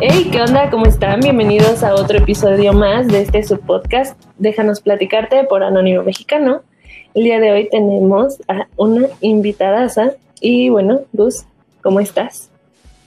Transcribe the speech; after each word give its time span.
Hey, 0.00 0.28
¿qué 0.30 0.40
onda? 0.40 0.70
¿Cómo 0.70 0.86
están? 0.86 1.20
Bienvenidos 1.20 1.82
a 1.82 1.94
otro 1.94 2.18
episodio 2.18 2.72
más 2.72 3.08
de 3.08 3.22
este 3.22 3.42
subpodcast. 3.42 4.20
Déjanos 4.38 4.80
platicarte 4.80 5.44
por 5.44 5.62
Anónimo 5.62 6.02
Mexicano. 6.02 6.62
El 7.14 7.24
día 7.24 7.40
de 7.40 7.52
hoy 7.52 7.68
tenemos 7.70 8.38
a 8.48 8.66
una 8.76 9.06
invitadaza 9.20 10.12
y 10.40 10.68
bueno, 10.68 11.00
Luz, 11.12 11.44
¿cómo 11.82 12.00
estás? 12.00 12.50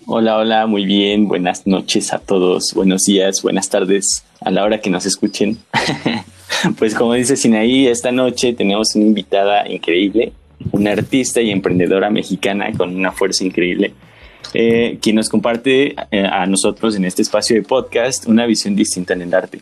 Hola, 0.06 0.38
hola, 0.38 0.68
muy 0.68 0.86
bien. 0.86 1.28
Buenas 1.28 1.68
noches 1.68 2.14
a 2.14 2.20
todos. 2.20 2.74
Buenos 2.74 3.04
días, 3.04 3.42
buenas 3.44 3.70
tardes 3.70 4.24
a 4.40 4.50
la 4.52 4.64
hora 4.64 4.80
que 4.80 4.90
nos 4.90 5.06
escuchen. 5.06 5.58
pues 6.80 6.96
como 6.96 7.14
dice 7.14 7.36
Sinaí, 7.36 7.88
esta 7.88 8.12
noche 8.12 8.54
tenemos 8.54 8.96
una 8.96 9.06
invitada 9.06 9.70
increíble, 9.70 10.32
una 10.72 10.92
artista 10.92 11.42
y 11.42 11.52
emprendedora 11.52 12.10
mexicana 12.10 12.72
con 12.76 12.96
una 12.96 13.12
fuerza 13.12 13.44
increíble, 13.44 13.94
eh, 14.54 14.98
quien 15.02 15.16
nos 15.16 15.30
comparte 15.30 15.96
eh, 16.12 16.26
a 16.26 16.46
nosotros 16.46 16.96
en 16.96 17.06
este 17.06 17.22
espacio 17.22 17.56
de 17.56 17.64
podcast 17.64 18.28
una 18.28 18.46
visión 18.46 18.76
distinta 18.76 19.14
en 19.14 19.22
el 19.24 19.34
arte. 19.34 19.62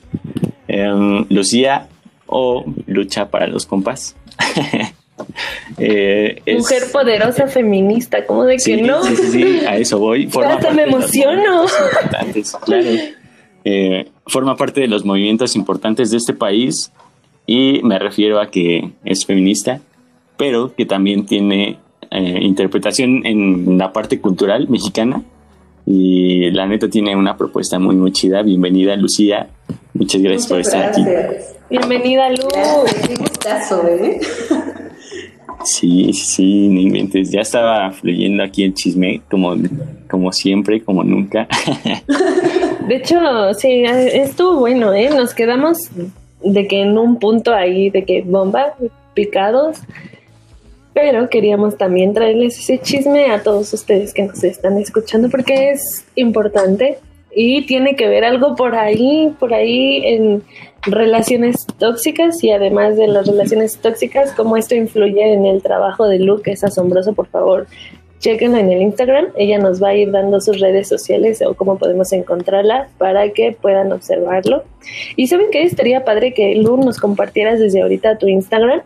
Em, 0.67 1.25
Lucía 1.29 1.87
o 2.27 2.65
Lucha 2.87 3.29
para 3.29 3.47
los 3.47 3.65
compas. 3.65 4.15
Eh, 5.77 6.41
Mujer 6.57 6.83
poderosa 6.91 7.47
feminista, 7.47 8.25
¿cómo 8.25 8.43
de 8.43 8.57
que 8.57 8.81
no? 8.81 9.03
Sí, 9.03 9.15
sí, 9.15 9.31
sí, 9.31 9.65
a 9.65 9.77
eso 9.77 9.97
voy. 9.97 10.27
Forma 10.29 10.59
me 10.73 10.83
emociono. 10.83 11.65
Eh, 13.63 14.09
forma 14.27 14.55
parte 14.55 14.81
de 14.81 14.87
los 14.87 15.05
movimientos 15.05 15.55
importantes 15.55 16.11
de 16.11 16.17
este 16.17 16.33
país 16.33 16.91
y 17.47 17.81
me 17.83 17.97
refiero 17.97 18.39
a 18.39 18.51
que 18.51 18.91
es 19.03 19.25
feminista, 19.25 19.81
pero 20.37 20.73
que 20.75 20.85
también 20.85 21.25
tiene 21.25 21.77
eh, 22.11 22.39
interpretación 22.41 23.25
en 23.25 23.77
la 23.77 23.91
parte 23.91 24.19
cultural 24.19 24.67
mexicana 24.69 25.23
y 25.85 26.49
la 26.51 26.65
neta 26.65 26.89
tiene 26.89 27.15
una 27.15 27.37
propuesta 27.37 27.79
muy 27.79 27.95
muy 27.95 28.11
chida. 28.11 28.41
Bienvenida 28.41 28.95
Lucía, 28.95 29.47
muchas 29.93 30.21
gracias 30.21 30.47
por 30.47 30.59
estar 30.59 30.85
aquí. 30.85 31.03
Bienvenida 31.69 32.29
Lu, 32.29 32.47
qué 33.07 33.15
gustazo, 33.15 33.87
¿eh? 33.87 34.19
Sí, 35.65 36.13
sí, 36.13 36.67
ni 36.67 36.83
inventes. 36.83 37.31
Ya 37.31 37.41
estaba 37.41 37.91
fluyendo 37.91 38.43
aquí 38.43 38.63
el 38.63 38.73
chisme, 38.75 39.21
como, 39.29 39.55
como 40.07 40.31
siempre, 40.31 40.83
como 40.83 41.03
nunca. 41.03 41.47
De 42.87 42.97
hecho, 42.97 43.17
sí, 43.57 43.83
estuvo 43.83 44.59
bueno, 44.59 44.93
¿eh? 44.93 45.09
Nos 45.09 45.33
quedamos 45.33 45.89
de 46.43 46.67
que 46.67 46.81
en 46.81 46.97
un 46.97 47.17
punto 47.17 47.53
ahí, 47.53 47.89
de 47.89 48.05
que 48.05 48.21
bomba, 48.21 48.75
picados, 49.15 49.79
pero 50.95 51.29
queríamos 51.29 51.77
también 51.77 52.13
traerles 52.13 52.57
ese 52.57 52.79
chisme 52.79 53.29
a 53.29 53.43
todos 53.43 53.71
ustedes 53.73 54.13
que 54.13 54.23
nos 54.23 54.41
están 54.45 54.77
escuchando 54.77 55.29
porque 55.29 55.71
es 55.71 56.05
importante 56.15 56.99
y 57.35 57.65
tiene 57.65 57.97
que 57.97 58.07
ver 58.07 58.23
algo 58.23 58.55
por 58.55 58.75
ahí, 58.75 59.35
por 59.37 59.53
ahí 59.53 60.01
en 60.05 60.41
relaciones 60.83 61.67
tóxicas 61.77 62.41
y 62.45 62.51
además 62.51 62.95
de 62.95 63.07
las 63.07 63.27
relaciones 63.27 63.77
tóxicas, 63.77 64.31
cómo 64.31 64.55
esto 64.55 64.73
influye 64.73 65.33
en 65.33 65.45
el 65.45 65.61
trabajo 65.61 66.07
de 66.07 66.19
Luke, 66.19 66.49
es 66.49 66.63
asombroso, 66.63 67.11
por 67.13 67.27
favor. 67.27 67.67
Chequenla 68.19 68.61
en 68.61 68.71
el 68.71 68.81
Instagram, 68.81 69.27
ella 69.35 69.59
nos 69.59 69.83
va 69.83 69.89
a 69.89 69.95
ir 69.95 70.11
dando 70.11 70.39
sus 70.39 70.61
redes 70.61 70.87
sociales 70.87 71.41
o 71.45 71.55
cómo 71.55 71.77
podemos 71.77 72.13
encontrarla 72.13 72.87
para 72.97 73.29
que 73.31 73.51
puedan 73.51 73.91
observarlo. 73.91 74.63
Y 75.17 75.27
saben 75.27 75.51
que 75.51 75.63
estaría 75.63 76.05
padre 76.05 76.33
que 76.33 76.55
Lu 76.55 76.77
nos 76.77 76.99
compartieras 76.99 77.59
desde 77.59 77.81
ahorita 77.81 78.17
tu 78.17 78.29
Instagram 78.29 78.81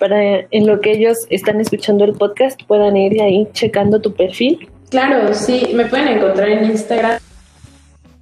para 0.00 0.46
en 0.50 0.66
lo 0.66 0.80
que 0.80 0.90
ellos 0.92 1.26
están 1.28 1.60
escuchando 1.60 2.04
el 2.04 2.14
podcast 2.14 2.60
puedan 2.64 2.96
ir 2.96 3.20
ahí 3.22 3.46
checando 3.52 4.00
tu 4.00 4.14
perfil. 4.14 4.68
Claro, 4.90 5.32
sí, 5.34 5.68
me 5.74 5.84
pueden 5.84 6.08
encontrar 6.08 6.48
en 6.48 6.64
Instagram 6.64 7.20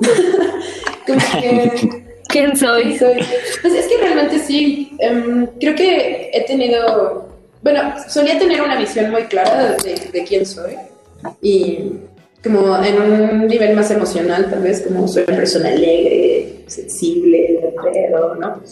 ¿Quién 2.29 2.57
soy? 2.57 2.99
Pues 2.99 3.75
es 3.75 3.87
que 3.87 3.99
realmente 3.99 4.39
sí, 4.39 4.97
em, 4.99 5.47
creo 5.61 5.75
que 5.75 6.31
he 6.33 6.45
tenido, 6.47 7.29
bueno, 7.63 7.95
solía 8.09 8.39
tener 8.39 8.63
una 8.63 8.79
visión 8.79 9.11
muy 9.11 9.25
clara 9.25 9.77
de, 9.77 10.25
quién 10.25 10.47
soy 10.47 10.77
y 11.43 11.81
como 12.43 12.83
en 12.83 13.01
un 13.01 13.47
nivel 13.47 13.77
más 13.77 13.91
emocional, 13.91 14.49
tal 14.51 14.63
vez 14.63 14.81
como 14.81 15.07
soy 15.07 15.25
una 15.29 15.37
persona 15.37 15.69
alegre, 15.69 16.65
sensible, 16.67 17.61
pero, 17.93 18.34
¿no? 18.37 18.63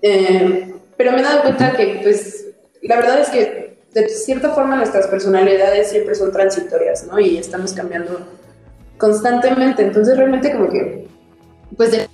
Em, 0.00 0.72
pero 1.00 1.12
me 1.12 1.20
he 1.20 1.22
dado 1.22 1.40
cuenta 1.40 1.72
que, 1.72 2.00
pues, 2.02 2.48
la 2.82 2.96
verdad 2.96 3.20
es 3.20 3.30
que 3.30 3.78
de 3.94 4.06
cierta 4.10 4.50
forma 4.50 4.76
nuestras 4.76 5.06
personalidades 5.06 5.88
siempre 5.88 6.14
son 6.14 6.30
transitorias, 6.30 7.06
¿no? 7.06 7.18
Y 7.18 7.38
estamos 7.38 7.72
cambiando 7.72 8.20
constantemente. 8.98 9.82
Entonces 9.82 10.18
realmente 10.18 10.52
como 10.52 10.68
que, 10.68 11.08
pues 11.74 12.06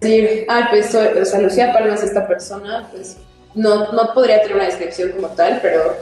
decir, 0.00 0.46
ah, 0.48 0.66
pues 0.68 0.86
soy, 0.86 1.16
o 1.16 1.24
sea, 1.24 1.40
Lucía 1.40 1.72
Palma 1.72 1.94
es 1.94 2.02
esta 2.02 2.26
persona, 2.26 2.88
pues 2.90 3.18
no, 3.54 3.92
no 3.92 4.12
podría 4.12 4.42
tener 4.42 4.56
una 4.56 4.64
descripción 4.64 5.12
como 5.12 5.28
tal, 5.28 5.60
pero 5.62 5.96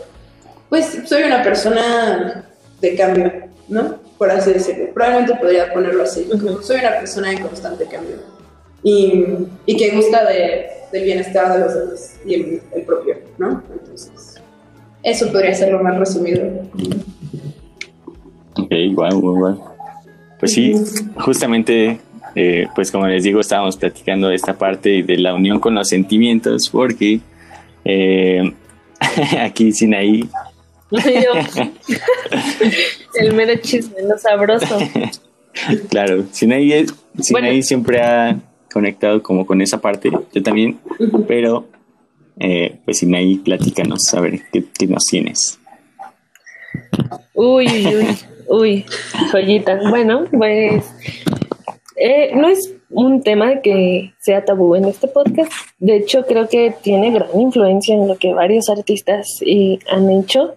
pues 0.71 1.01
soy 1.05 1.25
una 1.25 1.43
persona 1.43 2.47
de 2.81 2.97
cambio, 2.97 3.31
¿no? 3.69 4.01
Por 4.17 4.31
así 4.31 4.55
decirlo. 4.55 4.95
Probablemente 4.95 5.35
podría 5.35 5.71
ponerlo 5.71 6.05
así. 6.05 6.31
soy 6.63 6.79
una 6.79 6.93
persona 6.93 7.31
en 7.31 7.43
constante 7.43 7.85
cambio 7.85 8.34
y, 8.85 9.25
y 9.67 9.77
que 9.77 9.97
gusta 9.97 10.25
de, 10.31 10.67
del 10.93 11.05
bienestar 11.05 11.53
de 11.55 11.59
los 11.59 11.75
demás 11.75 12.21
y 12.25 12.35
el, 12.35 12.63
el 12.73 12.83
propio, 12.83 13.17
¿no? 13.39 13.63
Entonces, 13.73 14.41
eso 15.03 15.33
podría 15.33 15.55
ser 15.55 15.73
lo 15.73 15.83
más 15.83 15.99
resumido. 15.99 16.45
Ok, 18.57 18.71
igual, 18.71 19.15
igual. 19.17 19.59
Pues 20.39 20.53
sí, 20.53 20.75
justamente, 21.17 21.99
eh, 22.35 22.67
pues 22.75 22.91
como 22.93 23.07
les 23.07 23.25
digo, 23.25 23.41
estábamos 23.41 23.77
platicando 23.77 24.29
de 24.29 24.37
esta 24.37 24.57
parte 24.57 25.03
de 25.03 25.17
la 25.17 25.35
unión 25.35 25.59
con 25.59 25.75
los 25.75 25.89
sentimientos, 25.89 26.69
porque 26.69 27.21
eh, 27.85 28.55
aquí 29.41 29.73
sin 29.73 29.95
ahí. 29.95 30.29
El 33.15 33.33
mero 33.33 33.55
chisme, 33.61 34.03
lo 34.03 34.19
sabroso. 34.19 34.79
claro, 35.89 36.25
sin 36.31 36.53
ahí, 36.53 36.87
sin 37.19 37.63
siempre 37.63 38.01
ha 38.01 38.39
conectado 38.75 39.23
como 39.23 39.47
con 39.47 39.63
esa 39.63 39.81
parte, 39.81 40.11
yo 40.11 40.43
también, 40.43 40.79
pero 41.27 41.67
eh, 42.39 42.81
pues 42.85 42.99
sin 42.99 43.15
ahí 43.15 43.37
platícanos, 43.37 44.13
a 44.13 44.21
ver 44.21 44.41
qué, 44.53 44.65
qué 44.79 44.87
nos 44.87 45.05
tienes. 45.05 45.59
Uy, 47.33 47.67
uy. 47.67 48.07
Uy, 48.47 48.85
joyita. 49.33 49.81
Bueno, 49.89 50.27
pues 50.31 50.85
eh, 51.97 52.33
no 52.35 52.49
es 52.49 52.75
un 52.91 53.23
tema 53.23 53.61
que 53.61 54.13
sea 54.21 54.45
tabú 54.45 54.75
en 54.75 54.85
este 54.85 55.09
podcast. 55.09 55.53
De 55.79 55.97
hecho, 55.97 56.25
creo 56.27 56.49
que 56.49 56.75
tiene 56.83 57.11
gran 57.11 57.41
influencia 57.41 57.95
en 57.95 58.09
lo 58.09 58.17
que 58.17 58.35
varios 58.35 58.69
artistas 58.69 59.41
y, 59.41 59.79
han 59.91 60.11
hecho. 60.11 60.57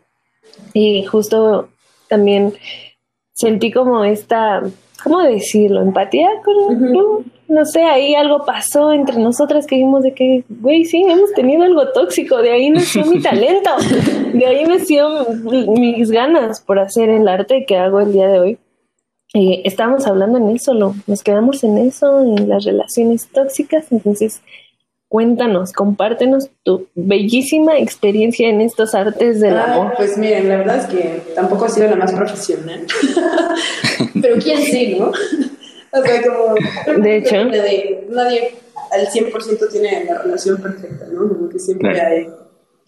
Y 0.74 1.06
justo 1.06 1.70
también 2.10 2.54
sentí 3.34 3.72
como 3.72 4.04
esta, 4.04 4.64
¿cómo 5.04 5.20
decirlo? 5.20 5.82
Empatía 5.82 6.30
con, 6.44 7.26
no 7.48 7.66
sé, 7.66 7.84
ahí 7.84 8.16
algo 8.16 8.46
pasó 8.46 8.92
entre 8.92 9.18
nosotras 9.18 9.66
que 9.66 9.76
vimos 9.76 10.04
de 10.04 10.14
que, 10.14 10.44
güey, 10.50 10.86
sí, 10.86 11.04
hemos 11.08 11.34
tenido 11.34 11.64
algo 11.64 11.90
tóxico, 11.92 12.38
de 12.42 12.52
ahí 12.52 12.70
nació 12.70 13.06
mi 13.06 13.22
talento, 13.22 13.72
de 14.34 14.46
ahí 14.46 14.66
nació 14.66 15.26
mis 15.68 16.12
ganas 16.12 16.62
por 16.62 16.80
hacer 16.80 17.10
el 17.10 17.28
arte 17.28 17.66
que 17.66 17.78
hago 17.78 18.00
el 18.00 18.14
día 18.14 18.28
de 18.28 18.40
hoy. 18.40 18.58
Y 19.34 19.62
estábamos 19.66 20.08
hablando 20.08 20.38
en 20.38 20.50
eso, 20.50 20.74
lo, 20.74 20.96
nos 21.06 21.22
quedamos 21.22 21.64
en 21.64 21.78
eso, 21.78 22.22
en 22.22 22.48
las 22.48 22.64
relaciones 22.64 23.28
tóxicas, 23.28 23.92
entonces 23.92 24.42
cuéntanos, 25.10 25.74
compártenos 25.74 26.50
tu 26.64 26.88
bellísima 26.96 27.78
experiencia 27.80 28.50
en 28.50 28.62
estos 28.62 28.94
artes 28.94 29.40
del 29.40 29.58
ah, 29.58 29.74
amor. 29.74 29.94
Pues 29.96 30.18
miren, 30.18 30.50
la 30.50 30.58
verdad 30.58 30.78
es 30.78 30.86
que 30.86 31.34
tampoco 31.34 31.66
ha 31.66 31.70
sido 31.70 31.90
la 31.90 31.96
más 31.96 32.12
profesional, 32.12 32.86
pero 34.22 34.38
quién 34.38 34.62
sí, 34.62 34.98
¿no? 35.00 35.12
O 35.92 36.02
sea, 36.04 36.22
como... 36.22 37.02
De 37.02 37.18
hecho. 37.18 37.46
nadie 38.10 38.56
al 38.92 39.08
100% 39.08 39.72
tiene 39.72 40.06
la 40.06 40.20
relación 40.20 40.62
perfecta, 40.62 41.06
¿no? 41.12 41.28
Como 41.28 41.50
que 41.50 41.60
siempre 41.60 42.00
hay 42.00 42.28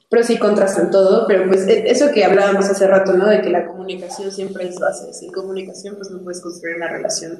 pros 0.10 0.30
y 0.32 0.38
contras 0.38 0.78
en 0.80 0.90
todo, 0.90 1.26
pero 1.28 1.48
pues 1.48 1.68
e, 1.68 1.90
eso 1.90 2.12
que 2.12 2.26
hablábamos 2.26 2.68
hace 2.68 2.88
rato, 2.88 3.14
¿no? 3.14 3.28
De 3.28 3.42
que 3.42 3.50
la 3.50 3.68
comunicación 3.68 4.32
siempre 4.32 4.68
es 4.68 4.80
base, 4.80 5.14
sin 5.14 5.32
comunicación 5.32 5.96
pues 5.96 6.10
no 6.10 6.20
puedes 6.20 6.42
construir 6.42 6.78
una 6.78 6.88
relación 6.88 7.40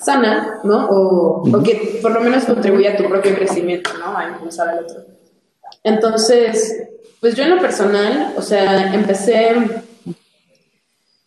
sana, 0.00 0.60
¿no? 0.64 0.88
O, 0.90 1.48
o 1.48 1.62
que 1.62 2.00
por 2.02 2.12
lo 2.12 2.20
menos 2.20 2.44
contribuya 2.44 2.92
a 2.92 2.96
tu 2.96 3.08
propio 3.08 3.34
crecimiento, 3.34 3.90
¿no? 3.98 4.16
A 4.16 4.28
impulsar 4.28 4.68
al 4.70 4.84
otro. 4.84 5.04
Entonces, 5.84 6.88
pues 7.20 7.36
yo 7.36 7.44
en 7.44 7.50
lo 7.50 7.60
personal, 7.60 8.34
o 8.36 8.42
sea, 8.42 8.92
empecé, 8.92 9.54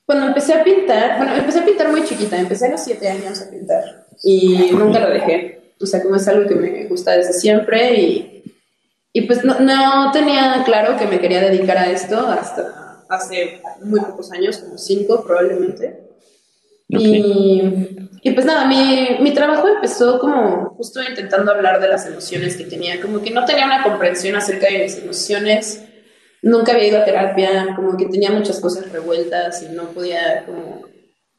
cuando 0.06 0.28
empecé 0.28 0.54
a 0.54 0.64
pintar, 0.64 1.18
bueno, 1.18 1.34
empecé 1.36 1.60
a 1.60 1.66
pintar 1.66 1.90
muy 1.90 2.04
chiquita, 2.04 2.38
empecé 2.38 2.68
a 2.68 2.72
los 2.72 2.82
siete 2.82 3.08
años 3.08 3.42
a 3.42 3.50
pintar 3.50 4.06
y 4.22 4.72
nunca 4.74 5.00
lo 5.00 5.10
dejé. 5.10 5.62
O 5.82 5.86
sea, 5.86 6.02
como 6.02 6.16
es 6.16 6.28
algo 6.28 6.48
que 6.48 6.56
me 6.56 6.86
gusta 6.86 7.12
desde 7.12 7.34
siempre 7.34 7.94
y, 8.00 8.43
y 9.14 9.22
pues 9.22 9.46
no, 9.46 9.60
no 9.60 10.12
tenía 10.12 10.64
claro 10.66 10.98
que 10.98 11.06
me 11.06 11.20
quería 11.20 11.40
dedicar 11.40 11.78
a 11.78 11.92
esto 11.92 12.18
hasta 12.28 13.06
hace 13.08 13.62
muy 13.82 14.00
pocos 14.02 14.32
años, 14.32 14.58
como 14.58 14.78
cinco 14.78 15.24
probablemente. 15.24 16.10
Y, 16.90 17.62
y, 18.22 18.32
pues 18.32 18.46
nada, 18.46 18.68
mi, 18.68 19.18
mi, 19.20 19.34
trabajo 19.34 19.68
empezó 19.68 20.20
como 20.20 20.76
justo 20.76 21.02
intentando 21.02 21.52
hablar 21.52 21.80
de 21.80 21.88
las 21.88 22.06
emociones 22.06 22.56
que 22.56 22.66
tenía, 22.66 23.02
como 23.02 23.22
que 23.22 23.32
no 23.32 23.46
tenía 23.46 23.66
una 23.66 23.84
comprensión 23.84 24.36
acerca 24.36 24.68
de 24.68 24.84
mis 24.84 24.98
emociones, 24.98 25.84
nunca 26.42 26.74
había 26.74 26.88
ido 26.88 27.00
a 27.00 27.06
terapia, 27.06 27.74
como 27.76 27.98
que 27.98 28.06
tenía 28.06 28.32
muchas 28.32 28.60
cosas 28.60 28.92
revueltas 28.92 29.64
y 29.64 29.70
no 29.70 29.86
podía 29.90 30.46
como 30.46 30.82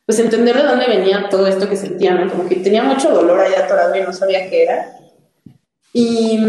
pues 0.07 0.19
entender 0.19 0.57
de 0.57 0.65
dónde 0.65 0.87
venía 0.87 1.29
todo 1.31 1.47
esto 1.47 1.69
que 1.69 1.77
sentía, 1.77 2.15
¿no? 2.15 2.31
Como 2.31 2.49
que 2.49 2.57
tenía 2.57 2.83
mucho 2.83 3.11
dolor 3.11 3.41
allá 3.41 3.65
atorado 3.65 3.95
y 3.97 4.03
no 4.03 4.13
sabía 4.13 4.51
qué 4.51 4.65
era. 4.65 4.97
Y, 5.97 6.41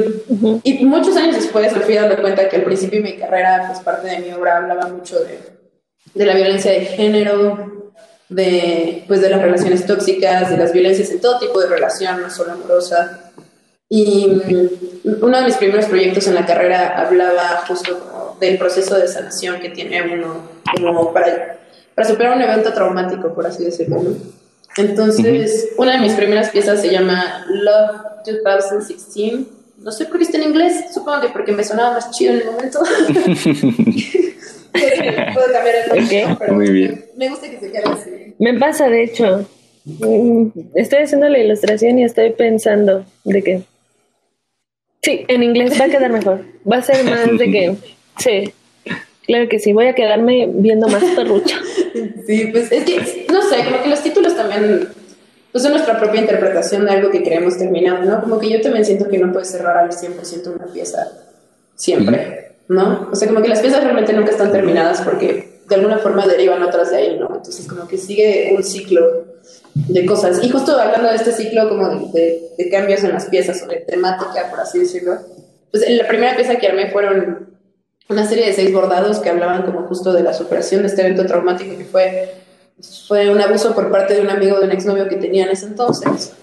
y, 0.63 0.85
muchos 0.85 1.15
años 1.15 1.35
después 1.35 1.71
me 1.71 1.81
fui 1.81 1.93
dando 1.93 2.19
cuenta 2.19 2.49
que 2.49 2.55
al 2.55 2.63
principio 2.63 3.01
de 3.01 3.11
mi 3.11 3.17
carrera, 3.17 3.65
pues 3.67 3.79
parte 3.79 4.07
de 4.07 4.17
mi 4.17 4.33
obra 4.33 4.57
hablaba 4.57 4.87
mucho 4.87 5.19
de, 5.19 5.39
de 6.15 6.25
la 6.25 6.33
violencia 6.33 6.71
de 6.71 6.81
género, 6.85 7.93
de, 8.27 9.03
pues, 9.07 9.21
de 9.21 9.29
las 9.29 9.41
relaciones 9.41 9.85
tóxicas, 9.85 10.49
de 10.49 10.57
las 10.57 10.73
violencias 10.73 11.11
en 11.11 11.21
todo 11.21 11.37
tipo 11.37 11.59
de 11.59 11.67
relación, 11.67 12.21
no 12.21 12.29
solo 12.31 12.53
amorosa. 12.53 13.31
Y 13.87 14.25
uno 15.21 15.37
de 15.37 15.45
mis 15.45 15.57
primeros 15.57 15.85
proyectos 15.85 16.25
en 16.27 16.33
la 16.33 16.47
carrera 16.47 16.99
hablaba 16.99 17.63
justo 17.67 18.37
del 18.39 18.57
proceso 18.57 18.97
de 18.97 19.07
sanación 19.07 19.59
que 19.59 19.69
tiene 19.69 20.01
uno 20.11 20.49
como 20.81 21.13
para 21.13 21.55
para 21.95 22.07
superar 22.07 22.35
un 22.35 22.43
evento 22.43 22.73
traumático, 22.73 23.33
por 23.33 23.47
así 23.47 23.63
decirlo. 23.63 24.01
Entonces, 24.77 25.69
una 25.77 25.93
de 25.93 25.99
mis 25.99 26.13
primeras 26.13 26.49
piezas 26.49 26.81
se 26.81 26.91
llama 26.91 27.45
Love 27.47 28.14
2016. 28.33 29.39
No 29.77 29.91
sé 29.91 30.05
por 30.05 30.17
qué 30.17 30.23
está 30.23 30.37
en 30.37 30.43
inglés, 30.43 30.85
supongo 30.93 31.21
que 31.21 31.29
porque 31.29 31.51
me 31.51 31.63
sonaba 31.63 31.93
más 31.95 32.11
chido 32.11 32.33
en 32.33 32.39
el 32.39 32.45
momento. 32.45 32.79
Puedo 35.33 35.51
cambiar 35.51 35.75
el 35.75 35.89
nombre, 35.97 36.35
pero 36.39 36.53
Muy 36.53 36.69
bien. 36.71 37.05
me 37.15 37.29
gusta 37.29 37.49
que 37.49 37.59
se 37.59 37.71
quede 37.71 37.83
así. 37.85 38.09
Me 38.39 38.53
pasa, 38.57 38.89
de 38.89 39.03
hecho. 39.03 39.45
Mm, 39.85 40.47
estoy 40.73 40.99
haciendo 41.03 41.29
la 41.29 41.39
ilustración 41.39 41.99
y 41.99 42.03
estoy 42.03 42.31
pensando 42.31 43.05
de 43.23 43.43
que. 43.43 43.61
Sí, 45.03 45.23
en 45.27 45.43
inglés 45.43 45.79
va 45.79 45.85
a 45.85 45.89
quedar 45.89 46.11
mejor. 46.11 46.43
Va 46.69 46.77
a 46.77 46.81
ser 46.81 47.03
más 47.05 47.37
de 47.37 47.51
que. 47.51 47.75
Sí. 48.17 48.53
Claro 49.27 49.49
que 49.49 49.59
sí, 49.59 49.73
voy 49.73 49.87
a 49.87 49.93
quedarme 49.93 50.47
viendo 50.49 50.87
más 50.87 51.03
perrucha. 51.03 51.57
sí, 52.25 52.47
pues 52.49 52.71
es 52.71 52.85
que, 52.85 53.25
no 53.29 53.41
sé, 53.41 53.65
como 53.65 53.83
que 53.83 53.89
los 53.89 54.01
títulos 54.01 54.37
también 54.37 54.87
pues 55.55 55.69
nuestra 55.69 55.97
propia 55.97 56.19
interpretación 56.19 56.83
de 56.83 56.91
algo 56.91 57.09
que 57.09 57.23
queremos 57.23 57.57
terminado, 57.57 58.03
¿no? 58.03 58.21
Como 58.21 58.39
que 58.39 58.49
yo 58.49 58.59
también 58.59 58.83
siento 58.83 59.07
que 59.07 59.17
no 59.17 59.31
puedes 59.31 59.49
cerrar 59.49 59.77
al 59.77 59.89
100% 59.89 60.53
una 60.53 60.65
pieza 60.65 61.09
siempre, 61.75 62.57
¿no? 62.67 63.07
O 63.09 63.15
sea, 63.15 63.29
como 63.29 63.41
que 63.41 63.47
las 63.47 63.61
piezas 63.61 63.81
realmente 63.81 64.11
nunca 64.11 64.31
están 64.31 64.51
terminadas 64.51 64.99
porque 64.99 65.61
de 65.65 65.75
alguna 65.75 65.99
forma 65.99 66.27
derivan 66.27 66.61
otras 66.61 66.91
de 66.91 66.97
ahí, 66.97 67.17
¿no? 67.17 67.27
Entonces 67.33 67.65
como 67.69 67.87
que 67.87 67.97
sigue 67.97 68.53
un 68.53 68.65
ciclo 68.65 69.27
de 69.75 70.05
cosas. 70.05 70.43
Y 70.43 70.49
justo 70.49 70.77
hablando 70.77 71.07
de 71.07 71.15
este 71.15 71.31
ciclo 71.31 71.69
como 71.69 72.11
de, 72.11 72.49
de 72.57 72.69
cambios 72.69 73.05
en 73.05 73.13
las 73.13 73.27
piezas 73.27 73.63
o 73.63 73.67
de 73.67 73.77
temática, 73.77 74.49
por 74.49 74.59
así 74.59 74.79
decirlo, 74.79 75.19
pues 75.71 75.89
la 75.89 76.05
primera 76.05 76.35
pieza 76.35 76.57
que 76.57 76.67
armé 76.67 76.91
fueron 76.91 77.47
una 78.09 78.27
serie 78.27 78.47
de 78.47 78.51
seis 78.51 78.73
bordados 78.73 79.19
que 79.19 79.29
hablaban 79.29 79.63
como 79.63 79.83
justo 79.83 80.11
de 80.11 80.21
la 80.21 80.33
superación 80.33 80.81
de 80.81 80.89
este 80.89 80.99
evento 80.99 81.25
traumático 81.25 81.77
que 81.77 81.85
fue, 81.85 82.33
fue 83.07 83.29
un 83.29 83.41
abuso 83.41 83.73
por 83.73 83.91
parte 83.91 84.15
de 84.15 84.21
un 84.21 84.29
amigo 84.29 84.59
de 84.59 84.65
un 84.65 84.71
exnovio 84.71 85.07
que 85.07 85.15
tenía 85.15 85.45
en 85.45 85.51
ese 85.51 85.67
entonces. 85.67 86.33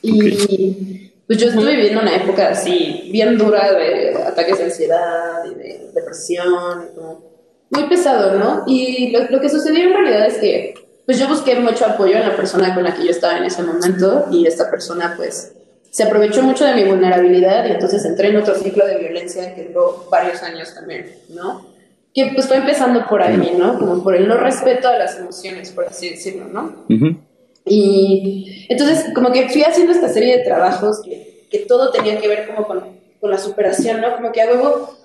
Y 0.00 1.10
pues 1.26 1.38
yo 1.38 1.48
estuve 1.48 1.76
viviendo 1.76 2.00
una 2.00 2.16
época 2.16 2.50
así, 2.50 3.08
bien 3.12 3.38
dura 3.38 3.72
de 3.72 4.14
ataques 4.14 4.58
de 4.58 4.64
ansiedad 4.64 5.44
y 5.50 5.54
de 5.54 5.90
depresión, 5.94 6.88
muy 7.70 7.88
pesado, 7.88 8.38
¿no? 8.38 8.64
Y 8.66 9.10
lo, 9.10 9.24
lo 9.30 9.40
que 9.40 9.48
sucedió 9.48 9.84
en 9.84 9.94
realidad 9.94 10.26
es 10.26 10.38
que 10.38 10.74
pues 11.06 11.18
yo 11.18 11.28
busqué 11.28 11.56
mucho 11.56 11.86
apoyo 11.86 12.16
en 12.16 12.28
la 12.28 12.36
persona 12.36 12.74
con 12.74 12.84
la 12.84 12.94
que 12.94 13.04
yo 13.04 13.10
estaba 13.10 13.38
en 13.38 13.44
ese 13.44 13.62
momento 13.62 14.26
y 14.30 14.46
esta 14.46 14.70
persona 14.70 15.14
pues 15.16 15.52
se 15.90 16.04
aprovechó 16.04 16.42
mucho 16.42 16.64
de 16.64 16.74
mi 16.74 16.84
vulnerabilidad 16.84 17.66
y 17.66 17.72
entonces 17.72 18.04
entré 18.04 18.28
en 18.28 18.36
otro 18.36 18.54
ciclo 18.54 18.86
de 18.86 18.98
violencia 18.98 19.54
que 19.54 19.64
duró 19.64 20.06
varios 20.10 20.42
años 20.42 20.74
también, 20.74 21.14
¿no? 21.28 21.71
Que 22.14 22.32
pues 22.34 22.46
fue 22.46 22.58
empezando 22.58 23.06
por 23.08 23.22
ahí, 23.22 23.56
¿no? 23.58 23.78
Como 23.78 24.02
por 24.02 24.14
el 24.14 24.28
no 24.28 24.36
respeto 24.36 24.88
a 24.88 24.98
las 24.98 25.18
emociones, 25.18 25.70
por 25.70 25.86
así 25.86 26.10
decirlo, 26.10 26.46
¿no? 26.46 26.84
Y 27.64 28.66
entonces 28.68 29.06
como 29.14 29.32
que 29.32 29.48
fui 29.48 29.62
haciendo 29.62 29.92
esta 29.92 30.08
serie 30.08 30.38
de 30.38 30.44
trabajos 30.44 31.00
que, 31.02 31.46
que 31.50 31.60
todo 31.60 31.90
tenía 31.90 32.18
que 32.18 32.28
ver 32.28 32.46
como 32.46 32.66
con, 32.66 32.82
con, 33.20 33.30
la 33.30 33.38
superación, 33.38 34.00
¿no? 34.00 34.14
Como 34.16 34.32
que 34.32 34.42
a 34.42 34.46
huevo, 34.46 34.96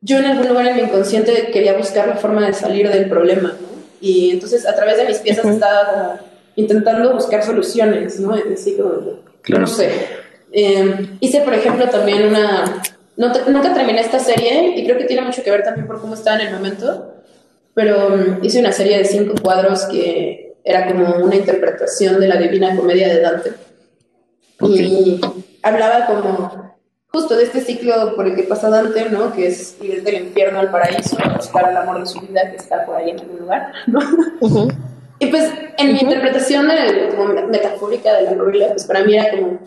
yo 0.00 0.18
en 0.18 0.26
algún 0.26 0.48
lugar 0.48 0.66
en 0.68 0.76
mi 0.76 0.82
inconsciente 0.82 1.50
quería 1.52 1.76
buscar 1.76 2.08
la 2.08 2.16
forma 2.16 2.46
de 2.46 2.54
salir 2.54 2.88
del 2.88 3.08
problema, 3.08 3.48
¿no? 3.48 3.74
Y 4.00 4.30
entonces 4.30 4.66
a 4.66 4.74
través 4.74 4.96
de 4.96 5.06
mis 5.06 5.18
piezas 5.18 5.46
estaba 5.46 5.90
como 5.90 6.18
intentando 6.56 7.12
buscar 7.12 7.42
soluciones, 7.42 8.20
¿no? 8.20 8.34
Así 8.52 8.76
como, 8.76 9.20
claro. 9.42 9.62
no 9.62 9.66
sé, 9.66 9.90
Em, 10.56 11.18
hice, 11.18 11.40
por 11.40 11.52
ejemplo, 11.52 11.88
también 11.88 12.28
una... 12.28 12.80
nunca 13.16 13.74
terminé 13.74 14.00
esta 14.00 14.18
serie 14.18 14.74
y 14.76 14.84
creo 14.84 14.98
que 14.98 15.04
tiene 15.04 15.22
mucho 15.22 15.42
que 15.42 15.50
ver 15.50 15.62
también 15.62 15.86
por 15.86 16.00
cómo 16.00 16.14
estaba 16.14 16.40
en 16.40 16.48
el 16.48 16.54
momento, 16.54 17.14
pero 17.74 18.14
um, 18.14 18.44
hice 18.44 18.60
una 18.60 18.72
serie 18.72 18.98
de 18.98 19.04
cinco 19.04 19.34
cuadros 19.42 19.84
que 19.86 20.56
era 20.64 20.86
como 20.86 21.16
una 21.24 21.36
interpretación 21.36 22.20
de 22.20 22.28
la 22.28 22.36
Divina 22.36 22.74
Comedia 22.76 23.08
de 23.08 23.20
Dante. 23.20 23.52
Y 24.60 25.20
hablaba 25.62 26.06
como 26.06 26.74
justo 27.08 27.36
de 27.36 27.44
este 27.44 27.60
ciclo 27.60 28.16
por 28.16 28.26
el 28.26 28.34
que 28.34 28.44
pasa 28.44 28.70
Dante, 28.70 29.10
¿no? 29.10 29.32
Que 29.32 29.48
es 29.48 29.76
ir 29.82 30.02
del 30.02 30.26
infierno 30.26 30.60
al 30.60 30.70
paraíso, 30.70 31.16
buscar 31.36 31.70
el 31.70 31.76
amor 31.76 32.00
de 32.00 32.06
su 32.06 32.20
vida 32.20 32.50
que 32.50 32.56
está 32.56 32.84
por 32.86 32.96
ahí 32.96 33.10
en 33.10 33.20
algún 33.20 33.40
lugar, 33.40 33.72
¿no? 33.86 34.00
Y 35.20 35.26
pues 35.28 35.50
en 35.78 35.92
mi 35.92 36.00
interpretación 36.00 36.66
de, 36.68 37.14
como 37.16 37.32
metafórica 37.48 38.14
de 38.14 38.22
la 38.22 38.32
novela, 38.32 38.68
pues 38.70 38.84
para 38.84 39.04
mí 39.04 39.14
era 39.14 39.30
como 39.30 39.58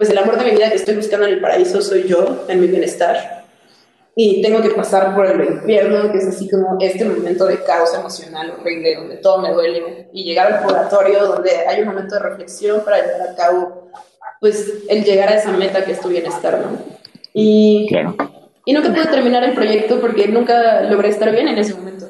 pues 0.00 0.08
el 0.08 0.16
amor 0.16 0.38
de 0.38 0.46
mi 0.46 0.52
vida 0.52 0.70
que 0.70 0.76
estoy 0.76 0.96
buscando 0.96 1.26
en 1.26 1.34
el 1.34 1.40
paraíso 1.42 1.82
soy 1.82 2.04
yo, 2.08 2.46
en 2.48 2.58
mi 2.58 2.68
bienestar. 2.68 3.44
Y 4.16 4.40
tengo 4.40 4.62
que 4.62 4.70
pasar 4.70 5.14
por 5.14 5.26
el 5.26 5.44
infierno, 5.44 6.10
que 6.10 6.16
es 6.16 6.26
así 6.26 6.48
como 6.48 6.78
este 6.80 7.04
momento 7.04 7.44
de 7.44 7.62
caos 7.62 7.92
emocional 7.94 8.50
horrible, 8.58 8.94
donde 8.94 9.18
todo 9.18 9.42
me 9.42 9.52
duele, 9.52 10.08
y 10.14 10.24
llegar 10.24 10.50
al 10.50 10.62
purgatorio, 10.62 11.26
donde 11.26 11.50
hay 11.68 11.82
un 11.82 11.88
momento 11.88 12.14
de 12.14 12.22
reflexión 12.22 12.80
para 12.82 12.96
llevar 12.96 13.28
a 13.28 13.34
cabo, 13.34 13.90
pues, 14.40 14.72
el 14.88 15.04
llegar 15.04 15.28
a 15.28 15.34
esa 15.34 15.52
meta 15.52 15.84
que 15.84 15.92
es 15.92 16.00
tu 16.00 16.08
bienestar, 16.08 16.58
¿no? 16.58 16.78
Y, 17.34 17.86
claro. 17.90 18.16
y 18.64 18.72
nunca 18.72 18.88
pude 18.88 19.04
terminar 19.04 19.44
el 19.44 19.52
proyecto 19.52 20.00
porque 20.00 20.28
nunca 20.28 20.80
logré 20.80 21.10
estar 21.10 21.30
bien 21.30 21.46
en 21.46 21.58
ese 21.58 21.74
momento, 21.74 22.06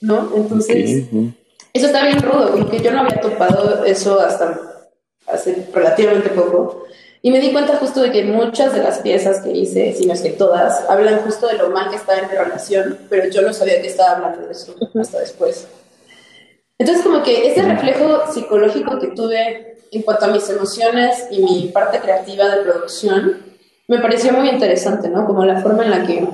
¿no? 0.00 0.32
Entonces, 0.34 1.08
eso 1.74 1.86
está 1.86 2.06
bien 2.06 2.22
rudo, 2.22 2.52
como 2.52 2.70
que 2.70 2.80
yo 2.80 2.90
no 2.90 3.00
había 3.00 3.20
topado 3.20 3.84
eso 3.84 4.18
hasta 4.18 4.88
hace 5.26 5.68
relativamente 5.74 6.30
poco. 6.30 6.84
Y 7.24 7.30
me 7.30 7.40
di 7.40 7.52
cuenta 7.52 7.76
justo 7.76 8.02
de 8.02 8.12
que 8.12 8.22
muchas 8.22 8.74
de 8.74 8.82
las 8.82 8.98
piezas 8.98 9.40
que 9.40 9.50
hice, 9.50 9.94
si 9.94 10.04
no 10.04 10.12
es 10.12 10.20
que 10.20 10.28
todas, 10.28 10.84
hablan 10.90 11.22
justo 11.22 11.46
de 11.46 11.54
lo 11.54 11.70
mal 11.70 11.88
que 11.88 11.96
estaba 11.96 12.18
en 12.18 12.28
mi 12.28 12.36
relación, 12.36 12.98
pero 13.08 13.30
yo 13.30 13.40
no 13.40 13.50
sabía 13.54 13.80
que 13.80 13.86
estaba 13.86 14.16
hablando 14.16 14.46
de 14.46 14.52
eso 14.52 14.74
hasta 15.00 15.20
después. 15.20 15.66
Entonces, 16.76 17.02
como 17.02 17.22
que 17.22 17.50
ese 17.50 17.62
reflejo 17.62 18.30
psicológico 18.30 18.98
que 18.98 19.06
tuve 19.06 19.78
en 19.90 20.02
cuanto 20.02 20.26
a 20.26 20.28
mis 20.28 20.46
emociones 20.50 21.28
y 21.30 21.42
mi 21.42 21.68
parte 21.68 21.98
creativa 22.00 22.46
de 22.46 22.62
producción, 22.62 23.42
me 23.88 24.00
pareció 24.00 24.30
muy 24.34 24.50
interesante, 24.50 25.08
¿no? 25.08 25.24
Como 25.24 25.46
la 25.46 25.62
forma 25.62 25.82
en 25.82 25.90
la 25.92 26.06
que 26.06 26.28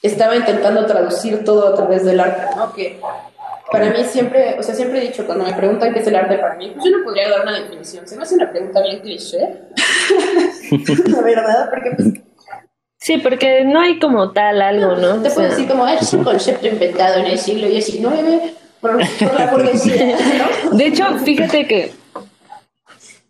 estaba 0.00 0.36
intentando 0.36 0.86
traducir 0.86 1.42
todo 1.42 1.66
a 1.66 1.74
través 1.74 2.04
del 2.04 2.20
arte, 2.20 2.54
¿no? 2.54 2.72
Que 2.72 3.00
para 3.70 3.90
mí 3.90 4.04
siempre, 4.04 4.56
o 4.58 4.62
sea, 4.62 4.74
siempre 4.74 4.98
he 4.98 5.08
dicho, 5.08 5.24
cuando 5.26 5.44
me 5.44 5.54
preguntan 5.54 5.92
qué 5.92 6.00
es 6.00 6.06
el 6.06 6.16
arte 6.16 6.38
para 6.38 6.56
mí, 6.56 6.70
pues 6.74 6.84
yo 6.84 6.96
no 6.96 7.04
podría 7.04 7.30
dar 7.30 7.42
una 7.42 7.58
definición. 7.58 8.06
Se 8.06 8.16
me 8.16 8.24
hace 8.24 8.34
una 8.34 8.50
pregunta 8.50 8.82
bien 8.82 9.00
cliché. 9.00 9.38
la 11.06 11.20
verdad, 11.22 11.70
porque 11.70 11.90
pues... 11.96 12.08
Sí, 12.98 13.16
porque 13.18 13.64
no 13.64 13.80
hay 13.80 13.98
como 13.98 14.30
tal 14.32 14.60
algo, 14.60 14.94
¿no? 14.96 15.22
Te 15.22 15.30
puedo 15.30 15.48
decir 15.48 15.66
como, 15.66 15.88
es 15.88 16.12
un 16.12 16.22
concepto 16.22 16.66
inventado 16.66 17.18
en 17.20 17.26
el 17.26 17.38
siglo 17.38 17.66
XIX 17.66 18.52
por, 18.80 18.98
por 18.98 19.40
la 19.40 19.46
burguesía, 19.50 20.16
¿no? 20.64 20.76
De 20.76 20.86
hecho, 20.86 21.18
fíjate 21.18 21.66
que, 21.66 21.92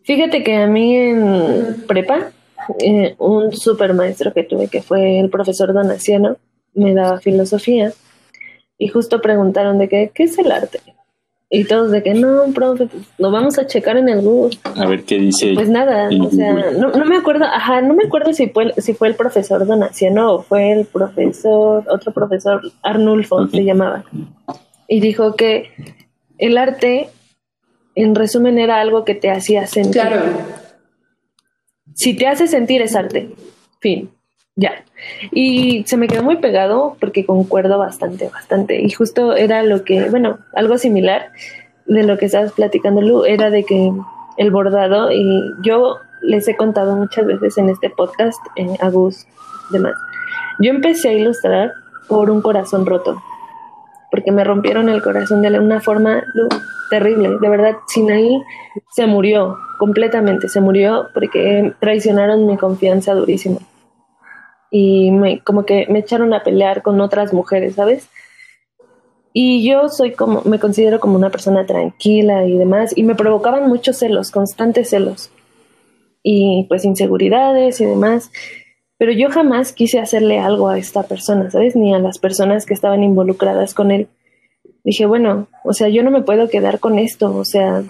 fíjate 0.03 0.43
que 0.43 0.57
a 0.57 0.67
mí 0.67 0.97
en 0.97 1.85
prepa, 1.87 2.33
eh, 2.81 3.15
un 3.19 3.53
super 3.53 3.95
maestro 3.95 4.33
que 4.33 4.43
tuve, 4.43 4.67
que 4.67 4.83
fue 4.83 5.21
el 5.21 5.31
profesor 5.31 5.73
Donaciano, 5.73 6.37
me 6.75 6.95
daba 6.95 7.21
filosofía 7.21 7.93
y 8.77 8.89
justo 8.89 9.21
preguntaron 9.21 9.79
de 9.79 9.89
qué, 9.89 10.11
¿qué 10.13 10.25
es 10.25 10.39
el 10.39 10.51
arte? 10.51 10.81
Y 11.53 11.65
todos 11.65 11.91
de 11.91 12.05
que 12.05 12.15
no, 12.15 12.45
profe, 12.55 12.87
pues, 12.87 13.03
lo 13.19 13.33
vamos 13.33 13.59
a 13.59 13.67
checar 13.67 13.97
en 13.97 14.09
el 14.09 14.23
Google. 14.23 14.57
A 14.77 14.87
ver 14.87 15.03
qué 15.03 15.19
dice. 15.19 15.53
Pues 15.55 15.69
nada, 15.69 16.09
o 16.09 16.31
sea, 16.31 16.53
no, 16.53 16.93
no, 16.93 17.05
me 17.05 17.17
acuerdo, 17.17 17.45
ajá, 17.45 17.81
no 17.81 17.95
me 17.95 18.05
acuerdo 18.05 18.33
si 18.33 18.47
fue, 18.49 18.73
si 18.79 18.95
fue 18.95 19.09
el 19.09 19.17
profesor 19.17 19.67
Donaciano 19.67 20.33
o 20.33 20.43
fue 20.43 20.71
el 20.71 20.87
profesor, 20.87 21.85
otro 21.89 22.13
profesor, 22.13 22.63
Arnulfo 22.83 23.49
se 23.49 23.65
llamaba. 23.65 24.05
Y 24.87 25.01
dijo 25.01 25.35
que 25.35 25.71
el 26.39 26.57
arte, 26.57 27.09
en 27.97 28.15
resumen, 28.15 28.57
era 28.57 28.81
algo 28.81 29.05
que 29.05 29.17
te 29.17 29.29
hacía 29.29 29.67
sentir. 29.67 30.03
Claro. 30.03 30.23
Si 31.95 32.15
te 32.15 32.29
hace 32.29 32.47
sentir 32.47 32.81
es 32.81 32.95
arte. 32.95 33.29
Fin. 33.81 34.11
Ya. 34.61 34.85
Y 35.33 35.85
se 35.87 35.97
me 35.97 36.07
quedó 36.07 36.23
muy 36.23 36.37
pegado 36.37 36.95
porque 37.01 37.25
concuerdo 37.25 37.79
bastante, 37.79 38.29
bastante. 38.29 38.79
Y 38.83 38.91
justo 38.91 39.35
era 39.35 39.63
lo 39.63 39.85
que, 39.85 40.11
bueno, 40.11 40.39
algo 40.53 40.77
similar 40.77 41.33
de 41.87 42.03
lo 42.03 42.19
que 42.19 42.27
estabas 42.27 42.53
platicando, 42.53 43.01
Lu, 43.01 43.25
era 43.25 43.49
de 43.49 43.65
que 43.65 43.91
el 44.37 44.51
bordado, 44.51 45.11
y 45.11 45.43
yo 45.63 45.97
les 46.21 46.47
he 46.47 46.57
contado 46.57 46.95
muchas 46.95 47.25
veces 47.25 47.57
en 47.57 47.71
este 47.71 47.89
podcast, 47.89 48.39
en 48.55 48.77
Agus, 48.81 49.27
demás. 49.71 49.95
Yo 50.59 50.71
empecé 50.71 51.09
a 51.09 51.13
ilustrar 51.15 51.73
por 52.07 52.31
un 52.31 52.43
corazón 52.43 52.85
roto, 52.85 53.23
porque 54.11 54.31
me 54.31 54.45
rompieron 54.45 54.91
el 54.91 55.01
corazón 55.01 55.41
de 55.41 55.59
una 55.59 55.81
forma 55.81 56.23
terrible. 56.91 57.39
De 57.41 57.49
verdad, 57.49 57.77
Sinaí 57.87 58.43
se 58.91 59.07
murió 59.07 59.57
completamente, 59.79 60.51
se 60.51 60.61
murió 60.61 61.09
porque 61.15 61.73
traicionaron 61.81 62.47
mi 62.47 62.59
confianza 62.59 63.15
durísimo 63.15 63.61
y 64.71 65.11
me, 65.11 65.41
como 65.41 65.65
que 65.65 65.87
me 65.89 66.01
echaron 66.01 66.33
a 66.33 66.43
pelear 66.43 66.83
con 66.83 67.01
otras 67.01 67.33
mujeres, 67.33 67.75
¿sabes? 67.75 68.09
Y 69.33 69.65
yo 69.69 69.89
soy 69.89 70.13
como, 70.13 70.43
me 70.43 70.59
considero 70.59 70.99
como 70.99 71.17
una 71.17 71.31
persona 71.31 71.67
tranquila 71.67 72.47
y 72.47 72.57
demás, 72.57 72.93
y 72.97 73.03
me 73.03 73.15
provocaban 73.15 73.69
muchos 73.69 73.99
celos, 73.99 74.31
constantes 74.31 74.91
celos, 74.91 75.31
y 76.23 76.67
pues 76.69 76.85
inseguridades 76.85 77.81
y 77.81 77.87
demás, 77.87 78.31
pero 78.99 79.13
yo 79.13 79.31
jamás 79.31 79.73
quise 79.73 79.99
hacerle 79.99 80.39
algo 80.39 80.69
a 80.69 80.79
esta 80.79 81.05
persona, 81.05 81.51
¿sabes? 81.51 81.75
Ni 81.75 81.95
a 81.95 81.99
las 81.99 82.19
personas 82.19 82.67
que 82.67 82.75
estaban 82.75 83.03
involucradas 83.03 83.73
con 83.73 83.91
él. 83.91 84.09
Dije, 84.85 85.07
bueno, 85.07 85.49
o 85.65 85.73
sea, 85.73 85.89
yo 85.89 86.03
no 86.03 86.11
me 86.11 86.23
puedo 86.23 86.49
quedar 86.49 86.81
con 86.81 86.99
esto, 86.99 87.35
o 87.35 87.45
sea, 87.45 87.83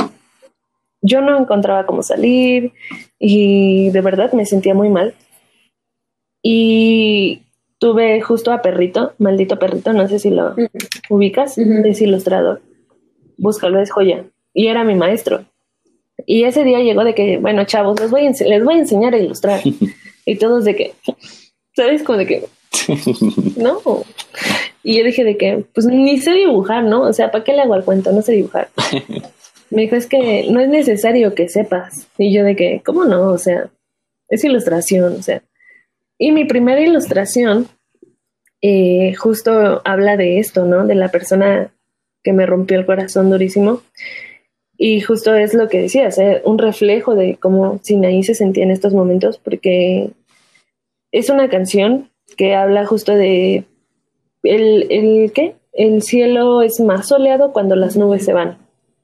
yo 1.02 1.20
no 1.20 1.38
encontraba 1.38 1.86
cómo 1.86 2.02
salir 2.02 2.72
y 3.18 3.90
de 3.90 4.00
verdad 4.02 4.32
me 4.34 4.46
sentía 4.46 4.74
muy 4.74 4.88
mal. 4.88 5.14
Y 6.42 7.42
tuve 7.78 8.20
justo 8.20 8.52
a 8.52 8.62
Perrito, 8.62 9.14
maldito 9.18 9.58
Perrito, 9.58 9.92
no 9.92 10.08
sé 10.08 10.18
si 10.18 10.30
lo 10.30 10.54
ubicas, 11.08 11.58
es 11.58 12.00
ilustrador. 12.00 12.62
Búscalo, 13.36 13.80
es 13.80 13.90
joya. 13.90 14.24
Y 14.52 14.66
era 14.66 14.84
mi 14.84 14.94
maestro. 14.94 15.44
Y 16.26 16.44
ese 16.44 16.64
día 16.64 16.80
llegó 16.80 17.04
de 17.04 17.14
que, 17.14 17.38
bueno, 17.38 17.64
chavos, 17.64 17.98
les 18.00 18.10
voy 18.10 18.26
a, 18.26 18.30
les 18.30 18.64
voy 18.64 18.74
a 18.74 18.78
enseñar 18.78 19.14
a 19.14 19.18
ilustrar. 19.18 19.60
y 20.26 20.36
todos 20.36 20.64
de 20.64 20.76
que, 20.76 20.94
¿sabes? 21.74 22.02
Como 22.02 22.18
de 22.18 22.26
que, 22.26 22.44
no. 23.56 23.80
Y 24.82 24.98
yo 24.98 25.04
dije 25.04 25.24
de 25.24 25.36
que, 25.36 25.64
pues 25.74 25.86
ni 25.86 26.18
sé 26.18 26.32
dibujar, 26.32 26.84
¿no? 26.84 27.02
O 27.02 27.12
sea, 27.12 27.30
¿para 27.30 27.44
qué 27.44 27.52
le 27.52 27.62
hago 27.62 27.74
al 27.74 27.84
cuento? 27.84 28.12
No 28.12 28.22
sé 28.22 28.32
dibujar. 28.32 28.68
Me 29.70 29.82
dijo, 29.82 29.94
es 29.94 30.06
que 30.06 30.48
no 30.50 30.60
es 30.60 30.68
necesario 30.68 31.34
que 31.34 31.48
sepas. 31.48 32.08
Y 32.18 32.32
yo 32.32 32.42
de 32.42 32.56
que, 32.56 32.82
¿cómo 32.84 33.04
no? 33.04 33.28
O 33.28 33.38
sea, 33.38 33.70
es 34.28 34.42
ilustración, 34.44 35.16
o 35.18 35.22
sea, 35.22 35.42
y 36.20 36.32
mi 36.32 36.44
primera 36.44 36.82
ilustración 36.82 37.66
eh, 38.60 39.14
justo 39.14 39.80
habla 39.86 40.18
de 40.18 40.38
esto, 40.38 40.66
¿no? 40.66 40.86
De 40.86 40.94
la 40.94 41.08
persona 41.08 41.72
que 42.22 42.34
me 42.34 42.44
rompió 42.44 42.78
el 42.78 42.84
corazón 42.84 43.30
durísimo. 43.30 43.80
Y 44.76 45.00
justo 45.00 45.34
es 45.34 45.54
lo 45.54 45.70
que 45.70 45.80
decías, 45.80 46.18
¿eh? 46.18 46.42
un 46.44 46.58
reflejo 46.58 47.14
de 47.14 47.36
cómo 47.36 47.80
Sinaí 47.82 48.22
se 48.22 48.34
sentía 48.34 48.64
en 48.64 48.70
estos 48.70 48.92
momentos, 48.92 49.38
porque 49.38 50.10
es 51.10 51.30
una 51.30 51.48
canción 51.48 52.10
que 52.36 52.54
habla 52.54 52.84
justo 52.84 53.14
de 53.14 53.64
el, 54.42 54.88
el 54.90 55.32
¿qué? 55.32 55.54
El 55.72 56.02
cielo 56.02 56.60
es 56.60 56.80
más 56.80 57.08
soleado 57.08 57.54
cuando 57.54 57.76
las 57.76 57.96
nubes 57.96 58.26
se 58.26 58.34
van. 58.34 58.58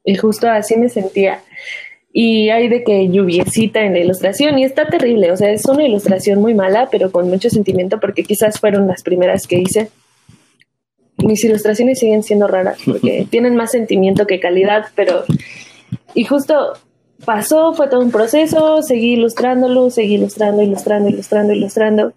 Y 0.04 0.16
justo 0.16 0.50
así 0.50 0.76
me 0.76 0.90
sentía 0.90 1.40
y 2.18 2.48
hay 2.48 2.68
de 2.68 2.82
que 2.82 3.10
lluviecita 3.10 3.82
en 3.82 3.92
la 3.92 3.98
ilustración 3.98 4.58
y 4.58 4.64
está 4.64 4.86
terrible, 4.86 5.32
o 5.32 5.36
sea, 5.36 5.50
es 5.50 5.66
una 5.66 5.84
ilustración 5.84 6.40
muy 6.40 6.54
mala, 6.54 6.88
pero 6.90 7.12
con 7.12 7.28
mucho 7.28 7.50
sentimiento 7.50 8.00
porque 8.00 8.24
quizás 8.24 8.58
fueron 8.58 8.88
las 8.88 9.02
primeras 9.02 9.46
que 9.46 9.58
hice. 9.58 9.90
Mis 11.18 11.44
ilustraciones 11.44 11.98
siguen 11.98 12.22
siendo 12.22 12.46
raras 12.48 12.78
porque 12.86 13.26
tienen 13.30 13.54
más 13.54 13.72
sentimiento 13.72 14.26
que 14.26 14.40
calidad, 14.40 14.86
pero 14.94 15.24
y 16.14 16.24
justo 16.24 16.72
pasó, 17.26 17.74
fue 17.74 17.88
todo 17.88 18.00
un 18.00 18.10
proceso, 18.10 18.80
seguí 18.80 19.12
ilustrándolo, 19.12 19.90
seguí 19.90 20.14
ilustrando, 20.14 20.62
ilustrando, 20.62 21.10
ilustrando, 21.10 21.52
ilustrando. 21.52 22.14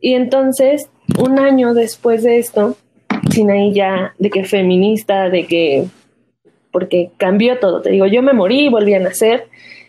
Y 0.00 0.14
entonces, 0.14 0.88
un 1.18 1.40
año 1.40 1.74
después 1.74 2.22
de 2.22 2.38
esto, 2.38 2.76
sin 3.32 3.50
ahí 3.50 3.74
ya 3.74 4.14
de 4.16 4.30
que 4.30 4.44
feminista, 4.44 5.28
de 5.28 5.48
que 5.48 5.86
porque 6.70 7.10
cambió 7.16 7.58
todo. 7.58 7.82
Te 7.82 7.90
digo, 7.90 8.06
yo 8.06 8.22
me 8.22 8.32
morí 8.32 8.66
y 8.66 8.68
volví 8.68 8.94
a 8.94 9.00
nacer 9.00 9.48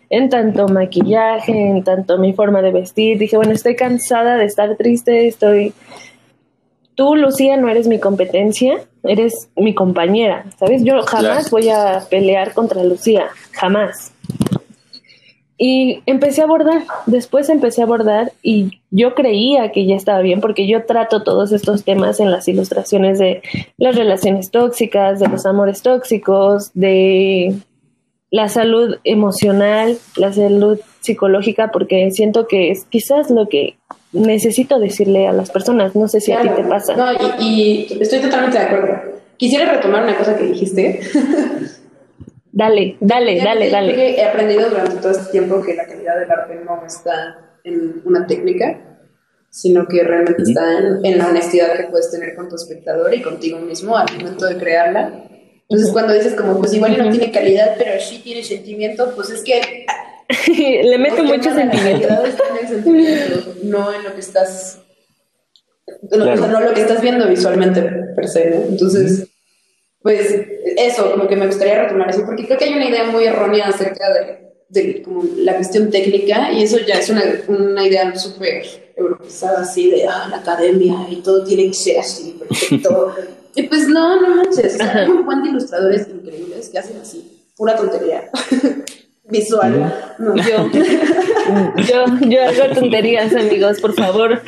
en 0.10 0.30
tanto 0.30 0.68
maquillaje, 0.68 1.54
en 1.54 1.84
tanto 1.84 2.18
mi 2.18 2.34
forma 2.34 2.62
de 2.62 2.72
vestir. 2.72 3.18
Dije, 3.18 3.38
bueno, 3.38 3.54
estoy 3.54 3.76
cansada 3.76 4.38
de 4.38 4.46
estar 4.46 4.76
triste, 4.76 5.28
estoy... 5.28 5.74
Tú, 6.96 7.16
Lucía, 7.16 7.56
no 7.56 7.70
eres 7.70 7.88
mi 7.88 8.00
competencia, 8.00 8.78
eres 9.04 9.50
mi 9.56 9.74
compañera, 9.74 10.46
¿sabes? 10.60 10.84
Yo 10.84 11.02
jamás 11.04 11.50
voy 11.50 11.70
a 11.70 12.04
pelear 12.10 12.54
contra 12.54 12.84
Lucía, 12.84 13.28
jamás. 13.54 14.14
Y 15.64 16.02
empecé 16.08 16.42
a 16.42 16.46
abordar, 16.46 16.86
después 17.06 17.48
empecé 17.48 17.82
a 17.82 17.84
abordar 17.84 18.32
y 18.42 18.80
yo 18.90 19.14
creía 19.14 19.72
que 19.72 19.86
ya 19.86 19.96
estaba 19.96 20.22
bien 20.22 20.42
porque 20.42 20.66
yo 20.66 20.86
trato 20.86 21.22
todos 21.22 21.52
estos 21.52 21.84
temas 21.84 22.20
en 22.20 22.32
las 22.32 22.48
ilustraciones 22.48 23.20
de 23.20 23.44
las 23.78 23.96
relaciones 23.96 24.50
tóxicas, 24.50 25.20
de 25.20 25.28
los 25.28 25.46
amores 25.46 25.84
tóxicos, 25.84 26.72
de 26.74 27.54
la 28.32 28.50
salud 28.50 28.98
emocional, 29.04 30.00
la 30.16 30.34
salud 30.34 30.80
psicológica, 31.00 31.70
porque 31.72 32.10
siento 32.10 32.48
que 32.48 32.72
es 32.72 32.86
quizás 32.86 33.30
lo 33.30 33.48
que 33.48 33.78
necesito 34.14 34.80
decirle 34.80 35.28
a 35.28 35.32
las 35.32 35.52
personas. 35.52 35.96
No 35.96 36.08
sé 36.08 36.22
si 36.22 36.32
a 36.32 36.42
ti 36.42 36.50
te 36.56 36.64
pasa. 36.64 36.96
No, 36.96 37.12
y, 37.40 37.86
y 37.88 37.98
estoy 38.02 38.20
totalmente 38.20 38.58
de 38.58 38.66
acuerdo. 38.66 39.00
Quisiera 39.38 39.72
retomar 39.72 40.06
una 40.06 40.18
cosa 40.18 40.36
que 40.36 40.46
dijiste. 40.46 41.02
Dale, 42.54 42.98
dale, 43.00 43.42
dale, 43.42 43.70
dale. 43.70 44.20
he 44.20 44.26
aprendido 44.26 44.70
durante 44.70 44.98
todo 44.98 45.12
este 45.12 45.32
tiempo 45.32 45.62
que 45.62 45.74
la 45.74 45.86
calidad 45.86 46.20
del 46.20 46.30
arte 46.30 46.56
no 46.66 46.86
está 46.86 47.58
en 47.64 48.02
una 48.04 48.28
técnica, 48.28 49.00
sino 49.50 49.88
que 49.88 50.04
realmente 50.04 50.44
está 50.44 50.78
en, 51.04 51.18
la 51.18 51.28
honestidad 51.28 51.78
que 51.78 51.84
puedes 51.84 52.12
tener 52.12 52.36
con 52.36 52.50
tu 52.50 52.56
espectador 52.56 53.14
y 53.14 53.22
contigo 53.22 53.60
mismo 53.60 53.96
al 53.96 54.12
momento 54.18 54.48
de 54.48 54.58
crearla. 54.58 55.28
Entonces, 55.70 55.94
cuando 55.94 56.14
dices 56.14 56.34
como, 56.36 56.60
pues 56.60 56.74
igual 56.74 56.98
no 56.98 57.10
tiene 57.10 57.32
calidad, 57.32 57.76
pero 57.78 58.02
sí 58.02 58.20
tiene 58.20 58.44
sentimiento, 58.44 59.14
pues 59.16 59.30
es 59.30 59.44
que... 59.44 59.86
Le 60.84 60.98
meto 60.98 61.24
mucho 61.24 61.54
sentimiento. 61.54 62.08
La 62.08 62.28
está 62.28 62.44
en 62.50 62.58
el 62.58 62.68
sentimiento, 62.68 63.54
no 63.64 63.94
en 63.94 64.04
lo 64.04 64.14
que 64.14 64.20
estás... 64.20 64.82
No, 66.10 66.36
no 66.36 66.60
lo 66.60 66.74
que 66.74 66.82
estás 66.82 67.02
viendo 67.02 67.28
visualmente 67.28 67.82
per 68.16 68.28
se, 68.28 68.50
¿no? 68.50 68.58
Entonces 68.70 69.31
pues 70.02 70.36
eso, 70.78 71.12
como 71.12 71.28
que 71.28 71.36
me 71.36 71.48
gustaría 71.48 71.84
retomar 71.84 72.10
eso, 72.10 72.26
porque 72.26 72.46
creo 72.46 72.58
que 72.58 72.66
hay 72.66 72.74
una 72.74 72.90
idea 72.90 73.04
muy 73.06 73.26
errónea 73.26 73.68
acerca 73.68 74.12
de, 74.14 74.52
de 74.70 75.02
como 75.04 75.24
la 75.38 75.56
cuestión 75.56 75.90
técnica, 75.90 76.52
y 76.52 76.64
eso 76.64 76.80
ya 76.80 76.96
es 76.96 77.10
una, 77.10 77.24
una 77.48 77.86
idea 77.86 78.16
súper 78.16 78.64
europeizada, 78.96 79.62
así 79.62 79.92
de 79.92 80.08
ah, 80.08 80.28
la 80.30 80.38
academia 80.38 81.08
y 81.10 81.18
todo 81.18 81.44
tiene 81.44 81.68
que 81.68 81.74
ser 81.74 82.00
así, 82.00 82.36
perfecto. 82.40 83.16
y 83.56 83.64
pues 83.64 83.88
no, 83.88 84.22
no 84.22 84.36
manches, 84.36 84.80
hay 84.80 85.10
un 85.10 85.26
buen 85.26 85.44
de 85.44 85.50
ilustradores 85.50 86.08
increíbles 86.08 86.70
que 86.70 86.80
hacen 86.80 86.98
así, 87.02 87.46
pura 87.56 87.76
tontería. 87.76 88.30
Visual. 89.32 89.94
Yo, 90.20 90.70
yo, 91.88 92.06
yo 92.28 92.44
hago 92.44 92.76
tonterías, 92.76 93.34
amigos, 93.34 93.80
por 93.80 93.94
favor. 93.94 94.42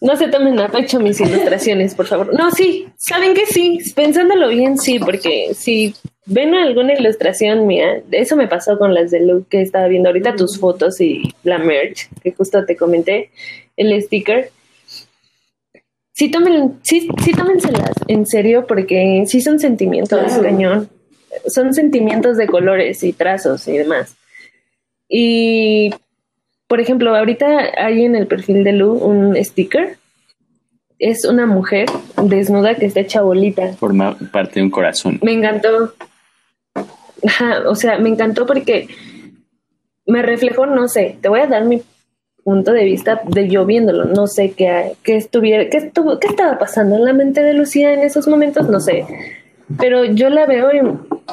No 0.00 0.16
se 0.16 0.28
tomen 0.28 0.58
a 0.60 0.68
pecho 0.68 1.00
mis 1.00 1.20
ilustraciones, 1.20 1.94
por 1.94 2.06
favor. 2.06 2.32
No, 2.32 2.50
sí, 2.52 2.86
saben 2.96 3.34
que 3.34 3.46
sí, 3.46 3.78
pensándolo 3.94 4.48
bien, 4.48 4.78
sí, 4.78 4.98
porque 4.98 5.54
si 5.54 5.94
ven 6.24 6.54
alguna 6.54 6.94
ilustración 6.94 7.66
mía, 7.66 8.02
eso 8.12 8.36
me 8.36 8.46
pasó 8.46 8.78
con 8.78 8.94
las 8.94 9.10
de 9.10 9.20
Luke 9.20 9.46
que 9.50 9.62
estaba 9.62 9.88
viendo 9.88 10.08
ahorita, 10.08 10.36
tus 10.36 10.58
fotos 10.58 11.00
y 11.00 11.34
la 11.42 11.58
merch, 11.58 12.08
que 12.22 12.32
justo 12.32 12.64
te 12.64 12.76
comenté, 12.76 13.30
el 13.76 14.00
sticker. 14.02 14.50
Sí, 16.12 16.30
tomen, 16.30 16.78
sí, 16.82 17.08
sí 17.24 17.32
tómenselas 17.32 17.92
en 18.06 18.26
serio, 18.26 18.66
porque 18.66 19.24
sí 19.26 19.40
son 19.40 19.58
sentimientos, 19.58 20.20
cañón. 20.42 20.88
Son 21.46 21.72
sentimientos 21.74 22.36
de 22.36 22.46
colores 22.46 23.02
y 23.04 23.12
trazos 23.12 23.66
y 23.68 23.78
demás. 23.78 24.16
Y 25.08 25.94
por 26.68 26.80
ejemplo, 26.80 27.16
ahorita 27.16 27.46
hay 27.78 28.04
en 28.04 28.14
el 28.14 28.26
perfil 28.26 28.62
de 28.62 28.72
Lu 28.72 28.92
un 28.92 29.34
sticker. 29.42 29.96
Es 30.98 31.24
una 31.24 31.46
mujer 31.46 31.86
desnuda 32.22 32.74
que 32.74 32.86
está 32.86 33.00
hecha 33.00 33.22
bolita. 33.22 33.72
Forma 33.74 34.16
parte 34.32 34.60
de 34.60 34.64
un 34.64 34.70
corazón. 34.70 35.18
Me 35.22 35.32
encantó. 35.32 35.94
Ajá, 37.26 37.68
o 37.68 37.74
sea, 37.74 37.98
me 37.98 38.10
encantó 38.10 38.46
porque 38.46 38.88
me 40.06 40.22
reflejó, 40.22 40.66
no 40.66 40.88
sé, 40.88 41.16
te 41.20 41.28
voy 41.28 41.40
a 41.40 41.46
dar 41.46 41.64
mi 41.64 41.82
punto 42.44 42.72
de 42.72 42.84
vista 42.84 43.20
de 43.26 43.48
yo 43.48 43.66
viéndolo, 43.66 44.04
no 44.04 44.26
sé 44.26 44.52
qué, 44.52 44.92
qué 45.02 45.16
estuviera, 45.16 45.68
qué 45.68 45.78
estuvo, 45.78 46.18
qué 46.18 46.28
estaba 46.28 46.58
pasando 46.58 46.96
en 46.96 47.04
la 47.04 47.12
mente 47.12 47.42
de 47.42 47.52
Lucía 47.52 47.92
en 47.92 48.00
esos 48.00 48.26
momentos, 48.28 48.68
no 48.68 48.80
sé. 48.80 49.04
Pero 49.78 50.04
yo 50.04 50.30
la 50.30 50.46
veo 50.46 50.70
y 50.72 50.80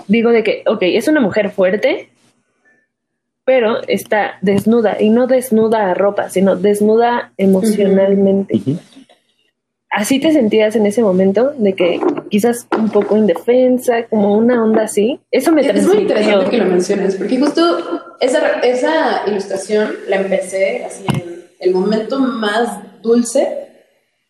digo 0.08 0.32
de 0.32 0.44
que, 0.44 0.64
ok, 0.68 0.80
es 0.82 1.08
una 1.08 1.22
mujer 1.22 1.52
fuerte, 1.52 2.10
pero 3.46 3.82
está 3.88 4.40
desnuda 4.42 4.98
y 5.00 5.10
no 5.10 5.28
desnuda 5.28 5.92
a 5.92 5.94
ropa, 5.94 6.30
sino 6.30 6.56
desnuda 6.56 7.32
emocionalmente. 7.38 8.60
¿Así 9.92 10.20
te 10.20 10.34
sentías 10.34 10.76
en 10.76 10.86
ese 10.88 11.02
momento? 11.02 11.54
De 11.58 11.74
que 11.74 12.02
quizás 12.30 12.68
un 12.78 12.90
poco 12.90 13.16
indefensa, 13.16 14.08
como 14.10 14.36
una 14.36 14.62
onda 14.62 14.84
así. 14.84 15.22
Eso 15.32 15.54
me 15.54 15.62
Es 15.62 15.88
muy 15.88 16.00
interesante 16.00 16.50
que 16.50 16.58
lo 16.58 16.66
menciones, 16.66 17.16
porque 17.16 17.40
justo 17.40 17.62
esa, 18.20 18.60
esa 18.60 19.22
ilustración 19.28 19.92
la 20.10 20.18
empecé 20.18 20.84
así 20.84 21.06
en 21.08 21.46
el 21.60 21.72
momento 21.72 22.20
más 22.20 22.78
dulce 23.02 23.70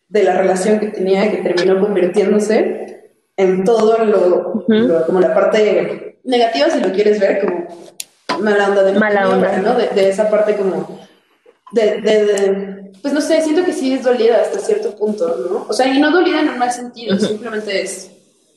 de 0.08 0.22
la 0.22 0.36
relación 0.36 0.78
que 0.78 0.88
tenía, 0.88 1.30
que 1.30 1.38
terminó 1.38 1.80
convirtiéndose 1.80 3.10
en 3.36 3.64
todo 3.64 4.04
lo, 4.04 4.64
como 5.06 5.20
la 5.20 5.34
parte 5.34 6.18
negativa, 6.22 6.70
si 6.70 6.80
lo 6.80 6.92
quieres 6.92 7.18
ver, 7.18 7.40
como 7.40 7.66
mala 8.38 8.68
onda 8.68 8.82
de 8.82 8.92
mala 8.98 9.28
onda, 9.28 9.56
¿no? 9.58 9.74
De, 9.74 10.08
esa 10.08 10.30
parte 10.30 10.56
como 10.56 10.98
de, 11.72 12.00
de, 12.00 12.92
pues 13.02 13.12
no 13.12 13.20
sé, 13.20 13.40
siento 13.42 13.64
que 13.64 13.72
sí 13.72 13.92
es 13.92 14.02
dolida 14.02 14.40
hasta 14.40 14.58
cierto 14.58 14.94
punto, 14.96 15.46
¿no? 15.50 15.66
O 15.68 15.72
sea, 15.72 15.86
y 15.86 16.00
no 16.00 16.10
dolida 16.10 16.40
en 16.40 16.50
un 16.50 16.58
mal 16.58 16.72
sentido, 16.72 17.18
simplemente 17.18 17.82
es, 17.82 18.10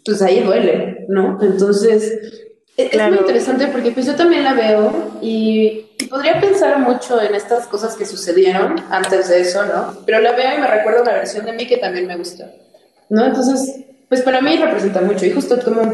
pues 0.05 0.21
ahí 0.21 0.41
duele, 0.41 1.05
¿no? 1.07 1.39
Entonces, 1.41 2.47
e, 2.77 2.89
es, 2.91 3.09
muy 3.09 3.17
interesante 3.17 3.67
porque 3.67 3.91
pues 3.91 4.05
yo 4.05 4.15
también 4.15 4.43
la 4.43 4.53
veo 4.53 5.19
y, 5.21 5.85
podría 6.09 6.39
pensar 6.39 6.79
mucho 6.79 7.21
en 7.21 7.35
estas 7.35 7.67
cosas 7.67 7.95
que 7.95 8.05
sucedieron 8.05 8.75
antes 8.89 9.29
de 9.29 9.41
eso, 9.41 9.63
¿no? 9.65 9.97
Pero 10.05 10.21
la 10.21 10.31
veo 10.31 10.57
y 10.57 10.61
me 10.61 10.67
recuerda 10.67 11.01
una 11.01 11.13
versión 11.13 11.45
de 11.45 11.53
mí 11.53 11.67
que 11.67 11.77
también 11.77 12.07
me 12.07 12.15
gusta, 12.15 12.51
¿no? 13.09 13.25
Entonces, 13.25 13.81
pues 14.07 14.21
para 14.21 14.41
mí 14.41 14.55
representa 14.55 15.01
mucho 15.01 15.25
y 15.25 15.31
justo 15.31 15.59
como 15.63 15.93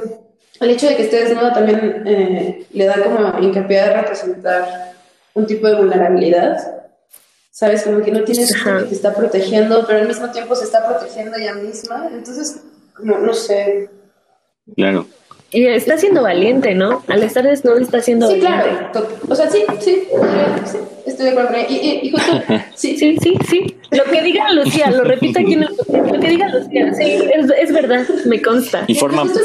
el 0.59 0.69
hecho 0.69 0.87
de 0.87 0.95
que 0.95 1.03
esté 1.03 1.23
desnuda 1.25 1.53
también 1.53 2.03
eh, 2.05 2.65
le 2.71 2.85
da 2.85 3.01
como 3.03 3.39
hincapié 3.39 3.81
de 3.81 3.93
representar 3.93 4.93
un 5.33 5.45
tipo 5.45 5.67
de 5.67 5.75
vulnerabilidad. 5.75 6.57
¿Sabes? 7.51 7.83
Como 7.83 8.01
que 8.01 8.11
no 8.11 8.23
tienes 8.25 8.53
que 8.53 8.69
te 8.69 8.93
está 8.93 9.13
protegiendo, 9.13 9.85
pero 9.87 9.99
al 9.99 10.07
mismo 10.07 10.29
tiempo 10.29 10.55
se 10.55 10.65
está 10.65 10.85
protegiendo 10.85 11.37
ella 11.37 11.53
misma. 11.53 12.09
Entonces, 12.11 12.61
como, 12.93 13.17
no 13.17 13.33
sé. 13.33 13.89
Claro. 14.75 15.07
Y 15.51 15.65
está 15.67 15.97
siendo 15.97 16.21
valiente, 16.21 16.75
¿no? 16.75 17.01
Al 17.07 17.23
estar 17.23 17.45
desnuda 17.45 17.79
está 17.79 18.01
siendo 18.01 18.27
sí, 18.29 18.41
valiente. 18.41 18.73
Sí, 18.73 18.85
claro. 18.91 19.07
O 19.29 19.35
sea, 19.35 19.49
sí, 19.49 19.63
sí, 19.79 20.03
sí, 20.65 20.79
estoy 21.05 21.27
de 21.27 21.31
acuerdo 21.31 21.53
Y, 21.69 21.75
y, 22.03 22.11
justo, 22.11 22.31
sí. 22.75 22.97
sí, 22.97 23.17
sí, 23.21 23.37
sí. 23.47 23.77
Lo 23.91 24.03
que 24.03 24.21
diga 24.21 24.51
Lucía, 24.51 24.91
lo 24.91 25.05
repito 25.05 25.39
aquí 25.39 25.53
en 25.53 25.63
el 25.63 25.69
Lo 25.69 26.19
que 26.19 26.27
diga 26.27 26.49
Lucía, 26.49 26.93
sí, 26.93 27.03
es, 27.03 27.49
es 27.57 27.71
verdad, 27.71 28.05
me 28.25 28.41
consta. 28.41 28.83
Y 28.87 28.95
forma... 28.95 29.21
Justo 29.21 29.39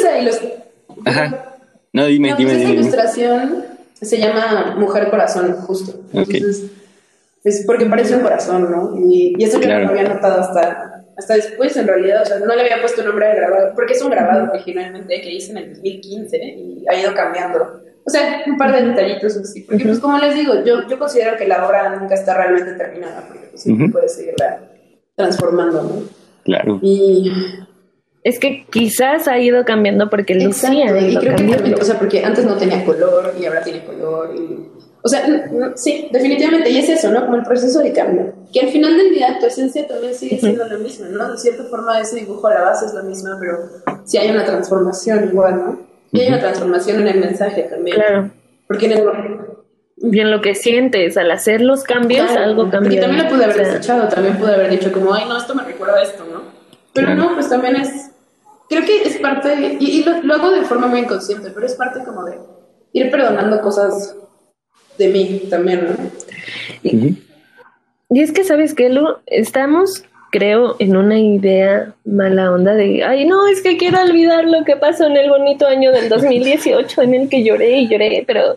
Ajá. 1.04 1.56
No, 1.92 2.06
dime, 2.06 2.34
dime, 2.36 2.52
pues 2.52 2.58
dime. 2.58 2.62
Esta 2.62 2.72
ilustración 2.72 3.64
se 4.00 4.18
llama 4.18 4.76
Mujer 4.78 5.10
Corazón, 5.10 5.54
justo. 5.62 6.00
Entonces, 6.12 6.70
es 7.44 7.64
porque 7.66 7.86
parece 7.86 8.16
un 8.16 8.22
corazón, 8.22 8.70
¿no? 8.70 8.96
Y, 8.96 9.34
y 9.38 9.44
eso 9.44 9.60
yo 9.60 9.68
no 9.68 9.80
lo 9.80 9.88
había 9.88 10.04
notado 10.04 10.40
hasta, 10.40 11.04
hasta 11.16 11.34
después, 11.34 11.76
en 11.76 11.86
realidad. 11.86 12.22
O 12.22 12.26
sea, 12.26 12.38
no 12.38 12.54
le 12.54 12.62
había 12.62 12.80
puesto 12.80 13.02
nombre 13.02 13.26
al 13.26 13.36
grabado, 13.36 13.72
porque 13.74 13.94
es 13.94 14.02
un 14.02 14.10
grabado 14.10 14.50
originalmente 14.52 15.20
que 15.20 15.32
hice 15.32 15.52
en 15.52 15.58
el 15.58 15.74
2015 15.74 16.38
y 16.38 16.84
ha 16.88 17.00
ido 17.00 17.14
cambiando. 17.14 17.80
O 18.04 18.10
sea, 18.10 18.42
un 18.46 18.56
par 18.56 18.72
de 18.72 18.88
detallitos 18.88 19.36
así. 19.36 19.62
Porque, 19.62 19.84
pues, 19.84 19.98
como 19.98 20.18
les 20.18 20.34
digo, 20.34 20.64
yo, 20.64 20.86
yo 20.88 20.98
considero 20.98 21.36
que 21.36 21.46
la 21.46 21.66
obra 21.66 21.96
nunca 21.96 22.14
está 22.14 22.34
realmente 22.36 22.72
terminada, 22.72 23.24
porque 23.26 23.48
pues, 23.48 23.62
siempre 23.62 23.88
puedes 23.88 24.14
seguirla 24.14 24.60
transformando, 25.16 25.82
¿no? 25.82 26.02
Claro. 26.44 26.78
Y 26.82 27.30
es 28.22 28.38
que 28.38 28.66
quizás 28.70 29.28
ha 29.28 29.38
ido 29.38 29.64
cambiando 29.64 30.10
porque 30.10 30.34
Lucía 30.34 30.92
ha 30.92 31.00
ido 31.00 31.22
cambiando. 31.22 31.76
o 31.76 31.84
sea, 31.84 31.98
porque 31.98 32.24
antes 32.24 32.44
no 32.44 32.56
tenía 32.56 32.84
color 32.84 33.34
y 33.40 33.46
ahora 33.46 33.62
tiene 33.62 33.84
color. 33.84 34.34
Y, 34.36 34.68
o 35.02 35.08
sea, 35.08 35.24
sí, 35.76 36.08
definitivamente. 36.12 36.70
Y 36.70 36.78
es 36.78 36.88
eso, 36.90 37.10
¿no? 37.10 37.24
Como 37.24 37.36
el 37.36 37.42
proceso 37.42 37.80
de 37.80 37.92
cambio. 37.92 38.34
Que 38.52 38.60
al 38.60 38.68
final 38.68 38.96
del 38.96 39.10
día 39.10 39.38
tu 39.40 39.46
esencia 39.46 39.86
también 39.86 40.14
sigue 40.14 40.38
siendo 40.38 40.66
la 40.66 40.76
misma, 40.76 41.08
¿no? 41.08 41.32
De 41.32 41.38
cierta 41.38 41.64
forma 41.64 41.98
ese 42.00 42.16
dibujo 42.16 42.46
a 42.48 42.54
la 42.54 42.62
base 42.62 42.86
es 42.86 42.94
la 42.94 43.02
misma, 43.02 43.38
pero 43.40 43.58
sí 44.04 44.18
hay 44.18 44.30
una 44.30 44.44
transformación 44.44 45.30
igual, 45.30 45.56
¿no? 45.56 45.80
Y 46.12 46.20
hay 46.20 46.28
una 46.28 46.40
transformación 46.40 47.00
en 47.00 47.08
el 47.08 47.20
mensaje 47.20 47.62
también. 47.62 47.96
Claro. 47.96 48.30
Porque 48.66 48.86
en 48.86 48.92
el, 48.92 49.04
y 50.02 50.20
en 50.20 50.30
lo 50.30 50.40
que 50.40 50.54
sientes 50.54 51.16
al 51.16 51.30
hacer 51.30 51.60
los 51.60 51.84
cambios, 51.84 52.30
algo 52.30 52.70
cambia. 52.70 52.98
Y 52.98 53.00
también 53.00 53.24
lo 53.24 53.30
pude 53.30 53.44
haber 53.44 53.56
desechado, 53.56 54.08
también 54.08 54.36
pude 54.36 54.54
haber 54.54 54.70
dicho 54.70 54.92
como, 54.92 55.14
ay, 55.14 55.24
no, 55.28 55.38
esto 55.38 55.54
me 55.54 55.62
recuerda 55.62 55.96
a 55.96 56.02
esto, 56.02 56.24
¿no? 56.30 56.42
Pero 56.92 57.14
no, 57.14 57.34
pues 57.34 57.48
también 57.48 57.76
es 57.76 58.09
creo 58.70 58.84
que 58.84 59.02
es 59.02 59.18
parte, 59.18 59.76
y, 59.80 60.04
lo, 60.04 60.34
hago 60.34 60.52
de 60.52 60.62
forma 60.62 60.86
muy 60.86 61.00
inconsciente, 61.00 61.50
pero 61.50 61.66
es 61.66 61.74
parte 61.74 62.04
como 62.04 62.24
de 62.24 62.38
ir 62.92 63.10
perdonando 63.10 63.60
cosas 63.60 64.14
de 64.96 65.08
mí 65.08 65.42
también, 65.50 65.86
¿no? 65.86 67.16
Y 68.12 68.20
es 68.20 68.32
que, 68.32 68.44
¿sabes 68.44 68.74
qué, 68.74 68.88
Lu? 68.88 69.06
Estamos, 69.26 70.04
creo, 70.30 70.76
en 70.78 70.96
una 70.96 71.18
idea 71.18 71.94
mala 72.04 72.52
onda 72.52 72.74
de, 72.74 73.02
ay, 73.02 73.26
no, 73.26 73.48
es 73.48 73.60
que 73.60 73.76
quiero 73.76 74.00
olvidar 74.02 74.44
lo 74.44 74.64
que 74.64 74.76
pasó 74.76 75.06
en 75.06 75.16
el 75.16 75.30
bonito 75.30 75.66
año 75.66 75.90
del 75.90 76.08
2018 76.08 77.02
en 77.02 77.14
el 77.14 77.28
que 77.28 77.42
lloré 77.42 77.78
y 77.78 77.88
lloré, 77.88 78.24
pero 78.24 78.56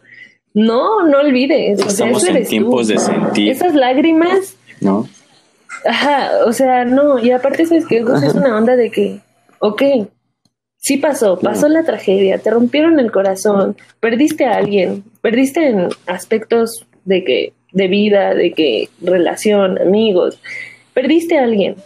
no, 0.54 1.04
no 1.08 1.20
olvides. 1.20 1.80
Estamos 1.80 2.24
en 2.28 2.46
tiempos 2.46 2.88
de 2.88 3.00
sentir. 3.00 3.50
Esas 3.50 3.74
lágrimas. 3.74 4.56
No. 4.80 5.08
Ajá, 5.86 6.46
o 6.46 6.54
sea, 6.54 6.86
no, 6.86 7.18
y 7.18 7.32
aparte, 7.32 7.66
¿sabes 7.66 7.88
que 7.88 7.98
Es 7.98 8.36
una 8.36 8.56
onda 8.56 8.76
de 8.76 8.92
que 8.92 9.22
ok, 9.64 9.82
sí 10.76 10.98
pasó, 10.98 11.40
pasó 11.40 11.70
la 11.70 11.86
tragedia, 11.86 12.38
te 12.38 12.50
rompieron 12.50 13.00
el 13.00 13.14
corazón, 13.14 13.78
perdiste 14.02 14.44
a 14.44 14.58
alguien, 14.58 15.06
perdiste 15.22 15.70
en 15.70 15.88
aspectos 16.06 16.86
de 17.06 17.24
que 17.24 17.54
de 17.72 17.88
vida, 17.88 18.34
de 18.36 18.52
que 18.52 18.90
relación, 19.00 19.82
amigos, 19.82 20.38
perdiste 20.94 21.38
a 21.38 21.46
alguien. 21.46 21.78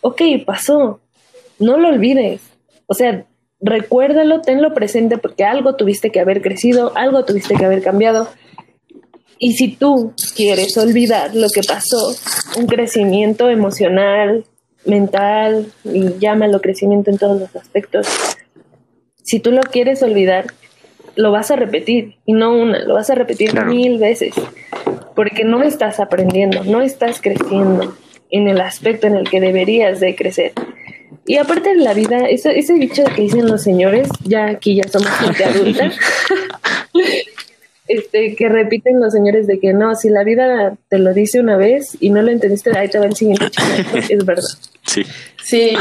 Ok, 0.00 0.22
pasó, 0.44 0.98
no 1.60 1.78
lo 1.78 1.90
olvides. 1.90 2.40
O 2.86 2.94
sea, 2.94 3.24
recuérdalo, 3.60 4.40
tenlo 4.40 4.74
presente 4.74 5.16
porque 5.16 5.44
algo 5.44 5.76
tuviste 5.76 6.10
que 6.10 6.18
haber 6.18 6.42
crecido, 6.42 6.92
algo 6.96 7.24
tuviste 7.24 7.54
que 7.54 7.64
haber 7.64 7.80
cambiado. 7.80 8.26
Y 9.38 9.52
si 9.52 9.68
tú 9.68 10.14
quieres 10.34 10.76
olvidar 10.76 11.36
lo 11.36 11.46
que 11.48 11.62
pasó, 11.62 12.12
un 12.58 12.66
crecimiento 12.66 13.48
emocional, 13.48 14.44
mental 14.84 15.72
y 15.84 16.18
llámalo 16.18 16.60
crecimiento 16.60 17.10
en 17.10 17.18
todos 17.18 17.40
los 17.40 17.56
aspectos. 17.56 18.06
Si 19.22 19.40
tú 19.40 19.52
lo 19.52 19.60
quieres 19.62 20.02
olvidar, 20.02 20.46
lo 21.16 21.32
vas 21.32 21.50
a 21.50 21.56
repetir 21.56 22.16
y 22.24 22.32
no 22.32 22.54
una, 22.54 22.80
lo 22.80 22.94
vas 22.94 23.10
a 23.10 23.14
repetir 23.14 23.54
mil 23.64 23.98
veces 23.98 24.34
porque 25.14 25.44
no 25.44 25.62
estás 25.62 26.00
aprendiendo, 26.00 26.64
no 26.64 26.80
estás 26.80 27.20
creciendo 27.20 27.94
en 28.30 28.48
el 28.48 28.60
aspecto 28.60 29.06
en 29.06 29.16
el 29.16 29.28
que 29.28 29.40
deberías 29.40 30.00
de 30.00 30.14
crecer. 30.14 30.52
Y 31.26 31.36
aparte 31.36 31.70
de 31.70 31.76
la 31.76 31.94
vida, 31.94 32.28
ese, 32.28 32.58
ese 32.58 32.74
dicho 32.74 33.04
que 33.04 33.22
dicen 33.22 33.46
los 33.46 33.62
señores, 33.62 34.08
ya 34.24 34.46
aquí 34.46 34.76
ya 34.76 34.88
somos 34.88 35.10
gente 35.10 35.44
adulta, 35.44 35.92
este, 37.90 38.36
que 38.36 38.48
repiten 38.48 39.00
los 39.00 39.12
señores 39.12 39.48
de 39.48 39.58
que 39.58 39.72
no, 39.72 39.96
si 39.96 40.10
la 40.10 40.22
vida 40.22 40.76
te 40.88 40.98
lo 40.98 41.12
dice 41.12 41.40
una 41.40 41.56
vez 41.56 41.96
y 41.98 42.10
no 42.10 42.22
lo 42.22 42.30
entendiste, 42.30 42.70
ahí 42.78 42.88
te 42.88 43.00
va 43.00 43.06
el 43.06 43.16
siguiente 43.16 43.46
es 44.08 44.24
verdad. 44.24 44.44
Sí. 44.86 45.04
Sí. 45.42 45.72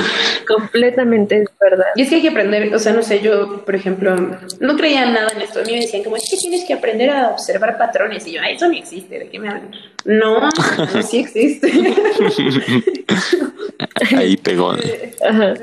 Completamente 0.47 1.43
es 1.43 1.49
verdad. 1.59 1.85
Y 1.95 2.01
es 2.01 2.09
que 2.09 2.15
hay 2.15 2.21
que 2.23 2.29
aprender, 2.29 2.73
o 2.73 2.79
sea, 2.79 2.93
no 2.93 3.03
sé, 3.03 3.21
yo, 3.21 3.63
por 3.63 3.75
ejemplo, 3.75 4.15
no 4.59 4.75
creía 4.75 5.05
nada 5.05 5.27
en 5.35 5.43
esto. 5.43 5.59
A 5.59 5.63
mí 5.63 5.73
me 5.73 5.81
decían, 5.81 6.03
como, 6.03 6.15
es 6.15 6.27
que 6.27 6.37
tienes 6.37 6.65
que 6.65 6.73
aprender 6.73 7.11
a 7.11 7.29
observar 7.29 7.77
patrones. 7.77 8.25
Y 8.25 8.31
yo, 8.31 8.41
eso 8.41 8.67
no 8.67 8.73
existe, 8.73 9.19
¿de 9.19 9.29
qué 9.29 9.37
me 9.37 9.49
hablan? 9.49 9.71
No, 10.05 10.41
no 10.41 11.03
sí 11.03 11.19
existe. 11.19 11.71
Ahí 14.17 14.35
pegó. 14.37 14.71
Ajá. 15.29 15.53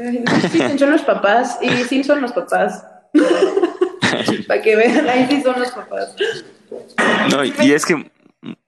Sí, 0.53 0.79
son 0.79 0.93
los 0.93 1.03
papás, 1.03 1.59
y 1.61 1.71
sí 1.89 2.05
son 2.05 2.23
los 2.23 2.33
papás. 2.33 2.85
Para 4.47 4.63
que 4.63 4.77
vean, 4.77 5.09
ahí 5.09 5.27
sí 5.29 5.43
son 5.43 5.59
los 5.59 5.71
papás. 5.71 6.15
No, 7.31 7.45
y 7.45 7.73
es 7.73 7.85
que 7.85 8.11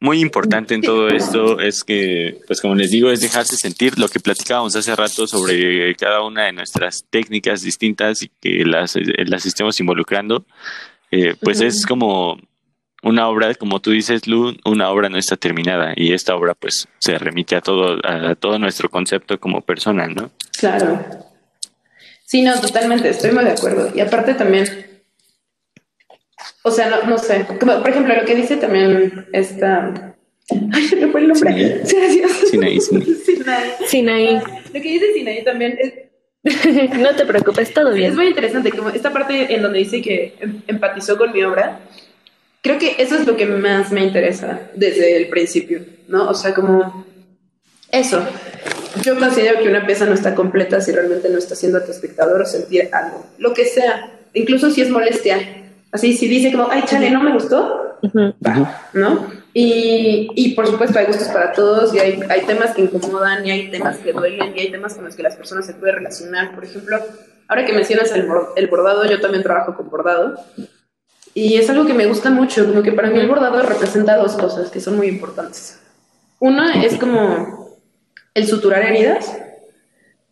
muy 0.01 0.21
importante 0.21 0.75
en 0.75 0.83
todo 0.83 1.09
esto 1.09 1.61
es 1.61 1.85
que, 1.85 2.41
pues 2.47 2.61
como 2.61 2.75
les 2.75 2.91
digo, 2.91 3.11
es 3.11 3.21
dejarse 3.21 3.57
sentir 3.57 3.99
lo 3.99 4.09
que 4.09 4.21
platicábamos 4.21 4.75
hace 4.77 4.95
rato 4.97 5.27
sobre 5.27 5.95
cada 5.97 6.23
una 6.23 6.47
de 6.47 6.53
nuestras 6.53 7.05
técnicas 7.11 7.63
distintas 7.63 8.23
y 8.23 8.31
que 8.41 8.65
las, 8.65 8.97
las 9.27 9.47
estemos 9.47 9.79
involucrando. 9.81 10.45
Eh, 11.11 11.35
pues 11.41 11.61
es 11.61 11.87
como 11.87 12.39
una 13.03 13.29
obra, 13.29 13.55
como 13.55 13.81
tú 13.81 13.91
dices, 13.91 14.27
Lu, 14.27 14.57
una 14.65 14.91
obra 14.91 15.09
no 15.09 15.19
está 15.19 15.37
terminada 15.37 15.93
y 15.97 16.13
esta 16.13 16.35
obra 16.35 16.55
pues 16.55 16.89
se 16.99 17.17
remite 17.19 17.57
a 17.57 17.61
todo, 17.61 17.99
a 18.05 18.35
todo 18.35 18.59
nuestro 18.59 18.91
concepto 18.91 19.39
como 19.39 19.61
persona, 19.61 20.09
¿no? 20.09 20.31
Claro. 20.59 21.28
Sí, 22.29 22.43
no, 22.43 22.61
totalmente, 22.61 23.09
estoy 23.09 23.31
muy 23.31 23.43
de 23.43 23.53
acuerdo. 23.53 23.91
Y 23.95 24.01
aparte 24.01 24.35
también, 24.35 24.67
o 26.63 26.71
sea, 26.71 26.91
no, 26.91 27.03
no 27.05 27.17
sé, 27.17 27.47
como, 27.59 27.81
por 27.81 27.89
ejemplo, 27.89 28.15
lo 28.15 28.27
que 28.27 28.35
dice 28.35 28.59
también 28.59 29.27
esta... 29.33 30.15
Ay, 30.71 30.83
se 30.89 30.97
me 30.97 31.09
fue 31.09 31.23
el 31.23 31.29
nombre. 31.29 31.87
Sinaí, 31.87 32.21
Sinaí. 32.51 32.81
Sinaí. 33.25 33.71
Sinaí. 33.87 34.35
Lo 34.35 34.73
que 34.73 34.81
dice 34.83 35.15
Sinaí 35.15 35.43
también 35.43 35.79
es, 35.81 35.95
no 36.99 37.17
te 37.17 37.25
preocupes, 37.25 37.73
todo 37.73 37.95
bien. 37.95 38.11
Es 38.11 38.17
muy 38.17 38.27
interesante, 38.27 38.73
como 38.73 38.91
esta 38.91 39.11
parte 39.11 39.55
en 39.55 39.63
donde 39.63 39.79
dice 39.79 40.03
que 40.03 40.35
em- 40.39 40.61
empatizó 40.67 41.17
con 41.17 41.33
mi 41.33 41.43
obra, 41.45 41.81
creo 42.61 42.79
que 42.79 42.97
eso 42.99 43.15
es 43.15 43.27
lo 43.27 43.39
que 43.39 43.47
más 43.47 43.91
me 43.91 44.05
interesa 44.05 44.69
desde 44.75 45.17
el 45.17 45.29
principio, 45.29 45.81
¿no? 46.09 46.29
O 46.29 46.35
sea, 46.35 46.53
como 46.53 47.07
eso. 47.91 48.25
Yo 49.03 49.19
considero 49.19 49.61
que 49.61 49.69
una 49.69 49.87
pieza 49.87 50.07
no 50.07 50.15
está 50.15 50.35
completa 50.35 50.81
si 50.81 50.93
realmente 50.93 51.29
no 51.29 51.39
está 51.39 51.55
haciendo 51.55 51.79
a 51.79 51.85
tu 51.85 51.91
espectador 51.91 52.47
sentir 52.47 52.89
algo, 52.93 53.27
lo 53.39 53.55
que 53.55 53.65
sea, 53.65 54.19
incluso 54.35 54.71
si 54.71 54.83
es 54.83 54.91
molestia. 54.91 55.39
Así, 55.93 56.17
si 56.17 56.29
dice 56.29 56.53
como, 56.53 56.69
ay, 56.71 56.83
chale, 56.87 57.11
no 57.11 57.23
me 57.23 57.33
gustó. 57.33 57.99
¿no? 58.93 59.31
Y, 59.55 60.29
y 60.35 60.55
por 60.55 60.67
supuesto 60.67 60.99
hay 60.99 61.07
gustos 61.07 61.29
para 61.29 61.53
todos 61.53 61.95
y 61.95 61.99
hay, 61.99 62.21
hay 62.29 62.43
temas 62.43 62.75
que 62.75 62.83
incomodan 62.83 63.45
y 63.47 63.51
hay 63.51 63.71
temas 63.71 63.97
que 63.97 64.13
duelen 64.13 64.57
y 64.57 64.61
hay 64.61 64.71
temas 64.71 64.95
con 64.95 65.05
los 65.05 65.17
que 65.17 65.23
las 65.23 65.37
personas 65.37 65.67
se 65.67 65.75
pueden 65.75 65.97
relacionar. 65.97 66.55
Por 66.55 66.65
ejemplo, 66.65 66.99
ahora 67.49 67.65
que 67.65 67.73
mencionas 67.73 68.13
el, 68.13 68.29
el 68.57 68.67
bordado, 68.69 69.05
yo 69.07 69.21
también 69.21 69.43
trabajo 69.43 69.75
con 69.75 69.91
bordado 69.91 70.39
y 71.35 71.57
es 71.57 71.69
algo 71.71 71.87
que 71.87 71.95
me 71.95 72.07
gusta 72.07 72.31
mucho, 72.31 72.67
como 72.67 72.83
que 72.83 72.93
para 72.93 73.11
mí 73.11 73.19
el 73.19 73.29
bordado 73.29 73.63
representa 73.63 74.17
dos 74.17 74.37
cosas 74.37 74.71
que 74.71 74.81
son 74.81 74.97
muy 74.97 75.09
importantes. 75.09 75.79
Una 76.41 76.85
es 76.85 76.97
como 76.97 77.58
el 78.39 78.47
suturar 78.47 78.83
heridas, 78.85 79.37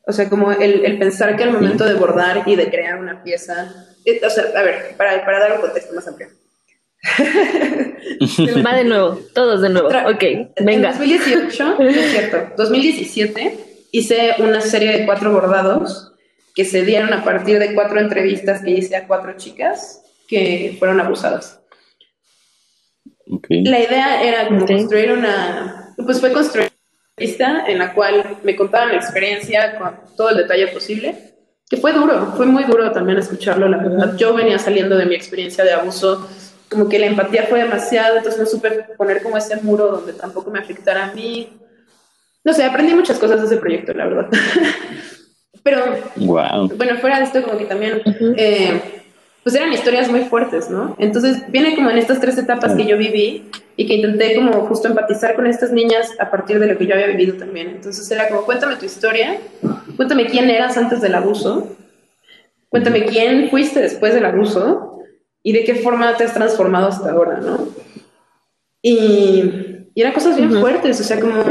o 0.07 0.13
sea, 0.13 0.29
como 0.29 0.53
el, 0.53 0.85
el 0.85 0.99
pensar 0.99 1.37
que 1.37 1.43
al 1.45 1.53
momento 1.53 1.85
de 1.85 1.95
bordar 1.95 2.43
y 2.47 2.57
de 2.57 2.71
crear 2.71 2.99
una 2.99 3.23
pieza, 3.23 3.87
eh, 4.05 4.21
o 4.25 4.31
sea, 4.31 4.45
a 4.57 4.63
ver, 4.63 4.95
para, 4.97 5.25
para 5.25 5.39
dar 5.41 5.53
un 5.55 5.61
contexto 5.61 5.95
más 5.95 6.07
amplio. 6.09 6.29
Va 8.67 8.75
de 8.77 8.85
nuevo, 8.85 9.21
todos 9.35 9.63
de 9.63 9.69
nuevo. 9.69 9.89
Tra- 9.91 10.13
Ok, 10.15 10.55
venga. 10.61 10.91
En 10.91 10.99
2018, 10.99 11.65
no 11.79 11.89
es 11.89 12.11
cierto, 12.13 12.53
2017 12.57 13.59
hice 13.93 14.35
una 14.39 14.61
serie 14.61 14.93
de 14.99 15.07
cuatro 15.07 15.33
bordados 15.33 16.13
que 16.55 16.65
se 16.65 16.83
dieron 16.85 17.13
a 17.13 17.23
partir 17.25 17.59
de 17.59 17.75
cuatro 17.75 18.01
entrevistas 18.01 18.63
que 18.63 18.71
hice 18.71 18.97
a 18.97 19.07
cuatro 19.07 19.37
chicas 19.37 20.03
que 20.29 20.75
fueron 20.79 21.01
abusadas. 21.01 21.61
Ok. 23.31 23.47
La 23.51 23.81
idea 23.81 24.23
era 24.23 24.49
como 24.49 24.67
construir 24.67 25.13
una, 25.13 25.95
pues 26.05 26.21
fue 26.21 26.33
construir 26.33 26.69
una 26.69 26.76
entrevista 27.27 27.65
en 27.67 27.79
la 27.79 27.95
cual 27.95 28.37
me 28.45 28.55
contaban 28.57 28.91
la 28.91 28.97
experiencia 28.97 29.79
con 29.79 29.91
todo 30.19 30.29
el 30.31 30.37
detalle 30.37 30.69
posible, 30.69 31.15
que 31.69 31.79
fue 31.79 31.93
duro, 31.95 32.35
fue 32.37 32.45
muy 32.45 32.65
duro 32.65 32.93
también 32.93 33.17
escucharlo, 33.19 33.67
la 33.69 33.79
verdad. 33.79 34.17
Yo 34.19 34.35
venía 34.35 34.59
saliendo 34.59 34.97
de 34.99 35.07
mi 35.07 35.15
experiencia 35.15 35.65
de 35.65 35.73
abuso, 35.73 36.29
como 36.71 36.89
que 36.91 36.99
la 36.99 37.07
empatía 37.07 37.45
fue 37.49 37.61
demasiado, 37.61 38.19
entonces 38.19 38.39
no 38.39 38.47
supe 38.47 38.71
poner 38.99 39.23
como 39.23 39.37
ese 39.39 39.57
muro 39.63 39.89
donde 39.89 40.13
tampoco 40.13 40.51
me 40.51 40.59
afectara 40.59 41.07
a 41.07 41.15
mí. 41.15 41.49
No 42.45 42.53
sé, 42.53 42.65
aprendí 42.65 42.95
muchas 42.95 43.19
cosas 43.19 43.41
de 43.41 43.47
ese 43.47 43.57
proyecto, 43.57 43.95
la 43.95 44.05
verdad. 44.07 44.29
Pero 45.63 45.85
Wow. 46.17 46.69
bueno, 46.77 46.99
fuera 46.99 47.19
de 47.19 47.25
esto, 47.25 47.43
como 47.43 47.57
que 47.59 47.65
también, 47.65 48.03
Ujú. 48.05 48.35
eh, 48.37 49.03
pues 49.43 49.55
eran 49.57 49.73
historias 49.73 50.11
muy 50.11 50.21
fuertes, 50.25 50.69
¿no? 50.69 50.95
Entonces 50.99 51.51
viene 51.51 51.75
como 51.75 51.89
en 51.91 51.97
estas 51.99 52.21
tres 52.21 52.37
etapas 52.37 52.75
que 52.75 52.85
yo 52.87 52.99
viví 52.99 53.51
y 53.77 53.87
que 53.87 53.95
intenté 53.95 54.35
como 54.35 54.53
justo 54.67 54.89
empatizar 54.89 55.35
con 55.35 55.47
estas 55.47 55.71
niñas 55.71 56.11
a 56.19 56.31
partir 56.31 56.59
de 56.59 56.67
lo 56.67 56.79
que 56.79 56.87
yo 56.87 56.95
había 56.95 57.09
vivido 57.09 57.37
también. 57.37 57.69
Entonces 57.69 58.11
era 58.11 58.29
como, 58.29 58.43
cuéntame 58.43 58.77
tu 58.77 58.87
historia, 58.87 59.39
cuéntame 59.97 60.27
quién 60.27 60.49
eras 60.49 60.77
antes 60.79 61.01
del 61.03 61.15
abuso, 61.15 61.77
cuéntame 62.71 63.05
quién 63.05 63.51
fuiste 63.51 63.81
después 63.81 64.15
del 64.15 64.25
abuso 64.25 64.99
y 65.43 65.53
de 65.53 65.65
qué 65.65 65.75
forma 65.75 66.17
te 66.17 66.25
has 66.25 66.35
transformado 66.35 66.89
hasta 66.89 67.11
ahora, 67.11 67.39
¿no? 67.39 67.69
Y, 68.83 69.87
y 69.95 70.01
eran 70.01 70.13
cosas 70.13 70.37
bien 70.37 70.51
Ujú. 70.51 70.61
fuertes, 70.61 71.01
o 71.01 71.05
sea, 71.05 71.21
como, 71.21 71.43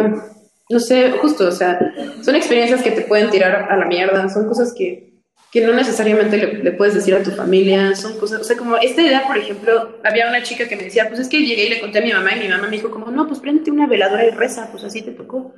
no 0.70 0.80
sé, 0.80 1.12
justo, 1.12 1.48
o 1.48 1.52
sea, 1.52 1.80
son 2.22 2.36
experiencias 2.36 2.82
que 2.82 2.92
te 2.92 3.02
pueden 3.02 3.30
tirar 3.30 3.72
a 3.72 3.78
la 3.78 3.86
mierda, 3.86 4.30
son 4.30 4.48
cosas 4.48 4.74
que, 4.74 5.15
que 5.56 5.66
no 5.66 5.72
necesariamente 5.72 6.36
le, 6.36 6.64
le 6.66 6.72
puedes 6.74 6.96
decir 6.96 7.16
a 7.16 7.24
tu 7.24 7.32
familia, 7.32 7.96
son 7.96 8.20
cosas, 8.20 8.42
o 8.42 8.44
sea, 8.44 8.58
como 8.58 8.76
esta 8.76 9.02
idea, 9.02 9.24
por 9.26 9.38
ejemplo, 9.38 10.00
había 10.04 10.28
una 10.28 10.44
chica 10.44 10.68
que 10.68 10.76
me 10.76 10.84
decía, 10.84 11.08
pues 11.08 11.22
es 11.22 11.30
que 11.30 11.46
llegué 11.46 11.68
y 11.68 11.70
le 11.70 11.80
conté 11.80 12.00
a 12.00 12.02
mi 12.02 12.12
mamá 12.12 12.36
y 12.36 12.42
mi 12.42 12.50
mamá 12.50 12.64
me 12.68 12.76
dijo 12.76 12.92
como, 12.92 13.10
no, 13.10 13.26
pues 13.26 13.40
prende 13.40 13.72
una 13.72 13.88
veladora 13.88 14.26
y 14.26 14.32
reza, 14.32 14.68
pues 14.70 14.84
así 14.84 15.02
te 15.02 15.12
tocó. 15.12 15.54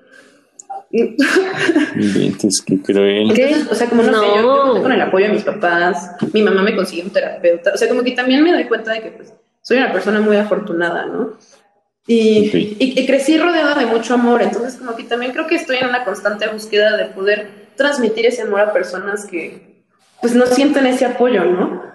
Inventes, 0.91 2.61
qué 2.63 2.79
cruel. 2.79 3.33
¿Qué? 3.33 3.45
entonces, 3.45 3.71
o 3.71 3.73
sea, 3.73 3.89
como 3.89 4.03
no, 4.03 4.19
sé, 4.19 4.27
yo, 4.27 4.35
yo 4.35 4.41
No. 4.41 4.63
conté 4.65 4.81
con 4.83 4.91
el 4.91 5.01
apoyo 5.01 5.25
de 5.25 5.31
mis 5.33 5.43
papás, 5.43 6.11
mi 6.31 6.43
mamá 6.43 6.61
me 6.61 6.75
consiguió 6.75 7.03
un 7.05 7.09
terapeuta, 7.09 7.71
o 7.73 7.77
sea, 7.77 7.89
como 7.89 8.03
que 8.03 8.11
también 8.11 8.43
me 8.43 8.53
doy 8.53 8.65
cuenta 8.65 8.93
de 8.93 9.01
que 9.01 9.09
pues 9.09 9.33
soy 9.63 9.77
una 9.77 9.91
persona 9.91 10.21
muy 10.21 10.37
afortunada, 10.37 11.07
¿no? 11.07 11.39
Y, 12.05 12.75
y, 12.79 12.99
y 12.99 13.05
crecí 13.07 13.35
rodeada 13.39 13.73
de 13.73 13.87
mucho 13.87 14.13
amor, 14.13 14.43
entonces 14.43 14.75
como 14.75 14.95
que 14.95 15.05
también 15.05 15.31
creo 15.31 15.47
que 15.47 15.55
estoy 15.55 15.77
en 15.77 15.87
una 15.89 16.05
constante 16.05 16.47
búsqueda 16.49 16.95
de 16.97 17.05
poder 17.05 17.49
transmitir 17.75 18.27
ese 18.27 18.43
amor 18.43 18.59
a 18.61 18.73
personas 18.73 19.25
que 19.25 19.76
pues 20.21 20.35
no 20.35 20.45
sienten 20.45 20.85
ese 20.87 21.05
apoyo, 21.05 21.45
¿no? 21.45 21.87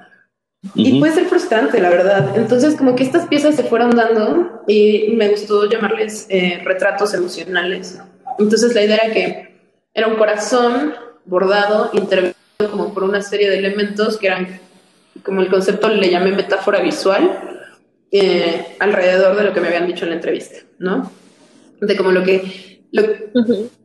Y 0.74 1.00
puede 1.00 1.12
ser 1.12 1.26
frustrante, 1.26 1.80
la 1.80 1.90
verdad. 1.90 2.36
Entonces, 2.36 2.76
como 2.76 2.94
que 2.94 3.02
estas 3.02 3.26
piezas 3.26 3.56
se 3.56 3.64
fueron 3.64 3.90
dando 3.90 4.62
y 4.68 5.12
me 5.16 5.28
gustó 5.28 5.68
llamarles 5.68 6.26
eh, 6.28 6.60
retratos 6.64 7.14
emocionales. 7.14 7.98
Entonces, 8.38 8.72
la 8.74 8.84
idea 8.84 8.96
era 8.98 9.12
que 9.12 9.60
era 9.92 10.06
un 10.06 10.16
corazón 10.16 10.94
bordado, 11.24 11.90
intervenido 11.92 12.36
como 12.70 12.94
por 12.94 13.02
una 13.02 13.22
serie 13.22 13.50
de 13.50 13.58
elementos 13.58 14.18
que 14.18 14.28
eran, 14.28 14.60
como 15.24 15.40
el 15.40 15.48
concepto 15.48 15.88
le 15.88 16.10
llamé 16.10 16.30
metáfora 16.30 16.80
visual, 16.80 17.68
eh, 18.12 18.76
alrededor 18.78 19.36
de 19.36 19.44
lo 19.44 19.52
que 19.52 19.60
me 19.60 19.68
habían 19.68 19.86
dicho 19.86 20.04
en 20.04 20.10
la 20.10 20.16
entrevista, 20.16 20.60
¿no? 20.78 21.10
De 21.80 21.96
como 21.96 22.12
lo 22.12 22.22
que, 22.22 22.84
lo. 22.92 23.02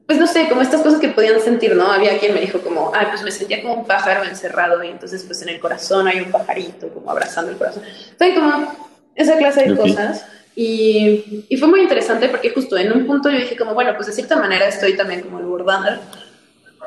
Pues 0.08 0.20
no 0.20 0.26
sé, 0.26 0.48
como 0.48 0.62
estas 0.62 0.82
cosas 0.82 1.02
que 1.02 1.10
podían 1.10 1.40
sentir, 1.42 1.76
¿no? 1.76 1.92
Había 1.92 2.18
quien 2.18 2.34
me 2.34 2.40
dijo 2.40 2.62
como, 2.62 2.94
ay, 2.96 3.08
pues 3.10 3.24
me 3.24 3.32
sentía 3.32 3.62
como 3.62 3.74
un 3.74 3.86
pájaro 3.86 4.24
encerrado 4.24 4.82
y 4.82 4.88
entonces 4.88 5.22
pues 5.24 5.42
en 5.42 5.50
el 5.50 5.60
corazón 5.60 6.08
hay 6.08 6.22
un 6.22 6.32
pajarito 6.32 6.88
como 6.90 7.12
abrazando 7.12 7.52
el 7.52 7.58
corazón. 7.58 7.84
¿Saben? 8.18 8.36
Como 8.36 8.88
esa 9.16 9.38
clase 9.38 9.68
de 9.68 9.76
cosas. 9.76 10.26
Y, 10.56 11.46
y 11.50 11.58
fue 11.58 11.68
muy 11.68 11.82
interesante 11.82 12.30
porque 12.30 12.52
justo 12.52 12.78
en 12.78 12.94
un 12.94 13.06
punto 13.06 13.30
yo 13.30 13.38
dije 13.38 13.58
como, 13.58 13.74
bueno, 13.74 13.94
pues 13.96 14.08
de 14.08 14.14
cierta 14.14 14.38
manera 14.38 14.68
estoy 14.68 14.96
también 14.96 15.22
como 15.22 15.40
el 15.40 15.46
bordar, 15.46 16.00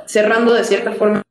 cerrando 0.06 0.54
de 0.54 0.64
cierta 0.64 0.92
forma, 0.92 1.22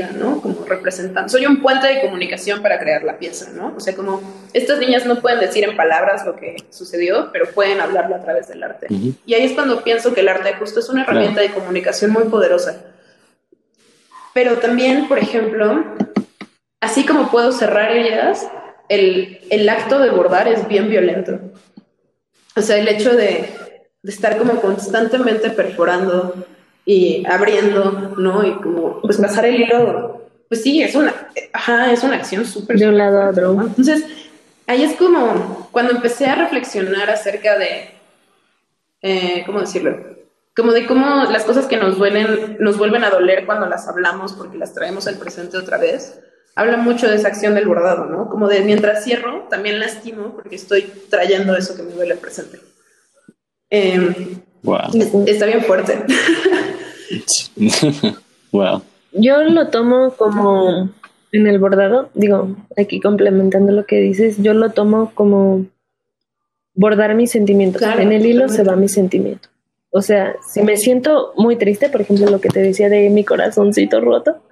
¿no? 0.00 0.40
Como 0.40 0.64
representando. 0.64 1.28
Soy 1.28 1.46
un 1.46 1.62
puente 1.62 1.86
de 1.86 2.00
comunicación 2.00 2.62
para 2.62 2.78
crear 2.78 3.02
la 3.02 3.18
pieza, 3.18 3.50
¿no? 3.52 3.74
O 3.76 3.80
sea, 3.80 3.94
como 3.94 4.20
estas 4.52 4.78
niñas 4.78 5.06
no 5.06 5.20
pueden 5.20 5.40
decir 5.40 5.64
en 5.64 5.76
palabras 5.76 6.24
lo 6.24 6.36
que 6.36 6.56
sucedió, 6.70 7.30
pero 7.32 7.50
pueden 7.52 7.80
hablarlo 7.80 8.16
a 8.16 8.20
través 8.20 8.48
del 8.48 8.62
arte. 8.62 8.86
Y 8.90 9.34
ahí 9.34 9.44
es 9.44 9.52
cuando 9.52 9.82
pienso 9.82 10.14
que 10.14 10.20
el 10.20 10.28
arte 10.28 10.54
justo 10.54 10.80
es 10.80 10.88
una 10.88 11.02
herramienta 11.02 11.40
de 11.40 11.50
comunicación 11.50 12.10
muy 12.12 12.24
poderosa. 12.24 12.84
Pero 14.32 14.58
también, 14.58 15.06
por 15.08 15.18
ejemplo, 15.18 15.84
así 16.80 17.06
como 17.06 17.30
puedo 17.30 17.52
cerrar 17.52 17.92
heridas, 17.92 18.46
el, 18.88 19.40
el 19.50 19.68
acto 19.68 19.98
de 19.98 20.10
bordar 20.10 20.48
es 20.48 20.66
bien 20.68 20.88
violento. 20.88 21.38
O 22.56 22.62
sea, 22.62 22.78
el 22.78 22.88
hecho 22.88 23.14
de, 23.14 23.48
de 24.02 24.12
estar 24.12 24.36
como 24.36 24.60
constantemente 24.60 25.50
perforando 25.50 26.46
y 26.86 27.24
abriendo, 27.26 28.14
¿no? 28.18 28.46
Y 28.46 28.52
como, 28.56 29.00
pues 29.00 29.16
pasar 29.18 29.46
el 29.46 29.60
hilo, 29.62 30.22
pues 30.48 30.62
sí, 30.62 30.82
es 30.82 30.94
una, 30.94 31.14
ajá, 31.52 31.92
es 31.92 32.02
una 32.02 32.16
acción 32.16 32.44
súper... 32.44 32.78
De 32.78 32.88
un 32.88 32.98
lado 32.98 33.22
a 33.22 33.30
otro. 33.30 33.52
Entonces, 33.62 34.04
ahí 34.66 34.82
es 34.82 34.94
como 34.96 35.68
cuando 35.72 35.92
empecé 35.92 36.26
a 36.26 36.34
reflexionar 36.34 37.08
acerca 37.10 37.58
de, 37.58 37.88
eh, 39.02 39.42
¿cómo 39.46 39.60
decirlo? 39.60 39.96
Como 40.56 40.72
de 40.72 40.86
cómo 40.86 41.24
las 41.24 41.44
cosas 41.44 41.66
que 41.66 41.76
nos 41.76 41.98
duelen 41.98 42.56
nos 42.60 42.78
vuelven 42.78 43.02
a 43.02 43.10
doler 43.10 43.44
cuando 43.46 43.66
las 43.66 43.88
hablamos 43.88 44.34
porque 44.34 44.56
las 44.58 44.72
traemos 44.72 45.06
al 45.08 45.16
presente 45.16 45.56
otra 45.56 45.78
vez. 45.78 46.20
Habla 46.54 46.76
mucho 46.76 47.08
de 47.08 47.16
esa 47.16 47.26
acción 47.26 47.56
del 47.56 47.66
bordado, 47.66 48.04
¿no? 48.04 48.28
Como 48.28 48.46
de 48.46 48.60
mientras 48.60 49.02
cierro, 49.02 49.48
también 49.50 49.80
lastimo 49.80 50.32
porque 50.36 50.54
estoy 50.54 50.82
trayendo 51.10 51.56
eso 51.56 51.74
que 51.74 51.82
me 51.82 51.92
duele 51.92 52.12
al 52.12 52.18
presente. 52.20 52.60
Eh, 53.70 54.36
Wow. 54.62 54.78
es- 54.94 55.12
está 55.26 55.46
bien 55.46 55.62
fuerte. 55.64 55.98
wow. 58.52 58.82
Yo 59.12 59.42
lo 59.42 59.68
tomo 59.68 60.12
como 60.16 60.90
en 61.32 61.46
el 61.46 61.58
bordado, 61.58 62.10
digo, 62.14 62.56
aquí 62.76 63.00
complementando 63.00 63.72
lo 63.72 63.86
que 63.86 64.00
dices, 64.00 64.36
yo 64.38 64.54
lo 64.54 64.70
tomo 64.70 65.12
como 65.14 65.66
bordar 66.74 67.14
mis 67.14 67.30
sentimientos. 67.30 67.80
Claro, 67.80 68.00
en 68.00 68.12
el 68.12 68.24
hilo 68.26 68.48
se 68.48 68.62
va 68.62 68.76
mi 68.76 68.88
sentimiento. 68.88 69.48
O 69.90 70.02
sea, 70.02 70.34
si 70.46 70.62
me 70.62 70.76
siento 70.76 71.32
muy 71.36 71.56
triste, 71.56 71.88
por 71.88 72.00
ejemplo, 72.00 72.28
lo 72.28 72.40
que 72.40 72.48
te 72.48 72.60
decía 72.60 72.88
de 72.88 73.10
mi 73.10 73.24
corazoncito 73.24 74.00
roto, 74.00 74.42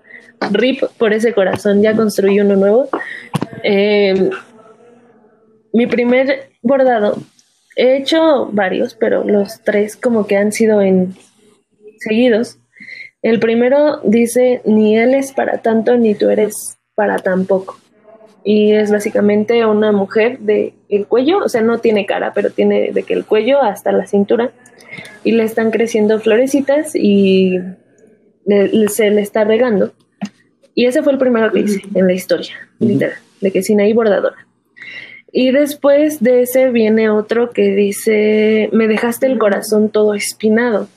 rip 0.53 0.83
por 0.99 1.12
ese 1.12 1.33
corazón, 1.33 1.83
ya 1.83 1.95
construí 1.95 2.41
uno 2.41 2.57
nuevo. 2.57 2.88
Eh, 3.65 4.31
mi 5.73 5.87
primer 5.87 6.51
bordado, 6.62 7.17
he 7.77 7.97
hecho 7.97 8.47
varios, 8.53 8.95
pero 8.95 9.25
los 9.25 9.61
tres 9.62 9.97
como 9.97 10.27
que 10.27 10.37
han 10.37 10.53
sido 10.53 10.81
en 10.81 11.17
seguidos. 12.03 12.59
El 13.23 13.38
primero 13.38 14.01
dice, 14.03 14.62
ni 14.65 14.99
él 14.99 15.15
es 15.15 15.33
para 15.33 15.59
tanto, 15.59 15.97
ni 15.97 16.15
tú 16.15 16.29
eres 16.29 16.79
para 16.95 17.19
tan 17.19 17.47
poco. 17.47 17.79
Y 18.45 18.73
es 18.73 18.91
básicamente 18.91 19.65
una 19.65 19.93
mujer 19.93 20.41
de 20.41 20.75
el 20.88 21.07
cuello, 21.07 21.38
o 21.38 21.49
sea, 21.49 21.61
no 21.61 21.79
tiene 21.79 22.07
cara, 22.07 22.33
pero 22.35 22.51
tiene 22.51 22.91
de 22.93 23.03
que 23.05 23.15
el 23.15 23.25
cuello 23.25 23.62
hasta 23.62 23.93
la 23.93 24.07
cintura. 24.07 24.51
Y 25.25 25.33
le 25.33 25.45
están 25.45 25.71
creciendo 25.71 26.19
florecitas 26.21 26.95
y 26.95 27.59
se 28.88 29.11
le 29.11 29.21
está 29.21 29.45
regando. 29.45 29.93
Y 30.75 30.87
ese 30.87 31.03
fue 31.03 31.12
el 31.12 31.19
primero 31.19 31.53
que 31.53 31.61
hice 31.61 31.83
en 31.95 32.07
la 32.07 32.12
historia, 32.12 32.55
literal, 32.79 33.19
de 33.41 33.51
que 33.53 33.62
Sinaí 33.62 33.93
bordadora. 33.93 34.47
Y 35.31 35.51
después 35.51 36.23
de 36.23 36.43
ese 36.43 36.71
viene 36.71 37.09
otro 37.09 37.51
que 37.51 37.75
dice, 37.75 38.69
me 38.73 38.87
dejaste 38.87 39.27
el 39.27 39.38
corazón 39.38 39.91
todo 39.91 40.15
espinado. 40.15 40.88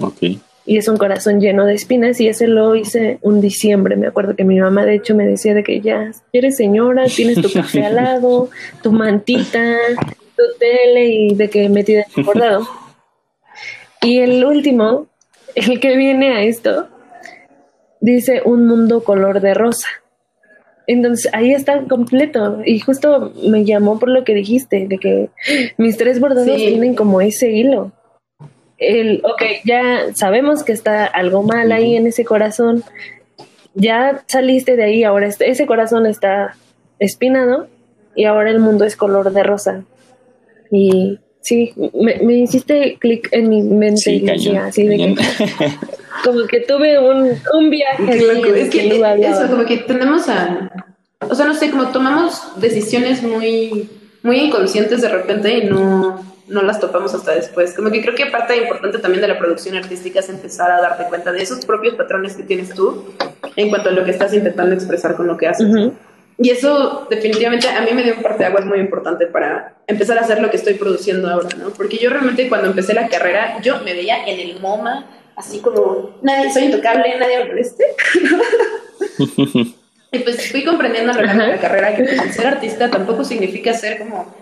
Ok. 0.00 0.22
Y 0.68 0.78
es 0.78 0.88
un 0.88 0.96
corazón 0.96 1.40
lleno 1.40 1.64
de 1.64 1.74
espinas 1.74 2.20
y 2.20 2.26
ese 2.26 2.48
lo 2.48 2.74
hice 2.74 3.18
un 3.22 3.40
diciembre. 3.40 3.96
Me 3.96 4.08
acuerdo 4.08 4.34
que 4.34 4.44
mi 4.44 4.58
mamá 4.58 4.84
de 4.84 4.96
hecho 4.96 5.14
me 5.14 5.24
decía 5.24 5.54
de 5.54 5.62
que 5.62 5.80
ya 5.80 6.10
eres 6.32 6.56
señora, 6.56 7.04
tienes 7.06 7.40
tu 7.40 7.52
café 7.52 7.84
al 7.84 7.94
lado, 7.94 8.50
tu 8.82 8.90
mantita, 8.90 9.76
tu 10.36 10.42
tele 10.58 11.06
y 11.06 11.34
de 11.36 11.48
que 11.48 11.68
metida 11.68 12.04
en 12.16 12.24
bordado. 12.24 12.66
Y 14.02 14.18
el 14.18 14.44
último, 14.44 15.06
el 15.54 15.78
que 15.78 15.96
viene 15.96 16.32
a 16.32 16.42
esto, 16.42 16.88
dice 18.00 18.42
un 18.44 18.66
mundo 18.66 19.04
color 19.04 19.40
de 19.40 19.54
rosa. 19.54 19.88
Entonces 20.88 21.32
ahí 21.32 21.52
está 21.52 21.82
completo 21.84 22.60
y 22.64 22.78
justo 22.78 23.32
me 23.48 23.64
llamó 23.64 23.98
por 23.98 24.08
lo 24.08 24.24
que 24.24 24.34
dijiste, 24.34 24.86
de 24.88 24.98
que 24.98 25.30
mis 25.76 25.96
tres 25.96 26.20
bordados 26.20 26.56
tienen 26.56 26.94
como 26.94 27.20
ese 27.20 27.50
hilo. 27.50 27.92
El, 28.78 29.22
ok, 29.24 29.42
ya 29.64 30.14
sabemos 30.14 30.62
que 30.62 30.72
está 30.72 31.06
algo 31.06 31.42
mal 31.42 31.72
ahí 31.72 31.96
en 31.96 32.06
ese 32.06 32.24
corazón, 32.24 32.84
ya 33.74 34.22
saliste 34.26 34.76
de 34.76 34.84
ahí, 34.84 35.04
ahora 35.04 35.26
este, 35.26 35.50
ese 35.50 35.66
corazón 35.66 36.06
está 36.06 36.56
espinado 36.98 37.68
y 38.14 38.24
ahora 38.24 38.50
el 38.50 38.58
mundo 38.58 38.84
es 38.84 38.96
color 38.96 39.32
de 39.32 39.42
rosa. 39.42 39.84
Y 40.70 41.18
sí, 41.40 41.72
me, 41.94 42.34
hiciste 42.34 42.98
clic 42.98 43.28
en 43.32 43.48
mi 43.48 43.62
mente 43.62 44.10
y 44.10 44.28
así 44.56 44.86
de 44.86 44.96
que 44.96 45.14
como 46.24 46.46
que 46.46 46.60
tuve 46.60 46.98
un, 46.98 47.32
un 47.54 47.70
viaje. 47.70 48.04
es 48.62 48.70
que, 48.70 48.88
eso, 48.88 49.46
como 49.48 49.64
que 49.64 49.78
tenemos 49.78 50.28
a, 50.28 50.70
o 51.20 51.34
sea, 51.34 51.46
no 51.46 51.54
sé, 51.54 51.70
como 51.70 51.88
tomamos 51.88 52.60
decisiones 52.60 53.22
muy, 53.22 53.88
muy 54.22 54.38
inconscientes 54.38 55.02
de 55.02 55.08
repente 55.08 55.58
y 55.58 55.64
no, 55.64 56.20
no 56.48 56.62
las 56.62 56.80
topamos 56.80 57.14
hasta 57.14 57.34
después. 57.34 57.74
Como 57.74 57.90
que 57.90 58.02
creo 58.02 58.14
que 58.14 58.26
parte 58.26 58.56
importante 58.56 58.98
también 58.98 59.22
de 59.22 59.28
la 59.28 59.38
producción 59.38 59.76
artística 59.76 60.20
es 60.20 60.28
empezar 60.28 60.70
a 60.70 60.80
darte 60.80 61.04
cuenta 61.04 61.32
de 61.32 61.42
esos 61.42 61.64
propios 61.64 61.94
patrones 61.94 62.36
que 62.36 62.42
tienes 62.42 62.74
tú 62.74 63.04
en 63.56 63.68
cuanto 63.68 63.88
a 63.88 63.92
lo 63.92 64.04
que 64.04 64.10
estás 64.10 64.32
intentando 64.32 64.74
expresar 64.74 65.16
con 65.16 65.26
lo 65.26 65.36
que 65.36 65.48
haces. 65.48 65.68
Y 66.38 66.50
eso 66.50 67.06
definitivamente 67.08 67.66
a 67.68 67.80
mí 67.80 67.92
me 67.94 68.02
dio 68.02 68.14
un 68.14 68.22
parte 68.22 68.40
de 68.40 68.46
agua 68.46 68.60
muy 68.60 68.78
importante 68.78 69.26
para 69.26 69.76
empezar 69.86 70.18
a 70.18 70.20
hacer 70.20 70.40
lo 70.42 70.50
que 70.50 70.58
estoy 70.58 70.74
produciendo 70.74 71.30
ahora, 71.30 71.48
¿no? 71.56 71.70
Porque 71.70 71.96
yo 71.96 72.10
realmente 72.10 72.48
cuando 72.48 72.68
empecé 72.68 72.92
la 72.92 73.08
carrera, 73.08 73.58
yo 73.62 73.80
me 73.82 73.94
veía 73.94 74.26
en 74.26 74.40
el 74.40 74.60
MoMA 74.60 75.06
así 75.36 75.60
como, 75.60 76.18
nadie 76.22 76.52
soy 76.52 76.64
intocable, 76.64 77.18
nadie 77.18 77.38
me 77.38 77.44
moleste. 77.46 77.84
y 80.12 80.18
pues 80.18 80.50
fui 80.50 80.64
comprendiendo 80.64 81.12
a 81.12 81.16
lo 81.16 81.22
largo 81.22 81.42
de 81.42 81.48
la 81.48 81.58
carrera 81.58 81.94
que 81.94 82.04
pues, 82.04 82.34
ser 82.34 82.46
artista 82.46 82.90
tampoco 82.90 83.24
significa 83.24 83.72
ser 83.72 83.98
como 83.98 84.34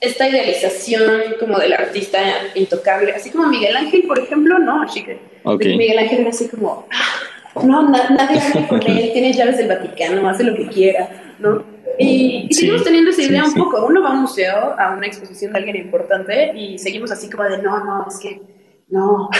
esta 0.00 0.28
idealización 0.28 1.34
como 1.38 1.58
del 1.58 1.74
artista 1.74 2.18
intocable, 2.54 3.12
así 3.12 3.30
como 3.30 3.48
Miguel 3.48 3.76
Ángel, 3.76 4.04
por 4.06 4.18
ejemplo, 4.18 4.58
no, 4.58 4.86
chica. 4.86 5.12
Miguel 5.44 5.98
Ángel 5.98 6.20
era 6.20 6.30
así 6.30 6.48
como, 6.48 6.86
ah, 6.90 7.62
no, 7.62 7.88
nadie 7.88 8.40
habla 8.40 8.68
con 8.68 8.82
él, 8.82 9.10
tiene 9.12 9.32
llaves 9.32 9.58
del 9.58 9.68
Vaticano, 9.68 10.28
hace 10.28 10.44
lo 10.44 10.54
que 10.54 10.66
quiera, 10.68 11.34
¿no? 11.38 11.62
Y, 11.98 12.48
seguimos 12.50 12.82
teniendo 12.82 13.10
esa 13.10 13.22
idea 13.22 13.44
un 13.44 13.52
poco. 13.52 13.84
Uno 13.84 14.02
va 14.02 14.10
a 14.10 14.12
un 14.12 14.22
museo, 14.22 14.74
a 14.78 14.94
una 14.96 15.06
exposición 15.06 15.52
de 15.52 15.58
alguien 15.58 15.76
importante 15.76 16.52
y 16.56 16.78
seguimos 16.78 17.10
así 17.10 17.28
como 17.28 17.44
de, 17.44 17.58
no, 17.58 17.84
no, 17.84 18.06
es 18.08 18.18
que 18.18 18.40
no. 18.88 19.28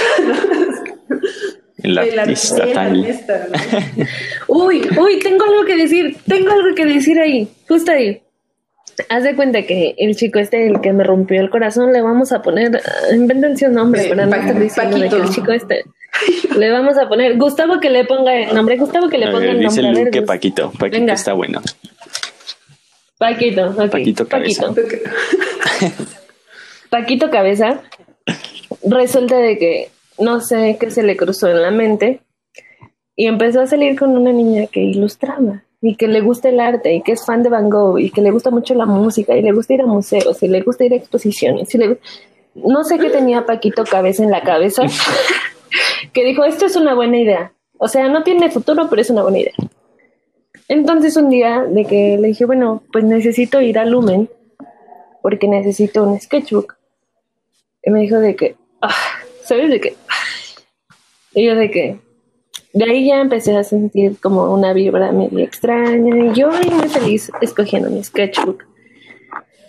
El 1.82 1.98
artista, 2.18 2.66
uy, 4.48 4.86
uy, 4.98 5.18
tengo 5.18 5.44
algo 5.44 5.64
que 5.64 5.76
decir, 5.76 6.18
tengo 6.28 6.52
algo 6.52 6.74
que 6.74 6.84
decir 6.84 7.18
ahí, 7.18 7.48
justo 7.66 7.92
ahí. 7.92 8.20
Haz 9.08 9.24
de 9.24 9.36
cuenta 9.36 9.62
que 9.62 9.94
el 9.98 10.16
chico 10.16 10.38
este, 10.38 10.66
el 10.66 10.80
que 10.80 10.92
me 10.92 11.04
rompió 11.04 11.40
el 11.40 11.50
corazón, 11.50 11.92
le 11.92 12.00
vamos 12.00 12.32
a 12.32 12.42
poner, 12.42 12.76
uh, 12.76 13.14
invéntense 13.14 13.66
un 13.66 13.74
nombre 13.74 14.08
para 14.08 14.26
no 14.26 14.36
estar 14.36 14.58
diciendo 14.58 14.98
de 14.98 15.08
que 15.08 15.16
el 15.16 15.30
chico 15.30 15.52
este, 15.52 15.84
le 16.56 16.70
vamos 16.70 16.96
a 16.98 17.08
poner, 17.08 17.36
Gustavo 17.36 17.80
que 17.80 17.90
le 17.90 18.04
ponga 18.04 18.34
el 18.34 18.54
nombre, 18.54 18.76
Gustavo 18.76 19.08
que 19.08 19.18
le 19.18 19.30
ponga 19.30 19.50
el 19.50 19.62
nombre. 19.62 19.90
Dice 19.90 20.10
que 20.10 20.22
Paquito, 20.22 20.72
Paquito 20.78 21.12
está 21.12 21.32
bueno. 21.32 21.60
Paquito, 23.18 23.74
Paquito 23.90 24.28
Cabeza. 24.28 24.66
Paquito 26.90 27.30
Cabeza 27.30 27.82
resulta 28.82 29.38
de 29.38 29.58
que 29.58 29.90
no 30.18 30.40
sé 30.40 30.76
qué 30.80 30.90
se 30.90 31.02
le 31.02 31.16
cruzó 31.16 31.48
en 31.48 31.62
la 31.62 31.70
mente 31.70 32.20
y 33.16 33.26
empezó 33.26 33.60
a 33.60 33.66
salir 33.66 33.98
con 33.98 34.16
una 34.16 34.32
niña 34.32 34.66
que 34.66 34.80
ilustraba 34.80 35.64
y 35.82 35.96
que 35.96 36.08
le 36.08 36.20
gusta 36.20 36.48
el 36.48 36.60
arte 36.60 36.92
y 36.92 37.02
que 37.02 37.12
es 37.12 37.24
fan 37.24 37.42
de 37.42 37.48
Van 37.48 37.70
Gogh 37.70 37.98
y 37.98 38.10
que 38.10 38.20
le 38.20 38.30
gusta 38.30 38.50
mucho 38.50 38.74
la 38.74 38.86
música 38.86 39.36
y 39.36 39.42
le 39.42 39.52
gusta 39.52 39.74
ir 39.74 39.82
a 39.82 39.86
museos 39.86 40.42
y 40.42 40.48
le 40.48 40.60
gusta 40.60 40.84
ir 40.84 40.92
a 40.92 40.96
exposiciones 40.96 41.74
y 41.74 41.78
le... 41.78 41.98
no 42.54 42.84
sé 42.84 42.98
qué 42.98 43.08
tenía 43.08 43.46
Paquito 43.46 43.84
cabeza 43.84 44.22
en 44.22 44.30
la 44.30 44.42
cabeza 44.42 44.82
que 46.12 46.24
dijo 46.24 46.44
esto 46.44 46.66
es 46.66 46.76
una 46.76 46.94
buena 46.94 47.18
idea 47.18 47.52
o 47.78 47.88
sea 47.88 48.08
no 48.08 48.22
tiene 48.22 48.50
futuro 48.50 48.88
pero 48.90 49.00
es 49.02 49.10
una 49.10 49.22
buena 49.22 49.38
idea. 49.38 49.54
Entonces 50.68 51.16
un 51.16 51.30
día 51.30 51.64
de 51.64 51.84
que 51.84 52.18
le 52.18 52.28
dije 52.28 52.44
bueno 52.44 52.82
pues 52.92 53.04
necesito 53.04 53.60
ir 53.60 53.78
a 53.78 53.86
Lumen 53.86 54.28
porque 55.22 55.48
necesito 55.48 56.04
un 56.04 56.20
sketchbook 56.20 56.76
y 57.82 57.90
me 57.90 58.00
dijo 58.00 58.18
de 58.18 58.36
que 58.36 58.56
ah, 58.82 58.94
¿sabes 59.44 59.70
de 59.70 59.80
qué? 59.80 59.96
Y 61.32 61.46
yo 61.46 61.54
de 61.54 61.70
que 61.70 62.09
de 62.72 62.84
ahí 62.84 63.08
ya 63.08 63.20
empecé 63.20 63.56
a 63.56 63.64
sentir 63.64 64.16
como 64.20 64.52
una 64.52 64.72
vibra 64.72 65.12
medio 65.12 65.40
extraña 65.40 66.26
y 66.26 66.34
yo 66.34 66.50
muy 66.50 66.88
feliz 66.88 67.30
escogiendo 67.40 67.90
mi 67.90 68.02
sketchbook. 68.04 68.64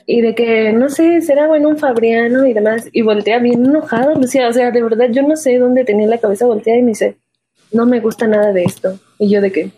Y 0.06 0.22
de 0.22 0.36
que, 0.36 0.74
no 0.74 0.90
sé, 0.90 1.22
será 1.22 1.48
bueno 1.48 1.70
un 1.70 1.78
Fabriano 1.78 2.46
y 2.46 2.54
demás. 2.54 2.90
Y 2.92 3.02
voltea 3.02 3.40
bien 3.40 3.66
enojado, 3.66 4.14
Lucía. 4.16 4.48
O 4.50 4.54
sea, 4.54 4.72
de 4.72 4.84
verdad, 4.84 5.08
yo 5.12 5.22
no 5.24 5.36
sé 5.36 5.58
dónde 5.58 5.86
tenía 5.86 6.08
la 6.08 6.18
cabeza 6.18 6.46
volteada 6.46 6.80
y 6.80 6.82
me 6.82 6.90
dice, 6.90 7.16
no 7.72 7.86
me 7.86 8.00
gusta 8.00 8.28
nada 8.28 8.52
de 8.52 8.64
esto. 8.64 9.00
Y 9.20 9.30
yo 9.30 9.42
de 9.42 9.52
qué. 9.52 9.72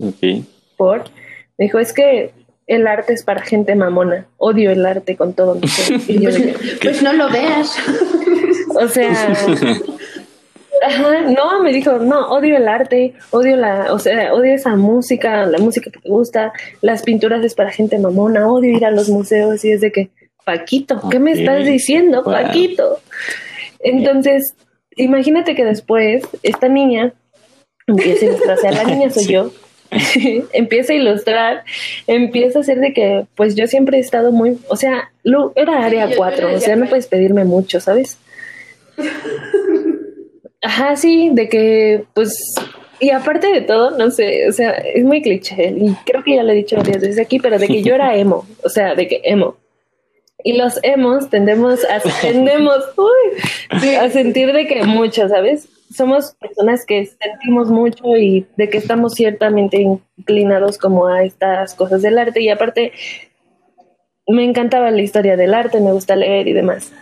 Ok. 0.00 0.44
¿Por? 0.76 1.04
Me 1.58 1.66
dijo, 1.66 1.78
es 1.78 1.92
que 1.92 2.32
el 2.66 2.86
arte 2.86 3.12
es 3.12 3.22
para 3.22 3.42
gente 3.42 3.74
mamona. 3.74 4.26
Odio 4.38 4.70
el 4.70 4.84
arte 4.84 5.16
con 5.16 5.34
todo 5.34 5.54
mi 5.54 5.68
ser. 5.68 6.00
Y 6.08 6.20
yo 6.20 6.30
de 6.30 6.56
pues 6.82 7.02
no 7.02 7.12
lo 7.12 7.30
veas. 7.30 7.76
O 8.80 8.88
sea, 8.88 9.12
no, 11.28 11.62
me 11.62 11.72
dijo, 11.72 11.98
no, 11.98 12.30
odio 12.30 12.56
el 12.56 12.68
arte, 12.68 13.14
odio 13.30 13.56
la, 13.56 13.92
o 13.92 13.98
sea, 13.98 14.32
odio 14.34 14.54
esa 14.54 14.76
música, 14.76 15.46
la 15.46 15.58
música 15.58 15.90
que 15.90 16.00
te 16.00 16.08
gusta, 16.08 16.52
las 16.80 17.02
pinturas 17.02 17.44
es 17.44 17.54
para 17.54 17.70
gente 17.70 17.98
mamona, 17.98 18.50
odio 18.50 18.76
ir 18.76 18.84
a 18.84 18.90
los 18.90 19.08
museos 19.08 19.64
y 19.64 19.72
es 19.72 19.80
de 19.80 19.92
que, 19.92 20.10
Paquito, 20.44 21.00
¿qué 21.08 21.18
me 21.20 21.32
estás 21.32 21.64
diciendo, 21.64 22.24
Paquito? 22.24 22.98
Entonces, 23.78 24.54
imagínate 24.96 25.54
que 25.54 25.64
después 25.64 26.24
esta 26.42 26.68
niña 26.68 27.12
empieza 27.86 28.26
a 28.26 28.28
ilustrar, 28.28 28.58
o 28.58 28.60
sea, 28.60 28.72
la 28.72 28.84
niña 28.84 29.10
soy 29.10 29.26
yo, 29.28 29.52
empieza 30.52 30.92
a 30.92 30.96
ilustrar, 30.96 31.64
empieza 32.06 32.58
a 32.58 32.62
hacer 32.62 32.80
de 32.80 32.92
que, 32.92 33.26
pues 33.34 33.54
yo 33.54 33.66
siempre 33.66 33.98
he 33.98 34.00
estado 34.00 34.32
muy, 34.32 34.58
o 34.68 34.76
sea, 34.76 35.10
era 35.54 35.84
área 35.84 36.08
4, 36.16 36.54
o 36.54 36.60
sea, 36.60 36.76
no 36.76 36.86
puedes 36.86 37.06
pedirme 37.06 37.44
mucho, 37.44 37.80
¿sabes? 37.80 38.18
Ajá, 40.62 40.96
sí, 40.96 41.30
de 41.32 41.48
que, 41.48 42.04
pues, 42.14 42.54
y 43.00 43.10
aparte 43.10 43.48
de 43.48 43.62
todo, 43.62 43.90
no 43.98 44.12
sé, 44.12 44.48
o 44.48 44.52
sea, 44.52 44.70
es 44.70 45.04
muy 45.04 45.20
cliché, 45.22 45.74
y 45.76 45.92
creo 46.06 46.22
que 46.22 46.36
ya 46.36 46.44
lo 46.44 46.52
he 46.52 46.54
dicho 46.56 46.76
varias 46.76 47.00
veces 47.00 47.18
aquí, 47.18 47.40
pero 47.40 47.58
de 47.58 47.66
que 47.66 47.82
yo 47.82 47.96
era 47.96 48.16
emo, 48.16 48.46
o 48.62 48.68
sea, 48.68 48.94
de 48.94 49.08
que 49.08 49.20
emo. 49.24 49.56
Y 50.44 50.54
los 50.54 50.78
emos 50.84 51.28
tendemos 51.30 51.84
a, 51.84 52.00
tendemos, 52.22 52.78
a 53.70 54.08
sentir 54.10 54.52
de 54.52 54.66
que 54.68 54.84
mucho, 54.84 55.28
¿sabes? 55.28 55.68
Somos 55.92 56.34
personas 56.40 56.86
que 56.86 57.06
sentimos 57.06 57.68
mucho 57.68 58.16
y 58.16 58.46
de 58.56 58.68
que 58.68 58.78
estamos 58.78 59.14
ciertamente 59.14 59.78
inclinados 60.16 60.78
como 60.78 61.08
a 61.08 61.24
estas 61.24 61.74
cosas 61.74 62.02
del 62.02 62.18
arte 62.18 62.40
y 62.40 62.48
aparte 62.48 62.92
me 64.28 64.44
encantaba 64.44 64.90
la 64.90 65.02
historia 65.02 65.36
del 65.36 65.54
arte, 65.54 65.80
me 65.80 65.92
gusta 65.92 66.16
leer 66.16 66.48
y 66.48 66.52
demás. 66.52 66.92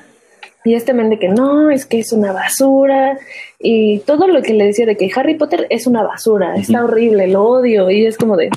Y 0.65 0.75
este 0.75 0.93
men 0.93 1.09
de 1.11 1.19
que 1.19 1.29
no, 1.29 1.71
es 1.71 1.87
que 1.87 1.99
es 2.01 2.13
una 2.13 2.33
basura. 2.33 3.19
Y 3.59 4.01
todo 4.01 4.27
lo 4.27 4.43
que 4.43 4.53
le 4.53 4.67
decía 4.67 4.87
de 4.87 4.97
que 4.97 5.11
Harry 5.15 5.35
Potter 5.37 5.67
es 5.71 5.87
una 5.87 6.03
basura, 6.03 6.55
está 6.57 6.85
horrible, 6.85 7.29
lo 7.29 7.45
odio. 7.45 7.91
Y 7.91 8.05
es 8.07 8.17
como 8.19 8.37
de. 8.37 8.51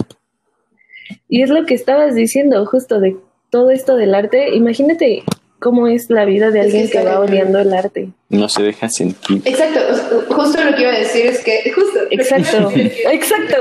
Y 1.29 1.41
es 1.43 1.49
lo 1.49 1.65
que 1.65 1.73
estabas 1.75 2.13
diciendo, 2.15 2.65
justo 2.65 2.99
de 2.99 3.15
todo 3.49 3.69
esto 3.71 3.95
del 3.95 4.15
arte. 4.15 4.55
Imagínate 4.55 5.23
cómo 5.59 5.87
es 5.87 6.09
la 6.09 6.25
vida 6.25 6.51
de 6.51 6.59
Es 6.59 6.65
que 6.65 6.67
alguien 6.67 6.83
está 6.85 6.99
que 7.01 7.05
va 7.07 7.19
odiando 7.21 7.59
el 7.59 7.73
arte. 7.73 8.09
No 8.29 8.49
se 8.49 8.63
deja 8.63 8.89
sentir. 8.89 9.41
Exacto, 9.45 9.79
justo 10.29 10.61
lo 10.61 10.75
que 10.75 10.81
iba 10.81 10.91
a 10.91 10.99
decir 10.99 11.27
es 11.27 11.41
que, 11.43 11.71
justo, 11.71 11.99
que 12.09 12.15
Exacto, 12.15 12.69
que- 12.73 13.03
exacto. 13.13 13.57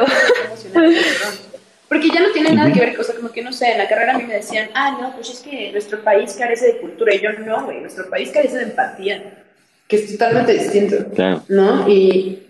Porque 1.93 2.09
ya 2.09 2.21
no 2.21 2.31
tiene 2.33 2.53
nada 2.55 2.73
que 2.73 2.81
ver, 2.81 2.99
o 2.99 3.05
sea, 3.05 3.15
como 3.15 3.31
que 3.31 3.43
no 3.43 3.53
sé, 3.53 3.73
en 3.73 3.79
la 3.79 3.87
carrera 3.89 4.15
a 4.15 4.19
mí 4.19 4.25
me 4.25 4.35
decían, 4.35 4.71
ah, 4.75 4.97
no, 4.99 5.15
pues 5.15 5.29
es 5.29 5.41
que 5.41 5.71
nuestro 5.73 6.03
país 6.03 6.35
carece 6.39 6.67
de 6.67 6.79
cultura. 6.79 7.15
Y 7.15 7.21
yo, 7.21 7.33
no, 7.35 7.65
güey, 7.67 7.81
nuestro 7.81 8.09
país 8.09 8.31
carece 8.31 8.57
de 8.57 8.63
empatía, 8.65 9.45
que 9.89 9.97
es 9.97 10.13
totalmente 10.13 10.55
distinto, 10.55 10.97
Claro. 11.15 11.43
¿no? 11.49 11.87
Y 11.89 12.47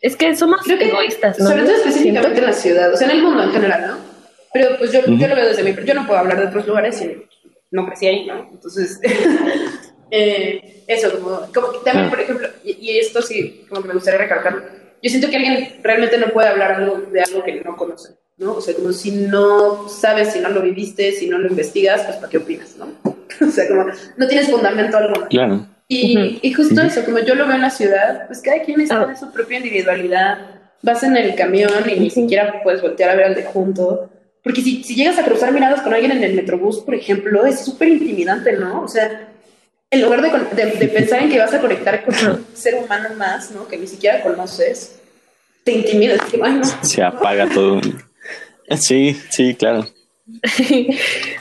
Es 0.00 0.16
que 0.16 0.34
somos 0.34 0.60
creo 0.64 0.76
que, 0.78 0.88
egoístas, 0.88 1.38
¿no? 1.38 1.46
sobre 1.46 1.62
todo 1.62 1.76
específicamente 1.76 2.30
Siento. 2.30 2.40
en 2.40 2.46
la 2.46 2.52
ciudad, 2.52 2.92
o 2.92 2.96
sea, 2.96 3.08
en 3.08 3.16
el 3.16 3.22
mundo 3.22 3.44
en 3.44 3.52
general, 3.52 3.86
¿no? 3.86 3.98
Pero 4.52 4.76
pues 4.78 4.90
yo, 4.90 5.00
yo 5.06 5.28
lo 5.28 5.36
veo 5.36 5.46
desde 5.46 5.62
mi... 5.62 5.74
Yo 5.84 5.94
no 5.94 6.04
puedo 6.06 6.18
hablar 6.18 6.40
de 6.40 6.46
otros 6.48 6.66
lugares 6.66 6.96
si 6.96 7.16
no 7.70 7.86
crecí 7.86 8.06
ahí, 8.08 8.26
¿no? 8.26 8.48
Entonces, 8.52 9.00
eh, 10.10 10.82
eso, 10.88 11.12
como, 11.20 11.46
como 11.54 11.72
que 11.72 11.78
también, 11.84 12.06
Ah. 12.06 12.10
por 12.10 12.20
ejemplo, 12.20 12.48
y, 12.64 12.72
y 12.90 12.98
esto 12.98 13.22
sí, 13.22 13.64
como 13.68 13.82
que 13.82 13.88
me 13.88 13.94
gustaría 13.94 14.18
recalcarlo, 14.18 14.62
yo 15.02 15.10
siento 15.10 15.28
que 15.30 15.36
alguien 15.36 15.76
realmente 15.82 16.16
no 16.18 16.28
puede 16.28 16.48
hablar 16.48 16.72
algo 16.72 16.98
de 17.12 17.20
algo 17.20 17.42
que 17.42 17.60
no 17.60 17.76
conoce, 17.76 18.14
¿no? 18.38 18.54
O 18.54 18.60
sea, 18.60 18.74
como 18.74 18.92
si 18.92 19.10
no 19.12 19.88
sabes, 19.88 20.32
si 20.32 20.38
no 20.40 20.48
lo 20.50 20.62
viviste, 20.62 21.12
si 21.12 21.28
no 21.28 21.38
lo 21.38 21.48
investigas, 21.48 22.02
pues 22.02 22.16
¿para 22.16 22.28
qué 22.30 22.38
opinas, 22.38 22.76
no? 22.76 22.86
o 23.46 23.50
sea, 23.50 23.68
como 23.68 23.86
no 24.16 24.26
tienes 24.28 24.50
fundamento 24.50 24.96
alguno. 24.96 25.26
Claro. 25.28 25.66
Y, 25.88 26.16
Ujú. 26.16 26.38
y 26.42 26.52
justo 26.52 26.80
eso, 26.80 27.04
como 27.04 27.18
yo 27.18 27.34
lo 27.34 27.46
veo 27.46 27.56
en 27.56 27.62
la 27.62 27.70
ciudad, 27.70 28.26
pues 28.26 28.40
cada 28.40 28.62
quien 28.62 28.80
está 28.80 29.00
Ah. 29.02 29.06
en 29.10 29.16
su 29.16 29.30
propia 29.32 29.58
individualidad. 29.58 30.38
Vas 30.82 31.02
en 31.04 31.16
el 31.16 31.34
camión 31.34 31.70
y 31.94 32.00
ni 32.00 32.10
siquiera 32.10 32.60
puedes 32.62 32.80
voltear 32.82 33.10
a 33.10 33.14
ver 33.14 33.26
al 33.26 33.34
de 33.34 33.44
junto. 33.44 34.10
Porque 34.42 34.62
si, 34.62 34.82
si 34.82 34.94
llegas 34.96 35.18
a 35.18 35.24
cruzar 35.24 35.52
miradas 35.52 35.82
con 35.82 35.92
alguien 35.94 36.10
en 36.12 36.24
el 36.24 36.34
metrobús, 36.34 36.80
por 36.80 36.94
ejemplo, 36.94 37.44
es 37.44 37.60
súper 37.64 37.88
intimidante, 37.88 38.52
¿no? 38.54 38.82
O 38.82 38.88
sea, 38.88 39.31
en 39.92 40.02
lugar 40.02 40.20
de, 40.22 40.30
con- 40.30 40.48
de- 40.56 40.66
de 40.72 40.88
pensar 40.96 41.22
en 41.22 41.30
que 41.30 41.38
vas 41.38 41.54
a 41.54 41.60
conectar 41.60 42.04
con 42.04 42.14
un 42.14 42.46
ser 42.54 42.74
humano 42.74 43.10
más, 43.16 43.52
¿no? 43.52 43.68
Que 43.68 43.76
ni 43.78 43.86
siquiera 43.86 44.20
conoces, 44.22 44.96
te 45.62 45.72
intimidas. 45.72 46.18
Ay, 46.42 46.54
no. 46.54 46.64
Se 46.84 47.02
apaga 47.02 47.48
todo. 47.48 47.80
Sí, 48.76 49.16
sí, 49.30 49.54
claro. 49.54 49.86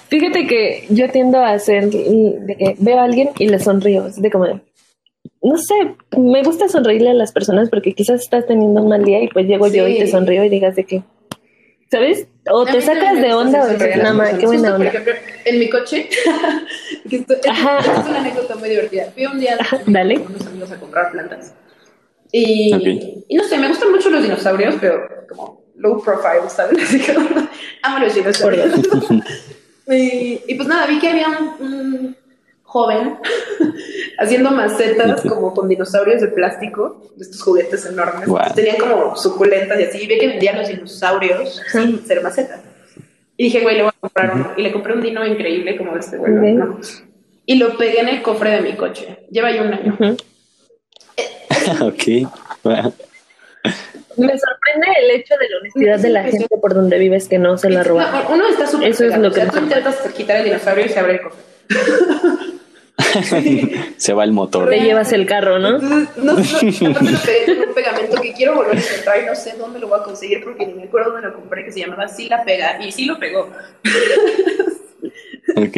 Fíjate 0.09 0.47
que 0.47 0.85
yo 0.89 1.09
tiendo 1.09 1.39
a 1.39 1.51
hacer 1.53 1.89
de 1.89 2.55
que 2.57 2.75
veo 2.79 2.99
a 2.99 3.03
alguien 3.03 3.29
y 3.39 3.47
le 3.47 3.59
sonrío, 3.59 4.05
así 4.05 4.21
de 4.21 4.29
como, 4.31 4.45
de, 4.45 4.59
no 5.41 5.57
sé, 5.57 5.73
me 6.17 6.43
gusta 6.43 6.67
sonreírle 6.67 7.11
a 7.11 7.13
las 7.13 7.31
personas 7.31 7.69
porque 7.69 7.93
quizás 7.93 8.21
estás 8.21 8.45
teniendo 8.47 8.81
un 8.81 8.89
mal 8.89 9.03
día 9.05 9.23
y 9.23 9.27
pues 9.29 9.45
llego 9.47 9.67
yo 9.67 9.87
y 9.87 9.97
te 9.99 10.07
sonrío 10.07 10.43
y 10.43 10.49
digas 10.49 10.75
de 10.75 10.83
que, 10.83 11.03
¿sabes? 11.91 12.27
O 12.49 12.65
te 12.65 12.81
sacas 12.81 13.21
de 13.21 13.33
onda 13.33 13.63
o 13.63 13.67
dices, 13.67 13.97
nada 13.97 14.13
más, 14.13 14.33
qué 14.35 14.45
buena 14.45 14.75
onda. 14.75 14.77
Por 14.77 14.85
ejemplo, 14.87 15.13
en 15.45 15.59
mi 15.59 15.69
coche, 15.69 16.09
que 17.09 17.15
esto, 17.17 17.33
esto- 17.33 17.51
Ajá. 17.51 17.79
esto 17.79 17.91
es 18.01 18.07
una 18.07 18.19
anécdota 18.21 18.55
muy 18.55 18.69
divertida. 18.69 19.11
Fui 19.13 19.25
un 19.25 19.39
día 19.39 19.57
dale. 19.85 20.15
con 20.21 20.33
unos 20.33 20.47
amigos 20.47 20.71
a 20.71 20.79
comprar 20.79 21.11
plantas. 21.11 21.53
Y, 22.31 23.25
no 23.35 23.43
sé, 23.43 23.57
me 23.57 23.67
gustan 23.67 23.91
mucho 23.91 24.09
los 24.09 24.23
dinosaurios, 24.23 24.75
pero 24.79 25.05
como 25.27 25.61
low 25.75 26.01
profile, 26.01 26.49
¿sabes? 26.49 26.81
Así 26.83 26.99
que 26.99 27.11
amo 27.83 27.99
los 27.99 28.15
dinosaurios. 28.15 28.71
y, 29.87 30.41
y 30.47 30.55
pues 30.55 30.67
nada, 30.67 30.87
vi 30.87 30.97
que 30.99 31.09
había 31.09 31.27
un, 31.27 31.65
un 31.67 32.17
joven 32.71 33.17
haciendo 34.17 34.49
macetas 34.51 35.21
como 35.21 35.53
con 35.53 35.67
dinosaurios 35.67 36.21
de 36.21 36.29
plástico, 36.29 37.11
de 37.17 37.23
estos 37.25 37.41
juguetes 37.41 37.85
enormes. 37.85 38.29
Guau. 38.29 38.53
Tenían 38.53 38.77
como 38.77 39.15
suculentas 39.17 39.77
y 39.79 39.83
así. 39.83 40.03
Y 40.03 40.07
vi 40.07 40.17
que 40.17 40.27
vendían 40.27 40.57
los 40.57 40.69
dinosaurios 40.69 41.61
sin 41.71 42.05
ser 42.05 42.23
macetas. 42.23 42.61
Y 43.35 43.45
dije, 43.45 43.59
güey, 43.59 43.75
le 43.75 43.83
voy 43.83 43.91
a 43.93 43.99
comprar 43.99 44.33
uno. 44.33 44.51
Y 44.55 44.61
le 44.61 44.71
compré 44.71 44.93
un 44.93 45.01
dino 45.01 45.25
increíble 45.25 45.77
como 45.77 45.97
este, 45.97 46.17
güey. 46.17 46.31
¿no? 46.53 46.79
Y 47.45 47.55
lo 47.55 47.77
pegué 47.77 47.99
en 47.99 48.09
el 48.09 48.21
cofre 48.21 48.51
de 48.51 48.61
mi 48.61 48.73
coche. 48.73 49.17
Lleva 49.29 49.51
ya 49.51 49.63
un 49.63 49.73
año. 49.73 49.97
Ujú. 49.99 50.17
ok. 51.87 52.03
Me 54.17 54.37
sorprende 54.37 54.87
el 55.01 55.11
hecho 55.11 55.35
de 55.37 55.49
la 55.49 55.57
honestidad 55.59 55.99
de 55.99 56.09
la 56.09 56.23
gente 56.23 56.57
por 56.61 56.73
donde 56.73 56.97
vives 56.99 57.27
que 57.27 57.37
no 57.37 57.57
se 57.57 57.69
la 57.69 57.83
roban. 57.83 58.13
No, 58.13 58.33
uno 58.33 58.47
está 58.47 58.65
súper 58.65 58.89
Eso 58.89 59.03
es 59.05 59.17
lo 59.17 59.31
que 59.31 59.41
O 59.41 59.43
sea, 59.43 59.51
tú 59.51 59.59
intentas 59.59 59.97
quitar 60.15 60.37
el 60.37 60.45
dinosaurio 60.45 60.85
y 60.85 60.89
se 60.89 60.99
abre 60.99 61.13
el 61.13 61.21
cofre. 61.21 61.41
Se 63.97 64.13
va 64.13 64.23
el 64.23 64.31
motor. 64.31 64.69
Te 64.69 64.79
llevas 64.79 65.11
el 65.13 65.25
carro, 65.25 65.59
¿no? 65.59 65.75
Entonces, 65.75 66.17
no, 66.17 66.33
no, 66.89 66.99
aparte 66.99 67.11
lo 67.11 67.21
pegué 67.21 67.45
con 67.45 67.69
un 67.69 67.73
pegamento 67.73 68.21
que 68.21 68.33
quiero 68.33 68.55
volver 68.55 68.77
a 68.77 68.81
encontrar 68.81 69.21
y 69.21 69.25
no 69.25 69.35
sé 69.35 69.53
dónde 69.57 69.79
lo 69.79 69.87
voy 69.87 69.99
a 69.99 70.03
conseguir 70.03 70.43
porque 70.43 70.65
ni 70.65 70.73
me 70.73 70.83
acuerdo 70.83 71.11
dónde 71.11 71.27
lo 71.27 71.33
compré, 71.33 71.65
que 71.65 71.71
se 71.71 71.79
llamaba 71.79 72.07
Sí 72.07 72.29
la 72.29 72.43
pega. 72.43 72.83
Y 72.83 72.91
sí 72.91 73.05
lo 73.05 73.19
pegó. 73.19 73.49
Ok. 75.55 75.77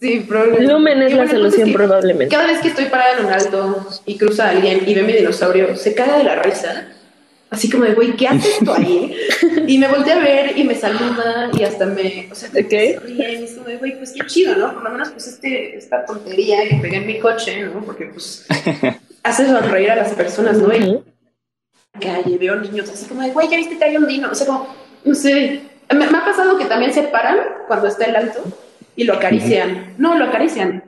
Sí, 0.00 0.24
probablemente. 0.26 0.72
Lumen 0.72 1.02
es 1.02 1.12
Y 1.12 1.14
la 1.14 1.24
bueno, 1.24 1.38
solución 1.38 1.72
probablemente. 1.72 2.34
Cada 2.34 2.48
vez 2.48 2.60
que 2.60 2.68
estoy 2.68 2.86
parada 2.86 3.18
en 3.18 3.26
un 3.26 3.32
alto 3.32 3.86
y 4.04 4.18
cruza 4.18 4.50
alguien 4.50 4.82
y 4.86 4.94
ve 4.94 5.02
mi 5.02 5.12
dinosaurio, 5.12 5.76
se 5.76 5.94
caga 5.94 6.18
de 6.18 6.24
la 6.24 6.42
risa. 6.42 6.88
Así 7.48 7.70
como 7.70 7.84
de, 7.84 7.94
güey, 7.94 8.16
¿qué 8.16 8.26
haces 8.28 8.58
tú 8.64 8.72
ahí? 8.72 9.16
Y 9.68 9.78
me 9.78 9.88
voltea 9.88 10.16
a 10.16 10.20
ver 10.20 10.58
y 10.58 10.64
me 10.64 10.74
saluda 10.74 11.50
y 11.52 11.62
hasta 11.64 11.86
me, 11.86 12.28
o 12.30 12.34
sea, 12.34 12.48
Ok. 12.50 12.68
se 12.70 13.00
ríe 13.04 13.40
y 13.40 13.44
es 13.44 13.52
como 13.52 13.66
de, 13.68 13.76
güey, 13.78 13.96
pues 13.98 14.12
qué 14.12 14.24
chido, 14.26 14.54
¿no? 14.56 14.72
Por 14.74 14.82
lo 14.84 14.90
menos, 14.90 15.10
pues, 15.10 15.26
este, 15.26 15.76
esta 15.76 16.04
tontería 16.04 16.68
que 16.68 16.76
pegué 16.76 16.96
en 16.96 17.06
mi 17.06 17.18
coche, 17.18 17.62
¿no? 17.62 17.84
Porque, 17.84 18.06
pues, 18.06 18.46
hace 19.22 19.46
sonreír 19.46 19.90
a 19.90 19.96
las 19.96 20.12
personas, 20.12 20.58
¿no? 20.58 20.74
Y 20.74 21.02
calle, 22.00 22.36
veo 22.38 22.56
niños 22.56 22.90
así 22.90 23.06
como 23.06 23.22
de, 23.22 23.30
güey, 23.30 23.48
ya 23.48 23.56
viste 23.56 23.78
que 23.78 23.84
hay 23.84 23.96
un 23.96 24.06
dino. 24.06 24.30
O 24.30 24.34
sea, 24.34 24.46
como, 24.46 24.74
no 25.04 25.14
sé. 25.14 25.62
Me, 25.90 26.06
me 26.10 26.18
ha 26.18 26.24
pasado 26.24 26.58
que 26.58 26.64
también 26.64 26.92
se 26.92 27.04
paran 27.04 27.38
cuando 27.68 27.86
está 27.88 28.06
el 28.06 28.16
alto 28.16 28.42
y 28.96 29.04
lo 29.04 29.14
acarician. 29.14 29.94
No, 29.98 30.16
lo 30.16 30.26
acarician. 30.26 30.82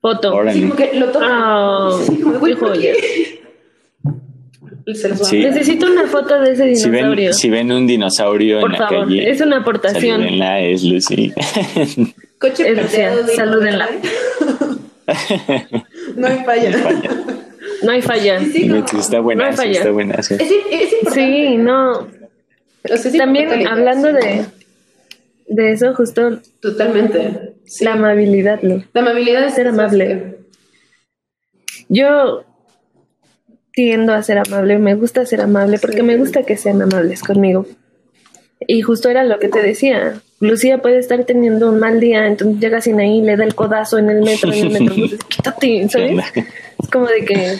Foto. 0.00 0.40
Así 0.40 0.62
como 0.62 0.76
que 0.76 0.94
lo 0.94 1.10
tocan. 1.10 1.28
Ah, 1.30 1.90
así 2.00 2.20
como 2.20 2.32
de, 2.32 2.38
güey, 2.38 2.54
se 4.94 5.08
los 5.08 5.26
Sí. 5.28 5.38
Necesito 5.40 5.86
una 5.86 6.06
foto 6.06 6.40
de 6.40 6.52
ese 6.52 6.74
Si 6.76 6.88
dinosaurio. 6.90 7.24
ven, 7.26 7.34
si 7.34 7.50
ven 7.50 7.72
un 7.72 7.86
dinosaurio 7.86 8.60
Por 8.60 8.72
en 8.74 8.80
la 8.80 8.88
favor, 8.88 9.04
calle, 9.06 9.30
es 9.30 9.40
una 9.40 9.58
aportación. 9.58 10.20
salúdenla, 10.22 10.60
es 10.60 10.82
Lucy. 10.84 11.32
Coche 12.38 12.68
Es 12.68 12.78
plateado, 12.78 13.22
digo, 13.24 13.34
salúdenla. 13.36 13.88
No 16.16 16.26
hay 16.26 16.38
falla. 16.44 16.70
No 17.82 17.92
hay 17.92 18.02
falla. 18.02 18.40
Sí, 18.40 18.52
sí, 18.52 18.68
como- 18.68 19.00
está 19.00 19.20
buena, 19.20 19.44
No 19.44 19.50
hay 19.50 19.56
falla. 19.56 19.72
está 19.78 19.90
buena. 19.90 20.22
sí. 20.22 20.34
Es, 20.34 20.42
es 20.42 20.92
importante. 20.92 21.14
Sí, 21.14 21.56
no. 21.56 21.92
O 22.00 22.96
sea, 22.96 23.10
es 23.10 23.16
También 23.16 23.64
la 23.64 23.70
hablando 23.70 24.12
de, 24.12 24.44
de 25.46 25.72
eso, 25.72 25.94
justo 25.94 26.40
Totalmente. 26.60 27.52
Sí. 27.64 27.84
la 27.84 27.92
amabilidad, 27.94 28.60
Lu. 28.62 28.82
La 28.92 29.00
amabilidad 29.02 29.44
es 29.44 29.54
Ser 29.54 29.68
amable. 29.68 30.36
Yo 31.88 32.44
tiendo 33.78 34.12
a 34.12 34.20
ser 34.24 34.38
amable, 34.38 34.76
me 34.80 34.96
gusta 34.96 35.24
ser 35.24 35.40
amable 35.40 35.78
porque 35.78 35.98
Sí. 35.98 36.02
me 36.02 36.16
gusta 36.16 36.42
que 36.42 36.56
sean 36.56 36.82
amables 36.82 37.22
conmigo. 37.22 37.64
Y 38.66 38.82
justo 38.82 39.08
era 39.08 39.22
lo 39.22 39.38
que 39.38 39.48
te 39.48 39.62
decía. 39.62 40.20
Lucía 40.40 40.78
puede 40.78 40.98
estar 40.98 41.22
teniendo 41.22 41.68
un 41.70 41.78
mal 41.78 42.00
día, 42.00 42.26
entonces 42.26 42.60
llega 42.60 42.80
sin 42.80 42.98
ahí, 42.98 43.22
le 43.22 43.36
da 43.36 43.44
el 43.44 43.54
codazo 43.54 43.96
en 43.98 44.10
el 44.10 44.22
metro, 44.24 44.52
en 44.52 44.66
el 44.66 44.70
metro, 44.72 44.96
pues, 44.96 45.14
quítate, 45.28 45.88
¿sabes? 45.90 46.18
Es 46.82 46.88
como 46.90 47.06
de 47.06 47.24
que. 47.24 47.58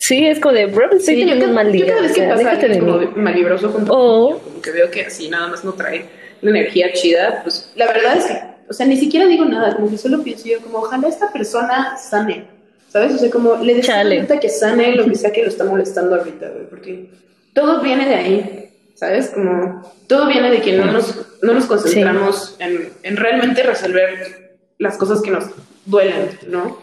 Sí, 0.00 0.26
es 0.26 0.40
como 0.40 0.54
de, 0.54 0.64
bro, 0.66 0.84
estoy 0.92 1.00
Sí, 1.16 1.20
yo 1.20 1.26
teniendo 1.26 1.48
un 1.48 1.54
mal 1.54 1.66
yo 1.66 1.72
día. 1.72 1.86
cada 1.88 2.00
vez 2.00 2.12
o 2.12 2.14
que 2.14 2.20
sea, 2.20 2.34
pasa 2.34 2.66
de 2.68 2.78
como 2.78 2.98
malvibroso 3.16 3.68
junto 3.68 3.92
O- 3.92 4.28
conmigo, 4.30 4.40
como 4.48 4.62
que 4.62 4.70
veo 4.70 4.90
que 4.90 5.04
así 5.04 5.28
nada 5.28 5.48
más 5.48 5.64
no 5.66 5.74
trae 5.74 6.06
la 6.40 6.48
energía 6.50 6.94
chida, 6.94 7.42
pues 7.42 7.70
la 7.76 7.86
verdad 7.88 8.16
es 8.16 8.24
que, 8.24 8.40
o 8.70 8.72
sea, 8.72 8.86
ni 8.86 8.96
siquiera 8.96 9.26
digo 9.26 9.44
nada, 9.44 9.76
como 9.76 9.90
que 9.90 9.98
solo 9.98 10.22
pienso 10.22 10.48
yo, 10.48 10.60
como 10.62 10.78
ojalá 10.78 11.08
esta 11.08 11.30
persona 11.30 11.94
sane, 11.98 12.44
¿sabes? 12.88 13.14
O 13.14 13.18
sea, 13.18 13.30
como 13.30 13.56
le 13.56 13.80
Chale. 13.80 14.16
ahorita 14.16 14.40
que 14.40 14.48
sane 14.48 14.94
lo 14.94 15.04
que 15.06 15.14
sea 15.14 15.32
que 15.32 15.42
lo 15.42 15.48
está 15.48 15.64
molestando 15.64 16.16
ahorita, 16.16 16.48
güey, 16.50 16.66
porque 16.68 17.10
todo 17.54 17.80
viene 17.82 18.06
de 18.08 18.14
ahí, 18.14 18.70
¿sabes? 18.94 19.30
Como 19.30 19.82
todo 20.06 20.26
viene 20.28 20.50
de 20.50 20.60
que 20.60 20.76
no 20.76 20.86
nos, 20.86 21.14
no 21.42 21.54
nos 21.54 21.66
concentramos 21.66 22.56
en, 22.58 22.90
en 23.02 23.16
realmente 23.16 23.62
resolver 23.62 24.58
las 24.78 24.96
cosas 24.96 25.20
que 25.22 25.30
nos 25.30 25.44
duelen, 25.86 26.30
¿no? 26.48 26.78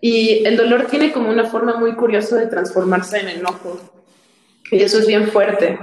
Y 0.00 0.44
el 0.46 0.56
dolor 0.56 0.86
tiene 0.88 1.12
como 1.12 1.28
una 1.30 1.46
forma 1.46 1.76
muy 1.78 1.94
curiosa 1.94 2.36
de 2.36 2.46
transformarse 2.46 3.18
en 3.18 3.28
enojo. 3.28 3.80
Y 4.70 4.82
eso 4.82 4.98
es 4.98 5.06
bien 5.06 5.28
fuerte. 5.28 5.78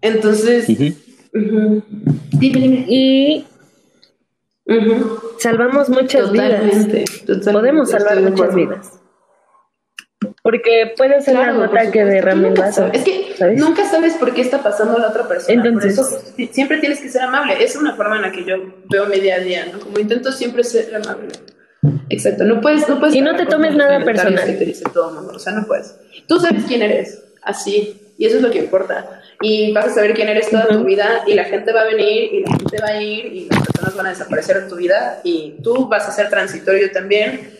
Entonces, 0.00 0.68
Ujú. 0.68 0.94
ujú. 1.34 1.82
dime, 2.32 2.60
dime. 2.60 2.84
Y 2.88 3.44
Salvamos 5.38 5.88
muchas 5.88 6.32
vidas. 6.32 6.60
Totalmente, 6.60 7.04
Podemos 7.52 7.90
salvar 7.90 8.20
muchas 8.20 8.54
vidas. 8.54 9.00
Porque 10.42 10.94
puede 10.96 11.20
ser 11.20 11.34
Claro, 11.34 11.58
la 11.58 11.66
gota 11.66 11.90
que 11.90 12.04
derrame 12.04 12.48
el 12.48 12.54
vaso. 12.54 12.88
Es 12.92 13.02
que 13.04 13.34
¿sabes? 13.36 13.60
nunca 13.60 13.84
sabes 13.84 14.14
por 14.14 14.32
qué 14.32 14.40
está 14.42 14.62
pasando 14.62 14.98
la 14.98 15.08
otra 15.08 15.26
persona. 15.28 15.54
Entonces- 15.54 15.96
por 15.98 16.06
eso 16.08 16.22
si- 16.36 16.46
siempre 16.48 16.78
tienes 16.78 17.00
que 17.00 17.08
ser 17.08 17.22
amable. 17.22 17.62
Es 17.62 17.76
una 17.76 17.94
forma 17.96 18.16
en 18.16 18.22
la 18.22 18.32
que 18.32 18.44
yo 18.44 18.56
veo 18.88 19.06
mi 19.06 19.20
día 19.20 19.36
a 19.36 19.38
día, 19.40 19.66
¿no? 19.72 19.78
Como 19.80 19.98
intento 19.98 20.32
siempre 20.32 20.62
ser 20.64 20.94
amable. 20.94 21.28
Exacto, 22.08 22.44
no 22.44 22.60
puedes, 22.60 22.88
no 22.88 22.98
puedes. 22.98 23.14
Y 23.14 23.20
no 23.20 23.36
te 23.36 23.46
tomes 23.46 23.74
nada 23.76 24.04
personal. 24.04 24.44
Que 24.46 24.52
te 24.54 24.64
dice 24.64 24.84
todo 24.92 25.10
el 25.10 25.14
mundo, 25.16 25.32
o 25.34 25.38
sea, 25.38 25.52
no 25.52 25.66
puedes. 25.66 25.96
Tú 26.26 26.38
sabes 26.40 26.64
quién 26.66 26.82
eres, 26.82 27.22
así. 27.42 28.00
Y 28.18 28.26
eso 28.26 28.36
es 28.36 28.42
lo 28.42 28.50
que 28.50 28.58
importa. 28.58 29.22
Y 29.40 29.72
vas 29.72 29.86
a 29.86 29.94
saber 29.94 30.14
quién 30.14 30.28
eres 30.28 30.50
toda 30.50 30.68
tu 30.68 30.84
vida 30.84 31.22
y 31.26 31.34
la 31.34 31.44
gente 31.44 31.72
va 31.72 31.82
a 31.82 31.86
venir 31.86 32.32
y 32.32 32.40
la 32.40 32.56
gente 32.56 32.78
va 32.80 32.88
a 32.88 33.02
ir 33.02 33.26
y 33.26 33.48
las 33.48 33.66
personas 33.66 33.96
van 33.96 34.06
a 34.06 34.10
desaparecer 34.10 34.56
en 34.56 34.68
tu 34.68 34.76
vida 34.76 35.20
y 35.22 35.56
tú 35.62 35.88
vas 35.88 36.08
a 36.08 36.12
ser 36.12 36.30
transitorio 36.30 36.90
también. 36.90 37.50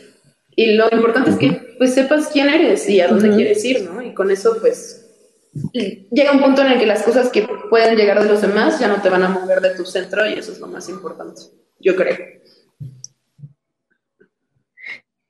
Y 0.55 0.73
lo 0.73 0.89
importante 0.91 1.31
es 1.31 1.37
que 1.37 1.75
pues 1.77 1.93
sepas 1.93 2.29
quién 2.29 2.49
eres 2.49 2.89
y 2.89 3.01
a 3.01 3.09
dónde 3.09 3.35
quieres 3.35 3.63
ir, 3.65 3.83
¿no? 3.83 4.01
Y 4.01 4.15
con 4.15 4.31
eso 4.31 4.57
pues 4.61 5.07
llega 5.73 6.33
un 6.33 6.41
punto 6.41 6.63
en 6.63 6.73
el 6.73 6.79
que 6.79 6.87
las 6.87 7.03
cosas 7.03 7.29
que 7.29 7.47
pueden 7.71 7.97
llegar 7.97 8.23
de 8.23 8.29
los 8.29 8.41
demás 8.41 8.79
ya 8.79 8.89
no 8.89 9.01
te 9.03 9.11
van 9.11 9.23
a 9.23 9.29
mover 9.29 9.61
de 9.61 9.75
tu 9.75 9.85
centro 9.85 10.27
y 10.27 10.35
eso 10.35 10.53
es 10.53 10.59
lo 10.59 10.67
más 10.67 10.89
importante, 10.89 11.43
yo 11.79 11.95
creo. 11.97 12.17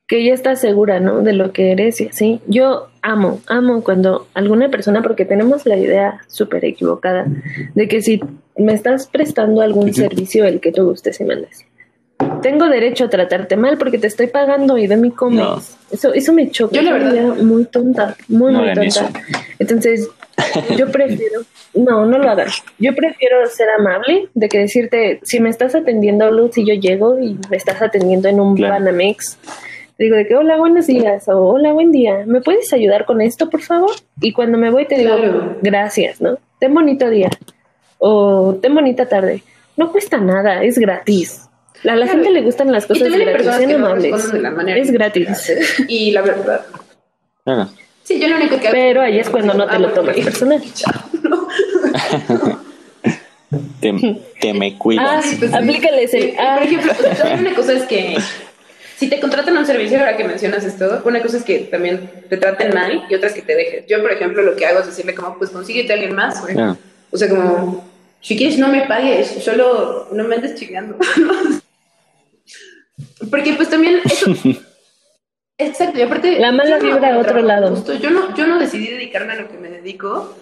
Que 0.07 0.25
ya 0.25 0.33
estás 0.33 0.61
segura, 0.61 1.01
¿no? 1.01 1.23
De 1.23 1.33
lo 1.33 1.53
que 1.53 1.73
eres 1.73 2.01
y 2.01 2.09
así. 2.09 2.41
Yo 2.47 2.89
amo, 3.03 3.41
amo 3.47 3.83
cuando 3.83 4.29
alguna 4.35 4.71
persona, 4.71 5.03
porque 5.03 5.25
tenemos 5.25 5.67
la 5.67 5.77
idea 5.77 6.21
súper 6.29 6.65
equivocada 6.65 7.27
de 7.75 7.89
que 7.89 8.03
si 8.03 8.21
me 8.57 8.73
estás 8.73 9.09
prestando 9.09 9.63
algún 9.63 9.93
servicio, 9.93 10.45
el 10.45 10.61
que 10.61 10.73
tú 10.73 10.85
gustes 10.85 11.21
y 11.21 11.25
mandes, 11.25 11.65
tengo 12.43 12.69
derecho 12.69 13.05
a 13.05 13.11
tratarte 13.11 13.57
mal 13.57 13.79
porque 13.79 13.99
te 13.99 14.07
estoy 14.07 14.29
pagando 14.29 14.79
y 14.79 14.87
de 14.87 14.97
mi 14.97 15.11
comes. 15.11 15.77
Eso, 15.91 16.15
eso 16.15 16.33
me 16.33 16.51
choca. 16.51 16.75
Yo 16.75 16.83
la 16.83 16.93
verdad 16.93 17.37
muy 17.37 17.65
tonta, 17.65 18.17
muy, 18.29 18.53
muy 18.53 18.73
tonta. 18.73 19.11
Entonces, 19.59 20.09
yo 20.77 20.87
prefiero, 20.93 21.43
no, 21.75 22.07
no 22.07 22.19
lo 22.19 22.31
hagas. 22.31 22.63
Yo 22.79 22.95
prefiero 22.95 23.47
ser 23.47 23.69
amable 23.79 24.29
de 24.35 24.49
que 24.49 24.59
decirte, 24.59 25.21
si 25.23 25.41
me 25.41 25.51
estás 25.51 25.75
atendiendo 25.75 26.31
luz 26.31 26.57
y 26.59 26.67
yo 26.67 26.75
llego 26.75 27.19
y 27.19 27.39
me 27.51 27.57
estás 27.57 27.83
atendiendo 27.83 28.29
en 28.29 28.41
un 28.41 28.57
claro. 28.57 28.75
Banamex, 28.75 29.39
digo 29.99 30.17
de 30.17 30.27
que 30.27 30.37
hola, 30.37 30.57
buenos 30.57 30.87
días 30.87 31.29
o 31.29 31.39
hola, 31.39 31.73
buen 31.73 31.93
día, 31.93 32.25
¿me 32.27 32.41
puedes 32.41 32.73
ayudar 32.73 33.07
con 33.07 33.21
esto, 33.21 33.49
por 33.49 33.63
favor? 33.63 33.91
Y 34.21 34.33
cuando 34.33 34.59
me 34.59 34.71
voy 34.71 34.87
te 34.87 34.97
digo, 34.97 35.17
gracias, 35.63 36.21
¿no? 36.21 36.39
Ten 36.59 36.75
bonito 36.75 37.09
día 37.11 37.31
o 37.99 38.59
ten 38.61 38.75
bonita 38.75 39.07
tarde. 39.09 39.43
No 39.77 39.93
cuesta 39.93 40.19
nada, 40.19 40.63
es 40.63 40.79
gratis. 40.79 41.43
A 41.85 41.95
la 41.95 42.07
gente 42.07 42.31
le 42.31 42.43
gustan 42.43 42.73
las 42.73 42.87
cosas 42.87 43.11
gratis, 43.11 43.47
sean 43.57 43.73
amables. 43.73 44.33
es 44.77 44.91
gratis. 44.91 45.53
Y 45.89 46.11
la 46.13 46.23
verdad. 46.23 46.63
Ah. 47.45 47.69
Sí, 48.03 48.21
yo 48.21 48.29
lo 48.29 48.37
único 48.37 48.59
que 48.59 48.69
Pero 48.71 49.03
ahí 49.03 49.19
es 49.19 49.29
cuando 49.29 49.55
no 49.55 49.67
te 49.67 49.79
lo 49.79 49.89
tomas 49.91 50.17
personal. 50.17 50.63
te, 53.81 54.21
te, 54.41 54.55
me 54.55 54.79
cuidas. 54.79 55.25
Ah, 55.27 55.37
pues, 55.39 55.53
aplícales 55.53 56.15
el. 56.15 56.35
Por 56.35 56.63
ejemplo, 56.63 56.93
una 57.41 57.55
cosa 57.55 57.73
es 57.75 57.83
que 57.85 58.17
si 58.97 59.09
te 59.09 59.21
contratan 59.21 59.57
un 59.57 59.67
servicio, 59.67 59.99
ahora 59.99 60.17
que 60.17 60.25
mencionas 60.25 60.65
esto, 60.65 61.03
una 61.05 61.21
cosa 61.21 61.37
es 61.37 61.45
que 61.45 61.59
también 61.61 62.25
te 62.31 62.39
traten 62.39 62.73
mal 62.73 63.05
y 63.11 63.15
otra 63.15 63.29
es 63.29 63.35
que 63.35 63.43
te 63.43 63.55
dejes. 63.55 63.87
Yo, 63.87 64.01
por 64.01 64.11
ejemplo, 64.11 64.43
lo 64.43 64.57
que 64.57 64.65
hago 64.65 64.81
es 64.81 64.87
decirle 64.87 65.15
como, 65.15 65.37
pues 65.37 65.51
consíguete 65.51 65.93
a 65.93 65.97
alguien 65.97 66.15
más. 66.15 66.43
O 67.11 67.19
sea, 67.19 67.29
como, 67.29 67.87
si 68.21 68.37
quieres 68.37 68.59
no 68.59 68.69
me 68.69 68.87
pagues, 68.87 69.29
solo 69.45 70.09
no 70.13 70.25
me 70.25 70.37
andes 70.37 70.55
chingando. 70.55 70.97
Porque 73.31 73.53
pues 73.53 73.69
también 73.69 74.01
eso... 74.05 74.31
Exacto, 75.59 75.99
y 75.99 76.03
aparte... 76.03 76.39
La 76.39 76.53
mala 76.53 76.79
vibra 76.79 77.15
a 77.15 77.19
otro 77.19 77.41
lado. 77.41 77.71
Justo, 77.71 77.95
yo, 77.95 78.11
no, 78.11 78.35
yo 78.35 78.47
no 78.47 78.59
decidí 78.59 78.89
dedicarme 78.89 79.35
a 79.35 79.37
lo 79.37 79.49
que 79.49 79.57
me 79.57 79.69
dedico 79.69 80.35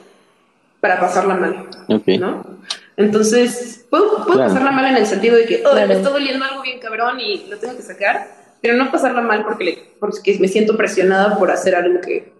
para 0.80 1.00
pasarla 1.00 1.34
mal, 1.34 1.68
¿no? 1.88 2.58
Entonces, 2.96 3.86
puedo, 3.90 4.24
puedo 4.24 4.38
pasarla 4.38 4.70
mal 4.70 4.86
en 4.86 4.96
el 4.96 5.06
sentido 5.06 5.36
de 5.36 5.46
que 5.46 5.62
oh, 5.64 5.74
me 5.74 5.94
está 5.94 6.10
doliendo 6.10 6.44
algo 6.44 6.62
bien 6.62 6.78
cabrón 6.78 7.18
y 7.20 7.46
lo 7.48 7.58
tengo 7.58 7.76
que 7.76 7.82
sacar, 7.82 8.43
pero 8.64 8.78
no 8.78 8.90
pasarla 8.90 9.20
mal 9.20 9.44
porque, 9.44 9.92
porque 10.00 10.38
me 10.40 10.48
siento 10.48 10.74
presionada 10.74 11.38
por 11.38 11.50
hacer 11.50 11.74
algo 11.74 12.00
que 12.00 12.32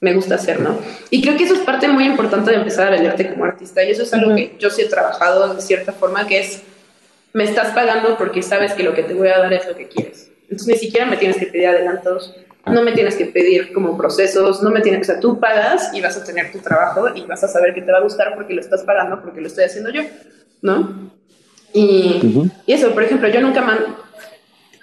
me 0.00 0.14
gusta 0.14 0.36
hacer, 0.36 0.60
¿no? 0.60 0.78
Y 1.10 1.20
creo 1.20 1.36
que 1.36 1.42
eso 1.42 1.54
es 1.54 1.60
parte 1.62 1.88
muy 1.88 2.04
importante 2.04 2.52
de 2.52 2.58
empezar 2.58 2.86
a 2.86 2.90
venderte 2.90 3.28
como 3.28 3.46
artista 3.46 3.82
y 3.82 3.90
eso 3.90 4.04
es 4.04 4.14
algo 4.14 4.32
que 4.36 4.54
yo 4.60 4.70
sí 4.70 4.82
he 4.82 4.88
trabajado 4.88 5.52
de 5.52 5.60
cierta 5.60 5.90
forma, 5.90 6.24
que 6.28 6.38
es 6.38 6.62
me 7.32 7.42
estás 7.42 7.74
pagando 7.74 8.16
porque 8.16 8.44
sabes 8.44 8.74
que 8.74 8.84
lo 8.84 8.94
que 8.94 9.02
te 9.02 9.14
voy 9.14 9.26
a 9.26 9.38
dar 9.38 9.52
es 9.52 9.66
lo 9.66 9.74
que 9.74 9.88
quieres. 9.88 10.30
Entonces 10.42 10.68
ni 10.68 10.76
siquiera 10.76 11.04
me 11.04 11.16
tienes 11.16 11.36
que 11.36 11.46
pedir 11.46 11.66
adelantos, 11.66 12.32
no 12.64 12.82
me 12.82 12.92
tienes 12.92 13.16
que 13.16 13.26
pedir 13.26 13.72
como 13.72 13.96
procesos, 13.96 14.62
no 14.62 14.70
me 14.70 14.82
tienes, 14.82 15.00
o 15.00 15.04
sea, 15.04 15.18
tú 15.18 15.40
pagas 15.40 15.90
y 15.92 16.00
vas 16.00 16.16
a 16.16 16.22
tener 16.22 16.52
tu 16.52 16.60
trabajo 16.60 17.08
y 17.12 17.22
vas 17.22 17.42
a 17.42 17.48
saber 17.48 17.74
que 17.74 17.82
te 17.82 17.90
va 17.90 17.98
a 17.98 18.02
gustar 18.02 18.36
porque 18.36 18.54
lo 18.54 18.60
estás 18.60 18.84
pagando, 18.84 19.20
porque 19.20 19.40
lo 19.40 19.48
estoy 19.48 19.64
haciendo 19.64 19.90
yo, 19.90 20.02
¿no? 20.62 21.10
Y, 21.72 22.50
y 22.66 22.72
eso, 22.72 22.92
por 22.92 23.02
ejemplo, 23.02 23.28
yo 23.28 23.40
nunca 23.40 23.62
mando, 23.62 24.05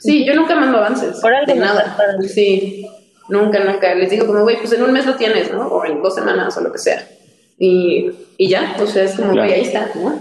sí, 0.03 0.25
yo 0.25 0.35
nunca 0.35 0.55
mando 0.55 0.77
avances. 0.77 1.19
Por 1.19 1.33
algo 1.33 1.53
de 1.53 1.59
nada. 1.59 1.97
Sí, 2.27 2.87
nunca, 3.29 3.59
nunca. 3.63 3.93
Les 3.95 4.09
digo 4.09 4.27
como, 4.27 4.41
güey, 4.41 4.57
pues 4.57 4.73
en 4.73 4.83
un 4.83 4.91
mes 4.91 5.05
lo 5.05 5.15
tienes, 5.15 5.51
¿no? 5.51 5.67
O 5.67 5.85
en 5.85 6.01
dos 6.01 6.15
semanas 6.15 6.55
o 6.57 6.61
lo 6.61 6.71
que 6.71 6.79
sea. 6.79 7.07
Y, 7.57 8.11
y 8.37 8.49
ya, 8.49 8.75
o 8.79 8.87
sea, 8.87 9.03
es 9.03 9.15
como, 9.15 9.33
güey, 9.33 9.53
ahí 9.53 9.61
está, 9.61 9.89
¿no? 9.95 10.19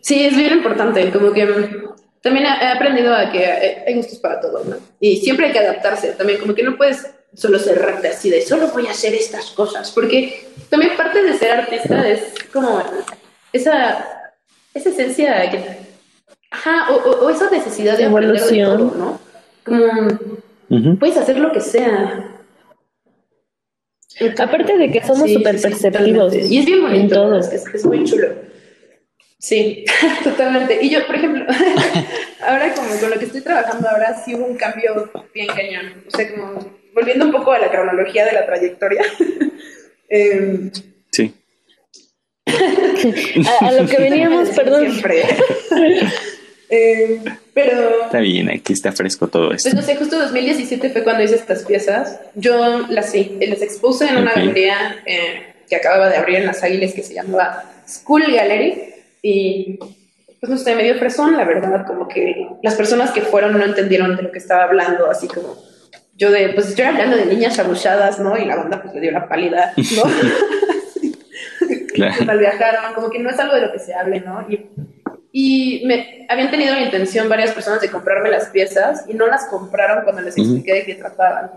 Sí, 0.00 0.24
es 0.26 0.36
bien 0.36 0.54
importante, 0.54 1.10
como 1.10 1.32
que 1.32 1.46
también 2.22 2.46
he 2.46 2.66
aprendido 2.66 3.14
a 3.14 3.30
que 3.30 3.46
hay 3.86 3.94
gustos 3.94 4.18
para 4.18 4.40
todo, 4.40 4.64
¿no? 4.64 4.76
Y 4.98 5.18
siempre 5.18 5.46
hay 5.46 5.52
que 5.52 5.58
adaptarse, 5.58 6.12
también 6.12 6.40
como 6.40 6.54
que 6.54 6.62
no 6.62 6.76
puedes 6.76 7.06
solo 7.34 7.58
cerrarte 7.58 8.08
así 8.08 8.28
de 8.28 8.42
solo 8.42 8.68
voy 8.68 8.86
a 8.86 8.90
hacer 8.90 9.14
estas 9.14 9.50
cosas, 9.50 9.90
porque 9.92 10.48
también 10.68 10.96
parte 10.96 11.22
de 11.22 11.38
ser 11.38 11.52
artista 11.52 12.08
es 12.08 12.34
como 12.52 12.82
esa, 13.52 14.32
esa 14.74 14.88
esencia 14.88 15.50
que, 15.50 15.89
ajá, 16.50 16.90
o, 16.92 17.24
o, 17.24 17.30
esa 17.30 17.50
necesidad 17.50 17.96
de 17.96 18.04
evolución, 18.04 18.90
todo, 18.90 18.94
¿no? 18.96 19.20
Como 19.64 20.96
puedes 20.98 21.16
hacer 21.16 21.38
lo 21.38 21.52
que 21.52 21.60
sea. 21.60 22.36
Aparte 24.38 24.76
de 24.76 24.90
que 24.90 25.02
somos 25.02 25.30
súper 25.32 25.60
perceptivos. 25.60 26.34
y 26.34 26.58
es 26.58 26.66
bien 26.66 26.82
bonito. 26.82 27.00
En 27.00 27.08
todo. 27.08 27.38
Es, 27.38 27.66
es 27.66 27.86
muy 27.86 28.04
chulo. 28.04 28.28
Sí, 29.38 29.86
totalmente. 30.24 30.78
Y 30.82 30.90
yo, 30.90 31.06
por 31.06 31.16
ejemplo, 31.16 31.46
ahora 32.46 32.74
como 32.74 32.88
con 33.00 33.10
lo 33.10 33.18
que 33.18 33.24
estoy 33.24 33.40
trabajando 33.40 33.88
ahora, 33.88 34.22
sí 34.22 34.34
hubo 34.34 34.44
un 34.44 34.56
cambio 34.56 35.10
bien 35.32 35.46
cañón. 35.46 36.04
O 36.06 36.10
sea, 36.10 36.30
como 36.30 36.80
volviendo 36.94 37.24
un 37.24 37.32
poco 37.32 37.52
a 37.52 37.58
la 37.58 37.70
cronología 37.70 38.26
de 38.26 38.32
la 38.32 38.46
trayectoria. 38.46 39.02
eh, 40.10 40.70
sí. 41.10 41.34
a, 42.46 43.66
a, 43.66 43.72
lo 43.72 43.86
que 43.88 43.96
veníamos, 43.96 44.50
perdón. 44.50 44.90
Siempre. 44.90 45.24
Eh, 46.70 47.20
pero... 47.52 48.04
Está 48.04 48.20
bien, 48.20 48.50
aquí 48.50 48.72
está 48.72 48.92
fresco 48.92 49.28
todo 49.28 49.52
esto. 49.52 49.70
Pues 49.70 49.74
no 49.74 49.82
sé, 49.82 49.96
justo 49.96 50.18
2017 50.18 50.90
fue 50.90 51.02
cuando 51.02 51.22
hice 51.22 51.34
estas 51.34 51.64
piezas. 51.64 52.20
Yo 52.34 52.86
las, 52.88 53.14
las 53.14 53.62
expuse 53.62 54.06
en 54.06 54.16
una 54.16 54.30
okay. 54.30 54.46
galería 54.46 55.02
eh, 55.06 55.54
que 55.68 55.76
acababa 55.76 56.08
de 56.08 56.16
abrir 56.16 56.36
en 56.36 56.46
Las 56.46 56.62
Águilas 56.62 56.94
que 56.94 57.02
se 57.02 57.14
llamaba 57.14 57.64
School 57.86 58.22
Gallery 58.32 58.94
y 59.22 59.78
pues 60.40 60.48
no 60.48 60.56
sé, 60.56 60.74
medio 60.74 60.98
fresón, 60.98 61.36
la 61.36 61.44
verdad, 61.44 61.86
como 61.86 62.08
que 62.08 62.48
las 62.62 62.74
personas 62.74 63.10
que 63.10 63.20
fueron 63.20 63.58
no 63.58 63.62
entendieron 63.62 64.16
de 64.16 64.22
lo 64.22 64.32
que 64.32 64.38
estaba 64.38 64.64
hablando, 64.64 65.10
así 65.10 65.28
como 65.28 65.54
yo 66.16 66.30
de, 66.30 66.50
pues 66.50 66.68
estoy 66.68 66.84
hablando 66.84 67.16
de 67.16 67.26
niñas 67.26 67.58
abusadas, 67.58 68.18
¿no? 68.20 68.36
Y 68.38 68.44
la 68.44 68.56
banda 68.56 68.82
pues 68.82 68.94
le 68.94 69.00
dio 69.00 69.10
la 69.10 69.28
pálida, 69.28 69.72
¿no? 69.76 70.02
claro. 71.94 72.38
viajaron, 72.38 72.94
como 72.94 73.10
que 73.10 73.18
no 73.18 73.30
es 73.30 73.38
algo 73.38 73.54
de 73.54 73.62
lo 73.62 73.72
que 73.72 73.78
se 73.78 73.94
hable, 73.94 74.20
¿no? 74.20 74.46
Y, 74.48 74.66
y 75.32 75.82
me 75.86 76.26
habían 76.28 76.50
tenido 76.50 76.74
la 76.74 76.82
intención 76.82 77.28
varias 77.28 77.52
personas 77.52 77.80
de 77.80 77.90
comprarme 77.90 78.30
las 78.30 78.48
piezas 78.48 79.04
y 79.08 79.14
no 79.14 79.26
las 79.26 79.46
compraron 79.46 80.04
cuando 80.04 80.22
les 80.22 80.36
expliqué 80.36 80.72
uh 80.72 80.74
-huh. 80.74 80.78
de 80.78 80.84
qué 80.84 80.94
trataban. 80.96 81.50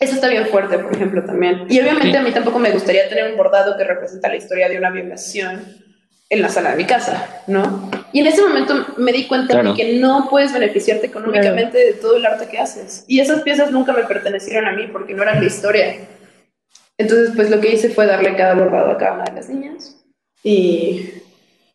Eso 0.00 0.14
está 0.14 0.28
bien 0.28 0.46
fuerte, 0.46 0.78
por 0.78 0.92
ejemplo, 0.94 1.24
también. 1.24 1.66
Y 1.68 1.78
obviamente 1.80 2.10
sí. 2.10 2.16
a 2.16 2.22
mí 2.22 2.32
tampoco 2.32 2.58
me 2.58 2.72
gustaría 2.72 3.08
tener 3.08 3.30
un 3.30 3.36
bordado 3.36 3.76
que 3.76 3.84
representa 3.84 4.28
la 4.28 4.36
historia 4.36 4.68
de 4.68 4.76
una 4.76 4.90
violación 4.90 5.60
en 6.28 6.42
la 6.42 6.48
sala 6.48 6.70
de 6.70 6.76
mi 6.76 6.84
casa, 6.84 7.42
¿no? 7.46 7.90
Y 8.12 8.20
en 8.20 8.26
ese 8.26 8.42
momento 8.42 8.86
me 8.96 9.12
di 9.12 9.26
cuenta 9.26 9.54
claro. 9.54 9.70
de 9.70 9.76
que 9.76 9.98
no 9.98 10.28
puedes 10.28 10.52
beneficiarte 10.52 11.06
económicamente 11.06 11.78
claro. 11.78 11.86
de 11.86 11.92
todo 12.00 12.16
el 12.16 12.26
arte 12.26 12.48
que 12.48 12.58
haces. 12.58 13.04
Y 13.06 13.20
esas 13.20 13.42
piezas 13.42 13.70
nunca 13.70 13.92
me 13.92 14.04
pertenecieron 14.04 14.66
a 14.66 14.72
mí 14.72 14.88
porque 14.88 15.14
no 15.14 15.22
eran 15.22 15.40
mi 15.40 15.46
historia. 15.46 15.94
Entonces, 16.98 17.32
pues 17.36 17.50
lo 17.50 17.60
que 17.60 17.72
hice 17.72 17.90
fue 17.90 18.06
darle 18.06 18.34
cada 18.34 18.54
bordado 18.54 18.90
a 18.90 18.98
cada 18.98 19.12
una 19.12 19.24
de 19.24 19.32
las 19.32 19.48
niñas 19.48 20.02
y 20.42 21.21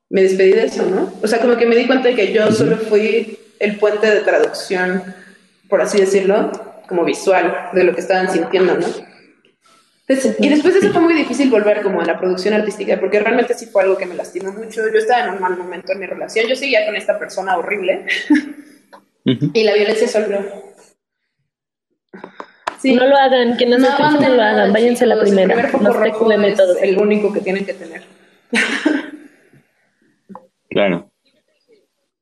me 0.10 0.24
despedí 0.24 0.52
de 0.52 0.66
eso, 0.66 0.86
¿no? 0.86 1.14
O 1.22 1.28
sea, 1.28 1.40
como 1.40 1.58
que 1.58 1.66
me 1.66 1.76
di 1.76 1.86
cuenta 1.86 2.10
de 2.10 2.16
que 2.16 2.32
yo 2.32 2.52
solo 2.52 2.78
fui 2.78 3.40
el 3.60 3.78
puente 3.78 4.08
de 4.10 4.22
traducción, 4.22 5.04
por 5.68 5.82
así 5.82 6.00
decirlo, 6.00 6.52
como 6.88 7.04
visual 7.04 7.70
de 7.74 7.84
lo 7.84 7.94
que 7.94 8.02
estaban 8.02 8.32
sintiendo, 8.32 8.76
¿no? 8.76 8.88
Entonces, 10.08 10.38
y 10.40 10.48
después 10.48 10.74
de 10.74 10.80
eso 10.80 10.94
fue 10.94 11.02
muy 11.02 11.14
difícil 11.14 11.50
volver 11.50 11.82
como 11.82 12.00
a 12.00 12.06
la 12.06 12.18
producción 12.18 12.54
artística, 12.54 12.98
porque 12.98 13.20
realmente 13.20 13.54
sí 13.54 13.66
fue 13.66 13.84
algo 13.84 13.98
que 13.98 14.06
me 14.06 14.16
lastimó 14.16 14.54
mucho. 14.54 14.82
Yo 14.90 15.00
estaba 15.00 15.26
en 15.26 15.34
un 15.34 15.42
mal 15.42 15.58
momento 15.58 15.92
en 15.92 16.00
mi 16.00 16.06
relación, 16.06 16.48
yo 16.48 16.56
seguía 16.56 16.86
con 16.86 16.96
esta 16.96 17.20
persona 17.20 17.58
horrible 17.58 18.06
uh 18.30 19.26
-huh. 19.26 19.52
y 19.54 19.64
la 19.64 19.74
violencia 19.74 20.08
solo. 20.08 20.40
Sí. 22.80 22.94
No 22.94 23.06
lo 23.06 23.18
hagan, 23.18 23.58
quienes 23.58 23.80
no, 23.80 23.90
no, 23.90 24.22
no, 24.22 24.30
lo 24.30 24.42
hagan, 24.42 24.72
váyanse 24.72 25.06
la 25.06 25.20
primera. 25.20 25.42
El 25.42 25.52
primer 25.52 25.72
foco 25.72 25.92
rojo 25.92 26.32
es 26.32 26.60
el 26.84 26.98
único 26.98 27.34
que 27.34 27.42
tienen 27.42 27.66
que 27.66 27.74
tener. 27.74 28.04
Claro. 30.78 31.10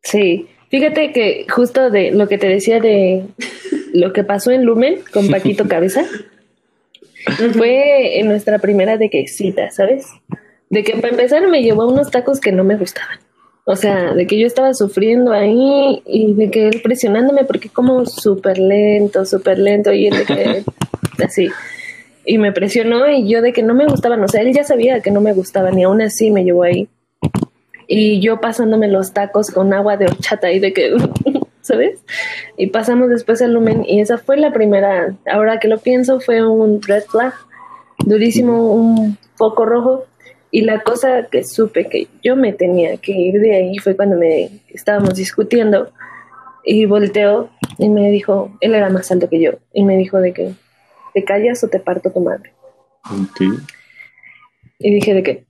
Sí, 0.01 0.47
fíjate 0.69 1.11
que 1.11 1.45
justo 1.53 1.89
de 1.89 2.11
lo 2.11 2.29
que 2.29 2.37
te 2.37 2.47
decía 2.47 2.79
de 2.79 3.25
lo 3.93 4.13
que 4.13 4.23
pasó 4.23 4.51
en 4.51 4.63
Lumen 4.63 4.99
con 5.11 5.27
Paquito 5.27 5.67
Cabeza, 5.67 6.05
fue 7.51 8.17
en 8.17 8.29
nuestra 8.29 8.59
primera 8.59 8.95
de 8.95 9.09
que 9.09 9.27
cita, 9.27 9.71
¿sabes? 9.71 10.07
De 10.69 10.85
que 10.85 10.93
para 10.93 11.09
empezar 11.09 11.45
me 11.49 11.63
llevó 11.63 11.81
a 11.81 11.91
unos 11.91 12.11
tacos 12.11 12.39
que 12.39 12.53
no 12.53 12.63
me 12.63 12.77
gustaban. 12.77 13.19
O 13.65 13.75
sea, 13.75 14.13
de 14.13 14.25
que 14.25 14.39
yo 14.39 14.47
estaba 14.47 14.73
sufriendo 14.73 15.33
ahí 15.33 16.01
y 16.05 16.33
de 16.35 16.49
que 16.49 16.69
él 16.69 16.79
presionándome 16.81 17.43
porque 17.43 17.67
como 17.67 18.05
súper 18.05 18.57
lento, 18.57 19.25
súper 19.25 19.59
lento 19.59 19.91
y 19.91 20.07
él 20.07 20.15
de 20.15 20.23
que 20.23 20.63
así. 21.25 21.49
Y 22.25 22.37
me 22.37 22.53
presionó 22.53 23.09
y 23.09 23.27
yo 23.27 23.41
de 23.41 23.51
que 23.51 23.63
no 23.63 23.73
me 23.73 23.85
gustaban, 23.85 24.23
o 24.23 24.29
sea, 24.29 24.43
él 24.43 24.53
ya 24.53 24.63
sabía 24.63 25.01
que 25.01 25.11
no 25.11 25.19
me 25.19 25.33
gustaban 25.33 25.77
y 25.77 25.83
aún 25.83 26.01
así 26.01 26.31
me 26.31 26.45
llevó 26.45 26.63
ahí. 26.63 26.87
Y 27.87 28.19
yo 28.19 28.41
pasándome 28.41 28.87
los 28.87 29.13
tacos 29.13 29.51
con 29.51 29.73
agua 29.73 29.97
de 29.97 30.05
horchata 30.05 30.51
y 30.51 30.59
de 30.59 30.73
que, 30.73 30.95
¿sabes? 31.61 32.03
Y 32.57 32.67
pasamos 32.67 33.09
después 33.09 33.41
al 33.41 33.53
lumen 33.53 33.83
y 33.85 33.99
esa 33.99 34.17
fue 34.17 34.37
la 34.37 34.51
primera, 34.51 35.15
ahora 35.31 35.59
que 35.59 35.67
lo 35.67 35.77
pienso, 35.77 36.19
fue 36.19 36.45
un 36.47 36.81
red 36.81 37.03
flag, 37.03 37.33
durísimo, 38.05 38.73
un 38.73 39.17
foco 39.35 39.65
rojo 39.65 40.05
y 40.51 40.61
la 40.61 40.81
cosa 40.81 41.27
que 41.29 41.43
supe 41.43 41.87
que 41.89 42.07
yo 42.23 42.35
me 42.35 42.53
tenía 42.53 42.97
que 42.97 43.11
ir 43.11 43.39
de 43.39 43.55
ahí 43.55 43.77
fue 43.77 43.95
cuando 43.95 44.15
me 44.15 44.61
estábamos 44.69 45.15
discutiendo 45.15 45.91
y 46.63 46.85
volteó 46.85 47.49
y 47.77 47.89
me 47.89 48.09
dijo, 48.09 48.51
él 48.61 48.73
era 48.73 48.89
más 48.89 49.11
alto 49.11 49.29
que 49.29 49.41
yo, 49.41 49.51
y 49.73 49.83
me 49.83 49.97
dijo 49.97 50.19
de 50.19 50.33
que 50.33 50.53
te 51.13 51.23
callas 51.23 51.63
o 51.63 51.67
te 51.67 51.79
parto 51.79 52.11
tu 52.11 52.21
madre. 52.21 52.53
Y 54.79 54.93
dije 54.93 55.13
de 55.13 55.23
que 55.23 55.44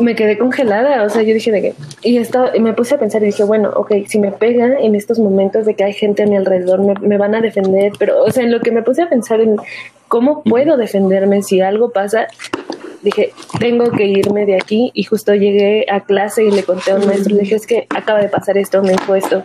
me 0.00 0.14
quedé 0.14 0.38
congelada, 0.38 1.02
o 1.02 1.08
sea, 1.08 1.22
yo 1.22 1.34
dije 1.34 1.52
de 1.52 1.62
que, 1.62 1.74
y, 2.02 2.20
me 2.60 2.72
puse 2.72 2.94
a 2.94 2.98
pensar 2.98 3.22
y 3.22 3.26
dije, 3.26 3.44
bueno, 3.44 3.70
ok, 3.74 3.92
si 4.06 4.18
me 4.18 4.32
pega 4.32 4.78
en 4.78 4.94
estos 4.94 5.18
momentos 5.18 5.66
de 5.66 5.74
que 5.74 5.84
hay 5.84 5.92
gente 5.92 6.22
a 6.22 6.26
mi 6.26 6.36
alrededor, 6.36 6.80
me, 6.80 6.94
me 7.06 7.18
van 7.18 7.34
a 7.34 7.40
defender, 7.40 7.92
pero, 7.98 8.22
o 8.22 8.30
sea, 8.30 8.44
en 8.44 8.50
lo 8.50 8.60
que 8.60 8.72
me 8.72 8.82
puse 8.82 9.02
a 9.02 9.08
pensar 9.08 9.40
en 9.40 9.56
cómo 10.08 10.42
puedo 10.42 10.76
defenderme 10.76 11.42
si 11.42 11.60
algo 11.60 11.90
pasa, 11.90 12.26
dije, 13.02 13.32
tengo 13.58 13.90
que 13.90 14.04
irme 14.04 14.46
de 14.46 14.56
aquí 14.56 14.90
y 14.94 15.04
justo 15.04 15.34
llegué 15.34 15.86
a 15.90 16.00
clase 16.00 16.44
y 16.44 16.50
le 16.50 16.62
conté 16.62 16.92
a 16.92 16.96
un 16.96 17.06
maestro, 17.06 17.34
le 17.34 17.42
dije, 17.42 17.54
es 17.54 17.66
que 17.66 17.86
acaba 17.88 18.20
de 18.20 18.28
pasar 18.28 18.58
esto, 18.58 18.82
me 18.82 18.92
dijo 18.92 19.14
esto. 19.14 19.44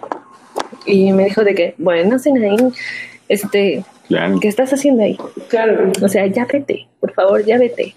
Y 0.85 1.13
me 1.13 1.25
dijo 1.25 1.43
de 1.43 1.55
que, 1.55 1.75
bueno, 1.77 2.19
Sinaín, 2.19 2.73
este, 3.27 3.83
¿qué 4.41 4.47
estás 4.47 4.71
haciendo 4.73 5.03
ahí? 5.03 5.17
Claro. 5.47 5.91
O 6.01 6.09
sea, 6.09 6.27
ya 6.27 6.45
vete, 6.45 6.87
por 6.99 7.13
favor, 7.13 7.43
ya 7.43 7.57
vete. 7.57 7.95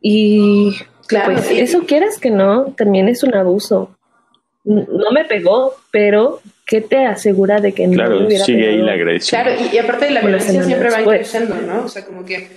Y 0.00 0.74
claro, 1.08 1.32
pues 1.32 1.50
eso 1.50 1.84
quieras 1.86 2.18
que 2.18 2.30
no, 2.30 2.72
también 2.76 3.08
es 3.08 3.22
un 3.22 3.34
abuso. 3.34 3.96
No 4.64 5.10
me 5.12 5.24
pegó, 5.24 5.74
pero 5.90 6.40
¿qué 6.66 6.80
te 6.80 7.06
asegura 7.06 7.60
de 7.60 7.72
que 7.72 7.86
no 7.86 7.94
claro, 7.94 8.20
me 8.20 8.26
hubiera 8.26 8.44
sigue 8.44 8.68
ahí 8.68 8.78
la 8.78 8.92
agresión. 8.92 9.42
Claro, 9.42 9.58
y, 9.60 9.74
y 9.74 9.78
aparte 9.78 10.04
de 10.04 10.10
la 10.12 10.20
violencia 10.20 10.50
semana 10.50 10.66
siempre 10.66 10.90
va 10.90 11.04
creciendo, 11.04 11.54
¿no? 11.56 11.84
O 11.84 11.88
sea, 11.88 12.04
como 12.04 12.24
que 12.24 12.48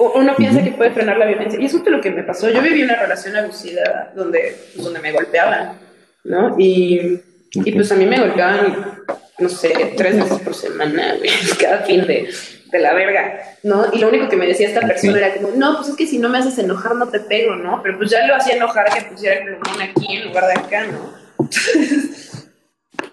uno 0.00 0.34
piensa 0.36 0.64
que 0.64 0.70
puede 0.72 0.90
frenar 0.92 1.18
la 1.18 1.26
violencia. 1.26 1.60
Y 1.60 1.66
eso 1.66 1.80
fue 1.80 1.90
lo 1.90 2.00
que 2.00 2.10
me 2.10 2.22
pasó. 2.22 2.48
Yo 2.48 2.62
viví 2.62 2.82
una 2.82 2.96
relación 2.96 3.36
abusiva 3.36 4.10
donde, 4.14 4.56
pues, 4.74 4.84
donde 4.84 5.00
me 5.00 5.12
golpeaban, 5.12 5.78
¿no? 6.24 6.58
Y, 6.58 7.20
y 7.52 7.72
pues 7.72 7.92
a 7.92 7.96
mí 7.96 8.06
me 8.06 8.18
golpeaban, 8.18 9.02
no 9.38 9.48
sé, 9.48 9.92
tres 9.96 10.16
veces 10.16 10.38
por 10.40 10.54
semana, 10.54 11.16
güey, 11.18 11.30
cada 11.60 11.78
fin 11.78 12.06
de, 12.06 12.30
de 12.70 12.78
la 12.78 12.94
verga, 12.94 13.40
¿no? 13.62 13.86
Y 13.92 13.98
lo 13.98 14.08
único 14.08 14.28
que 14.28 14.36
me 14.36 14.46
decía 14.46 14.68
esta 14.68 14.80
persona 14.80 15.18
era 15.18 15.34
como, 15.34 15.50
no, 15.56 15.76
pues 15.76 15.88
es 15.88 15.96
que 15.96 16.06
si 16.06 16.18
no 16.18 16.28
me 16.28 16.38
haces 16.38 16.58
enojar 16.58 16.94
no 16.94 17.08
te 17.08 17.20
pego, 17.20 17.56
¿no? 17.56 17.80
Pero 17.82 17.98
pues 17.98 18.10
ya 18.10 18.26
lo 18.26 18.34
hacía 18.34 18.56
enojar 18.56 18.86
que 18.92 19.02
pusiera 19.02 19.36
el 19.36 19.56
plumón 19.56 19.82
aquí 19.82 20.16
en 20.16 20.28
lugar 20.28 20.46
de 20.46 20.52
acá, 20.54 20.86
¿no? 20.86 21.20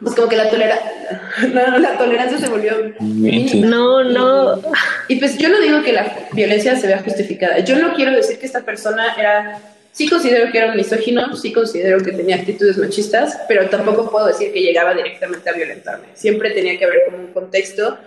pues 0.02 0.16
como 0.16 0.28
que 0.28 0.36
la, 0.36 0.50
tolera 0.50 0.80
no, 1.54 1.80
la 1.80 1.98
tolerancia 1.98 2.38
se 2.38 2.50
volvió. 2.50 2.94
No, 3.00 4.04
no. 4.04 4.62
Y 5.08 5.16
pues 5.18 5.38
yo 5.38 5.50
no 5.50 5.60
digo 5.60 5.82
que 5.84 5.94
la 5.94 6.28
violencia 6.34 6.76
se 6.76 6.88
vea 6.88 7.00
justificada. 7.00 7.60
Yo 7.60 7.78
no 7.78 7.94
quiero 7.94 8.12
decir 8.12 8.38
que 8.40 8.46
esta 8.46 8.62
persona 8.62 9.16
era. 9.18 9.60
Sí 9.92 10.08
considero 10.08 10.52
que 10.52 10.60
era 10.60 10.70
un 10.70 10.78
misógino, 10.78 11.36
sí 11.36 11.52
considero 11.52 11.98
que 12.04 12.12
tenía 12.12 12.36
actitudes 12.36 12.78
machistas, 12.78 13.40
pero 13.48 13.68
tampoco 13.68 14.12
puedo 14.12 14.28
decir 14.28 14.54
que 14.54 14.62
llegaba 14.62 14.94
directamente 14.94 15.50
a 15.50 15.54
violentarme. 15.54 16.06
Siempre 16.14 16.52
tenía 16.52 16.78
que 16.78 16.86
haber 16.86 17.06
como 17.06 17.18
un 17.18 17.34
contexto 17.34 17.98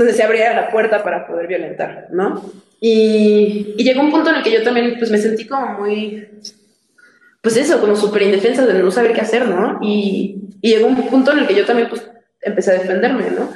donde 0.00 0.14
se 0.14 0.22
abriera 0.22 0.54
la 0.54 0.70
puerta 0.70 1.02
para 1.02 1.26
poder 1.26 1.46
violentar, 1.46 2.08
¿no? 2.10 2.42
Y, 2.80 3.74
y 3.76 3.84
llegó 3.84 4.00
un 4.00 4.10
punto 4.10 4.30
en 4.30 4.36
el 4.36 4.42
que 4.42 4.50
yo 4.50 4.62
también 4.62 4.96
pues 4.98 5.10
me 5.10 5.18
sentí 5.18 5.46
como 5.46 5.78
muy, 5.78 6.26
pues 7.42 7.56
eso, 7.58 7.78
como 7.80 7.94
súper 7.94 8.22
indefensa 8.22 8.64
de 8.64 8.72
no 8.74 8.90
saber 8.90 9.12
qué 9.12 9.20
hacer, 9.20 9.46
¿no? 9.46 9.78
Y, 9.82 10.36
y 10.62 10.70
llegó 10.70 10.86
un 10.86 11.06
punto 11.08 11.32
en 11.32 11.40
el 11.40 11.46
que 11.46 11.54
yo 11.54 11.66
también 11.66 11.90
pues 11.90 12.08
empecé 12.40 12.70
a 12.70 12.78
defenderme, 12.78 13.30
¿no? 13.30 13.52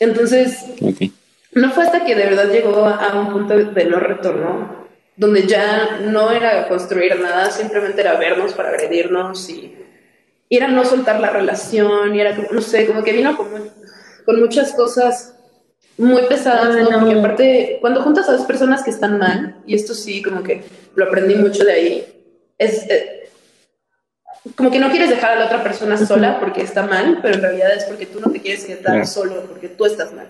Entonces, 0.00 0.64
Ok. 0.80 1.12
no 1.52 1.70
fue 1.70 1.84
hasta 1.84 2.04
que 2.04 2.16
de 2.16 2.24
verdad 2.24 2.50
llegó 2.50 2.84
a 2.84 3.16
un 3.20 3.32
punto 3.32 3.56
de 3.56 3.84
no 3.84 4.00
retorno, 4.00 4.88
donde 5.16 5.46
ya 5.46 6.00
no 6.04 6.32
era 6.32 6.66
construir 6.66 7.20
nada, 7.20 7.50
simplemente 7.52 8.00
era 8.00 8.18
vernos 8.18 8.54
para 8.54 8.70
agredirnos 8.70 9.48
y, 9.50 9.76
y 10.48 10.56
era 10.56 10.66
no 10.66 10.84
soltar 10.84 11.20
la 11.20 11.30
relación, 11.30 12.16
y 12.16 12.20
era 12.20 12.34
como, 12.34 12.48
no 12.50 12.60
sé, 12.60 12.86
como 12.88 13.04
que 13.04 13.12
vino 13.12 13.36
con, 13.36 13.48
con 14.24 14.40
muchas 14.40 14.72
cosas 14.72 15.36
muy 16.00 16.22
pesadas, 16.22 16.74
¿no? 16.74 16.90
no. 16.90 16.98
Porque 17.00 17.18
aparte, 17.18 17.78
cuando 17.80 18.02
juntas 18.02 18.28
a 18.28 18.32
dos 18.32 18.46
personas 18.46 18.82
que 18.82 18.90
están 18.90 19.18
mal, 19.18 19.56
y 19.66 19.74
esto 19.74 19.94
sí, 19.94 20.22
como 20.22 20.42
que 20.42 20.62
lo 20.94 21.04
aprendí 21.04 21.34
mucho 21.36 21.64
de 21.64 21.72
ahí, 21.72 22.04
es... 22.58 22.88
eh, 22.90 23.16
como 24.56 24.70
que 24.70 24.78
no 24.78 24.90
quieres 24.90 25.10
dejar 25.10 25.32
a 25.32 25.38
la 25.40 25.46
otra 25.46 25.62
persona 25.62 25.98
sola 25.98 26.40
porque 26.40 26.62
está 26.62 26.86
mal, 26.86 27.18
pero 27.20 27.34
en 27.34 27.42
realidad 27.42 27.74
es 27.76 27.84
porque 27.84 28.06
tú 28.06 28.20
no 28.20 28.30
te 28.30 28.40
quieres 28.40 28.64
quedar 28.64 28.80
Claro. 28.82 29.04
solo 29.06 29.42
porque 29.46 29.68
tú 29.68 29.84
estás 29.84 30.12
mal. 30.14 30.28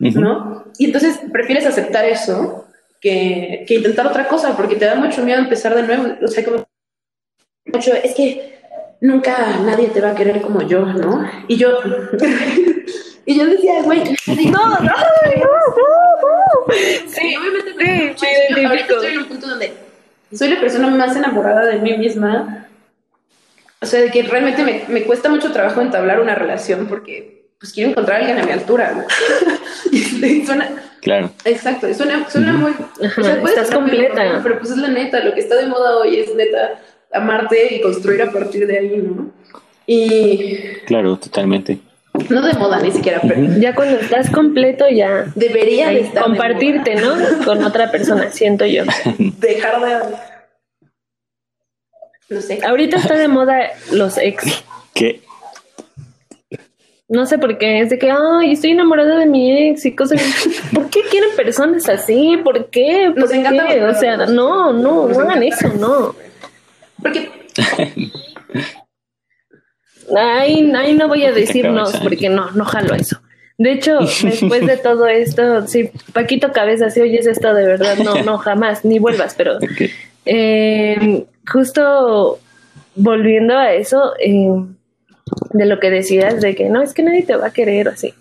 Ujú. 0.00 0.20
¿no? 0.20 0.64
Y 0.78 0.86
entonces 0.86 1.20
prefieres 1.32 1.64
aceptar 1.64 2.04
eso 2.04 2.66
que, 3.00 3.64
que 3.68 3.74
intentar 3.76 4.08
otra 4.08 4.26
cosa, 4.26 4.56
porque 4.56 4.74
te 4.74 4.84
da 4.86 4.96
mucho 4.96 5.22
miedo 5.22 5.38
empezar 5.38 5.76
de 5.76 5.84
nuevo. 5.84 6.08
O 6.24 6.26
sea, 6.28 6.44
como 6.44 6.64
mucho, 7.66 7.92
es 7.94 8.14
que 8.16 8.58
nunca 9.00 9.60
nadie 9.64 9.88
te 9.88 10.00
va 10.00 10.10
a 10.10 10.14
querer 10.16 10.42
como 10.42 10.62
yo, 10.62 10.84
¿no? 10.84 11.24
Y 11.46 11.56
yo, 11.56 11.78
y 13.26 13.38
yo 13.38 13.46
decía, 13.46 13.82
güey, 13.82 14.02
no, 14.50 14.66
no, 14.66 14.80
no, 14.80 14.92
Sí, 17.06 17.36
obviamente 17.36 17.70
sí, 17.72 18.26
me 18.54 18.66
Ahorita 18.66 18.92
identifico. 18.92 18.94
estoy 18.94 19.12
en 19.12 19.18
un 19.18 19.24
punto 19.26 19.48
donde 19.48 19.72
soy 20.32 20.48
la 20.48 20.60
persona 20.60 20.88
más 20.88 21.16
enamorada 21.16 21.66
de 21.66 21.78
mí 21.78 21.96
misma. 21.98 22.66
O 23.80 23.86
sea, 23.86 24.00
de 24.00 24.10
que 24.10 24.22
realmente 24.22 24.62
me, 24.62 24.84
me 24.88 25.02
cuesta 25.02 25.28
mucho 25.28 25.52
trabajo 25.52 25.80
entablar 25.80 26.20
una 26.20 26.34
relación 26.34 26.86
porque 26.86 27.46
pues 27.58 27.72
quiero 27.72 27.90
encontrar 27.90 28.18
a 28.18 28.20
alguien 28.20 28.38
a 28.38 28.44
mi 28.44 28.52
altura. 28.52 28.92
¿no? 28.92 29.04
y 29.90 30.02
suena, 30.46 30.70
Claro. 31.02 31.30
Exacto, 31.44 31.88
y 31.88 31.94
suena, 31.94 32.30
suena 32.30 32.52
muy... 32.52 32.72
Ajá, 33.04 33.42
estás 33.44 33.72
completa. 33.72 34.40
Pero 34.42 34.58
pues 34.58 34.70
es 34.70 34.78
la 34.78 34.88
neta, 34.88 35.18
lo 35.24 35.34
que 35.34 35.40
está 35.40 35.56
de 35.56 35.66
moda 35.66 35.96
hoy 35.96 36.20
es 36.20 36.34
neta 36.34 36.80
amarte 37.12 37.74
y 37.74 37.80
construir 37.80 38.22
a 38.22 38.30
partir 38.30 38.66
de 38.66 38.78
ahí, 38.78 38.96
¿no? 38.96 39.32
Y 39.86 40.58
Claro, 40.86 41.16
totalmente. 41.16 41.78
No 42.28 42.42
de 42.42 42.54
moda 42.54 42.80
ni 42.80 42.90
siquiera, 42.90 43.20
pero 43.26 43.40
Ya 43.58 43.74
cuando 43.74 43.98
estás 43.98 44.30
completo, 44.30 44.88
ya 44.88 45.26
debería 45.34 45.88
de 45.88 46.00
estar 46.00 46.22
de 46.24 46.28
compartirte, 46.30 46.94
¿no? 46.96 47.14
Con 47.44 47.62
otra 47.64 47.90
persona, 47.90 48.30
siento 48.30 48.64
yo. 48.66 48.84
Dejar 49.38 49.80
de... 49.80 50.16
No 52.28 52.40
sé. 52.40 52.60
Ahorita 52.66 52.96
está 52.96 53.14
de 53.16 53.28
moda 53.28 53.70
los 53.90 54.16
ex. 54.18 54.64
¿Qué? 54.94 55.22
No 57.08 57.26
sé 57.26 57.38
por 57.38 57.58
qué, 57.58 57.80
es 57.80 57.90
de 57.90 57.98
que, 57.98 58.10
ay, 58.10 58.52
estoy 58.52 58.70
enamorada 58.70 59.18
de 59.18 59.26
mi 59.26 59.68
ex 59.68 59.84
y 59.84 59.94
cosas. 59.94 60.22
¿Por 60.74 60.88
qué 60.88 61.02
quieren 61.10 61.28
personas 61.36 61.86
así? 61.90 62.38
¿Por 62.42 62.70
qué? 62.70 63.10
¿Por 63.12 63.18
Nos 63.18 63.32
encanta? 63.32 63.66
O 63.90 63.94
sea, 63.94 64.16
no, 64.16 64.72
no, 64.72 65.08
Nos 65.08 65.18
no 65.18 65.24
hagan 65.24 65.42
encanta. 65.42 65.66
eso, 65.68 65.76
no. 65.76 66.14
Porque 67.02 67.30
Ay, 70.16 70.72
ay, 70.74 70.94
no 70.94 71.08
voy 71.08 71.24
a 71.24 71.32
decir 71.32 71.68
no, 71.68 71.84
porque 72.02 72.28
no, 72.28 72.50
no 72.52 72.64
jalo 72.64 72.94
eso. 72.94 73.20
De 73.58 73.72
hecho, 73.72 73.98
después 74.22 74.66
de 74.66 74.76
todo 74.76 75.06
esto, 75.06 75.66
sí, 75.66 75.90
Paquito 76.12 76.52
Cabeza, 76.52 76.90
si 76.90 77.00
oyes 77.00 77.26
esto 77.26 77.54
de 77.54 77.66
verdad, 77.66 77.96
no, 77.98 78.22
no, 78.24 78.38
jamás, 78.38 78.84
ni 78.84 78.98
vuelvas, 78.98 79.34
pero 79.36 79.58
eh, 80.24 81.24
justo 81.50 82.38
volviendo 82.94 83.56
a 83.56 83.72
eso, 83.72 84.12
eh, 84.18 84.64
de 85.52 85.66
lo 85.66 85.80
que 85.80 85.90
decías, 85.90 86.40
de 86.40 86.54
que 86.54 86.68
no, 86.68 86.82
es 86.82 86.94
que 86.94 87.02
nadie 87.02 87.22
te 87.22 87.36
va 87.36 87.48
a 87.48 87.52
querer 87.52 87.88
o 87.88 87.92
así. 87.92 88.14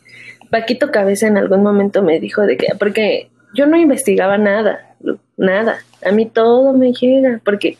Paquito 0.49 0.91
Cabeza 0.91 1.27
en 1.27 1.37
algún 1.37 1.63
momento 1.63 2.03
me 2.03 2.19
dijo 2.19 2.41
de 2.43 2.57
que, 2.57 2.67
porque 2.77 3.29
yo 3.53 3.65
no 3.67 3.77
investigaba 3.77 4.37
nada, 4.37 4.95
nada, 5.37 5.79
a 6.05 6.11
mí 6.11 6.25
todo 6.25 6.73
me 6.73 6.93
llega, 6.93 7.41
porque 7.43 7.77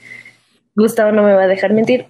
Gustavo 0.75 1.11
no 1.11 1.23
me 1.23 1.33
va 1.33 1.43
a 1.43 1.47
dejar 1.47 1.73
mentir. 1.73 2.05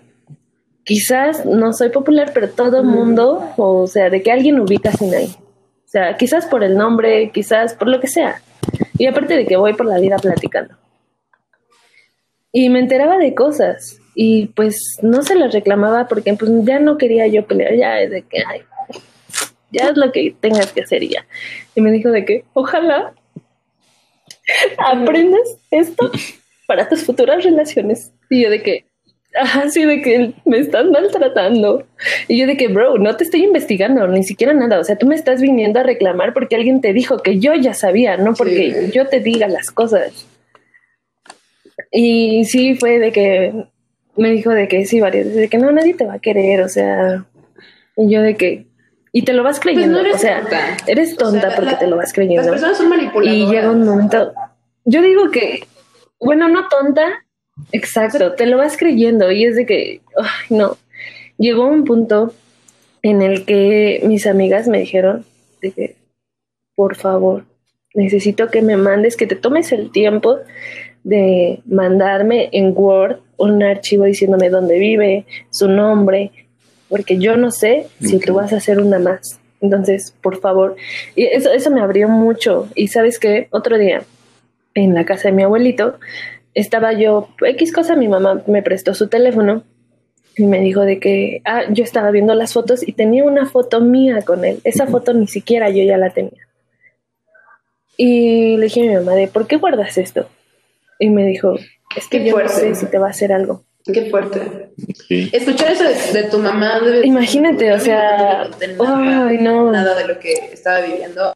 Quizás 0.83 1.45
no 1.45 1.73
soy 1.73 1.89
popular, 1.89 2.31
pero 2.33 2.49
todo 2.49 2.79
el 2.79 2.85
mundo, 2.85 3.53
o 3.57 3.87
sea, 3.87 4.09
de 4.09 4.21
que 4.23 4.31
alguien 4.31 4.59
ubica 4.59 4.89
a 4.89 4.93
Sinaí. 4.93 5.27
O 5.27 5.89
sea, 5.91 6.17
quizás 6.17 6.45
por 6.45 6.63
el 6.63 6.75
nombre, 6.77 7.31
quizás 7.31 7.73
por 7.73 7.87
lo 7.87 7.99
que 7.99 8.07
sea. 8.07 8.41
Y 8.97 9.05
aparte 9.07 9.35
de 9.35 9.45
que 9.45 9.57
voy 9.57 9.73
por 9.73 9.85
la 9.85 9.99
vida 9.99 10.17
platicando. 10.17 10.75
Y 12.51 12.69
me 12.69 12.79
enteraba 12.79 13.17
de 13.17 13.33
cosas 13.35 13.99
y 14.13 14.47
pues 14.47 14.97
no 15.01 15.21
se 15.21 15.35
las 15.35 15.53
reclamaba 15.53 16.07
porque 16.07 16.33
pues 16.33 16.51
ya 16.63 16.79
no 16.79 16.97
quería 16.97 17.27
yo 17.27 17.45
pelear, 17.45 17.75
ya 17.75 18.01
es 18.01 18.11
de 18.11 18.23
que, 18.23 18.43
ay, 18.45 18.61
ya 19.71 19.89
es 19.89 19.97
lo 19.97 20.11
que 20.11 20.35
tengas 20.39 20.71
que 20.73 20.81
hacer 20.81 21.03
y 21.03 21.09
ya. 21.09 21.25
Y 21.75 21.81
me 21.81 21.91
dijo 21.91 22.09
de 22.09 22.25
que, 22.25 22.45
ojalá 22.53 23.13
aprendas 24.77 25.57
esto 25.71 26.11
para 26.67 26.89
tus 26.89 27.03
futuras 27.03 27.43
relaciones. 27.43 28.11
Y 28.29 28.43
yo 28.43 28.49
de 28.49 28.61
que, 28.61 28.85
ajá, 29.39 29.69
sí, 29.69 29.85
de 29.85 30.01
que 30.01 30.33
me 30.45 30.59
estás 30.59 30.85
maltratando. 30.85 31.85
Y 32.27 32.37
yo 32.39 32.47
de 32.47 32.57
que, 32.57 32.67
bro, 32.67 32.97
no 32.97 33.15
te 33.15 33.23
estoy 33.23 33.43
investigando, 33.43 34.07
ni 34.07 34.23
siquiera 34.23 34.53
nada. 34.53 34.79
O 34.79 34.83
sea, 34.83 34.97
tú 34.97 35.05
me 35.07 35.15
estás 35.15 35.41
viniendo 35.41 35.79
a 35.79 35.83
reclamar 35.83 36.33
porque 36.33 36.55
alguien 36.55 36.81
te 36.81 36.93
dijo 36.93 37.19
que 37.19 37.39
yo 37.39 37.53
ya 37.53 37.73
sabía, 37.73 38.17
no 38.17 38.33
porque 38.33 38.89
yo 38.93 39.07
te 39.07 39.19
diga 39.19 39.47
las 39.47 39.71
cosas. 39.71 40.27
Y 41.91 42.45
sí, 42.45 42.75
fue 42.75 42.99
de 42.99 43.11
que 43.11 43.53
me 44.15 44.29
dijo 44.31 44.49
de 44.51 44.67
que 44.67 44.85
sí, 44.85 44.99
varias 44.99 45.25
veces, 45.25 45.41
de 45.41 45.49
que 45.49 45.57
no, 45.57 45.71
nadie 45.71 45.93
te 45.93 46.05
va 46.05 46.15
a 46.15 46.19
querer, 46.19 46.61
o 46.61 46.69
sea, 46.69 47.25
y 47.97 48.09
yo 48.13 48.21
de 48.21 48.35
que, 48.35 48.67
y 49.13 49.23
te 49.23 49.33
lo 49.33 49.43
vas 49.43 49.59
Pues 49.59 49.73
creyendo, 49.73 49.93
no 49.95 49.99
eres 50.01 50.15
o 50.15 50.19
sea, 50.19 50.41
tonta. 50.41 50.77
eres 50.87 51.15
tonta 51.17 51.37
O 51.37 51.41
sea, 51.41 51.55
porque 51.55 51.71
la- 51.71 51.79
te 51.79 51.87
lo 51.87 51.95
vas 51.95 52.05
Las 52.05 52.13
creyendo. 52.13 52.49
personas 52.49 52.77
son 52.77 52.89
manipuladoras. 52.89 53.49
Y 53.49 53.51
llega 53.53 53.71
un 53.71 53.83
momento, 53.85 54.33
yo 54.85 55.01
digo 55.01 55.31
que, 55.31 55.65
bueno, 56.19 56.49
no 56.49 56.67
tonta, 56.67 57.25
exacto, 57.71 58.33
te 58.33 58.45
lo 58.45 58.57
vas 58.57 58.77
creyendo 58.77 59.31
y 59.31 59.45
es 59.45 59.55
de 59.55 59.65
que, 59.65 60.01
no, 60.49 60.77
llegó 61.37 61.67
un 61.67 61.83
punto 61.83 62.33
en 63.01 63.21
el 63.21 63.45
que 63.45 64.01
mis 64.03 64.27
amigas 64.27 64.67
me 64.67 64.79
dijeron 64.79 65.25
de 65.61 65.71
que, 65.71 65.95
por 66.75 66.95
favor, 66.95 67.45
necesito 67.93 68.49
que 68.49 68.61
me 68.61 68.77
mandes, 68.77 69.17
que 69.17 69.27
te 69.27 69.35
tomes 69.35 69.71
el 69.71 69.91
tiempo 69.91 70.37
de 71.03 71.61
mandarme 71.65 72.49
en 72.51 72.73
Word 72.75 73.19
un 73.37 73.63
archivo 73.63 74.05
diciéndome 74.05 74.49
dónde 74.49 74.77
vive, 74.77 75.25
su 75.49 75.67
nombre, 75.67 76.31
porque 76.89 77.17
yo 77.17 77.37
no 77.37 77.51
sé 77.51 77.87
si 77.99 78.19
tú 78.19 78.35
vas 78.35 78.53
a 78.53 78.57
hacer 78.57 78.79
una 78.79 78.99
más. 78.99 79.39
Entonces, 79.61 80.13
por 80.21 80.39
favor, 80.39 80.75
y 81.15 81.25
eso, 81.25 81.51
eso 81.51 81.71
me 81.71 81.81
abrió 81.81 82.07
mucho. 82.07 82.67
Y 82.75 82.87
sabes 82.89 83.17
qué, 83.19 83.47
otro 83.51 83.77
día, 83.77 84.03
en 84.73 84.93
la 84.93 85.05
casa 85.05 85.29
de 85.29 85.33
mi 85.33 85.43
abuelito, 85.43 85.99
estaba 86.53 86.93
yo, 86.93 87.29
X 87.45 87.73
cosa, 87.73 87.95
mi 87.95 88.07
mamá 88.07 88.43
me 88.47 88.61
prestó 88.63 88.93
su 88.93 89.07
teléfono 89.07 89.63
y 90.37 90.45
me 90.45 90.59
dijo 90.59 90.81
de 90.81 90.99
que, 90.99 91.41
ah, 91.45 91.63
yo 91.69 91.83
estaba 91.83 92.11
viendo 92.11 92.33
las 92.35 92.53
fotos 92.53 92.87
y 92.87 92.93
tenía 92.93 93.23
una 93.23 93.45
foto 93.45 93.81
mía 93.81 94.21
con 94.23 94.45
él. 94.45 94.59
Esa 94.63 94.87
foto 94.87 95.13
ni 95.13 95.27
siquiera 95.27 95.69
yo 95.69 95.83
ya 95.83 95.97
la 95.97 96.09
tenía. 96.11 96.47
Y 97.97 98.57
le 98.57 98.63
dije 98.63 98.81
a 98.81 98.85
mi 98.89 98.95
mamá 98.95 99.13
de, 99.15 99.27
¿por 99.27 99.47
qué 99.47 99.57
guardas 99.57 99.97
esto? 99.97 100.27
Y 100.99 101.09
me 101.09 101.25
dijo, 101.25 101.55
es 101.95 102.07
que 102.07 102.19
Qué 102.19 102.25
yo 102.25 102.31
no 102.31 102.47
fuerte. 102.47 102.53
sé 102.53 102.75
si 102.75 102.85
te 102.87 102.97
va 102.97 103.07
a 103.07 103.11
hacer 103.11 103.31
algo. 103.33 103.63
Qué 103.83 104.09
fuerte. 104.09 104.69
Sí. 105.07 105.29
Escuchar 105.33 105.71
eso 105.71 105.83
de, 105.83 106.21
de 106.21 106.29
tu 106.29 106.37
mamá 106.37 106.79
debe 106.79 107.05
Imagínate, 107.05 107.73
o 107.73 107.79
sea, 107.79 108.45
no 108.49 108.57
te 108.57 108.67
nada, 108.69 109.27
ay, 109.27 109.37
no. 109.39 109.71
nada 109.71 109.95
de 109.97 110.07
lo 110.07 110.19
que 110.19 110.33
estaba 110.53 110.81
viviendo 110.81 111.33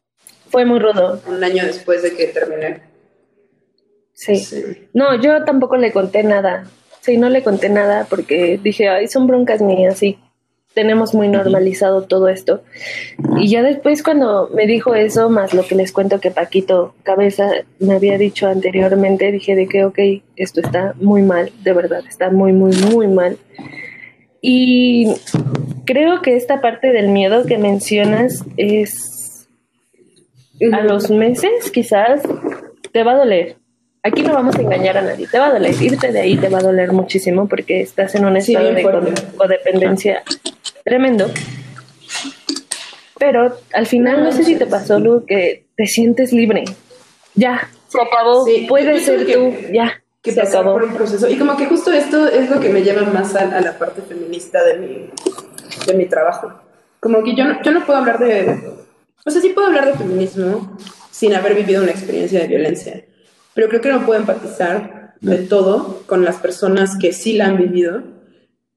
Fue 0.48 0.64
muy 0.64 0.78
rudo. 0.78 1.20
un 1.26 1.42
año 1.42 1.64
después 1.66 2.02
de 2.02 2.14
que 2.14 2.26
terminé. 2.28 2.80
Sí. 4.16 4.36
Sí. 4.36 4.88
No, 4.94 5.20
yo 5.20 5.44
tampoco 5.44 5.76
le 5.76 5.92
conté 5.92 6.24
nada. 6.24 6.64
Sí, 7.02 7.18
no 7.18 7.28
le 7.28 7.42
conté 7.42 7.68
nada 7.68 8.06
porque 8.08 8.58
dije, 8.60 8.88
ay, 8.88 9.06
son 9.06 9.26
broncas 9.26 9.60
mías 9.60 10.02
y 10.02 10.18
tenemos 10.74 11.14
muy 11.14 11.28
normalizado 11.28 12.02
todo 12.02 12.28
esto. 12.28 12.62
Y 13.38 13.48
ya 13.48 13.62
después 13.62 14.02
cuando 14.02 14.50
me 14.54 14.66
dijo 14.66 14.94
eso, 14.94 15.30
más 15.30 15.54
lo 15.54 15.64
que 15.64 15.74
les 15.74 15.92
cuento 15.92 16.18
que 16.18 16.30
Paquito 16.30 16.94
Cabeza 17.02 17.50
me 17.78 17.94
había 17.94 18.18
dicho 18.18 18.46
anteriormente, 18.46 19.30
dije 19.30 19.54
de 19.54 19.68
que, 19.68 19.84
ok, 19.84 19.98
esto 20.36 20.60
está 20.60 20.94
muy 21.00 21.22
mal, 21.22 21.52
de 21.62 21.72
verdad, 21.72 22.02
está 22.08 22.30
muy, 22.30 22.52
muy, 22.52 22.76
muy 22.90 23.06
mal. 23.06 23.38
Y 24.40 25.14
creo 25.84 26.22
que 26.22 26.36
esta 26.36 26.60
parte 26.60 26.92
del 26.92 27.08
miedo 27.08 27.44
que 27.46 27.58
mencionas 27.58 28.44
es 28.56 29.48
a 30.72 30.80
los 30.80 31.10
meses, 31.10 31.70
quizás, 31.70 32.22
te 32.92 33.02
va 33.02 33.12
a 33.12 33.16
doler. 33.16 33.56
Aquí 34.06 34.22
no 34.22 34.34
vamos 34.34 34.54
a 34.56 34.60
engañar 34.62 34.96
a 34.98 35.02
nadie, 35.02 35.26
te 35.26 35.36
va 35.38 35.46
a 35.46 35.52
doler. 35.54 35.74
Irte 35.82 36.12
de 36.12 36.20
ahí 36.20 36.36
te 36.36 36.48
va 36.48 36.58
a 36.58 36.62
doler 36.62 36.92
muchísimo 36.92 37.48
porque 37.48 37.80
estás 37.80 38.14
en 38.14 38.24
un 38.24 38.40
Sí, 38.40 38.52
estado 38.54 38.72
bien 38.72 39.14
de 39.14 39.22
codependencia 39.36 40.22
tremendo. 40.84 41.28
Pero 43.18 43.56
al 43.72 43.86
final, 43.86 44.22
no 44.22 44.30
sé 44.30 44.44
si 44.44 44.56
te 44.56 44.66
pasó, 44.66 45.00
Lu, 45.00 45.24
que 45.26 45.64
te 45.76 45.86
sientes 45.86 46.32
libre. 46.32 46.64
Ya, 47.34 47.68
se 47.88 48.00
acabó. 48.00 48.44
Sí, 48.44 48.66
Puedes 48.68 49.04
ser 49.04 49.26
tú, 49.26 49.52
ya, 49.72 50.02
que 50.22 50.32
se 50.32 50.40
acabó. 50.42 50.74
por 50.74 50.84
un 50.84 50.94
proceso. 50.94 51.28
Y 51.28 51.36
como 51.36 51.56
que 51.56 51.66
justo 51.66 51.92
esto 51.92 52.28
es 52.28 52.48
lo 52.50 52.60
que 52.60 52.68
me 52.68 52.82
lleva 52.82 53.02
más 53.02 53.34
a, 53.34 53.56
a 53.56 53.60
la 53.60 53.76
parte 53.76 54.02
feminista 54.02 54.62
de 54.64 54.78
mi, 54.78 55.10
de 55.86 55.94
mi 55.94 56.06
trabajo. 56.06 56.52
Como 57.00 57.24
que 57.24 57.34
yo 57.34 57.44
no, 57.44 57.60
yo 57.62 57.72
no 57.72 57.84
puedo 57.84 57.98
hablar 57.98 58.18
de... 58.18 58.56
O 59.24 59.30
sea, 59.30 59.40
sí 59.42 59.48
puedo 59.48 59.66
hablar 59.66 59.86
de 59.86 59.94
feminismo 59.94 60.76
sin 61.10 61.34
haber 61.34 61.54
vivido 61.54 61.82
una 61.82 61.90
experiencia 61.90 62.38
de 62.40 62.46
violencia, 62.46 63.02
pero 63.56 63.68
creo 63.68 63.80
que 63.80 63.88
no 63.88 64.04
puedo 64.04 64.20
empatizar 64.20 65.14
de 65.20 65.38
todo 65.38 66.02
con 66.06 66.24
las 66.24 66.36
personas 66.36 66.98
que 66.98 67.14
sí 67.14 67.32
la 67.32 67.46
han 67.46 67.56
vivido. 67.56 68.02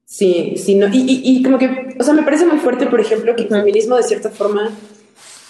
Sí, 0.06 0.54
sí, 0.56 0.74
no. 0.74 0.88
Y, 0.88 1.02
y, 1.02 1.20
y 1.22 1.42
como 1.42 1.58
que, 1.58 1.96
o 2.00 2.02
sea, 2.02 2.14
me 2.14 2.22
parece 2.22 2.46
muy 2.46 2.58
fuerte, 2.58 2.86
por 2.86 2.98
ejemplo, 2.98 3.36
que 3.36 3.42
el 3.42 3.48
feminismo 3.50 3.96
de 3.96 4.02
cierta 4.02 4.30
forma 4.30 4.70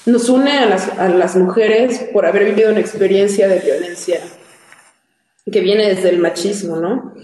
nos 0.04 0.28
une 0.28 0.58
a 0.58 0.66
las, 0.66 0.88
a 0.98 1.08
las 1.08 1.36
mujeres 1.36 2.08
por 2.12 2.26
haber 2.26 2.44
vivido 2.44 2.70
una 2.70 2.80
experiencia 2.80 3.46
de 3.46 3.60
violencia 3.60 4.20
que 5.50 5.60
viene 5.60 5.88
desde 5.88 6.08
el 6.08 6.18
machismo, 6.18 6.76
¿no? 6.76 7.14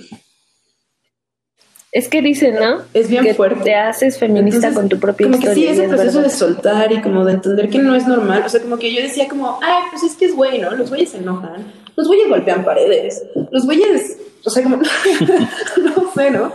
Es 1.96 2.08
que 2.08 2.20
dicen, 2.20 2.56
¿no? 2.56 2.82
Es 2.92 3.08
bien 3.08 3.24
que 3.24 3.32
fuerte. 3.32 3.62
te 3.64 3.74
haces 3.74 4.18
feminista 4.18 4.68
Entonces, 4.68 4.78
con 4.78 4.88
tu 4.90 4.98
propia 4.98 5.28
como 5.28 5.38
historia. 5.38 5.54
que 5.54 5.60
sí, 5.60 5.66
ese 5.66 5.84
es 5.84 5.88
proceso 5.88 6.18
verdad. 6.18 6.30
de 6.30 6.36
soltar 6.36 6.92
y 6.92 7.00
como 7.00 7.24
de 7.24 7.32
entender 7.32 7.70
que 7.70 7.78
no 7.78 7.94
es 7.94 8.06
normal. 8.06 8.42
O 8.44 8.48
sea, 8.50 8.60
como 8.60 8.76
que 8.76 8.92
yo 8.92 9.00
decía 9.00 9.26
como, 9.28 9.58
ay, 9.62 9.84
pues 9.90 10.02
es 10.02 10.14
que 10.14 10.26
es 10.26 10.34
güey, 10.36 10.58
¿no? 10.58 10.72
Los 10.72 10.90
güeyes 10.90 11.08
se 11.08 11.16
enojan, 11.18 11.72
los 11.96 12.06
güeyes 12.06 12.28
golpean 12.28 12.64
paredes, 12.66 13.24
los 13.50 13.64
güeyes, 13.64 14.18
o 14.44 14.50
sea, 14.50 14.62
como, 14.62 14.76
no 15.78 16.12
sé, 16.14 16.30
¿no? 16.30 16.52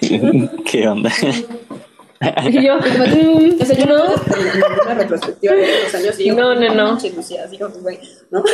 ¿Qué 0.64 0.88
onda? 0.88 1.10
Y 2.48 2.64
yo, 2.64 2.76
mm, 2.76 3.60
O 3.60 3.64
sea, 3.64 3.76
yo 3.76 3.84
no 3.86 4.04
una 4.84 4.94
retrospectiva 4.94 5.54
de 5.54 5.66
los 5.82 5.92
años 5.96 6.20
y 6.20 6.22
digo, 6.22 6.36
No, 6.36 6.54
no, 6.54 6.72
no. 6.72 6.92
así 6.94 7.10
como, 7.58 7.74
güey, 7.80 7.98
¿no? 8.30 8.44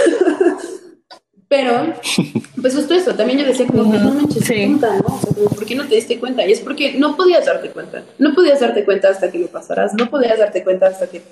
Pero, 1.49 1.94
pues 2.61 2.74
justo 2.74 2.92
eso, 2.94 3.14
también 3.14 3.38
yo 3.38 3.46
decía 3.46 3.66
como, 3.66 3.88
pues 3.90 4.03
no 4.03 4.12
manches, 4.12 4.44
Sí. 4.44 4.55
qué 4.55 4.66
tonta, 4.66 4.99
¿no? 4.99 5.07
O 5.14 5.20
sea, 5.20 5.32
como, 5.34 5.49
¿por 5.51 5.64
qué 5.64 5.74
no 5.74 5.86
te 5.88 5.94
diste 5.94 6.18
cuenta? 6.18 6.46
Y 6.46 6.53
es 6.53 6.61
porque 6.61 6.94
no 6.99 7.16
podías 7.16 7.46
darte 7.46 7.70
cuenta. 7.70 8.03
No 8.18 8.34
podías 8.34 8.61
darte 8.61 8.84
cuenta 8.84 9.09
hasta 9.09 9.30
que 9.30 9.38
lo 9.38 9.46
pasaras, 9.46 9.94
no 9.94 10.11
podías 10.11 10.38
darte 10.38 10.62
cuenta 10.62 10.88
hasta 10.88 11.07
que 11.07 11.22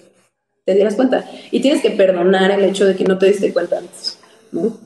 te 0.65 0.75
dieras 0.75 0.95
cuenta. 0.95 1.25
Y 1.51 1.61
tienes 1.61 1.83
que 1.83 1.91
perdonar 1.91 2.51
el 2.51 2.65
hecho 2.65 2.87
de 2.87 2.97
que 2.97 3.05
no 3.05 3.19
te 3.19 3.27
diste 3.27 3.53
cuenta 3.53 3.79
antes, 3.79 4.19
¿no? 4.53 4.79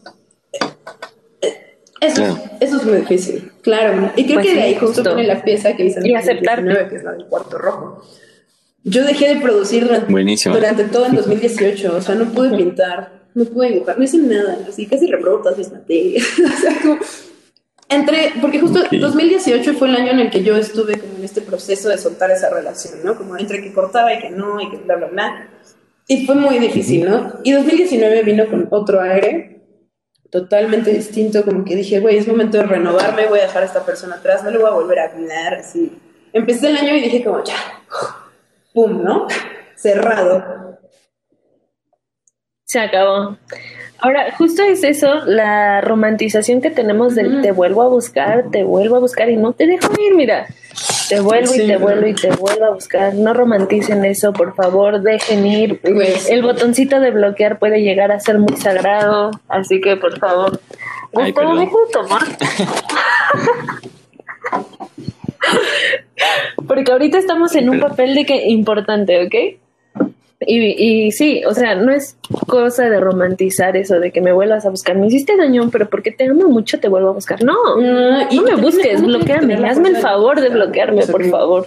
Eso, 2.01 2.15
Claro. 2.17 2.39
eso 2.61 2.77
es 2.79 2.85
muy 2.85 2.97
difícil, 2.97 3.53
claro. 3.61 4.11
Y 4.17 4.25
creo 4.25 4.37
Pues 4.37 4.47
que 4.47 4.55
de 4.55 4.63
ahí 4.63 4.73
justo 4.75 4.87
justo. 5.03 5.15
viene 5.15 5.35
la 5.35 5.43
pieza 5.45 5.77
que 5.77 5.85
hice 5.85 6.01
en 6.01 6.07
Y. 6.07 6.13
2019, 6.15 6.89
que 6.89 6.97
es 6.97 7.05
la 7.05 7.13
del 7.13 7.27
cuarto 7.27 7.59
rojo. 7.59 8.03
Yo 8.85 9.05
dejé 9.05 9.35
de 9.35 9.41
producir 9.43 9.85
durante, 9.87 10.11
durante 10.49 10.85
todo 10.85 11.05
el 11.07 11.13
2018, 11.17 11.95
o 11.95 12.01
sea, 12.01 12.15
no 12.15 12.25
pude 12.33 12.57
pintar, 12.57 13.20
no 13.35 13.45
pude 13.45 13.71
dibujar, 13.71 13.99
no 13.99 14.05
hice 14.05 14.19
nada, 14.19 14.59
así 14.69 14.87
casi 14.87 15.07
reprobo 15.07 15.43
todas 15.43 15.59
mis 15.59 15.71
materias. 15.71 16.25
o 16.45 16.61
sea, 16.61 16.81
como, 16.83 16.99
entre, 17.89 18.35
porque 18.41 18.61
justo 18.61 18.81
Ok. 18.81 18.93
2018 18.93 19.75
fue 19.75 19.89
el 19.89 19.97
año 19.97 20.13
en 20.13 20.21
el 20.21 20.31
que 20.31 20.43
yo 20.45 20.57
estuve 20.57 20.99
como 20.99 21.17
en 21.17 21.25
este 21.25 21.41
proceso 21.41 21.89
de 21.89 21.99
soltar 21.99 22.31
esa 22.31 22.49
relación, 22.49 23.01
¿no? 23.05 23.17
Como 23.17 23.37
entre 23.37 23.63
que 23.63 23.73
cortaba 23.73 24.15
y 24.15 24.21
que 24.21 24.31
no, 24.31 24.61
y 24.61 24.71
que 24.71 24.77
bla, 24.79 24.97
bla, 24.97 25.09
bla. 25.09 25.49
Y 26.07 26.27
fue 26.27 26.35
muy 26.35 26.59
difícil, 26.59 27.09
¿no? 27.09 27.35
Y 27.43 27.53
2019 27.53 28.23
vino 28.23 28.47
con 28.49 28.69
otro 28.71 29.01
aire 29.01 29.61
totalmente 30.31 30.93
distinto, 30.93 31.45
como 31.45 31.65
que 31.65 31.75
dije, 31.75 32.01
güey, 32.01 32.17
es 32.17 32.29
momento 32.29 32.59
de 32.59 32.65
renovarme, 32.65 33.27
voy 33.27 33.41
a 33.41 33.43
dejar 33.43 33.65
a 33.65 33.67
esta 33.67 33.85
persona 33.85 34.17
atrás, 34.17 34.45
no 34.45 34.51
le 34.51 34.59
voy 34.59 34.69
a 34.69 34.75
volver 34.75 35.01
a 35.01 35.05
hablar, 35.07 35.55
así. 35.55 35.93
Empecé 36.33 36.69
el 36.69 36.77
año 36.77 36.95
y 36.95 37.01
dije 37.01 37.25
como, 37.25 37.43
ya, 37.43 37.57
pum, 38.73 39.03
¿no? 39.03 39.27
Cerrado. 39.75 40.70
Se 42.71 42.81
acabó. 42.81 43.37
Ahora, 43.99 44.33
justo 44.39 44.63
es 44.63 44.83
eso, 44.85 45.17
la 45.27 45.81
romantización 45.83 46.63
que 46.63 46.71
tenemos 46.71 47.15
del 47.15 47.43
te 47.43 47.53
vuelvo 47.53 47.83
a 47.83 47.89
buscar, 47.89 48.45
te 48.51 48.65
vuelvo 48.65 48.97
a 48.97 49.01
buscar 49.01 49.29
y 49.29 49.37
no 49.37 49.53
te 49.53 49.67
dejo 49.67 49.93
ir, 50.01 50.15
mira. 50.15 50.47
Te 51.09 51.21
vuelvo 51.21 51.49
Sí, 51.53 51.63
y 51.63 51.67
te 51.67 51.75
no. 51.75 51.81
vuelvo 51.81 52.07
y 52.07 52.15
te 52.15 52.31
vuelvo 52.31 52.65
a 52.65 52.71
buscar. 52.71 53.15
No 53.15 53.35
romanticen 53.35 54.05
eso, 54.05 54.33
por 54.33 54.55
favor, 54.55 55.03
dejen 55.03 55.45
ir. 55.45 55.81
El 56.31 56.43
botoncito 56.43 57.01
de 57.01 57.11
bloquear 57.11 57.59
puede 57.59 57.83
llegar 57.83 58.11
a 58.13 58.21
ser 58.21 58.39
muy 58.39 58.57
sagrado, 58.57 59.33
así 59.49 59.81
que 59.83 59.97
por 59.97 60.19
favor. 60.19 60.61
Ay, 61.15 61.33
Gustavo, 61.33 61.57
deja 61.59 61.73
de 61.73 61.93
tomar. 61.93 62.23
Porque 66.67 66.93
ahorita 66.93 67.19
estamos 67.19 67.55
en 67.57 67.69
un 67.69 67.81
papel 67.81 68.15
de 68.15 68.25
que 68.25 68.47
importante, 68.49 69.27
¿ok? 69.27 69.35
Y, 70.47 71.07
y 71.07 71.13
sí, 71.13 71.43
o 71.47 71.53
sea, 71.53 71.75
no 71.75 71.93
es 71.93 72.17
cosa 72.47 72.89
de 72.89 72.99
romantizar 72.99 73.77
eso 73.77 74.01
de 74.01 74.11
que 74.11 74.23
me 74.23 74.33
vuelvas 74.33 74.65
a 74.65 74.71
buscar. 74.71 74.97
Me 74.97 75.07
hiciste 75.07 75.37
daño, 75.37 75.69
pero 75.71 75.91
porque 75.91 76.13
te 76.13 76.25
amo 76.29 76.49
mucho 76.49 76.81
te 76.81 76.89
vuelvo 76.89 77.11
a 77.11 77.13
buscar. 77.13 77.43
No, 77.45 77.77
No, 77.77 78.27
y 78.31 78.37
no 78.37 78.43
me 78.43 78.55
busques, 78.57 79.01
que 79.01 79.07
bloqueame. 79.07 79.55
Hazme 79.69 79.91
el 79.91 79.97
favor 79.99 80.41
de 80.41 80.49
bloquearme, 80.49 81.07
por 81.07 81.21
como- 81.21 81.31
favor. 81.31 81.67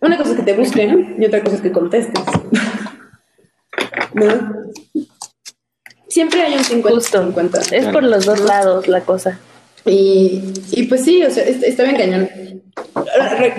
Una 0.00 0.16
cosa 0.16 0.30
es 0.30 0.36
que 0.36 0.42
te 0.42 0.52
busquen 0.54 1.16
y 1.18 1.24
otra 1.26 1.42
cosa 1.42 1.56
es 1.56 1.62
que 1.62 1.72
contestes. 1.72 2.24
¿No? 4.14 4.62
siempre 6.08 6.42
hay 6.42 6.52
un 6.54 6.60
50-50. 6.60 7.72
Es 7.72 7.86
por 7.88 8.02
los 8.02 8.26
dos 8.26 8.40
lados 8.40 8.86
la 8.86 9.00
cosa. 9.00 9.38
Y, 9.86 10.42
y 10.70 10.82
pues 10.84 11.04
sí, 11.04 11.24
o 11.24 11.30
sea, 11.30 11.42
está 11.44 11.84
bien 11.84 11.96
cañón. 11.96 12.28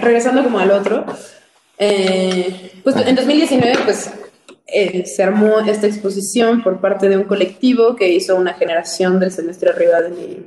regresando 0.01 0.43
como 0.43 0.59
al 0.59 0.69
otro, 0.71 1.05
eh, 1.86 2.72
pues 2.84 2.96
en 2.96 3.16
2019 3.16 3.74
pues 3.84 4.10
eh, 4.68 5.06
se 5.06 5.24
armó 5.24 5.60
esta 5.60 5.88
exposición 5.88 6.64
por 6.64 6.80
parte 6.80 7.10
de 7.10 7.18
un 7.18 7.26
colectivo 7.26 7.96
que 7.96 8.10
hizo 8.10 8.36
una 8.36 8.54
generación 8.54 9.20
del 9.20 9.32
semestre 9.32 9.70
arriba 9.70 10.02
de 10.02 10.10
mi, 10.10 10.46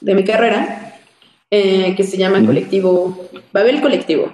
de 0.00 0.14
mi 0.14 0.24
carrera, 0.24 0.94
eh, 1.50 1.94
que 1.96 2.04
se 2.04 2.16
llama 2.16 2.44
Colectivo, 2.44 3.28
Babel 3.52 3.80
Colectivo. 3.80 4.30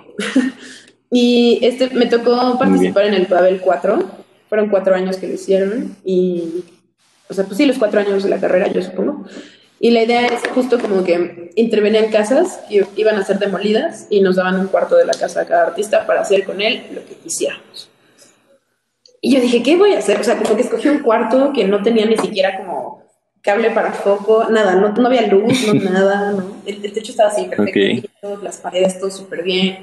y 1.10 1.58
este 1.62 1.88
me 1.90 2.06
tocó 2.06 2.58
participar 2.58 3.06
en 3.06 3.14
el 3.14 3.26
Babel 3.26 3.60
4, 3.60 4.10
fueron 4.48 4.68
cuatro 4.68 4.94
años 4.94 5.16
que 5.16 5.28
lo 5.28 5.34
hicieron 5.34 5.96
y, 6.04 6.64
o 7.28 7.34
sea, 7.34 7.44
pues 7.44 7.56
sí, 7.56 7.64
los 7.64 7.78
cuatro 7.78 8.00
años 8.00 8.22
de 8.22 8.28
la 8.28 8.40
carrera, 8.40 8.70
yo 8.70 8.82
supongo. 8.82 9.24
Y 9.84 9.90
la 9.90 10.04
idea 10.04 10.26
es 10.26 10.40
justo 10.54 10.78
como 10.78 11.02
que 11.02 11.50
intervenían 11.56 12.08
casas 12.12 12.60
que 12.68 12.86
iban 12.94 13.16
a 13.16 13.24
ser 13.24 13.40
demolidas 13.40 14.06
y 14.10 14.20
nos 14.20 14.36
daban 14.36 14.60
un 14.60 14.68
cuarto 14.68 14.94
de 14.94 15.04
la 15.04 15.12
casa 15.12 15.40
a 15.40 15.44
cada 15.44 15.66
artista 15.66 16.06
para 16.06 16.20
hacer 16.20 16.44
con 16.44 16.60
él 16.60 16.86
lo 16.94 17.04
que 17.04 17.16
quisiéramos. 17.16 17.90
Y 19.20 19.34
yo 19.34 19.40
dije, 19.40 19.60
¿qué 19.60 19.74
voy 19.74 19.94
a 19.94 19.98
hacer? 19.98 20.20
O 20.20 20.22
sea, 20.22 20.38
como 20.38 20.54
que 20.54 20.62
escogí 20.62 20.88
un 20.88 21.00
cuarto 21.00 21.52
que 21.52 21.64
no 21.64 21.82
tenía 21.82 22.06
ni 22.06 22.16
siquiera 22.16 22.58
como 22.58 23.02
cable 23.40 23.72
para 23.72 23.90
foco, 23.90 24.46
nada, 24.50 24.76
no, 24.76 24.90
no 24.90 25.06
había 25.08 25.26
luz, 25.26 25.66
no 25.66 25.74
nada, 25.90 26.30
¿no? 26.30 26.62
El, 26.64 26.80
techo 26.80 27.10
estaba 27.10 27.30
así 27.30 27.46
perfecto, 27.46 28.08
las 28.40 28.58
paredes 28.58 29.00
todo 29.00 29.10
súper 29.10 29.42
bien. 29.42 29.78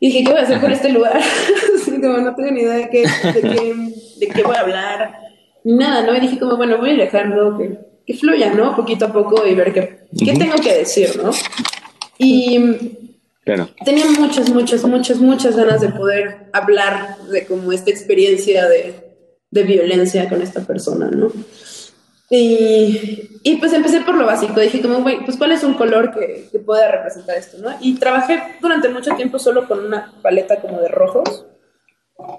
Y 0.00 0.08
dije, 0.08 0.24
¿qué 0.24 0.32
voy 0.32 0.40
a 0.40 0.42
hacer 0.42 0.60
con 0.60 0.70
este 0.70 0.90
lugar? 0.90 1.18
como 1.86 2.18
no 2.18 2.34
tengo 2.34 2.50
ni 2.50 2.60
idea 2.60 2.74
de 2.74 2.90
qué, 2.90 3.06
de 3.32 3.40
qué, 3.40 3.74
de 4.18 4.28
qué 4.28 4.42
voy 4.42 4.54
a 4.54 4.60
hablar, 4.60 5.18
nada, 5.64 6.02
¿no? 6.02 6.14
Y 6.14 6.20
dije 6.20 6.38
como, 6.38 6.58
bueno, 6.58 6.76
voy 6.76 6.90
a 6.90 6.96
dejarlo 6.96 7.56
que 7.56 7.93
que 8.06 8.14
fluya, 8.14 8.52
¿no? 8.52 8.76
Poquito 8.76 9.06
a 9.06 9.12
poco 9.12 9.46
y 9.46 9.54
ver 9.54 9.72
qué, 9.72 10.06
qué 10.24 10.32
tengo 10.34 10.56
que 10.56 10.74
decir, 10.74 11.20
¿no? 11.22 11.30
Y 12.18 13.08
claro. 13.44 13.68
tenía 13.84 14.06
muchas, 14.18 14.50
muchas, 14.50 14.84
muchas, 14.84 15.18
muchas 15.18 15.56
ganas 15.56 15.80
de 15.80 15.88
poder 15.88 16.48
hablar 16.52 17.18
de 17.30 17.46
como 17.46 17.72
esta 17.72 17.90
experiencia 17.90 18.68
de, 18.68 18.94
de 19.50 19.62
violencia 19.62 20.28
con 20.28 20.42
esta 20.42 20.60
persona, 20.60 21.10
¿no? 21.10 21.32
Y, 22.30 23.40
y, 23.42 23.56
pues 23.56 23.72
empecé 23.74 24.00
por 24.00 24.14
lo 24.14 24.26
básico, 24.26 24.58
dije 24.58 24.80
como, 24.80 25.02
güey, 25.02 25.24
pues 25.24 25.36
cuál 25.36 25.52
es 25.52 25.62
un 25.62 25.74
color 25.74 26.12
que, 26.12 26.48
que, 26.50 26.58
pueda 26.58 26.90
representar 26.90 27.36
esto, 27.36 27.58
¿no? 27.58 27.70
Y 27.80 27.94
trabajé 27.96 28.42
durante 28.60 28.88
mucho 28.88 29.14
tiempo 29.14 29.38
solo 29.38 29.68
con 29.68 29.84
una 29.84 30.12
paleta 30.22 30.60
como 30.60 30.80
de 30.80 30.88
rojos. 30.88 31.46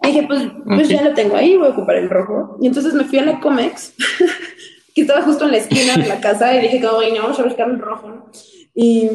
Y 0.01 0.07
dije, 0.07 0.24
pues, 0.28 0.41
pues 0.66 0.89
ya 0.89 1.03
lo 1.03 1.13
tengo 1.13 1.36
ahí, 1.36 1.55
voy 1.55 1.68
a 1.68 1.72
ocupar 1.72 1.97
el 1.97 2.09
rojo. 2.09 2.57
Y 2.61 2.68
entonces 2.68 2.93
me 2.93 3.03
fui 3.03 3.20
a 3.20 3.26
la 3.26 3.39
Comex 3.39 3.93
que 4.95 5.01
estaba 5.01 5.21
justo 5.23 5.45
en 5.45 5.51
la 5.51 5.57
esquina 5.57 5.97
de 5.97 6.07
la 6.07 6.21
casa 6.21 6.55
y 6.55 6.61
dije, 6.61 6.79
como, 6.79 7.01
no, 7.01 7.23
vamos 7.23 7.39
a 7.39 7.43
buscar 7.43 7.69
un 7.69 7.79
rojo, 7.79 8.09
¿no? 8.09 8.31
Y, 8.73 9.09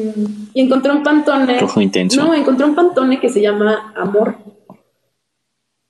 y, 0.53 0.61
encontré 0.61 0.91
un 0.91 1.01
pantone. 1.01 1.59
Rojo 1.59 1.81
intenso. 1.81 2.23
No, 2.23 2.35
encontré 2.35 2.65
un 2.65 2.75
pantone 2.75 3.19
que 3.19 3.29
se 3.29 3.41
llama 3.41 3.91
Amor. 3.95 4.37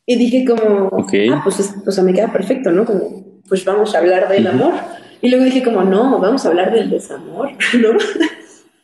Y 0.06 0.16
dije 0.16 0.46
como, 0.46 0.90
ah, 0.94 1.42
pues 1.44 1.76
o 1.86 1.92
sea, 1.92 2.04
me 2.04 2.14
queda 2.14 2.32
perfecto, 2.32 2.72
¿no? 2.72 2.86
Como, 2.86 3.42
pues 3.48 3.66
vamos 3.66 3.94
a 3.94 3.98
hablar 4.00 4.30
del 4.30 4.48
amor. 4.48 4.74
Y 5.22 5.30
luego 5.30 5.46
dije 5.46 5.62
como, 5.62 5.84
no, 5.84 6.18
vamos 6.20 6.44
a 6.46 6.50
hablar 6.50 6.74
del 6.74 6.90
desamor, 6.90 7.52
¿no? 7.80 7.90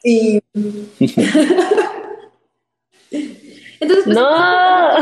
y... 0.03 0.39
Entonces, 3.79 4.05
pues, 4.05 4.07
no. 4.07 4.97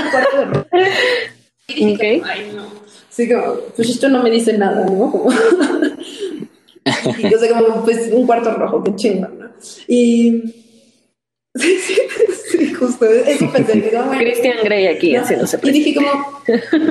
Y 1.67 1.85
dije, 1.85 2.21
ay, 2.23 2.51
no 2.55 2.84
Sí, 3.15 3.31
como, 3.31 3.55
pues 3.77 3.89
esto 3.89 4.09
no 4.09 4.21
me 4.21 4.29
dice 4.29 4.57
nada, 4.57 4.85
¿no? 4.87 5.09
Como, 5.09 5.31
y 7.17 7.29
sé 7.29 7.49
como, 7.49 7.85
pues 7.85 8.09
un 8.11 8.25
cuarto 8.25 8.51
rojo, 8.51 8.83
qué 8.83 8.93
chingón, 8.95 9.39
¿no? 9.39 9.49
Y 9.87 10.53
sí, 11.55 11.77
sí, 11.79 11.97
sí, 12.51 12.73
justo, 12.73 13.05
eso 13.05 13.49
pensé. 13.53 13.79
Digo, 13.79 14.03
Christian 14.19 14.57
Grey 14.65 14.87
aquí 14.87 15.13
¿no? 15.13 15.21
haciéndose 15.21 15.57
Y 15.63 15.71
dije 15.71 15.95
como, 15.95 16.41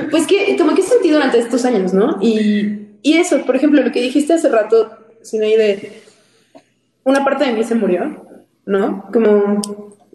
pues 0.09 0.25
que, 0.25 0.57
como 0.57 0.71
he 0.71 0.81
sentido 0.81 1.17
durante 1.17 1.37
estos 1.37 1.63
años, 1.63 1.93
¿no? 1.93 2.17
Y, 2.19 2.87
y 3.03 3.17
eso, 3.17 3.45
por 3.45 3.55
ejemplo, 3.55 3.83
lo 3.83 3.91
que 3.91 4.01
dijiste 4.01 4.33
hace 4.33 4.49
rato, 4.49 4.97
sin 5.21 5.43
ahí 5.43 5.55
de, 5.55 6.01
una 7.03 7.23
parte 7.23 7.45
de 7.45 7.53
mí 7.53 7.63
se 7.63 7.75
murió, 7.75 8.25
¿no? 8.65 9.11
Como, 9.13 9.61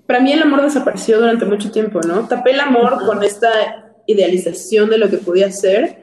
para 0.06 0.18
mí 0.18 0.32
el 0.32 0.42
amor 0.42 0.62
desapareció 0.62 1.20
durante 1.20 1.44
mucho 1.44 1.70
tiempo, 1.70 2.00
¿no? 2.00 2.26
Tapé 2.26 2.50
el 2.50 2.58
amor 2.58 3.06
con 3.06 3.22
esta 3.22 3.89
idealización 4.12 4.90
de 4.90 4.98
lo 4.98 5.10
que 5.10 5.18
podía 5.18 5.50
ser 5.50 6.00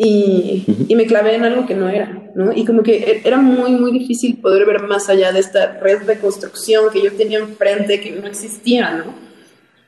y, 0.00 0.64
y, 0.88 0.94
me 0.94 1.06
clavé 1.06 1.34
en 1.34 1.44
algo 1.44 1.66
que 1.66 1.74
no 1.74 1.88
era, 1.88 2.30
¿no? 2.36 2.52
Y 2.52 2.64
como 2.64 2.84
que 2.84 2.98
e, 2.98 3.22
era 3.24 3.36
muy, 3.36 3.72
muy 3.72 3.90
difícil 3.90 4.36
poder 4.36 4.64
ver 4.64 4.80
más 4.82 5.08
allá 5.08 5.32
de 5.32 5.40
esta 5.40 5.78
red 5.80 6.02
de 6.02 6.20
construcción 6.20 6.84
que 6.92 7.02
yo 7.02 7.12
tenía 7.12 7.40
enfrente, 7.40 8.00
que 8.00 8.12
no 8.12 8.28
existía, 8.28 8.92
¿no? 8.92 9.12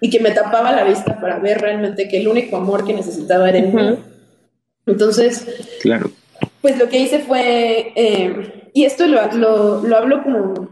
Y 0.01 0.11
que 0.11 0.19
me 0.19 0.33
tapaba 0.33 0.73
la 0.73 0.83
vista 0.83 1.21
para 1.21 1.39
ver 1.39 1.61
realmente 1.61 2.09
que 2.09 2.19
el 2.19 2.27
único 2.27 2.57
amor 2.57 2.85
que 2.85 2.93
necesitaba 2.93 3.51
era 3.51 3.59
el 3.59 3.99
Entonces, 4.85 5.47
claro. 5.81 6.11
Pues 6.61 6.77
lo 6.77 6.89
que 6.89 6.99
hice 6.99 7.21
fue, 7.21 7.93
eh, 7.95 8.71
y 8.75 8.85
esto 8.87 9.07
lo, 9.07 9.33
lo, 9.33 9.83
lo 9.87 9.97
hablo 9.97 10.25
como 10.25 10.71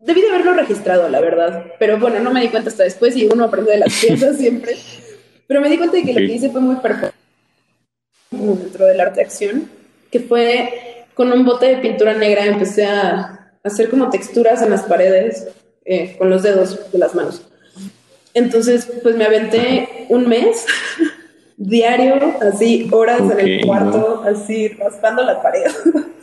debí 0.00 0.22
de 0.22 0.28
haberlo 0.30 0.54
registrado, 0.54 1.08
la 1.08 1.20
verdad. 1.20 1.66
Pero 1.78 1.98
bueno, 1.98 2.20
no 2.20 2.32
me 2.32 2.40
di 2.40 2.48
cuenta 2.48 2.70
hasta 2.70 2.84
después 2.84 3.16
y 3.16 3.26
uno 3.26 3.44
aprende 3.44 3.72
de 3.72 3.78
las 3.78 4.00
piezas 4.00 4.36
siempre. 4.38 4.76
Pero 5.50 5.60
me 5.62 5.68
di 5.68 5.78
cuenta 5.78 5.96
de 5.96 6.04
que 6.04 6.12
lo 6.12 6.18
que 6.20 6.32
hice 6.32 6.48
fue 6.50 6.60
muy 6.60 6.76
perfecto 6.76 7.18
dentro 8.30 8.86
del 8.86 9.00
arte 9.00 9.20
acción, 9.20 9.68
que 10.08 10.20
fue 10.20 11.06
con 11.14 11.32
un 11.32 11.44
bote 11.44 11.66
de 11.66 11.78
pintura 11.78 12.14
negra 12.14 12.46
empecé 12.46 12.86
a 12.86 13.50
hacer 13.64 13.90
como 13.90 14.10
texturas 14.10 14.62
en 14.62 14.70
las 14.70 14.84
paredes 14.84 15.48
eh, 15.84 16.14
con 16.18 16.30
los 16.30 16.44
dedos 16.44 16.92
de 16.92 16.98
las 17.00 17.16
manos. 17.16 17.42
Entonces, 18.32 18.88
pues 19.02 19.16
me 19.16 19.24
aventé 19.24 20.06
un 20.08 20.28
mes 20.28 20.66
diario, 21.56 22.32
así 22.40 22.88
horas 22.92 23.22
en 23.22 23.40
el 23.40 23.66
cuarto, 23.66 24.22
así 24.24 24.68
raspando 24.68 25.24
la 25.24 25.42
pared. 25.42 25.66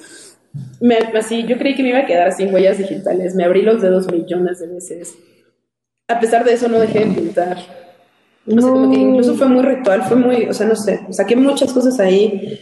me, 0.80 1.00
así, 1.00 1.44
yo 1.44 1.58
creí 1.58 1.76
que 1.76 1.84
me 1.84 1.90
iba 1.90 2.00
a 2.00 2.06
quedar 2.06 2.32
sin 2.32 2.54
huellas 2.54 2.78
digitales. 2.78 3.36
Me 3.36 3.44
abrí 3.44 3.62
los 3.62 3.82
dedos 3.82 4.10
millones 4.10 4.60
de 4.60 4.68
veces. 4.68 5.16
A 6.08 6.18
pesar 6.18 6.46
de 6.46 6.54
eso, 6.54 6.70
no 6.70 6.80
dejé 6.80 7.00
de 7.00 7.08
pintar 7.08 7.87
no. 8.48 8.94
incluso 8.94 9.36
fue 9.36 9.48
muy 9.48 9.64
ritual, 9.64 10.04
fue 10.04 10.16
muy, 10.16 10.46
o 10.46 10.54
sea, 10.54 10.68
no 10.68 10.76
sé, 10.76 11.02
saqué 11.12 11.36
muchas 11.36 11.74
cosas 11.74 12.00
ahí. 12.00 12.60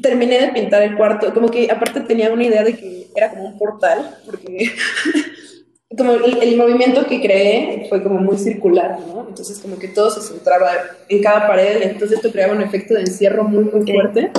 Terminé 0.00 0.40
de 0.40 0.48
pintar 0.48 0.82
el 0.82 0.96
cuarto, 0.96 1.32
como 1.32 1.48
que 1.48 1.70
aparte 1.70 2.00
tenía 2.00 2.32
una 2.32 2.44
idea 2.44 2.64
de 2.64 2.74
que 2.74 3.06
era 3.14 3.30
como 3.30 3.44
un 3.44 3.58
portal, 3.58 4.18
porque 4.26 4.70
como 5.96 6.12
el, 6.14 6.56
movimiento 6.56 7.06
que 7.06 7.20
creé 7.20 7.86
fue 7.88 8.02
como 8.02 8.18
muy 8.18 8.38
circular, 8.38 8.98
¿no? 9.06 9.26
Entonces 9.28 9.58
como 9.58 9.78
que 9.78 9.88
todo 9.88 10.10
se 10.10 10.20
centraba 10.20 10.70
en 11.08 11.22
cada 11.22 11.46
pared, 11.46 11.82
entonces 11.82 12.16
esto 12.16 12.32
creaba 12.32 12.54
un 12.54 12.62
efecto 12.62 12.94
de 12.94 13.00
encierro 13.00 13.44
muy, 13.44 13.64
muy 13.64 13.86
fuerte. 13.86 14.30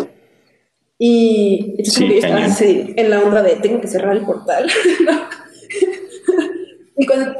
Y 0.97 1.75
entonces 1.77 1.97
como 1.97 2.07
que 2.07 2.21
yo 2.21 2.27
estaba 2.27 2.45
así 2.45 2.93
en 2.95 3.09
la 3.09 3.21
onda 3.21 3.41
de 3.43 3.55
tengo 3.57 3.79
que 3.79 3.87
cerrar 3.87 4.15
el 4.15 4.25
portal, 4.25 4.69
y 6.97 7.05
cuando 7.05 7.35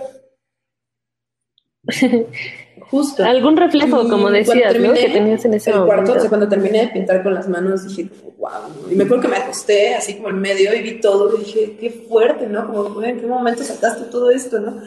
Justo. 2.96 3.26
Algún 3.26 3.58
reflejo, 3.58 4.08
como 4.08 4.32
decías, 4.32 4.74
¿no? 4.80 4.94
Que 4.94 5.10
tenías 5.10 5.44
en 5.44 5.54
ese 5.54 5.72
el 5.72 5.84
cuarto, 5.84 6.14
o 6.14 6.20
sea, 6.20 6.30
cuando 6.30 6.48
terminé 6.48 6.80
de 6.80 6.88
pintar 6.88 7.24
con 7.24 7.34
las 7.34 7.50
manos, 7.50 7.86
dije, 7.86 8.10
wow. 8.38 8.50
Y 8.90 8.96
me 8.96 9.04
acuerdo 9.04 9.24
que 9.24 9.28
me 9.28 9.36
acosté 9.36 9.96
así 9.96 10.14
como 10.14 10.30
en 10.30 10.40
medio 10.40 10.74
y 10.74 10.82
vi 10.82 11.02
todo 11.02 11.36
y 11.36 11.44
dije, 11.44 11.76
qué 11.78 11.90
fuerte, 11.90 12.48
¿no? 12.48 12.66
Como, 12.66 13.04
¿en 13.04 13.20
qué 13.20 13.28
momento 13.28 13.66
sacaste 13.66 14.06
todo 14.06 14.32
esto, 14.32 14.62
no? 14.62 14.82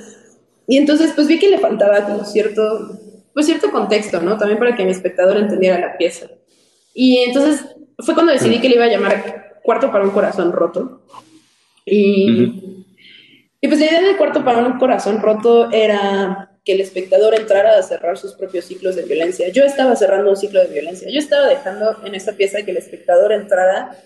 Y 0.67 0.79
entonces, 0.79 1.13
pues 1.15 1.29
vi 1.29 1.39
que 1.39 1.51
le 1.51 1.59
faltaba 1.59 2.03
como 2.07 2.25
cierto, 2.25 2.99
pues 3.35 3.45
cierto 3.45 3.71
contexto, 3.71 4.23
¿no? 4.23 4.39
También 4.39 4.59
para 4.59 4.75
que 4.75 4.87
mi 4.87 4.91
espectador 4.91 5.37
entendiera 5.37 5.79
la 5.79 5.99
pieza. 5.99 6.29
Y 6.95 7.19
entonces 7.19 7.63
fue 7.99 8.15
cuando 8.15 8.33
decidí 8.33 8.59
que 8.59 8.71
le 8.71 8.77
iba 8.77 8.87
a 8.87 8.89
llamar 8.89 9.59
Cuarto 9.63 9.93
para 9.93 10.05
un 10.05 10.13
Corazón 10.13 10.51
Roto. 10.53 11.03
Y, 11.85 12.87
y 13.61 13.69
pues 13.69 13.79
la 13.81 13.87
idea 13.87 14.01
de 14.01 14.17
Cuarto 14.17 14.47
para 14.47 14.65
un 14.65 14.79
Corazón 14.79 15.21
Roto 15.21 15.71
era 15.73 16.48
que 16.69 16.75
el 16.75 16.83
espectador 16.83 17.35
entrara 17.35 17.79
a 17.79 17.83
cerrar 17.83 18.19
sus 18.19 18.35
propios 18.35 18.67
ciclos 18.67 18.95
de 18.95 19.05
violencia. 19.05 19.49
Yo 19.49 19.65
estaba 19.65 19.97
cerrando 19.97 20.29
un 20.29 20.37
ciclo 20.37 20.61
de 20.61 20.67
violencia. 20.67 21.09
Yo 21.11 21.19
estaba 21.19 21.47
dejando 21.47 21.97
en 22.05 22.15
esta 22.15 22.33
pieza 22.33 22.63
que 22.63 22.73
el 22.73 22.77
espectador 22.77 23.33
entrara 23.33 23.97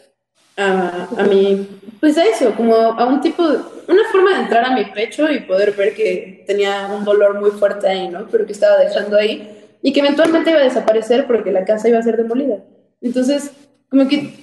a, 0.56 1.08
a 1.18 1.24
mi, 1.24 1.66
pues 1.98 2.16
a 2.18 2.24
eso, 2.24 2.54
como 2.54 2.76
a 2.76 3.04
un 3.04 3.20
tipo, 3.20 3.42
una 3.42 4.04
forma 4.12 4.36
de 4.36 4.42
entrar 4.44 4.64
a 4.64 4.76
mi 4.76 4.84
pecho 4.84 5.28
y 5.28 5.40
poder 5.40 5.72
ver 5.72 5.92
que 5.92 6.44
tenía 6.46 6.86
un 6.86 7.04
dolor 7.04 7.40
muy 7.40 7.50
fuerte 7.50 7.88
ahí, 7.88 8.06
¿no? 8.06 8.28
Pero 8.30 8.46
que 8.46 8.52
estaba 8.52 8.78
dejando 8.78 9.16
ahí 9.16 9.58
y 9.82 9.92
que 9.92 9.98
eventualmente 9.98 10.50
iba 10.50 10.60
a 10.60 10.62
desaparecer 10.62 11.26
porque 11.26 11.50
la 11.50 11.64
casa 11.64 11.88
iba 11.88 11.98
a 11.98 12.04
ser 12.04 12.16
demolida. 12.16 12.58
Entonces, 13.00 13.50
como 13.90 14.06
que 14.08 14.34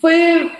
fue 0.00 0.50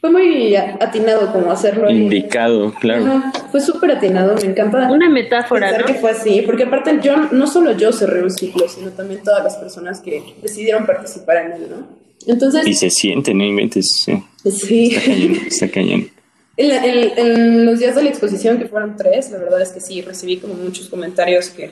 fue 0.00 0.10
muy 0.10 0.54
atinado 0.56 1.32
como 1.32 1.50
hacerlo. 1.50 1.90
Indicado, 1.90 2.72
claro. 2.80 3.22
fue 3.50 3.60
súper 3.60 3.92
atinado, 3.92 4.34
me 4.36 4.48
encanta. 4.50 4.90
Una 4.90 5.08
metáfora, 5.08 5.76
¿no? 5.78 5.84
que 5.86 5.94
fue 5.94 6.10
así, 6.12 6.42
porque 6.42 6.64
aparte 6.64 6.98
yo, 7.02 7.16
no 7.32 7.46
solo 7.46 7.72
yo 7.72 7.92
cerré 7.92 8.22
un 8.22 8.30
ciclo, 8.30 8.68
sino 8.68 8.90
también 8.90 9.22
todas 9.24 9.42
las 9.42 9.56
personas 9.56 10.00
que 10.00 10.22
decidieron 10.42 10.86
participar 10.86 11.38
en 11.46 11.52
él, 11.52 11.66
¿no? 11.70 11.86
Entonces... 12.26 12.66
Y 12.66 12.74
se 12.74 12.90
siente, 12.90 13.32
no 13.34 13.44
inventes. 13.44 13.86
Sí. 14.04 14.22
sí. 14.50 14.94
Está 14.94 15.04
cañón, 15.10 15.34
está 15.46 15.68
cañón. 15.68 16.08
En, 16.56 16.68
la- 16.68 16.84
en- 16.84 17.12
en 17.18 17.66
los 17.66 17.78
días 17.78 17.94
de 17.94 18.02
la 18.02 18.08
exposición, 18.10 18.58
que 18.58 18.66
fueron 18.66 18.96
tres, 18.96 19.30
la 19.30 19.38
verdad 19.38 19.62
es 19.62 19.70
que 19.70 19.80
sí, 19.80 20.02
recibí 20.02 20.36
como 20.38 20.54
muchos 20.54 20.88
comentarios 20.88 21.50
que, 21.50 21.70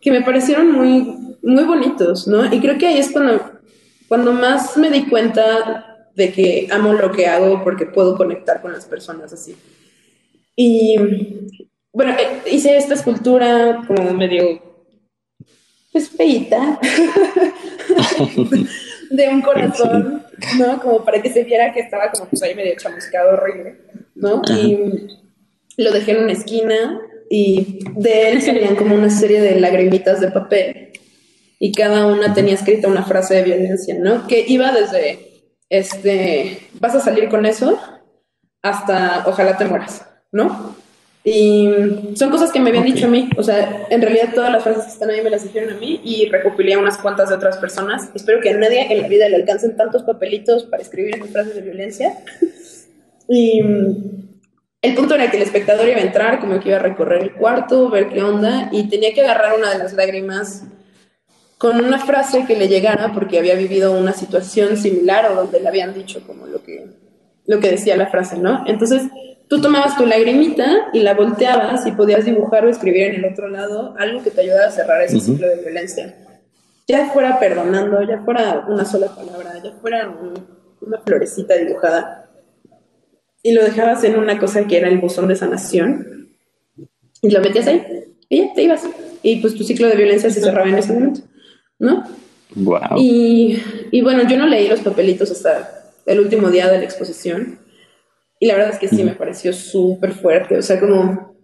que 0.00 0.10
me 0.12 0.20
parecieron 0.22 0.70
muy, 0.72 1.36
muy 1.42 1.64
bonitos, 1.64 2.28
¿no? 2.28 2.52
Y 2.52 2.60
creo 2.60 2.76
que 2.78 2.86
ahí 2.86 2.98
es 2.98 3.10
cuando, 3.10 3.42
cuando 4.08 4.32
más 4.32 4.76
me 4.76 4.90
di 4.90 5.04
cuenta 5.06 5.89
de 6.14 6.32
que 6.32 6.68
amo 6.70 6.92
lo 6.92 7.12
que 7.12 7.26
hago 7.26 7.62
porque 7.62 7.86
puedo 7.86 8.16
conectar 8.16 8.60
con 8.60 8.72
las 8.72 8.86
personas 8.86 9.32
así. 9.32 9.56
Y 10.56 10.96
bueno, 11.92 12.12
eh, 12.12 12.42
hice 12.50 12.76
esta 12.76 12.94
escultura 12.94 13.82
como 13.86 14.12
medio, 14.14 14.60
pues 15.92 16.10
feita, 16.10 16.80
de 19.10 19.28
un 19.28 19.42
corazón, 19.42 20.24
¿no? 20.58 20.80
Como 20.80 21.04
para 21.04 21.20
que 21.20 21.30
se 21.30 21.44
viera 21.44 21.72
que 21.72 21.80
estaba 21.80 22.10
como 22.10 22.28
pues 22.28 22.42
ahí 22.42 22.54
medio 22.54 22.74
chamuscado, 22.76 23.34
horrible, 23.34 23.76
¿no? 24.14 24.42
Y 24.48 24.78
lo 25.76 25.92
dejé 25.92 26.12
en 26.12 26.24
una 26.24 26.32
esquina 26.32 27.00
y 27.28 27.80
de 27.96 28.30
él 28.30 28.42
salían 28.42 28.76
como 28.76 28.94
una 28.94 29.10
serie 29.10 29.40
de 29.40 29.60
lagrimitas 29.60 30.20
de 30.20 30.30
papel 30.30 30.90
y 31.58 31.72
cada 31.72 32.06
una 32.06 32.34
tenía 32.34 32.54
escrita 32.54 32.88
una 32.88 33.04
frase 33.04 33.34
de 33.34 33.42
violencia, 33.42 33.96
¿no? 33.98 34.26
Que 34.26 34.44
iba 34.48 34.72
desde, 34.72 35.29
este, 35.70 36.68
vas 36.80 36.94
a 36.94 37.00
salir 37.00 37.28
con 37.28 37.46
eso 37.46 37.80
hasta 38.60 39.24
ojalá 39.26 39.56
te 39.56 39.64
mueras, 39.64 40.06
¿no? 40.32 40.76
Y 41.22 41.68
son 42.14 42.30
cosas 42.30 42.50
que 42.50 42.60
me 42.60 42.70
habían 42.70 42.84
dicho 42.84 43.06
a 43.06 43.10
mí, 43.10 43.28
o 43.36 43.42
sea, 43.42 43.86
en 43.90 44.00
realidad 44.00 44.32
todas 44.34 44.50
las 44.50 44.62
frases 44.62 44.84
que 44.84 44.90
están 44.90 45.10
ahí 45.10 45.22
me 45.22 45.30
las 45.30 45.42
dijeron 45.42 45.76
a 45.76 45.78
mí 45.78 46.00
y 46.02 46.28
recopilé 46.30 46.76
unas 46.76 46.98
cuantas 46.98 47.28
de 47.28 47.34
otras 47.34 47.58
personas. 47.58 48.10
Espero 48.14 48.40
que 48.40 48.50
a 48.50 48.56
nadie 48.56 48.90
en 48.90 49.02
la 49.02 49.08
vida 49.08 49.28
le 49.28 49.36
alcancen 49.36 49.76
tantos 49.76 50.02
papelitos 50.02 50.64
para 50.64 50.82
escribir 50.82 51.16
esas 51.16 51.30
frases 51.30 51.54
de 51.54 51.62
violencia. 51.62 52.18
Y 53.32 53.62
mm, 53.62 54.40
el 54.82 54.94
punto 54.96 55.14
era 55.14 55.30
que 55.30 55.36
el 55.36 55.44
espectador 55.44 55.88
iba 55.88 55.98
a 55.98 56.02
entrar, 56.02 56.40
como 56.40 56.58
que 56.58 56.70
iba 56.70 56.78
a 56.78 56.82
recorrer 56.82 57.22
el 57.22 57.32
cuarto, 57.34 57.88
ver 57.88 58.08
qué 58.08 58.24
onda, 58.24 58.68
y 58.72 58.88
tenía 58.88 59.14
que 59.14 59.20
agarrar 59.20 59.56
una 59.56 59.70
de 59.70 59.78
las 59.78 59.92
lágrimas 59.92 60.64
con 61.60 61.84
una 61.84 61.98
frase 61.98 62.46
que 62.46 62.56
le 62.56 62.68
llegara 62.68 63.12
porque 63.12 63.38
había 63.38 63.54
vivido 63.54 63.92
una 63.92 64.14
situación 64.14 64.78
similar 64.78 65.30
o 65.30 65.34
donde 65.34 65.60
le 65.60 65.68
habían 65.68 65.92
dicho 65.92 66.22
como 66.26 66.46
lo 66.46 66.62
que, 66.62 66.86
lo 67.46 67.60
que 67.60 67.70
decía 67.70 67.98
la 67.98 68.06
frase, 68.06 68.38
¿no? 68.38 68.64
Entonces 68.66 69.02
tú 69.46 69.60
tomabas 69.60 69.94
tu 69.98 70.06
lagrimita 70.06 70.88
y 70.94 71.00
la 71.00 71.12
volteabas 71.12 71.86
y 71.86 71.92
podías 71.92 72.24
dibujar 72.24 72.64
o 72.64 72.70
escribir 72.70 73.02
en 73.08 73.16
el 73.16 73.30
otro 73.30 73.48
lado 73.48 73.94
algo 73.98 74.22
que 74.22 74.30
te 74.30 74.40
ayudara 74.40 74.68
a 74.68 74.72
cerrar 74.72 75.02
ese 75.02 75.20
ciclo 75.20 75.46
de 75.48 75.56
violencia. 75.56 76.16
Ya 76.88 77.10
fuera 77.12 77.38
perdonando, 77.38 78.02
ya 78.08 78.22
fuera 78.24 78.64
una 78.66 78.86
sola 78.86 79.14
palabra, 79.14 79.52
ya 79.62 79.72
fuera 79.82 80.08
un- 80.08 80.46
una 80.80 80.98
florecita 81.02 81.56
dibujada. 81.56 82.30
Y 83.42 83.52
lo 83.52 83.62
dejabas 83.62 84.02
en 84.04 84.18
una 84.18 84.38
cosa 84.38 84.64
que 84.66 84.78
era 84.78 84.88
el 84.88 84.96
buzón 84.98 85.28
de 85.28 85.36
sanación 85.36 86.30
y 87.20 87.30
lo 87.30 87.40
metías 87.42 87.66
ahí 87.66 87.86
y 88.30 88.46
ya 88.46 88.54
te 88.54 88.62
ibas. 88.62 88.82
Y 89.22 89.36
pues 89.42 89.54
tu 89.56 89.62
ciclo 89.64 89.88
de 89.88 89.96
violencia 89.96 90.30
se 90.30 90.40
cerraba 90.40 90.66
en 90.70 90.78
ese 90.78 90.94
momento, 90.94 91.20
¿no? 91.80 92.04
Wow. 92.54 92.98
Y, 92.98 93.60
y 93.90 94.02
bueno, 94.02 94.28
yo 94.28 94.36
no 94.36 94.46
leí 94.46 94.68
los 94.68 94.80
papelitos 94.80 95.30
hasta 95.30 95.82
el 96.06 96.20
último 96.20 96.50
día 96.50 96.68
de 96.68 96.78
la 96.78 96.84
exposición. 96.84 97.58
Y 98.38 98.46
la 98.46 98.54
verdad 98.54 98.72
es 98.72 98.78
que 98.78 98.88
sí 98.88 99.02
me 99.02 99.12
pareció 99.12 99.52
súper 99.52 100.12
fuerte. 100.12 100.56
O 100.56 100.62
sea, 100.62 100.78
como 100.78 101.34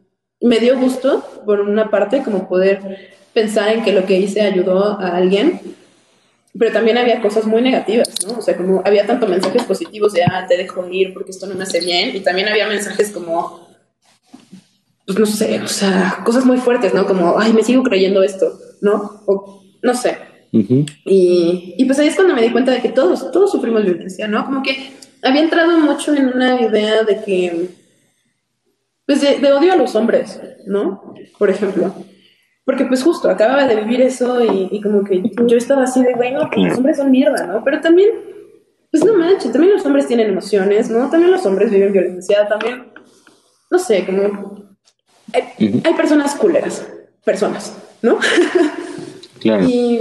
me 0.41 0.61
dio 0.61 0.78
gusto, 0.78 1.24
por 1.45 1.61
una 1.61 1.91
parte, 1.91 2.22
como 2.22 2.49
poder 2.49 3.16
pensar 3.32 3.72
en 3.74 3.82
que 3.82 3.93
lo 3.93 4.07
que 4.07 4.18
hice 4.18 4.41
ayudó 4.43 4.99
a 4.99 5.16
alguien. 5.16 5.61
Pero 6.59 6.72
también 6.72 6.97
había 6.97 7.20
cosas 7.20 7.45
muy 7.45 7.61
negativas, 7.61 8.09
¿no? 8.26 8.39
O 8.39 8.43
sea, 8.43 8.57
como 8.57 8.80
había 8.84 9.07
tanto 9.07 9.26
mensajes 9.26 9.64
positivos 9.64 10.14
de, 10.14 10.22
ah, 10.24 10.47
te 10.49 10.57
dejo 10.57 10.89
ir 10.89 11.12
porque 11.12 11.32
esto 11.32 11.47
no 11.47 11.55
me 11.55 11.64
hace 11.64 11.80
bien. 11.80 12.16
Y 12.16 12.20
también 12.20 12.49
había 12.49 12.66
mensajes 12.66 13.11
como, 13.11 13.68
pues 15.05 15.18
no 15.18 15.26
sé, 15.26 15.61
o 15.61 15.68
sea, 15.68 16.22
cosas 16.24 16.47
muy 16.47 16.57
fuertes, 16.57 16.95
¿no? 16.95 17.07
Como, 17.07 17.39
ay, 17.39 17.53
me 17.53 17.62
sigo 17.62 17.82
creyendo 17.82 18.22
esto, 18.22 18.59
¿no? 18.80 19.22
O 19.26 19.62
no 19.82 19.95
sé. 19.95 20.16
Y, 20.53 21.74
y 21.76 21.84
pues 21.84 21.99
ahí 21.99 22.09
es 22.09 22.14
cuando 22.14 22.34
me 22.34 22.42
di 22.42 22.51
cuenta 22.51 22.72
de 22.72 22.80
que 22.80 22.88
todos, 22.88 23.30
todos 23.30 23.51
sufrimos 23.51 23.84
violencia, 23.84 24.28
¿no? 24.28 24.44
Como 24.44 24.62
que 24.62 24.92
había 25.22 25.42
entrado 25.42 25.78
mucho 25.78 26.14
en 26.14 26.28
una 26.28 26.61
idea 26.61 27.03
de 27.03 27.22
que, 27.22 27.68
pues 29.07 29.20
de, 29.20 29.38
de 29.38 29.53
odio 29.53 29.72
a 29.72 29.76
los 29.76 29.94
hombres, 29.94 30.40
¿no? 30.66 31.14
Por 31.38 31.51
ejemplo. 31.51 31.94
Porque 32.64 32.84
pues 32.84 33.03
justo 33.03 33.30
acababa 33.30 33.66
de 33.66 33.76
vivir 33.76 34.01
eso 34.01 34.42
y, 34.42 34.68
y 34.72 34.80
como 34.80 35.05
que 35.05 35.22
yo 35.47 35.57
estaba 35.57 35.84
así 35.84 36.03
de, 36.03 36.14
bueno, 36.14 36.49
pues 36.53 36.68
los 36.68 36.78
hombres 36.78 36.97
son 36.97 37.11
mierda, 37.11 37.47
¿no? 37.47 37.62
Pero 37.62 37.80
también, 37.80 38.11
pues 38.90 39.05
no 39.05 39.14
manches, 39.14 39.53
también 39.53 39.74
los 39.74 39.86
hombres 39.86 40.09
tienen 40.09 40.30
emociones, 40.30 40.90
¿no? 40.90 41.09
También 41.09 41.30
los 41.30 41.47
hombres 41.47 41.70
viven 41.70 41.92
violencia, 41.92 42.49
también, 42.49 42.86
no 43.70 43.78
sé, 43.78 44.05
como... 44.05 44.66
Hay 45.32 45.94
personas 45.97 46.34
culeras, 46.34 46.86
personas, 47.24 47.76
¿no? 48.03 48.18
Claro. 49.38 49.68
Y 49.68 50.01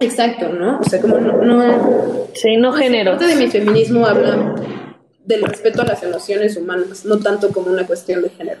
exacto, 0.00 0.48
¿no? 0.48 0.80
O 0.80 0.84
sea, 0.84 1.00
como 1.00 1.18
no, 1.18 1.42
no 1.42 2.28
Sí, 2.34 2.56
no 2.56 2.72
género. 2.72 3.12
parte 3.12 3.26
de 3.26 3.36
mi 3.36 3.48
feminismo 3.48 4.06
habla 4.06 4.54
del 5.24 5.42
respeto 5.42 5.82
a 5.82 5.86
las 5.86 6.02
emociones 6.02 6.56
humanas, 6.56 7.04
no 7.04 7.18
tanto 7.18 7.50
como 7.50 7.70
una 7.70 7.86
cuestión 7.86 8.22
de 8.22 8.30
género. 8.30 8.60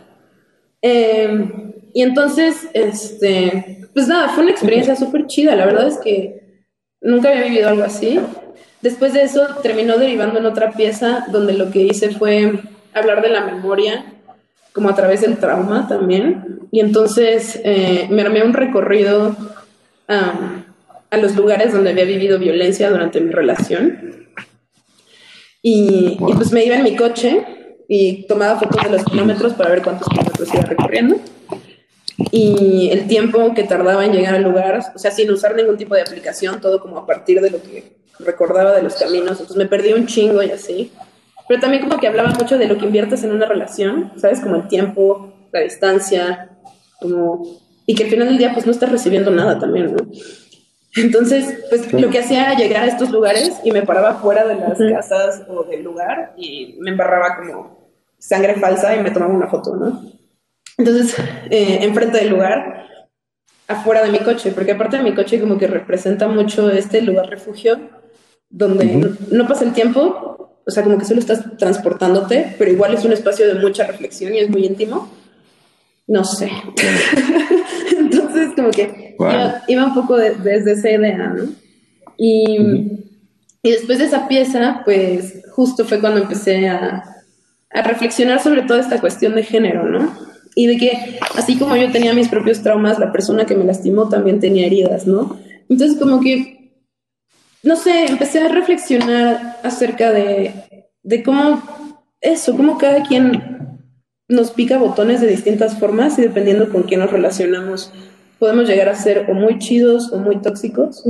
Eh, 0.82 1.72
y 1.92 2.02
entonces, 2.02 2.68
este, 2.74 3.88
pues 3.92 4.06
nada, 4.08 4.28
fue 4.28 4.44
una 4.44 4.52
experiencia 4.52 4.94
súper 4.96 5.26
chida. 5.26 5.56
La 5.56 5.66
verdad 5.66 5.88
es 5.88 5.98
que 5.98 6.64
nunca 7.00 7.30
había 7.30 7.44
vivido 7.44 7.68
algo 7.68 7.82
así. 7.82 8.20
Después 8.82 9.12
de 9.12 9.22
eso 9.22 9.46
terminó 9.62 9.98
derivando 9.98 10.38
en 10.38 10.46
otra 10.46 10.72
pieza 10.72 11.26
donde 11.30 11.52
lo 11.54 11.70
que 11.70 11.80
hice 11.80 12.10
fue 12.10 12.60
hablar 12.94 13.22
de 13.22 13.28
la 13.28 13.44
memoria, 13.44 14.04
como 14.72 14.88
a 14.88 14.94
través 14.94 15.20
del 15.22 15.38
trauma 15.38 15.86
también. 15.88 16.60
Y 16.70 16.80
entonces 16.80 17.60
eh, 17.64 18.06
me 18.10 18.22
armé 18.22 18.42
un 18.42 18.52
recorrido 18.54 19.36
am, 20.06 20.64
a 21.10 21.16
los 21.16 21.36
lugares 21.36 21.72
donde 21.72 21.90
había 21.90 22.04
vivido 22.04 22.38
violencia 22.38 22.90
durante 22.90 23.20
mi 23.20 23.32
relación. 23.32 24.28
Y, 25.62 26.16
y 26.18 26.32
pues 26.34 26.52
me 26.52 26.64
iba 26.64 26.76
en 26.76 26.84
mi 26.84 26.96
coche 26.96 27.44
y 27.88 28.26
tomaba 28.26 28.58
fotos 28.58 28.84
de 28.84 28.90
los 28.90 29.04
kilómetros 29.04 29.54
para 29.54 29.70
ver 29.70 29.82
cuántos 29.82 30.08
kilómetros 30.08 30.54
iba 30.54 30.62
recorriendo. 30.62 31.16
Y 32.30 32.90
el 32.92 33.08
tiempo 33.08 33.52
que 33.54 33.64
tardaba 33.64 34.04
en 34.04 34.12
llegar 34.12 34.34
al 34.34 34.44
lugar, 34.44 34.80
o 34.94 34.98
sea, 34.98 35.10
sin 35.10 35.30
usar 35.30 35.56
ningún 35.56 35.76
tipo 35.76 35.94
de 35.94 36.02
aplicación, 36.02 36.60
todo 36.60 36.80
como 36.80 36.98
a 36.98 37.06
partir 37.06 37.40
de 37.40 37.50
lo 37.50 37.60
que 37.60 37.96
recordaba 38.20 38.76
de 38.76 38.82
los 38.82 38.94
caminos. 38.94 39.32
Entonces 39.32 39.56
me 39.56 39.66
perdí 39.66 39.92
un 39.92 40.06
chingo 40.06 40.42
y 40.42 40.50
así. 40.50 40.92
Pero 41.48 41.60
también 41.60 41.82
como 41.82 41.98
que 41.98 42.06
hablaba 42.06 42.30
mucho 42.30 42.58
de 42.58 42.68
lo 42.68 42.78
que 42.78 42.84
inviertes 42.84 43.24
en 43.24 43.32
una 43.32 43.46
relación, 43.46 44.12
¿sabes? 44.16 44.40
Como 44.40 44.56
el 44.56 44.68
tiempo, 44.68 45.34
la 45.52 45.60
distancia, 45.60 46.50
como... 47.00 47.42
Y 47.86 47.96
que 47.96 48.04
al 48.04 48.10
final 48.10 48.28
del 48.28 48.38
día 48.38 48.52
pues 48.52 48.66
no 48.66 48.72
estás 48.72 48.92
recibiendo 48.92 49.32
nada 49.32 49.58
también, 49.58 49.96
¿no? 49.96 50.06
Entonces, 50.96 51.64
pues 51.68 51.92
lo 51.92 52.10
que 52.10 52.18
hacía 52.18 52.44
era 52.44 52.54
llegar 52.54 52.82
a 52.82 52.86
estos 52.86 53.10
lugares 53.10 53.52
y 53.64 53.70
me 53.70 53.82
paraba 53.82 54.14
fuera 54.14 54.44
de 54.46 54.56
las 54.56 54.78
casas 54.78 55.42
o 55.48 55.62
del 55.64 55.84
lugar 55.84 56.34
y 56.36 56.76
me 56.80 56.90
embarraba 56.90 57.36
como 57.36 57.90
sangre 58.18 58.54
falsa 58.56 58.96
y 58.96 59.00
me 59.00 59.10
tomaba 59.10 59.32
una 59.32 59.46
foto, 59.46 59.76
¿no? 59.76 60.02
Entonces, 60.76 61.14
eh, 61.50 61.78
enfrente 61.82 62.18
del 62.18 62.30
lugar, 62.30 62.86
afuera 63.68 64.02
de 64.02 64.10
mi 64.10 64.18
coche, 64.18 64.50
porque 64.52 64.72
aparte 64.72 64.96
de 64.96 65.04
mi 65.04 65.14
coche 65.14 65.40
como 65.40 65.58
que 65.58 65.68
representa 65.68 66.26
mucho 66.26 66.70
este 66.70 67.02
lugar 67.02 67.28
refugio 67.30 67.78
donde 68.48 68.86
Ujú. 68.86 68.98
no, 68.98 69.16
no 69.30 69.46
pasa 69.46 69.64
el 69.64 69.72
tiempo, 69.72 70.58
o 70.66 70.70
sea, 70.70 70.82
como 70.82 70.98
que 70.98 71.04
solo 71.04 71.20
estás 71.20 71.56
transportándote, 71.56 72.56
pero 72.58 72.70
igual 72.70 72.94
es 72.94 73.04
un 73.04 73.12
espacio 73.12 73.46
de 73.46 73.54
mucha 73.60 73.86
reflexión 73.86 74.34
y 74.34 74.40
es 74.40 74.50
muy 74.50 74.66
íntimo. 74.66 75.08
No 76.08 76.24
sé. 76.24 76.50
Entonces, 78.50 78.56
como 78.56 78.70
que 78.70 79.14
Wow. 79.18 79.30
iba, 79.30 79.62
iba 79.68 79.84
un 79.86 79.94
poco 79.94 80.16
de- 80.16 80.34
desde 80.36 80.72
esa 80.72 80.90
idea, 80.90 81.28
¿no? 81.36 81.44
Y, 82.16 82.56
y 83.62 83.70
después 83.70 83.98
de 83.98 84.04
esa 84.06 84.28
pieza, 84.28 84.82
pues 84.84 85.42
justo 85.52 85.84
fue 85.84 86.00
cuando 86.00 86.20
empecé 86.20 86.68
a, 86.68 87.04
a 87.70 87.82
reflexionar 87.82 88.42
sobre 88.42 88.62
toda 88.62 88.80
esta 88.80 89.00
cuestión 89.00 89.34
de 89.34 89.42
género, 89.42 89.84
¿no? 89.88 90.12
Y 90.54 90.66
de 90.66 90.76
que 90.76 91.18
así 91.36 91.56
como 91.58 91.76
yo 91.76 91.90
tenía 91.92 92.12
mis 92.12 92.28
propios 92.28 92.62
traumas, 92.62 92.98
la 92.98 93.12
persona 93.12 93.46
que 93.46 93.54
me 93.56 93.64
lastimó 93.64 94.08
también 94.08 94.40
tenía 94.40 94.66
heridas, 94.66 95.06
¿no? 95.06 95.38
Entonces 95.68 95.98
como 95.98 96.20
que, 96.20 96.72
no 97.62 97.76
sé, 97.76 98.06
empecé 98.06 98.40
a 98.40 98.48
reflexionar 98.48 99.58
acerca 99.62 100.10
de, 100.12 100.52
de 101.02 101.22
cómo 101.22 101.62
eso, 102.20 102.56
cómo 102.56 102.78
cada 102.78 103.02
quien 103.04 103.78
nos 104.28 104.50
pica 104.50 104.78
botones 104.78 105.20
de 105.20 105.26
distintas 105.28 105.78
formas 105.78 106.18
y 106.18 106.22
dependiendo 106.22 106.70
con 106.70 106.82
quién 106.84 107.00
nos 107.00 107.10
relacionamos, 107.10 107.92
podemos 108.40 108.66
llegar 108.66 108.88
a 108.88 108.96
ser 108.96 109.26
o 109.28 109.34
muy 109.34 109.58
chidos 109.58 110.10
o 110.12 110.18
muy 110.18 110.40
tóxicos. 110.40 111.04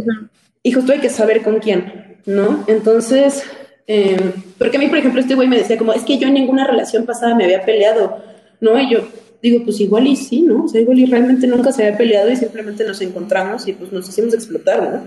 Y 0.63 0.73
justo 0.73 0.93
hay 0.93 0.99
que 0.99 1.09
saber 1.09 1.43
con 1.43 1.61
quién, 1.61 2.19
¿no? 2.27 2.65
Entonces, 2.67 3.45
eh, 3.87 4.19
porque 4.59 4.77
a 4.77 4.81
mí, 4.81 4.89
por 4.89 4.99
ejemplo, 4.99 5.21
este 5.21 5.37
güey 5.37 5.49
me 5.49 5.57
decía 5.57 5.79
como, 5.79 5.95
es 5.95 6.03
que 6.03 6.19
yo 6.19 6.29
en 6.29 6.35
ninguna 6.35 6.67
relación 6.67 7.07
pasada 7.07 7.35
me 7.35 7.45
había 7.45 7.65
peleado, 7.65 8.19
¿no? 8.61 8.79
Y 8.79 8.91
yo 8.91 9.09
digo, 9.41 9.65
pues 9.65 9.81
igual 9.81 10.07
y 10.09 10.17
sí, 10.17 10.43
¿no? 10.43 10.65
O 10.65 10.69
sea, 10.69 10.81
igual 10.81 10.99
y 10.99 11.07
realmente 11.07 11.47
nunca 11.47 11.73
se 11.73 11.85
había 11.85 11.97
peleado 11.97 12.31
y 12.31 12.37
simplemente 12.37 12.85
nos 12.85 13.01
encontramos 13.01 13.67
y 13.69 13.73
pues 13.73 13.91
nos 13.93 14.09
hicimos 14.09 14.35
explotar, 14.35 14.83
¿no? 14.83 15.03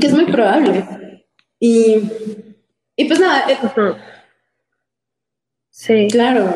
Que 0.00 0.06
es 0.06 0.12
muy 0.12 0.24
probable. 0.24 1.24
Y, 1.60 1.96
y 2.96 3.04
pues 3.04 3.20
nada, 3.20 3.44
eh. 3.50 3.56
Sí. 5.78 6.08
claro, 6.10 6.54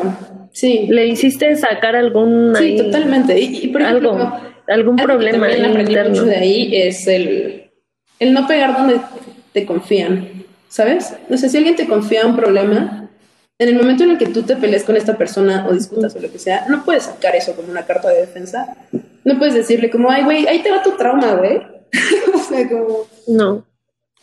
sí. 0.51 0.87
¿Le 0.89 1.05
hiciste 1.05 1.55
sacar 1.55 1.95
algún 1.95 2.55
Sí, 2.55 2.63
ahí- 2.63 2.77
totalmente. 2.77 3.39
Y, 3.39 3.65
y 3.65 3.67
por 3.67 3.83
ejemplo, 3.83 4.13
algo, 4.13 4.35
algún 4.67 4.99
algo 4.99 5.13
que 5.13 5.13
problema 5.13 5.47
también 5.47 5.63
ahí 5.65 5.69
aprendí 5.69 5.91
interno? 5.91 6.09
mucho 6.09 6.25
de 6.25 6.35
ahí 6.37 6.75
es 6.75 7.07
el, 7.07 7.69
el 8.19 8.33
no 8.33 8.47
pegar 8.47 8.73
donde 8.75 8.99
te 9.53 9.63
confían, 9.67 10.43
¿sabes? 10.69 11.13
O 11.29 11.37
sea, 11.37 11.49
si 11.49 11.57
alguien 11.57 11.75
te 11.75 11.85
confía 11.87 12.25
un 12.25 12.35
problema, 12.35 13.09
en 13.59 13.69
el 13.69 13.75
momento 13.75 14.03
en 14.05 14.09
el 14.11 14.17
que 14.17 14.25
tú 14.25 14.41
te 14.41 14.55
pelees 14.55 14.83
con 14.83 14.97
esta 14.97 15.15
persona 15.19 15.67
o 15.69 15.73
discutas 15.73 16.15
o 16.15 16.19
lo 16.19 16.31
que 16.31 16.39
sea, 16.39 16.65
no 16.67 16.83
puedes 16.83 17.03
sacar 17.03 17.35
eso 17.35 17.55
como 17.55 17.69
una 17.69 17.85
carta 17.85 18.09
de 18.09 18.21
defensa. 18.21 18.75
No 19.23 19.37
puedes 19.37 19.53
decirle 19.53 19.91
como, 19.91 20.09
ay, 20.09 20.23
güey, 20.23 20.47
ahí 20.47 20.63
te 20.63 20.71
va 20.71 20.81
tu 20.81 20.97
trauma, 20.97 21.35
güey. 21.35 21.61
o 22.33 22.39
sea, 22.39 22.67
como, 22.67 23.05
No. 23.27 23.63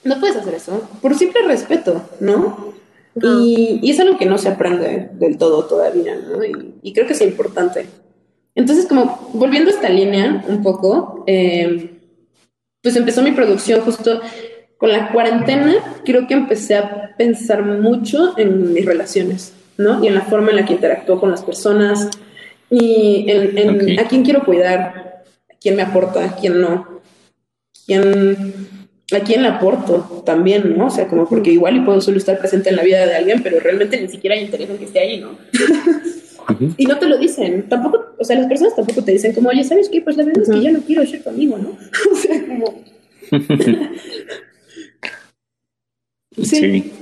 no 0.03 0.19
puedes 0.19 0.35
hacer 0.37 0.55
eso. 0.55 0.91
Por 1.01 1.15
simple 1.17 1.43
respeto, 1.43 2.03
¿no? 2.19 2.68
No. 3.23 3.45
Y, 3.45 3.81
y 3.83 3.91
es 3.91 4.01
algo 4.01 4.19
que 4.19 4.27
no 4.27 4.39
se 4.39 4.49
aprende 4.49 5.11
del 5.15 5.39
todo 5.39 5.65
todavía, 5.65 6.17
¿no? 6.17 6.45
Y, 6.45 6.75
y 6.83 6.93
creo 6.93 7.07
que 7.07 7.13
es 7.13 7.23
importante. 7.23 7.87
Entonces, 8.55 8.87
como 8.87 9.31
volviendo 9.35 9.71
a 9.71 9.75
esta 9.75 9.89
línea 9.89 10.45
un 10.49 10.63
poco, 10.63 11.25
eh, 11.27 11.91
pues 12.83 12.97
empezó 12.97 13.23
mi 13.23 13.33
producción 13.33 13.81
justo 13.83 14.21
con 14.77 14.91
la 14.91 15.13
cuarentena. 15.13 15.75
Creo 16.05 16.27
que 16.27 16.35
empecé 16.35 16.77
a 16.77 17.15
pensar 17.17 17.65
mucho 17.65 18.37
en 18.39 18.73
mis 18.73 18.85
relaciones, 18.85 19.53
¿no? 19.77 20.03
Y 20.03 20.09
en 20.09 20.15
la 20.15 20.23
forma 20.23 20.51
en 20.51 20.57
la 20.57 20.65
que 20.65 20.75
interactúo 20.75 21.21
con 21.21 21.31
las 21.31 21.43
personas 21.43 22.09
y 22.71 23.27
en, 23.29 23.59
en 23.59 23.71
Ok. 23.77 24.05
a 24.05 24.09
quién 24.09 24.25
quiero 24.25 24.45
cuidar, 24.45 25.23
a 25.51 25.55
quién 25.61 25.77
me 25.77 25.83
aporta, 25.83 26.25
a 26.25 26.37
quién 26.37 26.61
no, 26.61 27.01
quién, 27.87 28.69
a 29.11 29.21
quién 29.21 29.43
le 29.43 29.49
aporto 29.49 30.23
también, 30.25 30.77
¿no? 30.77 30.87
O 30.87 30.91
sea, 30.91 31.09
como 31.09 31.29
porque 31.29 31.51
igual 31.51 31.77
y 31.77 31.81
puedo 31.81 32.01
solo 32.01 32.19
estar 32.19 32.39
presente 32.39 32.69
en 32.69 32.77
la 32.77 32.83
vida 32.83 33.07
de 33.07 33.15
alguien, 33.15 33.43
pero 33.43 33.59
realmente 33.59 34.01
ni 34.01 34.09
siquiera 34.09 34.37
hay 34.37 34.45
interés 34.45 34.69
en 34.69 34.79
que 34.79 34.85
esté 34.85 35.01
ahí, 35.01 35.21
¿no? 35.21 35.31
Y 36.79 36.87
no 36.87 36.99
te 36.99 37.07
lo 37.07 37.19
dicen, 37.19 37.69
tampoco, 37.69 38.15
o 38.19 38.25
sea, 38.25 38.37
las 38.39 38.47
personas 38.47 38.75
tampoco 38.75 39.05
te 39.05 39.13
dicen 39.13 39.35
como, 39.35 39.51
oye, 39.51 39.65
¿sabes 39.65 39.91
qué? 39.91 40.01
Pues 40.01 40.17
la 40.17 40.25
verdad 40.25 40.43
es 40.45 40.49
que 40.49 40.63
ya 40.63 40.71
no 40.71 40.81
quiero 40.81 41.05
ser 41.05 41.23
tu 41.23 41.29
amigo, 41.29 41.59
¿no? 41.59 41.77
o 42.13 42.17
sea, 42.17 42.47
como... 42.47 42.83
Sí. 46.37 46.57
Sí. 46.57 46.93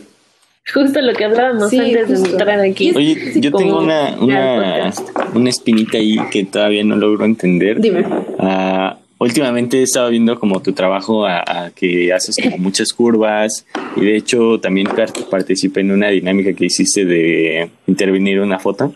Justo 0.72 1.00
lo 1.00 1.12
que 1.12 1.24
hablábamos 1.24 1.68
Sí, 1.68 1.78
antes 1.78 2.22
de 2.22 2.30
entrar 2.30 2.58
aquí. 2.60 2.92
Oye, 2.96 3.32
Sí, 3.34 3.40
yo 3.40 3.52
tengo 3.52 3.78
una, 3.78 4.16
una, 4.18 4.90
una 5.34 5.50
espinita 5.50 5.98
ahí 5.98 6.16
que 6.30 6.44
todavía 6.44 6.82
no 6.84 6.96
logro 6.96 7.24
entender. 7.26 7.80
Dime. 7.80 8.04
Ah, 8.38 8.98
últimamente 9.18 9.78
he 9.80 9.82
estado 9.82 10.10
viendo 10.10 10.38
como 10.38 10.60
tu 10.60 10.72
trabajo 10.72 11.24
a, 11.26 11.40
a 11.46 11.70
que 11.70 12.12
haces 12.12 12.36
como 12.42 12.58
muchas 12.58 12.92
curvas 12.92 13.64
y 13.96 14.04
de 14.04 14.16
hecho 14.16 14.60
también 14.60 14.86
par- 14.88 15.12
participé 15.30 15.80
en 15.80 15.92
una 15.92 16.08
dinámica 16.08 16.52
que 16.52 16.66
hiciste 16.66 17.04
de 17.04 17.70
intervenir 17.86 18.40
una 18.40 18.58
foto. 18.58 18.94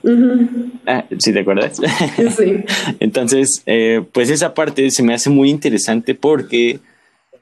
Ah, 0.86 1.04
¿sí 1.18 1.32
te 1.32 1.40
acuerdas? 1.40 1.80
Sí. 2.36 2.64
Entonces, 3.00 3.62
eh, 3.66 4.02
pues 4.12 4.30
esa 4.30 4.52
parte 4.54 4.90
se 4.90 5.02
me 5.02 5.14
hace 5.14 5.30
muy 5.30 5.48
interesante 5.50 6.14
porque 6.14 6.80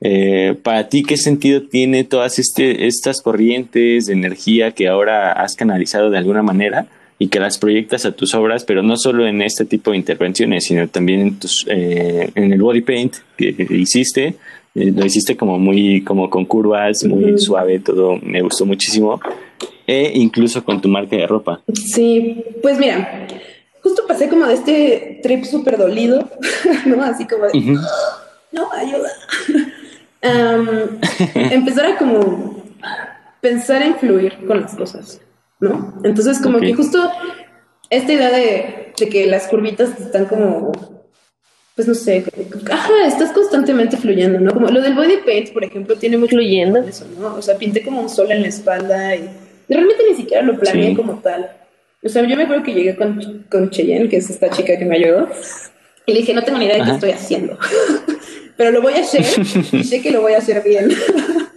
eh, 0.00 0.54
para 0.62 0.88
ti, 0.88 1.02
¿qué 1.02 1.16
sentido 1.16 1.62
tiene 1.62 2.04
todas 2.04 2.38
este, 2.38 2.86
estas 2.86 3.20
corrientes 3.20 4.06
de 4.06 4.12
energía 4.12 4.70
que 4.70 4.86
ahora 4.86 5.32
has 5.32 5.56
canalizado 5.56 6.10
de 6.10 6.18
alguna 6.18 6.42
manera 6.44 6.86
y 7.18 7.28
que 7.28 7.40
las 7.40 7.58
proyectas 7.58 8.04
a 8.06 8.12
tus 8.12 8.34
obras, 8.34 8.64
pero 8.64 8.82
no 8.82 8.96
solo 8.96 9.26
en 9.26 9.42
este 9.42 9.64
tipo 9.64 9.90
de 9.90 9.96
intervenciones, 9.96 10.64
sino 10.64 10.86
también 10.88 11.20
en, 11.20 11.38
tus, 11.38 11.66
eh, 11.68 12.30
en 12.34 12.52
el 12.52 12.60
body 12.60 12.82
paint 12.82 13.16
que, 13.36 13.54
hiciste? 13.70 14.36
Eh, 14.74 14.92
lo 14.94 15.04
hiciste 15.04 15.36
como 15.36 15.58
muy, 15.58 16.02
como 16.04 16.30
con 16.30 16.44
curvas, 16.44 17.02
muy 17.04 17.38
suave, 17.38 17.80
todo 17.80 18.18
me 18.22 18.40
gustó 18.42 18.64
muchísimo. 18.66 19.20
E 19.86 20.12
incluso 20.14 20.62
con 20.64 20.80
tu 20.80 20.88
marca 20.88 21.16
de 21.16 21.26
ropa. 21.26 21.62
Sí, 21.72 22.44
pues 22.62 22.78
mira, 22.78 23.26
justo 23.82 24.06
pasé 24.06 24.28
como 24.28 24.46
de 24.46 24.54
este 24.54 25.20
trip 25.22 25.44
súper 25.44 25.78
dolido, 25.78 26.28
¿no? 26.86 27.02
Así 27.02 27.26
como 27.26 27.46
de, 27.46 27.58
Ujú. 27.58 27.80
no, 28.52 28.72
ayuda. 28.72 29.10
Am, 30.22 30.98
empezar 31.34 31.86
a 31.86 31.96
como 31.96 32.64
pensar 33.40 33.82
en 33.82 33.94
fluir 33.94 34.34
con 34.46 34.60
las 34.60 34.74
cosas, 34.74 35.20
¿no? 35.60 36.00
Entonces 36.04 36.38
como 36.40 36.58
Ok. 36.58 36.64
que 36.64 36.74
justo 36.74 37.10
esta 37.90 38.12
idea 38.12 38.30
de, 38.30 38.92
de 38.98 39.08
que 39.08 39.26
las 39.26 39.48
curvitas 39.48 39.98
están 40.00 40.26
como, 40.26 40.72
pues 41.74 41.88
no 41.88 41.94
sé, 41.94 42.24
ajá, 42.70 42.92
estás 43.06 43.32
constantemente 43.32 43.96
fluyendo, 43.96 44.40
¿no? 44.40 44.52
Como 44.52 44.68
lo 44.68 44.80
del 44.82 44.94
body 44.94 45.18
paint, 45.24 45.50
por 45.52 45.64
ejemplo, 45.64 45.96
tiene 45.96 46.16
mucho 46.18 46.36
Fluyendo. 46.36 46.80
eso, 46.80 47.06
¿no? 47.18 47.34
O 47.36 47.42
sea, 47.42 47.56
pinté 47.56 47.82
como 47.82 48.00
un 48.00 48.08
sol 48.08 48.30
en 48.30 48.42
la 48.42 48.48
espalda 48.48 49.14
y 49.16 49.28
realmente 49.68 50.02
ni 50.10 50.16
siquiera 50.16 50.42
lo 50.42 50.58
planeé 50.58 50.90
Sí. 50.90 50.96
como 50.96 51.14
tal. 51.20 51.50
O 52.02 52.08
sea, 52.08 52.22
yo 52.24 52.36
me 52.36 52.44
acuerdo 52.44 52.62
que 52.62 52.74
llegué 52.74 52.94
con, 52.94 53.44
con 53.50 53.70
Cheyenne, 53.70 54.08
que 54.08 54.18
es 54.18 54.30
esta 54.30 54.50
chica 54.50 54.78
que 54.78 54.84
me 54.84 54.96
ayudó, 54.96 55.28
y 56.06 56.12
le 56.12 56.20
dije, 56.20 56.32
no 56.34 56.42
tengo 56.44 56.58
ni 56.58 56.66
idea 56.66 56.76
de 56.78 56.84
qué 56.84 56.90
estoy 56.92 57.10
haciendo, 57.10 57.58
pero 58.56 58.70
lo 58.70 58.80
voy 58.82 58.94
a 58.94 59.00
hacer 59.00 59.24
y 59.72 59.82
sé 59.84 60.00
que 60.00 60.10
lo 60.12 60.20
voy 60.22 60.34
a 60.34 60.38
hacer 60.38 60.62
bien. 60.62 60.90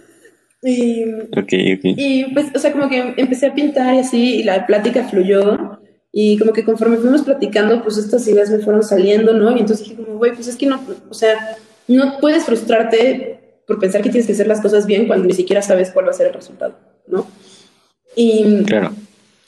y, 0.62 1.04
Ok, 1.36 1.52
ok. 1.76 1.84
y 1.84 2.24
pues, 2.32 2.46
o 2.54 2.58
sea, 2.58 2.72
como 2.72 2.88
que 2.88 3.14
empecé 3.16 3.46
a 3.46 3.54
pintar 3.54 3.94
y 3.94 3.98
así, 3.98 4.36
y 4.36 4.42
la 4.44 4.66
plática 4.66 5.04
fluyó. 5.04 5.78
Y 6.14 6.36
como 6.38 6.52
que 6.52 6.62
conforme 6.64 6.98
fuimos 6.98 7.22
platicando, 7.22 7.82
pues 7.82 7.96
estas 7.96 8.26
ideas 8.28 8.50
me 8.50 8.58
fueron 8.58 8.82
saliendo, 8.82 9.32
¿no? 9.32 9.50
Y 9.56 9.60
entonces 9.60 9.88
dije 9.88 10.02
como, 10.02 10.18
güey, 10.18 10.32
pues 10.34 10.46
es 10.46 10.56
que 10.56 10.66
no, 10.66 10.78
o 11.08 11.14
sea, 11.14 11.56
no 11.88 12.18
puedes 12.20 12.44
frustrarte 12.44 13.38
por 13.66 13.80
pensar 13.80 14.02
que 14.02 14.10
tienes 14.10 14.26
que 14.26 14.34
hacer 14.34 14.46
las 14.46 14.60
cosas 14.60 14.84
bien 14.86 15.06
cuando 15.06 15.26
ni 15.26 15.32
siquiera 15.32 15.62
sabes 15.62 15.90
cuál 15.90 16.06
va 16.06 16.10
a 16.10 16.14
ser 16.14 16.26
el 16.26 16.34
resultado, 16.34 16.74
¿no? 17.06 17.26
Y, 18.14 18.62
Claro. 18.64 18.90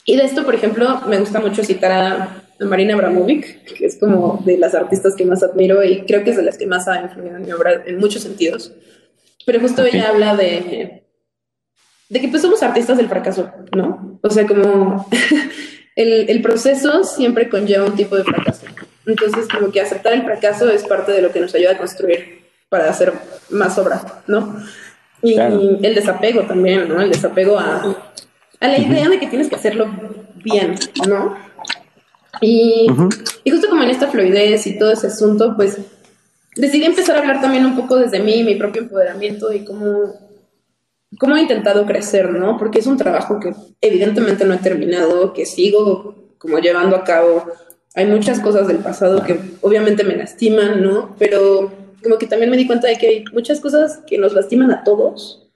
y 0.05 0.15
de 0.17 0.23
esto, 0.23 0.43
por 0.43 0.55
ejemplo, 0.55 1.01
me 1.07 1.19
gusta 1.19 1.39
mucho 1.39 1.63
citar 1.63 1.91
a, 1.91 2.43
a 2.59 2.65
Marina 2.65 2.95
Abramovic, 2.95 3.63
que 3.75 3.85
es 3.85 3.97
como 3.97 4.41
de 4.43 4.57
las 4.57 4.73
artistas 4.73 5.13
que 5.15 5.23
más 5.25 5.43
admiro 5.43 5.83
y 5.83 6.01
creo 6.01 6.23
que 6.23 6.31
es 6.31 6.37
de 6.37 6.43
las 6.43 6.57
que 6.57 6.65
más 6.65 6.87
ha 6.87 6.99
influido 7.01 7.35
en 7.37 7.45
mi 7.45 7.51
obra 7.51 7.83
en 7.85 7.97
muchos 7.99 8.23
sentidos. 8.23 8.73
Pero 9.45 9.59
justo 9.59 9.83
Ok. 9.83 9.89
ella 9.93 10.09
habla 10.09 10.35
de, 10.35 11.03
de 12.09 12.21
que 12.21 12.27
pues 12.27 12.41
somos 12.41 12.61
artistas 12.63 12.97
del 12.97 13.09
fracaso, 13.09 13.49
¿no? 13.75 14.19
O 14.21 14.29
sea, 14.29 14.45
como 14.45 15.07
el, 15.95 16.29
el 16.29 16.41
proceso 16.41 17.03
siempre 17.03 17.49
conlleva 17.49 17.85
un 17.85 17.95
tipo 17.95 18.15
de 18.15 18.23
fracaso. 18.23 18.65
Entonces, 19.05 19.47
como 19.47 19.71
que 19.71 19.81
aceptar 19.81 20.13
el 20.13 20.23
fracaso 20.23 20.69
es 20.69 20.83
parte 20.83 21.11
de 21.11 21.21
lo 21.21 21.31
que 21.31 21.39
nos 21.39 21.53
ayuda 21.55 21.71
a 21.73 21.77
construir 21.77 22.43
para 22.69 22.89
hacer 22.89 23.13
más 23.49 23.77
obra, 23.77 24.01
¿no? 24.27 24.55
Y 25.21 25.35
Claro. 25.35 25.59
el 25.81 25.95
desapego 25.95 26.41
también, 26.43 26.87
¿no? 26.89 27.01
El 27.01 27.11
desapego 27.11 27.57
a, 27.57 27.95
a 28.59 28.67
la 28.67 28.77
idea 28.77 29.07
de 29.09 29.19
que 29.19 29.27
tienes 29.27 29.47
que 29.49 29.55
hacerlo 29.55 29.87
bien, 30.43 30.75
¿no? 31.07 31.35
Y, 32.41 32.87
Ujú. 32.91 33.09
y 33.43 33.51
justo 33.51 33.69
como 33.69 33.83
en 33.83 33.89
esta 33.91 34.07
fluidez 34.07 34.67
y 34.67 34.77
todo 34.77 34.91
ese 34.91 35.07
asunto, 35.07 35.53
pues 35.55 35.77
decidí 36.55 36.83
empezar 36.85 37.15
a 37.15 37.19
hablar 37.19 37.41
también 37.41 37.65
un 37.65 37.75
poco 37.75 37.95
desde 37.97 38.19
mí, 38.19 38.43
mi 38.43 38.55
propio 38.55 38.81
empoderamiento 38.81 39.53
y 39.53 39.63
cómo, 39.63 40.13
cómo 41.19 41.35
he 41.35 41.41
intentado 41.41 41.85
crecer, 41.85 42.31
¿no? 42.31 42.57
Porque 42.57 42.79
es 42.79 42.87
un 42.87 42.97
trabajo 42.97 43.39
que 43.39 43.53
evidentemente 43.81 44.45
no 44.45 44.53
he 44.53 44.57
terminado, 44.57 45.33
que 45.33 45.45
sigo 45.45 46.15
como 46.37 46.59
llevando 46.59 46.95
a 46.95 47.03
cabo. 47.03 47.45
Hay 47.93 48.05
muchas 48.05 48.39
cosas 48.39 48.67
del 48.67 48.77
pasado 48.77 49.23
que 49.23 49.39
obviamente 49.61 50.03
me 50.03 50.15
lastiman, 50.15 50.81
¿no? 50.81 51.15
Pero 51.17 51.71
como 52.03 52.17
que 52.17 52.27
también 52.27 52.51
me 52.51 52.57
di 52.57 52.67
cuenta 52.67 52.87
de 52.87 52.97
que 52.97 53.07
hay 53.07 53.23
muchas 53.33 53.59
cosas 53.59 53.99
que 54.07 54.17
nos 54.17 54.33
lastiman 54.33 54.71
a 54.71 54.83
todos. 54.83 55.47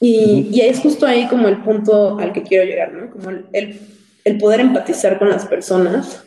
Y, 0.00 0.48
y 0.52 0.60
es 0.60 0.80
justo 0.80 1.06
ahí 1.06 1.26
como 1.28 1.48
el 1.48 1.62
punto 1.62 2.18
al 2.18 2.32
que 2.32 2.42
quiero 2.42 2.64
llegar, 2.64 2.92
¿no? 2.92 3.10
Como 3.10 3.30
el, 3.30 3.46
el, 3.52 3.80
el 4.24 4.38
poder 4.38 4.60
empatizar 4.60 5.18
con 5.18 5.30
las 5.30 5.46
personas 5.46 6.22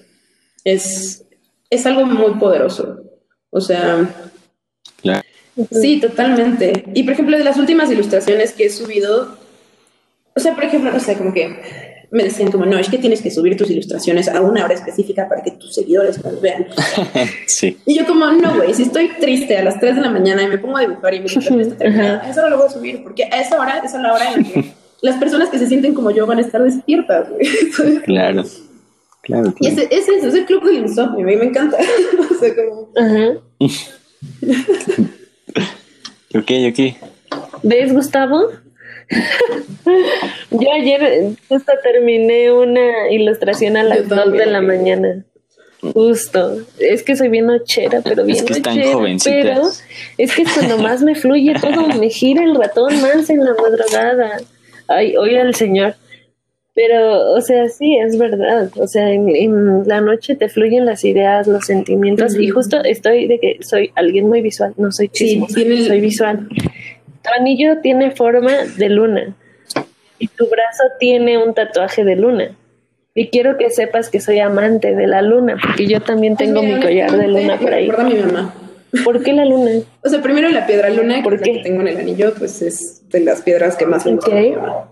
es, 0.64 1.24
es 1.70 1.86
algo 1.86 2.06
muy 2.06 2.40
poderoso. 2.40 3.04
O 3.52 3.62
sea. 3.62 4.08
Sí, 5.72 6.00
totalmente. 6.00 6.86
Y 6.94 7.04
por 7.04 7.14
ejemplo, 7.14 7.38
de 7.38 7.44
las 7.44 7.58
últimas 7.58 7.92
ilustraciones 7.92 8.54
que 8.54 8.66
he 8.66 8.70
subido, 8.70 9.38
o 10.36 10.40
sea, 10.40 10.56
por 10.56 10.64
ejemplo, 10.64 10.92
no 10.92 11.00
sé, 11.00 11.16
como 11.16 11.34
que 11.34 11.56
me 12.12 12.24
decían 12.24 12.52
como, 12.52 12.66
no, 12.66 12.78
es 12.78 12.90
que 12.90 12.98
tienes 12.98 13.22
que 13.22 13.30
subir 13.30 13.56
tus 13.56 13.70
ilustraciones 13.70 14.28
a 14.28 14.42
una 14.42 14.66
hora 14.66 14.74
específica 14.74 15.28
para 15.30 15.44
que 15.44 15.52
tus 15.52 15.76
seguidores 15.76 16.24
las 16.24 16.42
vean. 16.42 16.68
Sí. 17.48 17.78
Y 17.86 17.98
yo 17.98 18.06
como, 18.06 18.26
no, 18.32 18.56
güey, 18.56 18.74
si 18.74 18.84
estoy 18.84 19.10
triste 19.20 19.58
a 19.58 19.64
las 19.64 19.80
3 19.80 19.96
de 19.96 20.02
la 20.02 20.10
mañana 20.10 20.44
y 20.44 20.48
me 20.48 20.58
pongo 20.58 20.78
a 20.78 20.82
dibujar 20.82 21.14
y 21.14 21.18
está 21.18 21.76
terminada, 21.78 22.22
a 22.24 22.30
esa 22.30 22.42
hora 22.42 22.50
lo 22.52 22.58
voy 22.58 22.68
a 22.68 22.70
subir, 22.70 23.04
porque 23.04 23.26
a 23.26 23.42
esa 23.42 23.60
hora 23.60 23.82
es 23.84 23.94
a 23.94 24.00
la 24.02 24.14
hora 24.14 24.34
en 24.34 24.44
la 24.44 24.50
que 24.50 24.74
las 25.02 25.18
personas 25.18 25.50
que 25.50 25.60
se 25.60 25.68
sienten 25.68 25.94
como 25.94 26.12
yo 26.12 26.26
van 26.26 26.40
a 26.40 26.42
estar 26.42 26.64
despiertas, 26.64 27.30
güey. 27.30 27.46
Entonces, 27.46 28.00
Claro. 28.06 28.44
Claro. 29.22 29.54
Y 29.60 29.68
claro. 29.68 29.82
ese, 29.82 29.88
ese 29.92 30.16
es, 30.16 30.24
es 30.24 30.34
el 30.34 30.46
club 30.46 30.64
del 30.64 30.78
insomnio, 30.78 31.24
a 31.24 31.28
mí 31.28 31.36
me 31.36 31.46
encanta. 31.46 31.78
o 31.78 32.40
sea, 32.40 32.56
como... 32.56 32.90
Ajá. 32.96 33.40
Ok, 36.36 36.52
ok. 36.70 37.40
¿Ves, 37.64 37.94
Gustavo? 37.94 38.50
Yo 40.52 40.72
ayer 40.72 41.32
justo 41.48 41.72
terminé 41.84 42.52
una 42.52 43.12
ilustración 43.12 43.78
a 43.78 43.84
las 43.84 44.08
2 44.08 44.32
de 44.34 44.46
la 44.46 44.62
mañana. 44.62 45.24
Justo, 45.82 46.58
es 46.78 47.04
que 47.04 47.16
soy 47.16 47.30
bien 47.30 47.48
nochera, 47.48 48.02
pero 48.04 48.26
bien 48.26 48.38
Es 48.38 48.44
que 48.44 48.54
están 48.54 48.76
nochera, 48.76 48.94
jovencitas. 48.96 49.42
pero 49.42 49.62
es 50.18 50.36
que 50.36 50.42
es 50.42 50.52
cuando 50.52 50.78
más 50.78 51.02
me 51.02 51.16
fluye 51.16 51.54
todo, 51.60 51.88
me 52.00 52.10
gira 52.10 52.44
el 52.44 52.56
ratón 52.56 53.02
más 53.02 53.30
en 53.30 53.44
la 53.44 53.54
madrugada. 53.54 54.42
Ay, 54.88 55.16
oye 55.18 55.40
al 55.40 55.56
señor. 55.56 55.96
Pero, 56.82 57.34
o 57.34 57.42
sea, 57.42 57.68
sí, 57.68 57.98
es 57.98 58.18
verdad. 58.18 58.70
O 58.78 58.88
sea, 58.88 59.12
en, 59.12 59.28
en 59.36 59.86
la 59.86 60.00
noche 60.00 60.36
te 60.38 60.48
fluyen 60.48 60.86
las 60.86 61.04
ideas, 61.04 61.46
los 61.46 61.66
sentimientos, 61.66 62.40
y 62.40 62.48
justo 62.48 62.82
estoy 62.86 63.28
de 63.28 63.38
que 63.38 63.58
soy 63.60 63.92
alguien 63.96 64.30
muy 64.30 64.42
visual, 64.42 64.74
no 64.78 64.90
soy 64.90 65.10
Sí, 65.12 65.26
chismosa, 65.32 65.56
tiene 65.56 65.76
el- 65.76 65.86
soy 65.88 66.00
visual. 66.00 66.48
Tu 67.22 67.30
anillo 67.38 67.80
tiene 67.82 68.12
forma 68.12 68.54
de 68.78 68.88
luna 68.88 69.36
y 70.20 70.28
tu 70.30 70.46
brazo 70.46 70.84
tiene 71.02 71.38
un 71.38 71.54
tatuaje 71.54 72.06
de 72.06 72.16
luna. 72.16 72.56
Y 73.14 73.28
quiero 73.28 73.58
que 73.58 73.70
sepas 73.72 74.10
que 74.10 74.22
soy 74.22 74.40
amante 74.40 74.96
de 74.96 75.06
la 75.06 75.22
luna, 75.22 75.58
porque 75.62 75.86
yo 75.86 76.00
también 76.00 76.38
tengo 76.38 76.62
mira, 76.64 76.78
mi 76.78 76.82
collar 76.82 77.12
de 77.12 77.28
luna 77.28 77.58
por 77.60 77.74
ahí. 77.74 77.90
recuerda 77.90 78.10
a 78.10 78.14
mi 78.16 78.20
mamá. 78.22 78.54
¿Por 79.04 79.22
qué 79.22 79.34
la 79.34 79.44
luna? 79.44 79.72
O 80.02 80.08
sea, 80.08 80.22
primero 80.22 80.48
la 80.48 80.66
piedra 80.66 80.90
luna, 80.92 81.22
¿Por 81.24 81.42
que 81.42 81.56
la 81.56 81.62
tengo 81.62 81.82
en 81.82 81.90
el 81.90 81.98
anillo, 81.98 82.34
pues 82.40 82.62
es 82.62 83.02
de 83.10 83.20
las 83.20 83.42
piedras 83.42 83.76
que 83.76 83.86
más 83.86 84.06
me 84.06 84.14
gustan 84.14 84.46
Ok. 84.46 84.86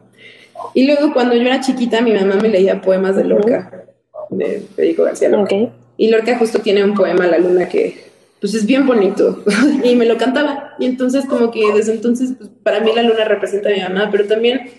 Y 0.73 0.85
luego 0.85 1.13
cuando 1.13 1.35
yo 1.35 1.41
era 1.41 1.59
chiquita, 1.59 2.01
mi 2.01 2.13
mamá 2.13 2.35
me 2.35 2.49
leía 2.49 2.81
poemas 2.81 3.15
de 3.15 3.23
Lorca, 3.23 3.85
de 4.29 4.63
Federico 4.75 5.03
García 5.03 5.29
Lorca. 5.29 5.55
Y 5.97 6.09
Lorca 6.09 6.37
justo 6.37 6.59
tiene 6.59 6.83
un 6.83 6.93
poema, 6.93 7.27
La 7.27 7.37
Luna, 7.37 7.67
que 7.67 8.07
pues 8.39 8.53
es 8.53 8.65
bien 8.65 8.85
bonito. 8.85 9.43
y 9.83 9.95
me 9.95 10.05
lo 10.05 10.17
cantaba. 10.17 10.75
Y 10.79 10.85
entonces 10.85 11.25
como 11.25 11.51
que 11.51 11.71
desde 11.73 11.93
entonces, 11.93 12.33
pues, 12.37 12.49
para 12.63 12.79
mí 12.79 12.91
la 12.93 13.03
luna 13.03 13.25
representa 13.25 13.69
a 13.69 13.73
mi 13.73 13.81
mamá, 13.81 14.09
pero 14.11 14.25
también 14.25 14.71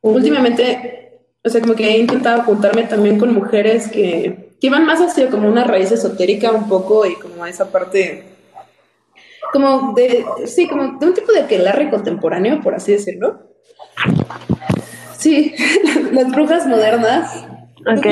últimamente, 0.00 1.20
o 1.44 1.48
sea, 1.48 1.60
como 1.60 1.74
que 1.74 1.88
he 1.90 1.98
intentado 1.98 2.42
juntarme 2.42 2.84
también 2.84 3.18
con 3.18 3.34
mujeres 3.34 3.88
que, 3.88 4.50
que 4.60 4.70
van 4.70 4.86
más 4.86 5.00
hacia 5.00 5.28
como 5.28 5.48
una 5.48 5.64
raíz 5.64 5.92
esotérica 5.92 6.52
un 6.52 6.68
poco 6.68 7.06
y 7.06 7.14
como 7.16 7.44
a 7.44 7.50
esa 7.50 7.70
parte, 7.70 8.24
como 9.52 9.92
de, 9.94 10.24
sí, 10.46 10.66
como 10.66 10.98
de 10.98 11.06
un 11.06 11.14
tipo 11.14 11.32
de 11.32 11.40
aquelarre 11.40 11.90
contemporáneo, 11.90 12.60
por 12.60 12.74
así 12.74 12.92
decirlo. 12.92 13.52
Sí, 15.22 15.54
las 16.12 16.28
brujas 16.32 16.66
modernas. 16.66 17.44
Ok. 17.86 18.06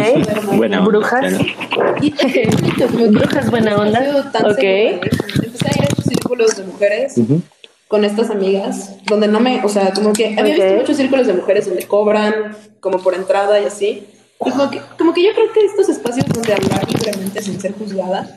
Buena 0.56 0.80
Brujas. 0.80 1.34
claro. 1.70 1.94
Y 2.00 2.10
que 2.12 2.48
Brujas 3.10 3.50
buena 3.50 3.76
onda. 3.76 4.00
Ok. 4.44 4.58
Empecé 4.62 5.68
a 5.68 5.76
ir 5.76 5.82
a 5.82 5.84
estos 5.88 6.04
círculos 6.06 6.56
de 6.56 6.64
mujeres 6.64 7.16
Ujú. 7.18 7.40
con 7.88 8.04
estas 8.04 8.30
amigas, 8.30 8.96
donde 9.06 9.28
no 9.28 9.40
me, 9.40 9.62
o 9.64 9.68
sea, 9.68 9.92
como 9.92 10.12
que 10.12 10.36
había 10.38 10.54
Ok. 10.54 10.60
visto 10.62 10.74
muchos 10.80 10.96
círculos 10.96 11.26
de 11.26 11.34
mujeres 11.34 11.66
donde 11.66 11.84
cobran, 11.84 12.56
como 12.80 12.98
por 12.98 13.14
entrada 13.14 13.60
y 13.60 13.64
así. 13.66 14.04
Y 14.44 14.50
como 14.50 14.70
que, 14.70 14.80
como 14.98 15.12
que 15.12 15.22
yo 15.24 15.30
creo 15.34 15.52
que 15.52 15.64
estos 15.64 15.88
espacios 15.88 16.26
donde 16.26 16.52
hablar 16.54 16.86
libremente 16.92 17.42
sin 17.42 17.60
ser 17.60 17.72
juzgada 17.72 18.28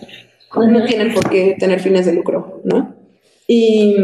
no 0.55 0.77
Ujú. 0.79 0.85
tienen 0.85 1.13
por 1.13 1.29
qué 1.29 1.55
tener 1.59 1.79
fines 1.79 2.05
de 2.05 2.13
lucro, 2.13 2.61
¿no? 2.63 2.95
Y 3.47 3.95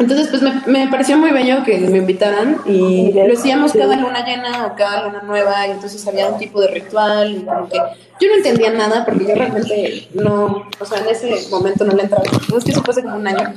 entonces, 0.00 0.28
pues 0.28 0.42
me, 0.42 0.62
me 0.66 0.88
pareció 0.88 1.18
muy 1.18 1.32
bello 1.32 1.64
que 1.64 1.76
me 1.76 1.98
invitaran 1.98 2.58
y 2.66 3.12
lo 3.12 3.32
hacíamos 3.32 3.72
cada 3.72 3.96
luna 3.96 4.24
llena 4.24 4.66
o 4.66 4.76
cada 4.76 5.04
luna 5.04 5.22
nueva 5.22 5.66
y 5.66 5.72
entonces 5.72 6.06
había 6.06 6.28
un 6.28 6.38
tipo 6.38 6.60
de 6.60 6.68
ritual 6.68 7.32
y 7.32 7.44
como 7.44 7.68
que 7.68 7.78
yo 8.20 8.28
no 8.28 8.36
entendía 8.36 8.72
nada 8.72 9.04
porque 9.04 9.26
yo 9.26 9.34
realmente 9.34 10.08
no, 10.14 10.68
o 10.78 10.84
sea, 10.84 11.00
en 11.00 11.08
ese 11.08 11.50
momento 11.50 11.84
no 11.84 11.94
le 11.94 12.04
entraba. 12.04 12.22
Es 12.56 12.64
que 12.64 12.70
eso 12.70 12.82
fue 12.84 12.92
hace 12.92 13.02
como 13.02 13.16
un 13.16 13.26
año. 13.26 13.54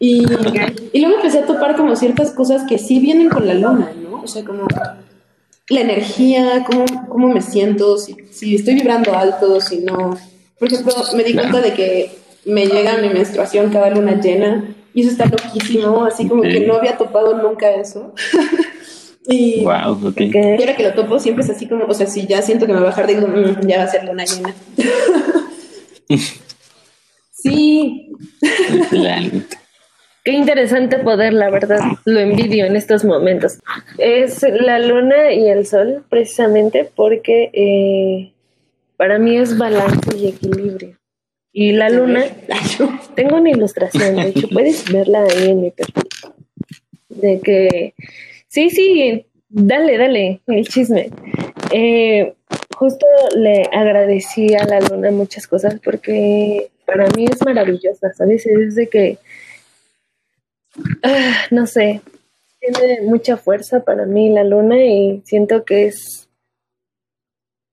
Y, 0.00 0.24
y 0.92 1.00
luego 1.02 1.16
empecé 1.16 1.38
a 1.38 1.46
topar 1.46 1.76
como 1.76 1.94
ciertas 1.94 2.32
cosas 2.32 2.62
que 2.68 2.76
sí 2.76 2.98
vienen 2.98 3.28
con 3.28 3.46
la 3.46 3.54
luna, 3.54 3.92
¿no? 4.02 4.22
O 4.22 4.26
sea, 4.26 4.44
como 4.44 4.66
la 5.68 5.80
energía, 5.80 6.64
cómo, 6.66 6.84
cómo 7.08 7.28
me 7.28 7.42
siento, 7.42 7.96
si, 7.96 8.16
si 8.32 8.56
estoy 8.56 8.74
vibrando 8.74 9.16
alto, 9.16 9.60
si 9.60 9.82
no. 9.82 10.18
Por 10.58 10.66
ejemplo, 10.66 10.94
me 11.14 11.22
di 11.22 11.32
cuenta 11.32 11.60
de 11.60 11.74
que 11.74 12.10
me 12.44 12.66
llega 12.66 12.96
mi 12.96 13.10
menstruación 13.10 13.70
cada 13.70 13.90
luna 13.90 14.20
llena 14.20 14.74
y 14.94 15.02
eso 15.02 15.10
está 15.10 15.26
loquísimo, 15.26 16.04
así 16.04 16.26
como 16.28 16.42
que 16.42 16.60
no 16.66 16.74
había 16.74 16.96
topado 16.96 17.40
nunca 17.40 17.70
eso. 17.70 18.14
y, 19.28 19.64
Wow, 19.64 20.12
y 20.16 20.36
ahora 20.36 20.76
que 20.76 20.82
lo 20.82 20.94
topo 20.94 21.18
siempre 21.18 21.44
es 21.44 21.50
así 21.50 21.66
como, 21.66 21.84
o 21.84 21.94
sea, 21.94 22.06
si 22.06 22.26
ya 22.26 22.42
siento 22.42 22.66
que 22.66 22.72
me 22.72 22.80
va 22.80 22.86
a 22.86 22.90
bajar, 22.90 23.06
digo, 23.06 23.26
"Mm, 23.26 23.66
ya 23.66 23.78
va 23.78 23.84
a 23.84 23.88
ser 23.88 24.04
luna 24.04 24.24
llena. 24.24 24.54
sí, 27.30 28.12
Qué 30.22 30.32
interesante 30.32 30.98
poder, 30.98 31.32
la 31.32 31.48
verdad. 31.50 31.80
Lo 32.04 32.20
envidio 32.20 32.66
en 32.66 32.76
estos 32.76 33.04
momentos. 33.04 33.58
Es 33.96 34.42
la 34.42 34.78
luna 34.78 35.32
y 35.32 35.48
el 35.48 35.66
sol, 35.66 36.04
precisamente 36.10 36.90
porque 36.94 37.50
eh, 37.54 38.32
para 38.98 39.18
mí 39.18 39.38
es 39.38 39.56
balance 39.56 40.14
y 40.14 40.28
equilibrio. 40.28 40.99
Y 41.52 41.72
la 41.72 41.90
luna, 41.90 42.24
tengo 43.14 43.36
una 43.36 43.50
ilustración, 43.50 44.16
de 44.16 44.28
hecho, 44.28 44.48
puedes 44.48 44.84
verla 44.92 45.24
ahí 45.24 45.50
en 45.50 45.62
mi 45.62 45.70
perfil. 45.70 46.08
De 47.08 47.40
que, 47.40 47.94
sí, 48.48 48.70
sí, 48.70 49.26
dale, 49.48 49.98
dale, 49.98 50.40
el 50.46 50.68
chisme. 50.68 51.10
Eh, 51.72 52.34
justo 52.76 53.06
le 53.36 53.64
agradecí 53.72 54.54
a 54.54 54.64
la 54.64 54.80
luna 54.80 55.10
muchas 55.10 55.46
cosas 55.46 55.78
porque 55.84 56.70
para 56.86 57.06
mí 57.16 57.26
es 57.30 57.44
maravillosa, 57.44 58.12
¿sabes? 58.12 58.46
Es 58.46 58.74
de 58.74 58.88
que 58.88 59.18
Ah, 61.02 61.46
no 61.50 61.66
sé, 61.66 62.00
tiene 62.60 63.02
mucha 63.02 63.36
fuerza 63.36 63.84
para 63.84 64.06
mí 64.06 64.30
la 64.30 64.44
luna 64.44 64.82
y 64.84 65.22
siento 65.24 65.64
que 65.64 65.86
es 65.86 66.28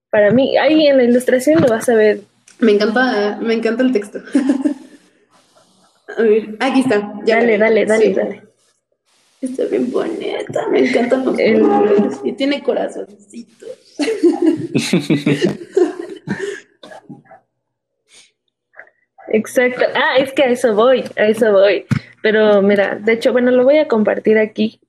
para 0.09 0.31
mí, 0.31 0.57
ahí 0.57 0.87
en 0.87 0.97
la 0.97 1.03
ilustración 1.03 1.61
lo 1.61 1.67
vas 1.67 1.89
a 1.89 1.93
ver. 1.93 2.21
Me 2.59 2.71
encanta, 2.73 3.37
me 3.41 3.53
encanta 3.53 3.83
el 3.83 3.91
texto. 3.91 4.19
a 6.17 6.21
ver, 6.21 6.55
aquí 6.59 6.79
está. 6.81 7.13
ya 7.25 7.37
Dale, 7.37 7.57
dale, 7.57 7.85
dale, 7.85 8.05
Sí. 8.07 8.13
dale. 8.13 8.43
Está 9.39 9.65
bien 9.65 9.91
bonita, 9.91 10.67
me 10.69 10.79
encantan 10.89 11.23
los 11.25 11.37
El- 11.37 11.61
colores 11.61 12.19
y 12.23 12.33
tiene 12.33 12.63
corazoncitos. 12.63 13.69
Exacto. 19.29 19.83
Ah, 19.93 20.17
es 20.17 20.31
que 20.33 20.43
a 20.43 20.47
eso 20.49 20.73
voy, 20.73 21.03
a 21.17 21.25
eso 21.27 21.51
voy. 21.51 21.85
Pero 22.21 22.61
mira, 22.61 22.95
de 22.95 23.13
hecho, 23.13 23.31
bueno, 23.31 23.51
lo 23.51 23.63
voy 23.63 23.77
a 23.77 23.87
compartir 23.87 24.37
aquí. 24.37 24.79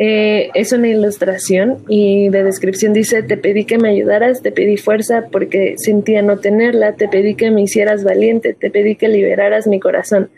Eh, 0.00 0.50
es 0.54 0.72
una 0.72 0.86
ilustración 0.86 1.84
y 1.88 2.28
de 2.28 2.44
descripción 2.44 2.92
dice, 2.92 3.24
te 3.24 3.36
pedí 3.36 3.64
que 3.64 3.78
me 3.78 3.88
ayudaras, 3.88 4.42
te 4.42 4.52
pedí 4.52 4.76
fuerza 4.76 5.26
porque 5.32 5.74
sentía 5.76 6.22
no 6.22 6.38
tenerla, 6.38 6.92
te 6.92 7.08
pedí 7.08 7.34
que 7.34 7.50
me 7.50 7.62
hicieras 7.62 8.04
valiente, 8.04 8.54
te 8.54 8.70
pedí 8.70 8.94
que 8.94 9.08
liberaras 9.08 9.66
mi 9.66 9.80
corazón. 9.80 10.30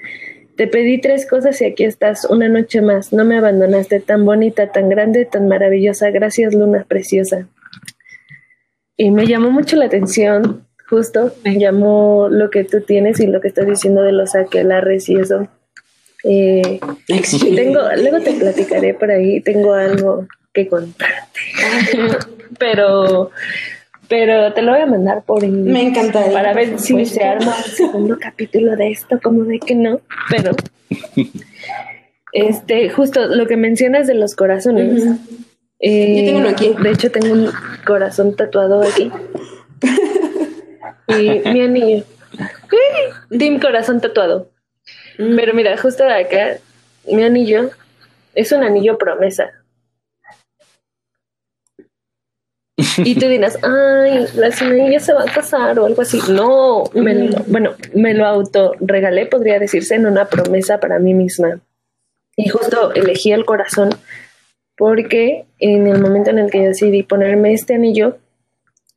Te 0.56 0.66
pedí 0.66 0.98
tres 0.98 1.26
cosas 1.26 1.61
y 1.61 1.66
aquí 1.66 1.84
estás, 1.84 2.24
una 2.24 2.48
noche 2.48 2.80
más. 2.80 3.12
No 3.12 3.24
me 3.24 3.36
abandonaste, 3.36 4.00
tan 4.00 4.24
bonita, 4.24 4.72
tan 4.72 4.88
grande, 4.88 5.26
tan 5.26 5.46
maravillosa. 5.46 6.11
Gracias, 6.11 6.54
luna 6.54 6.84
preciosa. 6.88 7.46
Y 8.96 9.11
me 9.11 9.26
llamó 9.26 9.50
mucho 9.50 9.76
la 9.76 9.87
atención, 9.87 10.66
justo, 10.88 11.32
me 11.45 11.58
llamó 11.58 12.28
lo 12.30 12.50
que 12.50 12.64
tú 12.64 12.80
tienes 12.80 13.20
y 13.20 13.26
lo 13.26 13.41
que 13.41 13.49
estás 13.49 13.66
diciendo 13.66 14.03
de 14.03 14.12
los 14.12 14.34
aquelarres 14.34 15.08
y 15.08 15.16
eso. 15.16 15.49
Eh, 16.25 16.80
tengo, 17.55 17.80
luego 17.97 18.21
te 18.21 18.33
platicaré 18.33 18.95
por 18.95 19.11
ahí, 19.11 19.41
tengo 19.41 19.72
algo 19.75 20.26
que 20.53 20.68
contarte. 20.68 21.41
pero, 22.59 23.30
pero 24.09 24.53
te 24.53 24.63
lo 24.63 24.72
voy 24.72 24.80
a 24.83 24.87
mandar 24.87 25.22
por 25.25 25.42
email 25.45 25.64
Me 25.64 25.83
encantaría. 25.83 26.33
para 26.33 26.53
ver 26.53 26.79
si 26.79 26.88
supuesto. 26.88 27.14
se 27.14 27.25
arma 27.25 27.55
un 27.57 27.72
segundo 27.72 28.18
capítulo 28.21 28.76
de 28.76 28.91
esto, 28.91 29.18
como 29.22 29.45
de 29.45 29.59
que 29.61 29.75
no, 29.75 30.01
pero 30.29 30.53
este, 32.33 32.91
justo 32.91 33.26
lo 33.26 33.47
que 33.47 33.57
mencionas 33.57 34.07
de 34.07 34.14
los 34.14 34.34
corazones. 34.37 35.03
Eh, 35.80 36.18
Yo 36.18 36.25
tengo 36.26 36.38
uno 36.41 36.49
aquí. 36.51 36.75
De 36.83 36.91
hecho, 36.91 37.11
tengo 37.11 37.33
un 37.33 37.51
corazón 37.87 38.37
tatuado 38.37 38.83
aquí. 38.83 39.11
Y 41.09 41.41
mi 41.51 41.61
anillo. 41.63 42.05
Team 43.37 43.59
corazón 43.59 44.01
tatuado. 44.01 44.49
Mm. 45.18 45.37
Pero 45.37 45.54
mira, 45.54 45.76
justo 45.76 46.04
de 46.04 46.14
acá, 46.14 46.58
mi 47.07 47.22
anillo 47.22 47.70
es 48.34 48.53
un 48.53 48.62
anillo 48.62 48.99
promesa. 48.99 49.50
Y 52.99 53.14
tú 53.18 53.28
dirás, 53.28 53.58
ay, 53.62 54.26
la 54.34 54.49
ya 54.91 55.00
se 55.00 55.12
va 55.12 55.22
a 55.22 55.32
casar 55.32 55.78
o 55.78 55.87
algo 55.87 56.03
así. 56.03 56.18
No, 56.30 56.84
me 56.95 57.14
lo- 57.14 57.45
bueno, 57.46 57.74
me 57.95 58.14
lo 58.14 58.26
auto 58.26 58.74
regalé, 58.80 59.26
podría 59.26 59.58
decirse, 59.58 59.95
en 59.95 60.07
una 60.07 60.26
promesa 60.26 60.80
para 60.80 60.99
mí 60.99 61.14
misma. 61.14 61.61
Y 62.37 62.49
justo 62.49 62.92
elegí 62.95 63.32
el 63.32 63.45
corazón 63.45 63.91
porque 64.76 65.45
en 65.58 65.87
el 65.87 66.00
momento 66.00 66.30
en 66.30 66.38
el 66.38 66.50
que 66.50 66.62
yo 66.62 66.68
decidí 66.68 67.03
ponerme 67.03 67.53
este 67.53 67.74
anillo, 67.74 68.16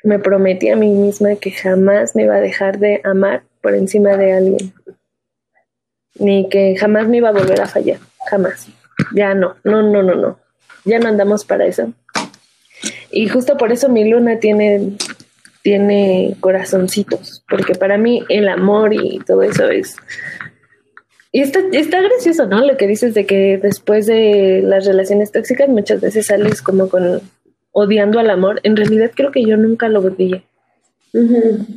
me 0.04 0.18
prometí 0.20 0.70
a 0.70 0.78
mí 0.78 0.90
misma 0.90 1.36
que 1.36 1.52
jamás 1.52 2.16
me 2.16 2.24
iba 2.24 2.36
a 2.36 2.42
dejar 2.42 2.80
de 2.80 3.02
amar 3.04 3.44
por 3.62 3.76
encima 3.76 4.16
de 4.16 4.32
alguien. 4.34 4.74
Ni 6.16 6.48
que 6.50 6.76
jamás 6.78 7.08
me 7.08 7.18
iba 7.18 7.30
a 7.30 7.34
volver 7.34 7.62
a 7.62 7.68
fallar. 7.68 8.00
Jamás. 8.30 8.68
Ya 9.14 9.34
no, 9.34 9.56
no, 9.64 9.82
no, 9.82 10.04
no, 10.04 10.16
no. 10.16 10.40
Ya 10.86 11.00
no 11.00 11.10
andamos 11.10 11.46
para 11.46 11.66
eso. 11.66 11.92
Y 13.12 13.28
justo 13.28 13.58
por 13.58 13.72
eso 13.72 13.90
mi 13.90 14.10
luna 14.10 14.40
tiene 14.40 14.96
tiene 15.64 16.36
corazoncitos, 16.42 17.44
porque 17.50 17.74
para 17.74 17.98
mí 17.98 18.24
el 18.30 18.50
amor 18.50 18.94
y 18.94 19.20
todo 19.26 19.42
eso 19.42 19.70
es... 19.70 19.96
Y 21.32 21.42
está, 21.42 21.62
está 21.72 22.00
gracioso, 22.02 22.46
¿no? 22.46 22.64
Lo 22.64 22.78
que 22.78 22.86
dices 22.86 23.16
de 23.16 23.26
que 23.26 23.58
después 23.58 24.06
de 24.06 24.62
las 24.64 24.86
relaciones 24.86 25.32
tóxicas 25.32 25.68
muchas 25.68 26.00
veces 26.00 26.28
sales 26.28 26.62
como 26.62 26.90
con 26.90 27.22
odiando 27.72 28.20
al 28.20 28.30
amor. 28.30 28.60
En 28.62 28.76
realidad 28.76 29.10
creo 29.16 29.32
que 29.32 29.44
yo 29.44 29.58
nunca 29.58 29.90
lo 29.90 30.02
odié. 30.02 30.44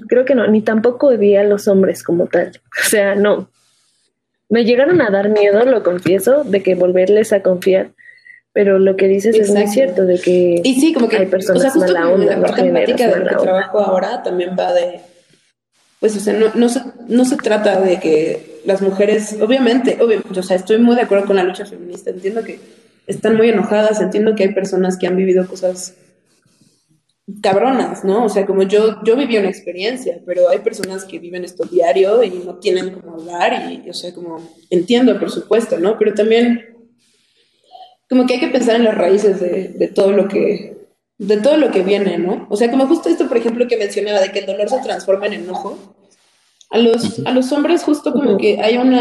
Creo 0.08 0.26
que 0.26 0.34
no, 0.34 0.46
ni 0.46 0.60
tampoco 0.60 1.06
odié 1.06 1.38
a 1.38 1.44
los 1.44 1.68
hombres 1.68 2.02
como 2.02 2.26
tal. 2.26 2.60
O 2.84 2.88
sea, 2.88 3.14
no. 3.14 3.48
Me 4.48 4.64
llegaron 4.64 5.01
a 5.01 5.10
dar 5.10 5.28
miedo, 5.28 5.64
lo 5.64 5.82
confieso, 5.82 6.44
de 6.44 6.62
que 6.62 6.74
volverles 6.74 7.32
a 7.32 7.43
confiar. 7.43 7.90
Pero 8.52 8.78
lo 8.78 8.97
que 8.97 9.06
dices 9.06 9.36
es 9.36 9.51
muy 9.51 9.66
cierto, 9.66 10.06
de 10.06 10.18
que, 10.18 10.62
y 10.64 10.81
sí, 10.81 10.94
como 10.94 11.09
que 11.09 11.18
hay 11.18 11.27
personas 11.27 11.59
o 11.59 11.62
sea, 11.62 11.70
justo 11.73 11.93
mala 11.93 12.09
onda, 12.09 12.36
la 12.39 12.59
empática 12.59 13.09
de 13.09 13.18
lo 13.18 13.27
que 13.27 13.35
onda. 13.35 13.43
trabajo 13.43 13.81
ahora 13.81 14.23
también 14.23 14.56
va 14.59 14.73
de, 14.73 15.01
pues, 16.01 16.16
o 16.16 16.20
sea, 16.20 16.32
no, 16.32 16.47
no, 16.55 16.68
se, 16.68 16.81
no 17.09 17.24
se 17.24 17.36
trata 17.36 17.81
de 17.81 18.01
que 18.01 18.60
las 18.64 18.81
mujeres, 18.81 19.36
obviamente, 19.40 19.98
obviamente, 20.01 20.40
o 20.40 20.43
sea, 20.43 20.56
estoy 20.56 20.78
muy 20.78 20.97
de 20.97 21.02
acuerdo 21.02 21.27
con 21.27 21.36
la 21.36 21.44
lucha 21.44 21.66
feminista, 21.66 22.10
entiendo 22.10 22.44
que 22.44 22.59
están 23.06 23.36
muy 23.36 23.48
enojadas, 23.48 24.01
entiendo 24.01 24.35
que 24.35 24.44
hay 24.44 24.55
personas 24.55 24.97
que 24.98 25.06
han 25.06 25.16
vivido 25.16 25.47
cosas 25.47 25.94
cabronas, 27.43 28.05
¿no? 28.05 28.24
O 28.24 28.28
sea, 28.28 28.47
como 28.47 28.62
yo, 28.62 29.03
yo 29.05 29.16
viví 29.16 29.36
una 29.36 29.48
experiencia, 29.48 30.20
pero 30.24 30.48
hay 30.48 30.59
personas 30.61 31.05
que 31.05 31.19
viven 31.19 31.44
esto 31.44 31.65
diario 31.65 32.23
y 32.23 32.31
no 32.44 32.57
tienen 32.57 32.90
cómo 32.90 33.15
hablar 33.15 33.70
y, 33.73 33.90
o 33.90 33.94
sea, 33.94 34.15
como 34.15 34.40
entiendo, 34.70 35.19
por 35.19 35.31
supuesto, 35.31 35.78
¿no? 35.78 35.98
Pero 35.98 36.15
también 36.15 36.77
como 38.09 38.27
que 38.27 38.35
hay 38.35 38.40
que 38.40 38.48
pensar 38.48 38.77
en 38.77 38.85
las 38.85 38.97
raíces 38.97 39.40
de, 39.40 39.69
de 39.69 39.89
todo 39.89 40.12
lo 40.12 40.28
que 40.28 40.77
de 41.19 41.39
todo 41.39 41.57
lo 41.57 41.70
que 41.70 41.82
viene, 41.82 42.19
¿no? 42.19 42.47
O 42.51 42.57
sea, 42.57 42.70
como 42.70 42.86
justo 42.86 43.09
esto, 43.09 43.27
por 43.27 43.39
ejemplo, 43.39 43.66
que 43.66 43.78
mencionaba 43.78 44.20
de 44.20 44.32
que 44.32 44.40
el 44.40 44.47
dolor 44.47 44.69
se 44.69 44.81
transforma 44.81 45.27
en 45.27 45.32
enojo. 45.35 45.78
A 46.69 46.78
los, 46.78 47.23
a 47.24 47.31
los 47.31 47.53
hombres 47.53 47.85
justo 47.85 48.12
como 48.12 48.36
que 48.36 48.61
hay 48.61 48.77
una, 48.77 49.01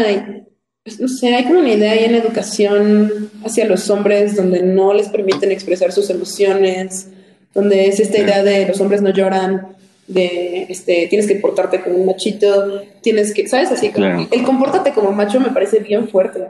no 0.98 1.08
sé, 1.08 1.34
hay 1.34 1.44
como 1.44 1.58
una 1.58 1.72
idea 1.72 1.92
ahí 1.92 2.04
en 2.04 2.14
educación 2.14 3.30
hacia 3.44 3.66
los 3.66 3.90
hombres 3.90 4.36
donde 4.36 4.62
no 4.62 4.94
les 4.94 5.08
permiten 5.08 5.50
expresar 5.50 5.90
sus 5.90 6.08
emociones, 6.08 7.08
donde 7.56 7.86
es 7.88 7.98
esta 7.98 8.18
idea 8.18 8.44
de 8.44 8.66
los 8.68 8.80
hombres 8.80 9.02
no 9.02 9.10
lloran, 9.10 9.74
de 10.06 10.66
este, 10.68 11.08
tienes 11.08 11.26
que 11.26 11.34
portarte 11.36 11.80
como 11.80 11.96
un 11.96 12.06
machito, 12.06 12.82
tienes 13.02 13.34
que, 13.34 13.48
¿sabes? 13.48 13.72
Así 13.72 13.88
como, 13.88 14.06
Claro. 14.06 14.28
el 14.30 14.42
compórtate 14.44 14.92
como 14.92 15.10
macho 15.10 15.40
me 15.40 15.50
parece 15.50 15.80
bien 15.80 16.06
fuerte. 16.08 16.44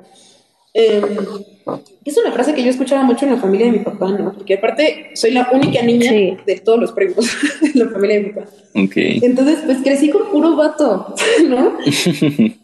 Eh, 0.74 1.00
es 2.04 2.18
una 2.18 2.32
frase 2.32 2.52
que 2.54 2.62
yo 2.62 2.68
escuchaba 2.68 3.02
mucho 3.02 3.24
en 3.24 3.32
la 3.32 3.38
familia 3.40 3.64
de 3.66 3.72
mi 3.72 3.78
papá, 3.78 4.10
¿no? 4.10 4.34
Porque 4.34 4.54
aparte 4.54 5.10
soy 5.14 5.30
la 5.30 5.48
única 5.50 5.80
niña 5.82 6.10
Sí. 6.10 6.36
de 6.46 6.56
todos 6.56 6.78
los 6.78 6.92
primos 6.92 7.26
en 7.62 7.78
la 7.78 7.88
familia 7.88 8.16
de 8.16 8.22
mi 8.24 8.30
papá. 8.34 8.48
Ok. 8.74 8.92
Entonces, 8.96 9.60
pues 9.64 9.78
crecí 9.82 10.10
con 10.10 10.30
puro 10.30 10.54
vato, 10.54 11.14
¿no? 11.48 11.78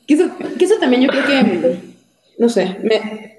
que, 0.07 0.15
eso, 0.15 0.25
que 0.59 0.65
eso 0.65 0.75
también 0.79 1.03
yo 1.03 1.09
creo 1.09 1.25
que, 1.25 1.77
no 2.39 2.49
sé, 2.51 2.77
me, 2.83 3.39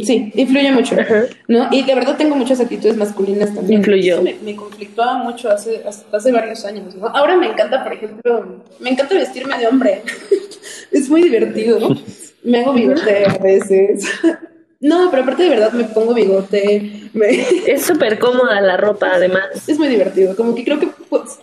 sí, 0.00 0.32
influye 0.34 0.72
mucho, 0.72 0.94
Ajá. 0.98 1.24
¿no? 1.48 1.68
Y 1.70 1.82
de 1.82 1.94
verdad 1.94 2.16
tengo 2.16 2.34
muchas 2.36 2.60
actitudes 2.60 2.96
masculinas 2.96 3.54
también. 3.54 3.80
Influyó. 3.80 4.14
Eso 4.14 4.22
Me, 4.22 4.34
me 4.42 4.56
conflictuaba 4.56 5.18
mucho 5.18 5.50
hace, 5.50 5.82
hace, 5.86 6.04
hace 6.12 6.32
varios 6.32 6.64
años, 6.64 6.94
¿no? 6.96 7.06
Ahora 7.08 7.36
me 7.36 7.46
encanta, 7.48 7.82
por 7.84 7.92
ejemplo, 7.92 8.62
me 8.80 8.90
encanta 8.90 9.14
vestirme 9.14 9.58
de 9.58 9.66
hombre. 9.66 10.02
es 10.92 11.08
muy 11.10 11.22
divertido, 11.22 11.78
¿no? 11.80 11.96
Me 12.44 12.60
hago 12.60 12.72
bigote 12.72 13.24
a 13.26 13.38
veces. 13.38 14.04
No, 14.84 15.12
pero 15.12 15.22
aparte 15.22 15.44
de 15.44 15.48
verdad 15.50 15.70
me 15.74 15.84
pongo 15.84 16.12
bigote. 16.12 17.08
me- 17.12 17.46
Es 17.68 17.82
súper 17.84 18.18
cómoda 18.18 18.60
la 18.60 18.76
ropa, 18.76 19.12
además. 19.14 19.44
es 19.68 19.78
muy 19.78 19.86
divertido. 19.86 20.34
Como 20.34 20.56
que 20.56 20.64
creo 20.64 20.80
que 20.80 20.88
pues, 21.08 21.38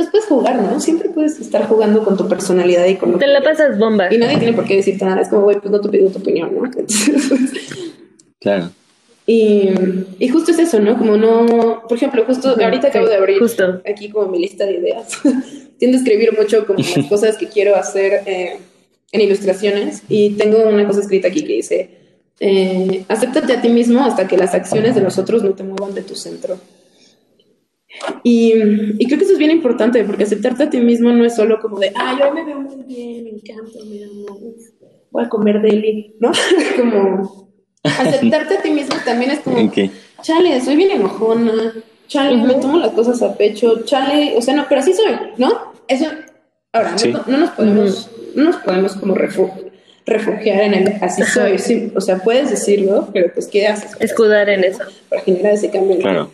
pues 0.00 0.10
puedes 0.10 0.26
jugar, 0.26 0.56
¿no? 0.62 0.80
Siempre 0.80 1.10
puedes 1.10 1.38
estar 1.40 1.66
jugando 1.68 2.02
con 2.04 2.16
tu 2.16 2.26
personalidad 2.28 2.86
y 2.86 2.96
con 2.96 3.12
lo 3.12 3.18
Te 3.18 3.26
que- 3.26 3.32
la 3.32 3.42
pasas 3.42 3.78
bomba. 3.78 4.12
Y 4.12 4.18
nadie 4.18 4.38
tiene 4.38 4.54
por 4.54 4.64
qué 4.64 4.76
decirte 4.76 5.04
nada. 5.04 5.20
Es 5.20 5.28
como, 5.28 5.42
güey, 5.42 5.58
pues 5.60 5.70
no 5.70 5.80
te 5.80 5.88
pido 5.90 6.08
tu 6.10 6.18
opinión, 6.18 6.54
¿no? 6.54 6.64
Entonces, 6.64 7.10
Claro. 8.40 8.70
y, 9.26 9.68
y 10.18 10.28
justo 10.28 10.50
es 10.52 10.58
eso, 10.58 10.80
¿no? 10.80 10.96
Como 10.98 11.16
no. 11.16 11.82
Por 11.88 11.96
ejemplo, 11.96 12.24
justo 12.26 12.56
ahorita 12.62 12.88
acabo 12.88 13.06
de 13.06 13.16
abrir 13.16 13.38
justo. 13.38 13.82
aquí 13.88 14.08
como 14.10 14.28
mi 14.28 14.38
lista 14.38 14.64
de 14.64 14.76
ideas. 14.78 15.18
Tiendo 15.78 15.96
a 15.96 16.00
escribir 16.00 16.36
mucho 16.38 16.66
como 16.66 16.78
las 16.78 17.06
cosas 17.08 17.36
que 17.36 17.46
quiero 17.48 17.76
hacer 17.76 18.22
eh, 18.26 18.56
en 19.12 19.20
ilustraciones. 19.20 20.02
Y 20.08 20.30
tengo 20.30 20.58
una 20.66 20.86
cosa 20.86 21.00
escrita 21.00 21.28
aquí 21.28 21.44
que 21.44 21.52
dice: 21.54 21.90
eh, 22.40 23.04
acéptate 23.08 23.52
a 23.52 23.60
ti 23.62 23.68
mismo 23.68 24.02
hasta 24.04 24.26
que 24.26 24.36
las 24.38 24.54
acciones 24.54 24.94
de 24.94 25.02
los 25.02 25.18
otros 25.18 25.42
no 25.42 25.50
te 25.52 25.62
muevan 25.62 25.94
de 25.94 26.02
tu 26.02 26.14
centro. 26.14 26.58
Y, 28.22 28.52
y 28.98 29.06
creo 29.06 29.18
que 29.18 29.24
eso 29.24 29.32
es 29.32 29.38
bien 29.38 29.50
importante, 29.50 30.04
porque 30.04 30.24
aceptarte 30.24 30.64
a 30.64 30.70
ti 30.70 30.80
mismo 30.80 31.10
no 31.12 31.24
es 31.24 31.34
solo 31.34 31.58
como 31.60 31.78
de, 31.78 31.92
ah, 31.94 32.16
yo 32.18 32.32
me 32.32 32.44
veo 32.44 32.60
muy 32.60 32.82
bien, 32.84 33.24
me 33.24 33.30
encanta, 33.30 33.78
me 33.84 34.04
amo, 34.04 34.54
voy 35.10 35.24
a 35.24 35.28
comer 35.28 35.60
deli, 35.60 36.14
¿no? 36.20 36.30
como 36.76 37.50
aceptarte 37.82 38.58
a 38.58 38.62
ti 38.62 38.70
mismo 38.70 38.94
también 39.04 39.32
es 39.32 39.40
como, 39.40 39.58
Ok. 39.64 39.78
chale, 40.22 40.60
soy 40.60 40.76
bien 40.76 40.92
enojona, 40.92 41.74
chale, 42.06 42.36
me 42.36 42.54
tomo 42.54 42.78
las 42.78 42.92
cosas 42.92 43.20
a 43.22 43.34
pecho, 43.36 43.82
chale, 43.84 44.34
o 44.36 44.42
sea, 44.42 44.54
no, 44.54 44.66
pero 44.68 44.80
así 44.80 44.92
soy, 44.92 45.12
¿no? 45.38 45.72
Eso, 45.88 46.06
ahora, 46.72 46.92
no- 46.92 46.98
Sí. 46.98 47.12
no, 47.26 47.36
nos 47.38 47.50
podemos, 47.50 48.10
no 48.36 48.44
nos 48.44 48.56
podemos 48.56 48.92
como 48.94 49.14
refu- 49.16 49.50
refugiar 50.06 50.62
en 50.62 50.74
el 50.74 50.94
así 51.02 51.22
soy, 51.24 51.58
sí, 51.58 51.90
o 51.94 52.00
sea, 52.00 52.18
puedes 52.18 52.50
decirlo, 52.50 53.08
pero 53.12 53.32
pues, 53.34 53.46
¿qué 53.48 53.66
haces? 53.66 53.92
Escudar 54.00 54.48
en 54.48 54.62
eso. 54.64 54.84
para 55.08 55.22
generar 55.22 55.54
ese 55.54 55.70
cambio. 55.70 55.98
Claro. 55.98 56.30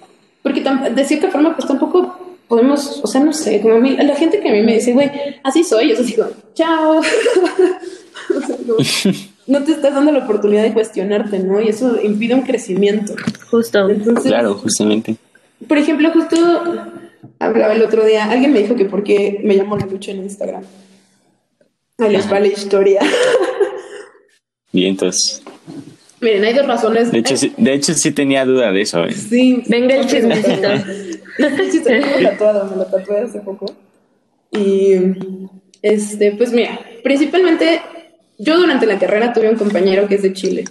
Porque 0.47 0.63
de 0.95 1.05
cierta 1.05 1.29
forma, 1.29 1.57
pues 1.57 1.67
tampoco 1.67 2.17
podemos, 2.47 3.01
o 3.03 3.07
sea, 3.09 3.21
no 3.21 3.33
sé, 3.33 3.61
como 3.61 3.75
a 3.75 3.81
mí, 3.81 3.97
la 3.97 4.15
gente 4.15 4.39
que 4.39 4.49
a 4.49 4.53
mí 4.53 4.63
me 4.63 4.75
dice, 4.75 4.93
güey, 4.93 5.11
así 5.43 5.65
soy, 5.65 5.89
yo 5.89 5.97
como, 5.97 6.31
chao. 6.55 7.01
O 8.29 8.41
sea, 8.41 8.57
no, 8.65 8.77
no 9.59 9.65
te 9.65 9.73
estás 9.73 9.93
dando 9.93 10.13
la 10.13 10.21
oportunidad 10.21 10.63
de 10.63 10.73
cuestionarte, 10.73 11.41
¿no? 11.41 11.61
Y 11.61 11.69
eso 11.69 12.01
impide 12.01 12.35
un 12.35 12.43
crecimiento. 12.43 13.15
Justo. 13.51 13.91
Entonces, 13.91 14.27
Claro, 14.27 14.55
justamente. 14.55 15.17
por 15.67 15.79
ejemplo, 15.79 16.13
justo 16.13 16.37
hablaba 17.41 17.75
el 17.75 17.83
otro 17.83 18.05
día, 18.05 18.31
alguien 18.31 18.53
me 18.53 18.61
dijo 18.61 18.77
que 18.77 18.85
por 18.85 19.03
qué 19.03 19.41
me 19.43 19.57
llamo 19.57 19.77
la 19.77 19.87
lucha 19.87 20.13
en 20.13 20.19
Instagram. 20.19 20.63
Ahí 21.99 22.13
les 22.13 22.33
va 22.33 22.39
la 22.39 22.47
historia. 22.47 23.01
Bien, 24.71 24.91
entonces. 24.91 25.43
Miren, 26.27 26.45
hay 26.45 26.55
dos 26.55 26.67
razones. 26.67 27.13
De 27.13 27.21
hecho, 27.21 27.37
sí, 27.37 27.53
de 27.57 27.73
hecho, 27.73 27.95
sí 27.95 28.11
tenía 28.11 28.45
duda 28.45 28.73
de 28.73 28.81
eso. 28.81 29.05
¿eh? 29.05 29.13
Sí. 29.13 29.63
Venga 29.69 29.95
el 29.95 30.09
chismecito. 30.09 30.69
Lo 31.39 31.49
tengo 31.55 32.21
tatuado, 32.21 32.69
me 32.69 32.77
lo 32.77 32.87
tatué 32.87 33.21
hace 33.21 33.39
poco. 33.41 33.67
Y 34.51 34.97
este, 35.83 36.33
pues 36.33 36.51
mira, 36.51 36.81
principalmente 37.05 37.81
yo 38.39 38.57
durante 38.57 38.87
la 38.87 38.99
carrera 38.99 39.33
tuve 39.33 39.51
un 39.51 39.57
compañero 39.57 40.09
que 40.09 40.17
es 40.17 40.23
de 40.23 40.33
Chile. 40.33 40.65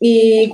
Y 0.00 0.50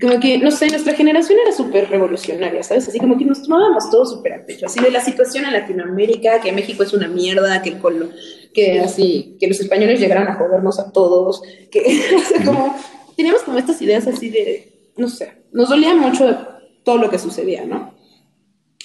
como 0.00 0.18
que, 0.18 0.38
no 0.38 0.50
sé, 0.50 0.68
nuestra 0.68 0.94
generación 0.94 1.38
era 1.44 1.54
súper 1.54 1.90
revolucionaria, 1.90 2.62
¿sabes? 2.62 2.88
Así 2.88 2.98
como 2.98 3.18
que 3.18 3.26
nos 3.26 3.42
tomábamos 3.42 3.90
todo 3.90 4.06
súper 4.06 4.32
a 4.32 4.46
pecho. 4.46 4.64
Así 4.64 4.80
de 4.80 4.90
la 4.90 5.00
situación 5.00 5.44
en 5.44 5.52
Latinoamérica, 5.52 6.40
que 6.40 6.52
México 6.52 6.84
es 6.84 6.94
una 6.94 7.08
mierda, 7.08 7.60
que 7.60 7.70
el 7.70 7.78
colo, 7.80 8.08
que 8.54 8.80
así, 8.80 9.36
que 9.38 9.46
los 9.46 9.60
españoles 9.60 10.00
llegaron 10.00 10.26
a 10.28 10.36
jodernos 10.36 10.78
a 10.78 10.90
todos, 10.90 11.42
que, 11.70 11.80
o 12.16 12.20
sea, 12.20 12.44
como, 12.44 12.74
teníamos 13.18 13.42
como 13.42 13.58
estas 13.58 13.82
ideas 13.82 14.06
así 14.06 14.30
de, 14.30 14.92
no 14.96 15.08
sé, 15.08 15.32
nos 15.52 15.68
dolía 15.68 15.92
mucho 15.94 16.38
todo 16.84 16.98
lo 16.98 17.10
que 17.10 17.18
sucedía, 17.18 17.64
¿no? 17.66 17.92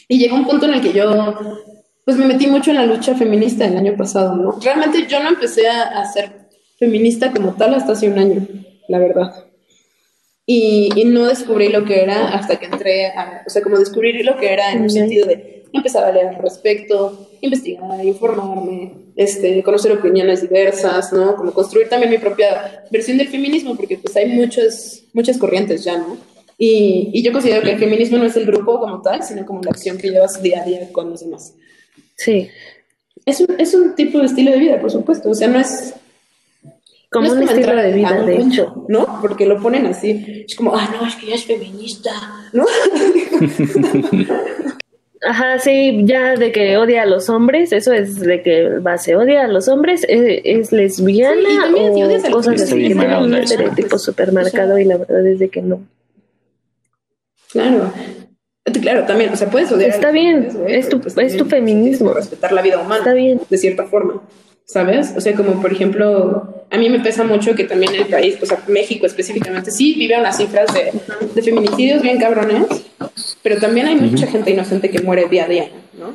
Y 0.08 0.18
llegó 0.18 0.36
un 0.36 0.46
punto 0.48 0.66
en 0.66 0.74
el 0.74 0.82
que 0.82 0.92
yo, 0.92 1.36
pues 2.04 2.18
me 2.18 2.26
metí 2.26 2.48
mucho 2.48 2.72
en 2.72 2.78
la 2.78 2.86
lucha 2.88 3.14
feminista 3.16 3.66
el 3.66 3.78
año 3.78 3.96
pasado, 3.96 4.36
¿no? 4.36 4.60
Realmente 4.60 5.06
yo 5.08 5.22
no 5.22 5.30
empecé 5.30 5.68
a, 5.70 5.84
a 6.02 6.12
ser 6.12 6.50
feminista 6.80 7.32
como 7.32 7.54
tal 7.54 7.76
hasta 7.76 7.94
hace 7.94 8.10
un 8.10 8.18
año, 8.18 8.48
la 8.90 8.98
verdad. 8.98 9.46
Y, 10.48 10.90
y 10.96 11.06
no 11.06 11.28
descubrí 11.28 11.70
lo 11.70 11.86
que 11.86 12.02
era 12.02 12.30
hasta 12.30 12.58
que 12.58 12.66
entré 12.66 13.08
a, 13.08 13.44
o 13.46 13.50
sea, 13.52 13.62
como 13.62 13.78
descubrí 13.78 14.24
lo 14.24 14.36
que 14.36 14.52
era 14.52 14.72
en 14.72 14.80
un 14.80 14.86
Ok. 14.86 14.92
sentido 14.92 15.28
de 15.28 15.64
empezar 15.72 16.04
a 16.06 16.12
leer 16.12 16.28
al 16.30 16.42
respecto, 16.42 17.30
investigar, 17.42 18.04
informarme, 18.04 18.92
este, 19.16 19.62
conocer 19.64 19.92
opiniones 19.92 20.42
diversas, 20.42 21.14
¿no? 21.14 21.36
Como 21.36 21.54
construir 21.54 21.90
también 21.90 22.12
mi 22.12 22.18
propia 22.18 22.86
versión 22.90 23.18
del 23.18 23.28
feminismo, 23.28 23.76
porque 23.76 23.98
pues 23.98 24.16
hay 24.16 24.28
muchas, 24.28 25.04
muchas 25.14 25.38
corrientes 25.38 25.84
ya, 25.84 25.98
¿no? 25.98 26.18
Y, 26.58 27.10
y 27.14 27.24
yo 27.24 27.32
considero 27.32 27.62
que 27.62 27.72
el 27.72 27.80
feminismo 27.80 28.18
no 28.18 28.26
es 28.26 28.36
el 28.38 28.46
grupo 28.46 28.80
como 28.80 29.02
tal, 29.02 29.24
sino 29.24 29.46
como 29.46 29.62
la 29.62 29.72
acción 29.72 29.98
que 29.98 30.10
llevas 30.10 30.42
día 30.42 30.62
a 30.62 30.66
día 30.66 30.90
con 30.92 31.10
los 31.10 31.22
demás. 31.22 31.54
Sí. 32.16 32.50
Es 33.26 33.40
un, 33.40 33.60
es 33.60 33.74
un 33.74 33.96
tipo 33.96 34.20
de 34.20 34.26
estilo 34.26 34.52
de 34.52 34.60
vida, 34.60 34.80
por 34.80 34.92
supuesto, 34.92 35.30
o 35.30 35.34
sea, 35.34 35.48
no 35.48 35.60
es... 35.60 35.94
Como 37.12 37.28
no 37.28 37.34
es 37.34 37.38
un 37.38 37.44
estilo 37.44 37.60
entrar 37.60 37.86
de 37.86 37.92
a 37.92 37.96
vida, 37.96 38.26
de 38.26 38.36
punto, 38.38 38.52
hecho. 38.52 38.86
¿No? 38.88 39.20
Porque 39.22 39.46
lo 39.46 39.62
ponen 39.62 39.86
así. 39.86 40.46
Es 40.48 40.56
como, 40.56 40.76
ah, 40.76 40.96
no, 41.00 41.08
es 41.08 41.16
que 41.16 41.28
ya 41.28 41.36
es 41.36 41.46
feminista, 41.46 42.12
¿no? 42.54 42.66
Ajá, 45.26 45.60
sí, 45.60 46.02
ya 46.04 46.36
de 46.36 46.52
que 46.52 46.78
odia 46.78 47.04
a 47.04 47.06
los 47.06 47.30
hombres, 47.30 47.72
eso 47.72 47.94
es 47.94 48.20
de 48.20 48.42
que 48.42 48.80
base 48.80 49.16
odia 49.16 49.46
a 49.46 49.48
los 49.48 49.68
hombres, 49.68 50.06
es, 50.08 50.42
es 50.44 50.72
lesbiana 50.72 51.42
Sí, 51.42 51.56
y 51.56 51.60
también 51.60 51.94
si 51.94 52.04
o 52.04 52.10
los 52.10 52.24
cosas 52.24 52.62
así, 52.62 52.76
que 52.76 52.94
tienen 52.94 53.16
un 53.16 53.34
estereotipo 53.34 53.90
Pues, 53.90 54.02
súper 54.02 54.30
o 54.30 54.32
sea, 54.32 54.42
marcado 54.42 54.78
y 54.78 54.86
la 54.86 54.98
verdad 54.98 55.26
es 55.26 55.40
de 55.40 55.50
que 55.50 55.62
no. 55.62 55.82
Claro. 57.52 57.94
Claro, 58.82 59.06
también, 59.06 59.32
o 59.32 59.36
sea, 59.36 59.50
puedes 59.50 59.72
odiar. 59.72 59.90
Está 59.90 60.12
bien, 60.12 60.50
es 60.68 60.90
tu, 60.90 61.00
pues 61.00 61.18
es 61.18 61.38
tu 61.38 61.46
feminismo. 61.46 62.14
Respetar 62.14 62.52
la 62.52 62.62
vida 62.62 62.80
humana. 62.80 62.98
Está 62.98 63.14
bien. 63.14 63.40
De 63.50 63.58
cierta 63.58 63.86
forma. 63.86 64.22
¿Sabes? 64.66 65.14
O 65.16 65.22
sea, 65.22 65.34
como 65.36 65.62
por 65.62 65.72
ejemplo, 65.72 66.66
a 66.72 66.78
mí 66.78 66.90
me 66.90 67.00
pesa 67.02 67.24
mucho 67.24 67.54
que 67.54 67.66
también 67.66 67.94
el 67.96 68.06
país, 68.06 68.38
o 68.42 68.46
sea, 68.46 68.60
México 68.68 69.06
específicamente, 69.06 69.72
sí 69.72 69.94
vive 69.96 70.18
unas 70.18 70.38
cifras 70.38 70.74
de, 70.74 70.92
de 71.36 71.42
feminicidios 71.42 72.02
bien 72.02 72.18
cabrones, 72.18 72.66
pero 73.44 73.60
también 73.60 73.88
hay 73.88 73.96
mucha 73.96 74.26
gente 74.28 74.52
inocente 74.52 74.90
que 74.90 75.02
muere 75.02 75.28
día 75.30 75.46
a 75.46 75.48
día, 75.48 75.70
¿no? 75.94 76.14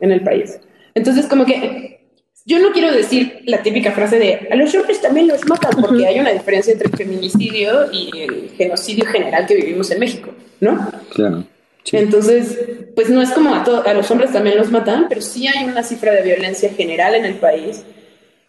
En 0.00 0.12
el 0.12 0.22
país. 0.22 0.58
Entonces, 0.94 1.26
como 1.26 1.46
que 1.46 2.00
yo 2.44 2.58
no 2.58 2.72
quiero 2.72 2.92
decir 2.92 3.42
la 3.46 3.62
típica 3.62 3.92
frase 3.92 4.18
de 4.18 4.48
a 4.50 4.56
los 4.56 4.74
hombres 4.74 5.00
también 5.00 5.28
los 5.28 5.46
matan, 5.46 5.80
porque 5.80 6.06
hay 6.06 6.20
una 6.20 6.32
diferencia 6.32 6.72
entre 6.72 6.88
el 6.88 6.96
feminicidio 6.96 7.90
y 7.90 8.10
el 8.18 8.50
genocidio 8.56 9.06
general 9.06 9.46
que 9.46 9.54
vivimos 9.54 9.90
en 9.90 10.00
México, 10.00 10.30
¿no? 10.60 10.90
Claro. 11.14 11.44
Entonces, 11.92 12.58
pues 12.94 13.10
no 13.10 13.22
es 13.22 13.30
como 13.30 13.54
a, 13.54 13.62
a 13.62 13.94
los 13.94 14.10
hombres 14.10 14.32
también 14.32 14.56
los 14.56 14.70
matan, 14.70 15.06
pero 15.08 15.20
sí 15.20 15.46
hay 15.46 15.64
una 15.64 15.82
cifra 15.82 16.12
de 16.12 16.22
violencia 16.22 16.70
general 16.70 17.14
en 17.14 17.24
el 17.24 17.34
país 17.34 17.84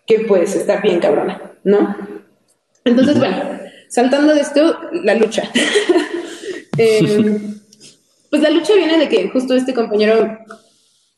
que 0.08 0.20
pues 0.20 0.56
está 0.56 0.78
bien 0.78 1.00
cabrona, 1.00 1.54
¿no? 1.64 1.96
Entonces, 2.84 3.18
bueno, 3.18 3.60
saltando 3.90 4.34
de 4.34 4.42
esto, 4.42 4.80
la 4.92 5.16
lucha. 5.16 5.44
Em, 6.78 7.62
pues 8.36 8.44
la 8.44 8.54
lucha 8.54 8.76
viene 8.76 8.98
de 8.98 9.08
que 9.08 9.30
justo 9.30 9.56
este 9.56 9.74
compañero 9.74 10.38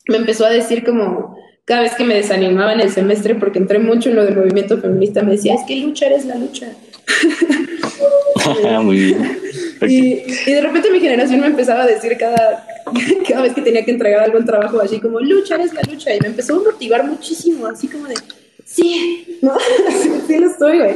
me 0.08 0.18
empezó 0.18 0.46
a 0.46 0.52
decir 0.52 0.84
como 0.84 1.36
cada 1.66 1.82
vez 1.82 1.96
que 1.96 2.04
me 2.04 2.14
desanimaba 2.14 2.74
en 2.74 2.80
el 2.80 2.92
semestre 2.92 3.34
porque 3.34 3.58
entré 3.58 3.80
mucho 3.80 4.10
en 4.10 4.18
lo 4.18 4.24
del 4.24 4.38
movimiento 4.38 4.78
feminista, 4.78 5.24
me 5.24 5.32
decía, 5.32 5.56
es 5.56 5.62
que 5.68 5.78
luchar 5.78 6.12
es 6.12 6.26
la 6.26 6.36
lucha. 6.36 6.68
Muy 8.84 8.98
bien. 8.98 9.40
Y, 9.82 10.22
de 10.46 10.62
repente 10.62 10.92
mi 10.92 11.00
generación 11.00 11.40
me 11.40 11.48
empezaba 11.48 11.84
a 11.84 11.88
decir 11.88 12.16
cada, 12.20 12.68
cada 13.28 13.42
vez 13.42 13.56
que 13.56 13.62
tenía 13.62 13.84
que 13.84 13.92
entregar 13.92 14.24
algún 14.24 14.46
trabajo 14.46 14.80
así 14.80 15.00
como, 15.00 15.20
luchar 15.20 15.60
es 15.62 15.74
la 15.74 15.82
lucha. 15.90 16.14
Y 16.14 16.20
me 16.20 16.28
empezó 16.28 16.54
a 16.56 16.72
motivar 16.72 17.04
muchísimo, 17.04 17.66
así 17.66 17.88
como 17.88 18.06
de, 18.06 18.16
sí, 18.64 19.40
¿no? 19.42 19.58
sí, 20.28 20.38
lo 20.38 20.52
estoy, 20.52 20.78
güey. 20.78 20.96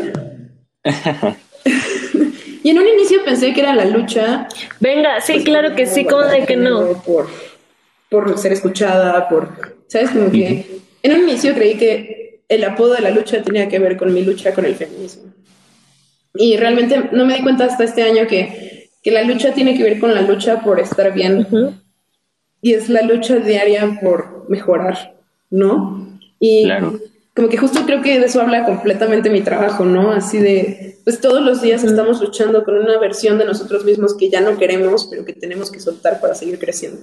Y 2.64 2.70
en 2.70 2.80
un 2.80 2.88
inicio 2.88 3.24
pensé 3.24 3.54
que 3.54 3.62
era 3.62 3.76
la 3.76 3.86
lucha. 3.86 4.48
Venga, 4.80 5.22
sí, 5.22 5.34
pues, 5.34 5.46
claro 5.46 5.76
que 5.76 5.86
sí, 5.86 6.06
como 6.06 6.24
de 6.24 6.46
que 6.46 6.58
no. 6.58 7.02
Por, 7.04 7.28
por 8.10 8.38
ser 8.38 8.54
escuchada, 8.54 9.28
por 9.30 9.72
¿Sabes? 9.92 10.12
Como 10.12 10.32
que 10.32 10.80
en 11.04 11.14
un 11.14 11.28
inicio 11.28 11.54
creí 11.54 11.76
que 11.76 12.44
el 12.48 12.64
apodo 12.64 12.94
de 12.94 13.02
la 13.02 13.12
lucha 13.12 13.42
tenía 13.42 13.68
que 13.68 13.78
ver 13.78 13.98
con 13.98 14.14
mi 14.14 14.24
lucha 14.24 14.54
con 14.54 14.64
el 14.64 14.76
feminismo. 14.76 15.34
Y 16.34 16.56
realmente 16.56 17.10
no 17.12 17.26
me 17.26 17.36
di 17.36 17.44
cuenta 17.44 17.66
hasta 17.66 17.84
este 17.84 18.04
año 18.04 18.26
que, 18.26 18.90
que 19.04 19.12
la 19.12 19.24
lucha 19.24 19.54
tiene 19.54 19.78
que 19.78 19.84
ver 19.84 20.00
con 20.00 20.16
la 20.16 20.22
lucha 20.22 20.62
por 20.62 20.80
estar 20.80 21.14
bien. 21.14 21.46
Y 22.62 22.74
es 22.74 22.88
la 22.88 23.02
lucha 23.02 23.36
diaria 23.36 24.00
por 24.02 24.50
mejorar, 24.50 25.14
¿no? 25.50 26.18
Y 26.40 26.70
como 27.36 27.50
que 27.50 27.58
justo 27.58 27.82
creo 27.86 28.02
que 28.02 28.18
de 28.18 28.28
eso 28.28 28.40
habla 28.40 28.64
completamente 28.64 29.30
mi 29.30 29.42
trabajo, 29.42 29.84
¿no? 29.84 30.12
Así 30.12 30.38
de, 30.38 30.91
pues 31.04 31.20
todos 31.20 31.42
los 31.42 31.62
días 31.62 31.84
estamos 31.84 32.22
luchando 32.22 32.64
con 32.64 32.76
una 32.78 33.00
versión 33.00 33.38
de 33.38 33.46
nosotros 33.46 33.86
mismos 33.86 34.16
que 34.16 34.30
ya 34.30 34.42
no 34.42 34.58
queremos, 34.58 35.08
pero 35.10 35.26
que 35.26 35.34
tenemos 35.34 35.72
que 35.72 35.80
soltar 35.80 36.20
para 36.20 36.36
seguir 36.36 36.60
creciendo. 36.60 37.02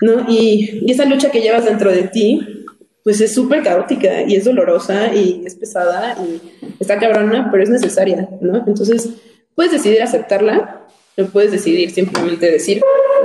¿no? 0.00 0.26
Y, 0.28 0.90
esa 0.90 1.04
lucha 1.04 1.30
que 1.30 1.40
llevas 1.40 1.64
dentro 1.64 1.90
de 1.90 2.04
ti, 2.04 2.64
pues 3.02 3.20
es 3.20 3.34
súper 3.34 3.62
caótica 3.62 4.22
y 4.22 4.36
es 4.36 4.44
dolorosa 4.44 5.14
y 5.14 5.42
es 5.44 5.54
pesada 5.54 6.16
y 6.24 6.40
está 6.80 6.98
cabrona, 6.98 7.48
pero 7.50 7.62
es 7.62 7.70
necesaria, 7.70 8.28
¿no? 8.40 8.64
Entonces, 8.66 9.10
puedes 9.54 9.72
decidir 9.72 10.02
aceptarla, 10.02 10.86
o 11.16 11.24
puedes 11.26 11.52
decidir 11.52 11.90
simplemente 11.90 12.50
decir 12.50 12.80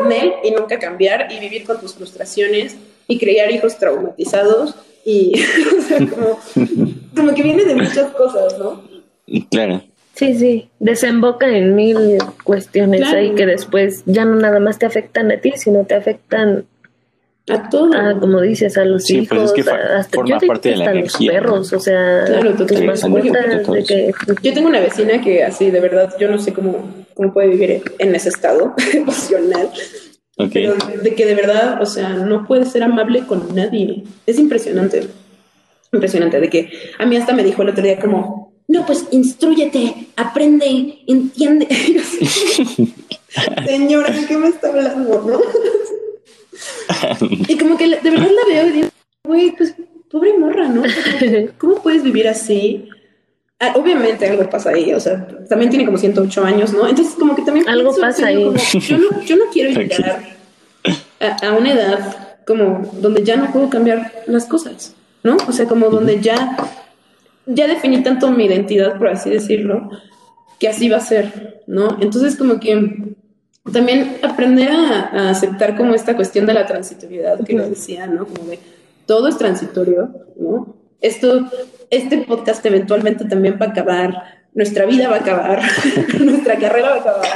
Nel 0.08 0.34
y 0.44 0.52
nunca 0.52 0.78
cambiar 0.78 1.32
y 1.32 1.40
vivir 1.40 1.64
con 1.64 1.80
tus 1.80 1.96
frustraciones 1.96 2.76
y 3.08 3.18
crear 3.18 3.52
hijos 3.52 3.78
traumatizados 3.78 4.76
y, 5.06 5.34
o 5.78 5.82
sea, 5.82 5.98
como, 5.98 6.40
como 7.16 7.34
que 7.34 7.42
viene 7.42 7.64
de 7.64 7.76
muchas 7.76 8.12
cosas, 8.12 8.60
¿no? 8.60 8.89
Claro. 9.52 9.84
Sí, 10.14 10.34
sí, 10.38 10.70
desemboca 10.80 11.48
en 11.48 11.76
mil 11.76 12.18
cuestiones 12.44 13.04
ahí 13.14 13.34
que 13.36 13.46
después 13.46 14.04
ya 14.06 14.26
no 14.26 14.36
nada 14.36 14.60
más 14.60 14.78
te 14.78 14.86
afectan 14.86 15.32
a 15.32 15.38
ti, 15.38 15.54
sino 15.56 15.86
te 15.86 15.96
afectan 15.96 16.66
a 17.50 17.70
todo. 17.70 17.92
como 18.20 18.42
dices, 18.42 18.78
a 18.78 18.86
los 18.86 19.06
sí, 19.06 19.20
hijos, 19.20 19.38
pues 19.38 19.44
es 19.52 19.66
que 19.66 19.72
hasta 19.72 20.16
forma 20.18 20.40
yo 20.42 20.48
parte 20.48 20.70
de 20.70 20.76
la 20.76 20.86
hasta 20.86 20.98
energía, 20.98 21.32
los 21.32 21.42
perros, 21.42 21.74
o 21.74 21.80
sea, 21.80 22.24
Claro, 22.26 22.50
tus 22.54 22.68
totalmente. 22.68 23.10
mascotas, 23.10 23.74
de 23.74 23.84
que 23.84 24.12
Yo 24.44 24.54
tengo 24.54 24.68
una 24.68 24.80
vecina 24.82 25.22
que 25.22 25.44
así, 25.44 25.72
de 25.72 25.80
verdad, 25.80 26.14
yo 26.20 26.30
no 26.30 26.38
sé 26.38 26.54
cómo, 26.54 27.06
cómo 27.16 27.34
puede 27.34 27.48
vivir 27.50 27.82
en 27.98 28.14
ese 28.14 28.30
estado 28.30 28.74
emocional. 28.94 29.70
Okay. 30.38 30.68
Pero 30.68 31.02
de 31.02 31.16
que 31.16 31.26
de 31.26 31.36
verdad, 31.36 31.82
o 31.82 31.86
sea, 31.86 32.10
no 32.10 32.46
puede 32.46 32.66
ser 32.66 32.84
amable 32.84 33.26
con 33.26 33.54
nadie. 33.56 34.04
Es 34.26 34.40
impresionante. 34.40 35.08
Impresionante. 35.92 36.40
De 36.40 36.50
que 36.50 36.70
a 36.98 37.06
mí 37.06 37.18
hasta 37.18 37.34
me 37.34 37.44
dijo 37.44 37.62
el 37.64 37.70
otro 37.70 37.84
día 37.84 38.00
como, 38.00 38.39
no, 38.70 38.86
pues 38.86 39.08
instruyete, 39.10 40.10
aprende, 40.16 41.00
entiende. 41.08 41.68
Señora, 43.66 44.12
¿de 44.12 44.28
qué 44.28 44.38
me 44.38 44.50
está 44.50 44.68
hablando? 44.68 45.24
¿no? 45.28 45.40
y 47.48 47.58
como 47.58 47.78
que 47.78 47.88
de 47.88 48.10
verdad 48.12 48.30
la 48.30 48.54
veo 48.54 48.68
y 48.68 48.72
digo, 48.72 48.90
güey, 49.24 49.56
pues 49.56 49.74
pobre 50.12 50.38
morra, 50.38 50.68
¿no? 50.68 50.84
¿Cómo 51.58 51.82
puedes 51.82 52.04
vivir 52.04 52.28
así? 52.28 52.88
Ah, 53.60 53.74
obviamente 53.76 54.28
algo 54.28 54.48
pasa 54.48 54.70
ahí, 54.70 54.94
o 54.94 55.00
sea, 55.00 55.28
también 55.50 55.72
tiene 55.72 55.86
como 55.86 55.98
108 55.98 56.46
años, 56.46 56.72
¿no? 56.72 56.88
Entonces 56.88 57.16
como 57.16 57.36
que 57.36 57.42
también... 57.42 57.68
Algo 57.68 57.96
pasa 58.00 58.28
ahí. 58.28 58.54
yo, 58.82 58.98
no, 59.00 59.24
yo 59.24 59.36
no 59.36 59.46
quiero 59.52 59.72
llegar 59.72 60.38
a, 61.20 61.48
a 61.48 61.54
una 61.54 61.74
edad 61.74 62.38
como 62.46 62.88
donde 63.02 63.24
ya 63.24 63.36
no 63.36 63.52
puedo 63.52 63.68
cambiar 63.68 64.26
las 64.28 64.46
cosas, 64.46 64.94
¿no? 65.24 65.38
O 65.48 65.52
sea, 65.52 65.66
como 65.66 65.90
donde 65.90 66.22
ya 66.22 66.56
ya 67.50 67.68
definí 67.68 68.04
tanto 68.04 68.32
mi 68.32 68.46
identidad, 68.46 68.98
por 68.98 69.08
así 69.08 69.30
decirlo, 69.30 69.90
que 70.60 70.68
así 70.68 70.90
va 70.90 70.98
a 70.98 71.02
ser, 71.02 71.62
¿no? 71.68 71.98
Entonces 72.02 72.36
como 72.36 72.60
que 72.60 73.16
también 73.72 74.18
aprender 74.22 74.70
a, 74.72 75.30
aceptar 75.30 75.76
como 75.76 75.94
esta 75.94 76.16
cuestión 76.16 76.46
de 76.46 76.54
la 76.54 76.66
transitoriedad 76.66 77.44
que 77.46 77.54
nos 77.54 77.70
decía, 77.70 78.08
¿no? 78.08 78.26
Como 78.26 78.50
de 78.50 78.60
todo 79.06 79.28
es 79.28 79.38
transitorio, 79.38 80.10
¿no? 80.38 80.76
Esto, 81.02 81.50
este 81.90 82.20
podcast 82.20 82.66
eventualmente 82.66 83.26
también 83.26 83.58
va 83.60 83.68
a 83.68 83.70
acabar, 83.70 84.24
nuestra 84.54 84.86
vida 84.86 85.10
va 85.10 85.18
a 85.18 85.20
acabar, 85.20 85.62
nuestra 86.20 86.58
carrera 86.58 86.90
va 86.90 86.96
a 86.96 87.00
acabar. 87.00 87.28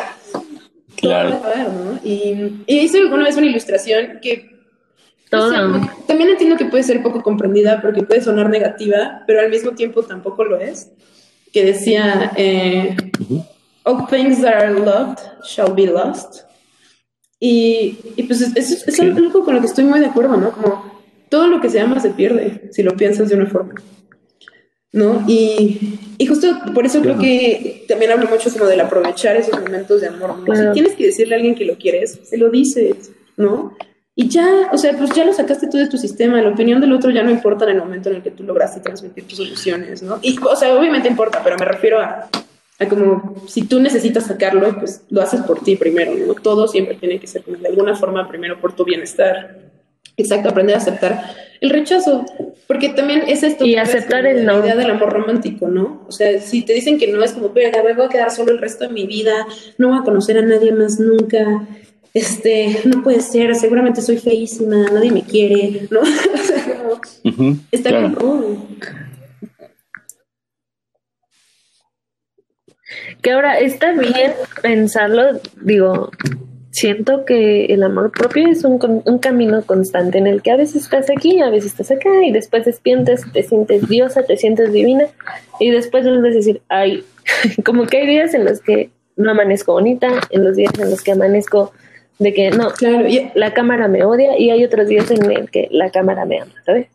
Claro. 0.97 1.29
Todo 1.29 1.41
va 1.41 1.47
a 1.47 1.51
acabar, 1.51 1.73
¿no? 1.73 1.99
Y, 2.03 2.63
y 2.67 2.79
hice 2.79 2.99
alguna 2.99 3.23
vez 3.23 3.37
una 3.37 3.47
ilustración 3.47 4.19
que 4.21 4.52
todo. 5.37 5.81
también 6.07 6.29
entiendo 6.29 6.57
que 6.57 6.65
puede 6.65 6.83
ser 6.83 7.01
poco 7.01 7.21
comprendida 7.21 7.81
porque 7.81 8.03
puede 8.03 8.21
sonar 8.21 8.49
negativa, 8.49 9.23
pero 9.27 9.41
al 9.41 9.49
mismo 9.49 9.71
tiempo 9.71 10.03
tampoco 10.03 10.43
lo 10.43 10.59
es. 10.59 10.91
Que 11.51 11.63
decía, 11.65 12.31
eh, 12.35 12.95
All 13.85 14.07
things 14.07 14.41
that 14.41 14.55
are 14.55 14.73
loved 14.73 15.19
shall 15.43 15.73
be 15.73 15.85
lost. 15.85 16.43
Y, 17.39 17.97
y 18.15 18.23
pues 18.23 18.41
es, 18.41 18.87
es, 18.87 18.99
algo 19.01 19.43
con 19.43 19.55
lo 19.55 19.59
que 19.59 19.67
estoy 19.67 19.83
muy 19.83 19.99
de 19.99 20.05
acuerdo, 20.05 20.37
¿no? 20.37 20.51
Como 20.51 21.01
todo 21.29 21.47
lo 21.47 21.59
que 21.59 21.69
se 21.69 21.81
ama 21.81 21.99
se 21.99 22.11
pierde, 22.11 22.69
si 22.71 22.83
lo 22.83 22.95
piensas 22.95 23.27
de 23.27 23.35
una 23.35 23.47
forma. 23.47 23.73
¿No? 24.93 25.25
Y, 25.27 25.99
y 26.17 26.25
justo 26.27 26.47
por 26.73 26.85
eso 26.85 27.01
creo 27.01 27.17
que 27.17 27.83
también 27.87 28.11
hablo 28.11 28.27
mucho 28.27 28.51
como 28.51 28.65
del 28.65 28.79
aprovechar 28.79 29.35
esos 29.35 29.59
momentos 29.59 29.99
de 29.99 30.07
amor. 30.07 30.35
Si 30.45 30.71
tienes 30.71 30.93
que 30.93 31.07
decirle 31.07 31.33
a 31.33 31.37
alguien 31.37 31.55
que 31.55 31.65
lo 31.65 31.75
quieres, 31.77 32.19
se 32.23 32.37
lo 32.37 32.49
dices, 32.49 33.11
¿no? 33.35 33.75
Y 34.15 34.29
ya, 34.29 34.69
o 34.71 34.77
sea, 34.77 34.95
pues 34.95 35.09
ya 35.11 35.25
lo 35.25 35.33
sacaste 35.33 35.67
tú 35.67 35.77
de 35.77 35.87
tu 35.87 35.97
sistema, 35.97 36.41
la 36.41 36.49
opinión 36.49 36.79
del 36.79 36.93
otro 36.93 37.09
ya 37.09 37.23
no 37.23 37.31
importa 37.31 37.65
en 37.65 37.71
el 37.71 37.77
momento 37.77 38.09
en 38.09 38.17
el 38.17 38.21
que 38.21 38.29
tú 38.29 38.43
lograste 38.43 38.79
transmitir 38.79 39.27
tus 39.27 39.37
soluciones, 39.37 40.03
¿no? 40.03 40.19
Y, 40.21 40.37
o 40.39 40.55
sea, 40.55 40.75
obviamente 40.77 41.07
importa, 41.07 41.41
pero 41.43 41.57
me 41.57 41.65
refiero 41.65 41.99
a, 41.99 42.29
a 42.79 42.87
como 42.87 43.35
si 43.47 43.63
tú 43.63 43.79
necesitas 43.79 44.27
sacarlo, 44.27 44.77
pues 44.77 45.01
lo 45.09 45.21
haces 45.21 45.41
por 45.41 45.63
ti 45.63 45.77
primero, 45.77 46.13
¿no? 46.13 46.35
Todo 46.35 46.67
siempre 46.67 46.95
tiene 46.95 47.19
que 47.19 47.25
ser 47.25 47.43
de 47.43 47.67
alguna 47.67 47.95
forma 47.95 48.27
primero 48.27 48.61
por 48.61 48.73
tu 48.73 48.85
bienestar. 48.85 49.57
Exacto, 50.15 50.49
aprender 50.49 50.75
a 50.75 50.77
aceptar 50.77 51.33
el 51.59 51.69
rechazo, 51.69 52.25
porque 52.67 52.89
también 52.89 53.23
es 53.27 53.41
esto. 53.41 53.65
Y 53.65 53.77
aceptar 53.77 54.25
el 54.25 54.45
no. 54.45 54.59
La 54.59 54.65
idea 54.65 54.75
del 54.75 54.91
amor 54.91 55.11
romántico, 55.11 55.69
¿no? 55.69 56.03
O 56.07 56.11
sea, 56.11 56.39
si 56.39 56.61
te 56.61 56.73
dicen 56.73 56.99
que 56.99 57.07
no 57.07 57.23
es 57.23 57.31
como, 57.31 57.51
pero 57.51 57.83
me 57.83 57.93
voy 57.93 58.05
a 58.05 58.09
quedar 58.09 58.29
solo 58.29 58.51
el 58.51 58.59
resto 58.59 58.85
de 58.85 58.93
mi 58.93 59.07
vida, 59.07 59.47
no 59.77 59.89
voy 59.89 59.97
a 59.97 60.03
conocer 60.03 60.37
a 60.37 60.41
nadie 60.41 60.71
más 60.71 60.99
nunca, 60.99 61.65
este, 62.13 62.81
no 62.85 63.01
puede 63.01 63.21
ser, 63.21 63.55
seguramente 63.55 64.01
soy 64.01 64.17
feísima, 64.17 64.87
nadie 64.91 65.11
me 65.11 65.23
quiere, 65.23 65.87
¿no? 65.89 65.99
o 66.01 66.05
sea, 66.05 66.77
como, 67.23 67.59
está 67.71 67.89
claro. 67.89 68.57
Que 73.21 73.31
ahora 73.31 73.57
está 73.57 73.93
bien 73.93 74.33
pensarlo, 74.61 75.39
digo, 75.61 76.11
siento 76.69 77.25
que 77.25 77.65
el 77.65 77.81
amor 77.81 78.11
propio 78.11 78.47
es 78.47 78.63
un, 78.63 78.79
un, 79.05 79.19
camino 79.19 79.63
constante 79.63 80.17
en 80.17 80.27
el 80.27 80.41
que 80.41 80.51
a 80.51 80.57
veces 80.57 80.83
estás 80.83 81.09
aquí, 81.09 81.39
a 81.39 81.49
veces 81.49 81.71
estás 81.71 81.91
acá 81.91 82.23
y 82.25 82.31
después 82.31 82.65
despiertas, 82.65 83.21
te 83.31 83.41
sientes 83.43 83.87
diosa, 83.87 84.23
te 84.23 84.37
sientes 84.37 84.71
divina 84.71 85.05
y 85.59 85.71
después 85.71 86.03
vuelves 86.03 86.33
a 86.33 86.37
decir, 86.37 86.61
ay, 86.69 87.03
como 87.65 87.87
que 87.87 87.97
hay 87.97 88.07
días 88.07 88.33
en 88.33 88.45
los 88.45 88.59
que 88.59 88.91
no 89.15 89.31
amanezco 89.31 89.73
bonita, 89.73 90.09
en 90.29 90.43
los 90.43 90.55
días 90.55 90.73
en 90.77 90.89
los 90.89 91.01
que 91.01 91.11
amanezco 91.11 91.71
de 92.19 92.33
que 92.33 92.51
no, 92.51 92.71
Claro, 92.71 93.07
y- 93.07 93.31
la 93.35 93.53
cámara 93.53 93.87
me 93.87 94.03
odia 94.03 94.37
y 94.37 94.49
hay 94.51 94.63
otros 94.63 94.87
días 94.87 95.09
en 95.11 95.29
el 95.31 95.49
que 95.49 95.67
la 95.71 95.89
cámara 95.91 96.25
me 96.25 96.39
ama, 96.41 96.53
¿sabes? 96.65 96.87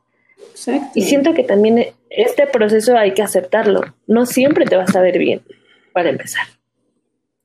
exacto. 0.51 0.89
Y 0.95 1.03
siento 1.03 1.35
que 1.35 1.45
también 1.45 1.87
este 2.11 2.47
proceso 2.47 2.97
hay 2.97 3.13
que 3.13 3.23
aceptarlo. 3.23 3.83
No 4.07 4.27
siempre 4.27 4.65
te 4.65 4.77
vas 4.77 4.95
a 4.97 5.01
ver 5.01 5.19
bien, 5.19 5.41
para 5.93 6.09
empezar. 6.11 6.47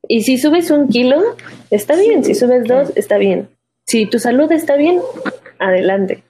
Y 0.07 0.23
si 0.23 0.37
subes 0.37 0.69
un 0.71 0.87
kilo, 0.89 1.21
está 1.69 1.95
bien. 1.95 2.23
Si 2.23 2.35
subes 2.35 2.65
dos, 2.65 2.91
está 2.95 3.17
bien. 3.17 3.47
Si 3.85 4.05
tu 4.05 4.19
salud 4.19 4.51
está 4.51 4.75
bien, 4.75 4.99
adelante. 5.59 6.23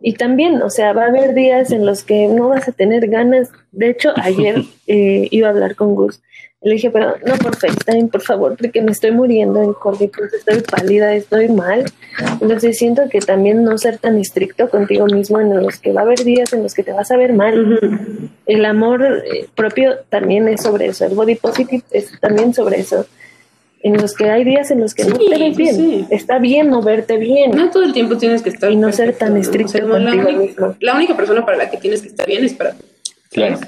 Y 0.00 0.14
también, 0.14 0.60
o 0.62 0.68
sea, 0.70 0.92
va 0.92 1.04
a 1.04 1.08
haber 1.08 1.32
días 1.34 1.70
en 1.70 1.86
los 1.86 2.02
que 2.02 2.26
no 2.26 2.48
vas 2.48 2.68
a 2.68 2.72
tener 2.72 3.06
ganas. 3.08 3.50
De 3.70 3.88
hecho, 3.90 4.12
ayer 4.16 4.62
eh, 4.86 5.28
iba 5.30 5.48
a 5.48 5.50
hablar 5.50 5.74
con 5.76 5.94
Gus. 5.94 6.20
Le 6.64 6.74
dije, 6.74 6.90
pero 6.90 7.14
no 7.26 7.34
por 7.36 7.56
FaceTime, 7.56 8.06
por 8.06 8.20
favor, 8.20 8.56
porque 8.56 8.82
me 8.82 8.92
estoy 8.92 9.10
muriendo 9.10 9.60
en 9.60 9.72
Cruz, 9.72 10.00
estoy 10.00 10.60
pálida, 10.60 11.12
estoy 11.12 11.48
mal. 11.48 11.84
Entonces 12.40 12.78
siento 12.78 13.02
que 13.10 13.18
también 13.18 13.64
no 13.64 13.76
ser 13.78 13.98
tan 13.98 14.16
estricto 14.16 14.70
contigo 14.70 15.06
mismo 15.06 15.40
en 15.40 15.60
los 15.60 15.80
que 15.80 15.92
va 15.92 16.02
a 16.02 16.04
haber 16.04 16.22
días 16.22 16.52
en 16.52 16.62
los 16.62 16.74
que 16.74 16.84
te 16.84 16.92
vas 16.92 17.10
a 17.10 17.16
ver 17.16 17.32
mal. 17.32 18.30
El 18.46 18.64
amor 18.64 19.04
eh, 19.04 19.48
propio 19.56 19.96
también 20.08 20.46
es 20.46 20.62
sobre 20.62 20.86
eso, 20.86 21.04
el 21.04 21.14
body 21.14 21.34
positive 21.34 21.82
es 21.90 22.12
también 22.20 22.54
sobre 22.54 22.78
eso. 22.78 23.06
En 23.82 24.00
los 24.00 24.14
que 24.14 24.30
hay 24.30 24.44
días 24.44 24.70
en 24.70 24.80
los 24.80 24.94
que 24.94 25.04
no 25.04 25.18
te 25.18 25.36
ves 25.36 25.56
bien. 25.56 25.74
sí. 25.74 26.06
Está 26.10 26.38
bien 26.38 26.70
no 26.70 26.80
verte 26.82 27.16
bien. 27.16 27.50
No 27.50 27.70
todo 27.70 27.82
el 27.82 27.92
tiempo 27.92 28.16
tienes 28.16 28.40
que 28.40 28.50
estar 28.50 28.70
Y 28.70 28.76
no 28.76 28.92
ser 28.92 29.14
tan 29.14 29.36
estricto 29.36 29.80
no, 29.80 29.98
la, 29.98 30.12
contigo 30.12 30.28
única, 30.28 30.38
mismo. 30.38 30.76
la 30.78 30.94
única 30.94 31.16
persona 31.16 31.44
para 31.44 31.58
la 31.58 31.68
que 31.68 31.78
tienes 31.78 32.02
que 32.02 32.08
estar 32.08 32.24
bien 32.24 32.44
es 32.44 32.54
para 32.54 32.74
ti. 32.74 32.84
Claro. 33.32 33.58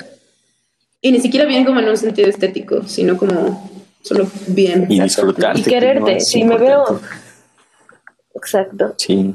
Y 1.06 1.12
ni 1.12 1.20
siquiera 1.20 1.44
bien 1.44 1.66
como 1.66 1.80
en 1.80 1.88
un 1.90 1.98
sentido 1.98 2.30
estético, 2.30 2.82
sino 2.88 3.18
como 3.18 3.70
solo 4.00 4.26
bien. 4.46 4.86
Y 4.88 5.00
disfrutarte. 5.02 5.60
Y 5.60 5.62
que 5.64 5.68
quererte. 5.70 6.14
no 6.14 6.20
si 6.20 6.42
me 6.44 6.56
veo. 6.56 6.98
Exacto. 8.34 8.94
Sí. 8.96 9.34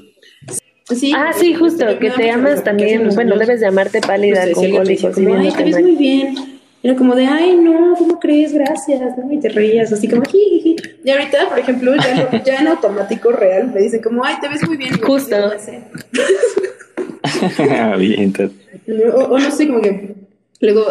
Sí, 0.95 1.13
Ah, 1.15 1.31
sí, 1.31 1.53
justo, 1.53 1.85
que 1.99 2.09
te 2.09 2.31
amas 2.31 2.63
también. 2.63 3.07
Bueno, 3.13 3.37
debes 3.37 3.59
de 3.59 3.67
amarte 3.67 4.01
pálida 4.01 4.47
no 4.47 4.55
sé, 4.55 4.55
si 4.55 4.71
con 4.71 4.77
cólicos 4.79 5.13
como, 5.15 5.35
ay, 5.35 5.51
te 5.51 5.63
ves 5.63 5.79
muy 5.79 5.95
bien. 5.95 6.35
Era 6.81 6.95
como 6.95 7.13
de, 7.13 7.27
ay, 7.27 7.55
no, 7.57 7.93
¿cómo 7.95 8.19
crees? 8.19 8.51
Gracias, 8.51 8.99
¿no? 9.15 9.31
Y 9.31 9.39
te 9.39 9.49
reías, 9.49 9.93
así 9.93 10.07
como, 10.07 10.23
jiji. 10.23 10.75
Y 11.03 11.09
ahorita, 11.11 11.49
por 11.49 11.59
ejemplo, 11.59 11.93
ya, 11.97 12.15
no- 12.31 12.43
ya 12.43 12.55
en 12.55 12.67
automático 12.67 13.31
real 13.31 13.71
me 13.71 13.81
dicen 13.81 14.01
como, 14.01 14.25
ay, 14.25 14.37
te 14.41 14.49
ves 14.49 14.67
muy 14.67 14.77
bien. 14.77 14.99
Justo. 14.99 15.35
"Sí, 15.59 15.71
ya 17.43 17.49
sé". 17.51 17.95
Bien, 17.99 18.33
O, 19.13 19.19
o 19.25 19.37
no 19.37 19.51
sé, 19.51 19.67
como 19.67 19.81
que 19.81 20.15
luego 20.61 20.85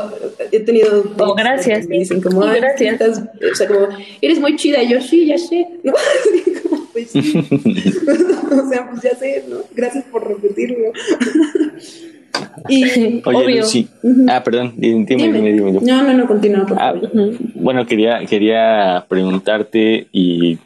he 0.53 0.61
tenido. 0.61 1.05
O 1.19 1.35
gracias. 1.35 1.83
que 1.87 1.89
Me 1.89 1.99
dicen 1.99 2.21
como, 2.21 2.43
ay, 2.45 2.61
gracias. 2.61 2.93
estás- 3.01 3.23
o 3.53 3.55
sea, 3.55 3.67
como, 3.69 3.89
eres 4.21 4.41
muy 4.41 4.57
chida. 4.57 4.83
Y 4.83 4.89
yo, 4.91 5.01
sí, 5.01 5.27
ya 5.27 5.39
sé. 5.39 5.67
¿no? 5.85 5.93
Así 5.95 6.53
como, 6.63 6.85
pues 6.93 7.11
sí. 7.11 7.19
o 7.51 8.69
sea, 8.69 8.89
pues 8.91 9.03
ya 9.03 9.15
sé, 9.17 9.45
¿no? 9.49 9.59
Gracias 9.75 10.05
por 10.11 10.27
repetirlo. 10.27 10.93
y. 12.69 12.85
Oye, 12.85 13.23
Obvio. 13.25 13.57
Lucy. 13.63 13.89
Ujú. 14.03 14.27
Ah, 14.29 14.43
perdón. 14.45 14.75
Dime, 14.77 15.05
dime, 15.09 15.53
Dime. 15.53 15.73
No, 15.83 16.03
no, 16.03 16.13
no, 16.15 16.27
continúa, 16.27 16.67
por 16.67 16.77
Ah, 16.81 16.93
favor. 16.95 17.11
Bueno, 17.55 17.87
quería, 17.87 18.25
quería 18.27 19.05
preguntarte 19.09 20.07
y 20.13 20.59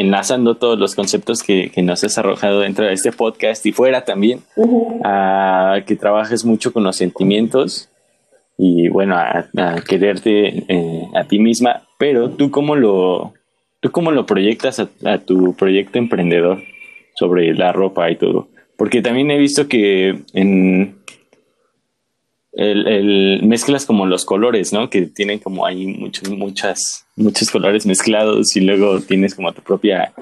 enlazando 0.00 0.56
todos 0.56 0.78
los 0.78 0.94
conceptos 0.94 1.42
que, 1.42 1.70
que 1.70 1.82
nos 1.82 2.04
has 2.04 2.18
arrojado 2.18 2.60
dentro 2.60 2.84
de 2.86 2.92
este 2.92 3.12
podcast 3.12 3.64
y 3.66 3.72
fuera 3.72 4.04
también, 4.04 4.40
a 5.04 5.80
que 5.86 5.96
trabajes 5.96 6.44
mucho 6.44 6.72
con 6.72 6.84
los 6.84 6.96
sentimientos 6.96 7.88
y 8.56 8.88
bueno, 8.88 9.16
a, 9.16 9.48
a 9.56 9.80
quererte 9.82 10.64
eh, 10.68 11.02
a 11.14 11.24
ti 11.24 11.38
misma, 11.38 11.82
pero 11.98 12.30
tú 12.30 12.50
cómo 12.50 12.74
lo, 12.76 13.34
tú 13.80 13.90
cómo 13.90 14.10
lo 14.10 14.26
proyectas 14.26 14.80
a, 14.80 14.88
a 15.04 15.18
tu 15.18 15.54
proyecto 15.54 15.98
emprendedor 15.98 16.62
sobre 17.14 17.54
la 17.54 17.72
ropa 17.72 18.10
y 18.10 18.16
todo, 18.16 18.48
porque 18.76 19.00
también 19.02 19.30
he 19.30 19.38
visto 19.38 19.68
que 19.68 20.20
en 20.32 20.96
el, 22.52 22.86
el- 22.88 23.40
mezclas 23.44 23.86
como 23.86 24.06
los 24.06 24.24
colores, 24.24 24.72
¿no? 24.72 24.90
Que 24.90 25.02
tienen 25.02 25.38
como 25.38 25.64
ahí 25.66 25.86
muchos, 25.86 26.28
muchas, 26.30 27.06
muchos 27.18 27.50
colores 27.50 27.86
mezclados 27.86 28.56
y 28.56 28.60
luego 28.60 29.00
tienes 29.00 29.34
como 29.34 29.52
tu 29.52 29.62
propia, 29.62 30.12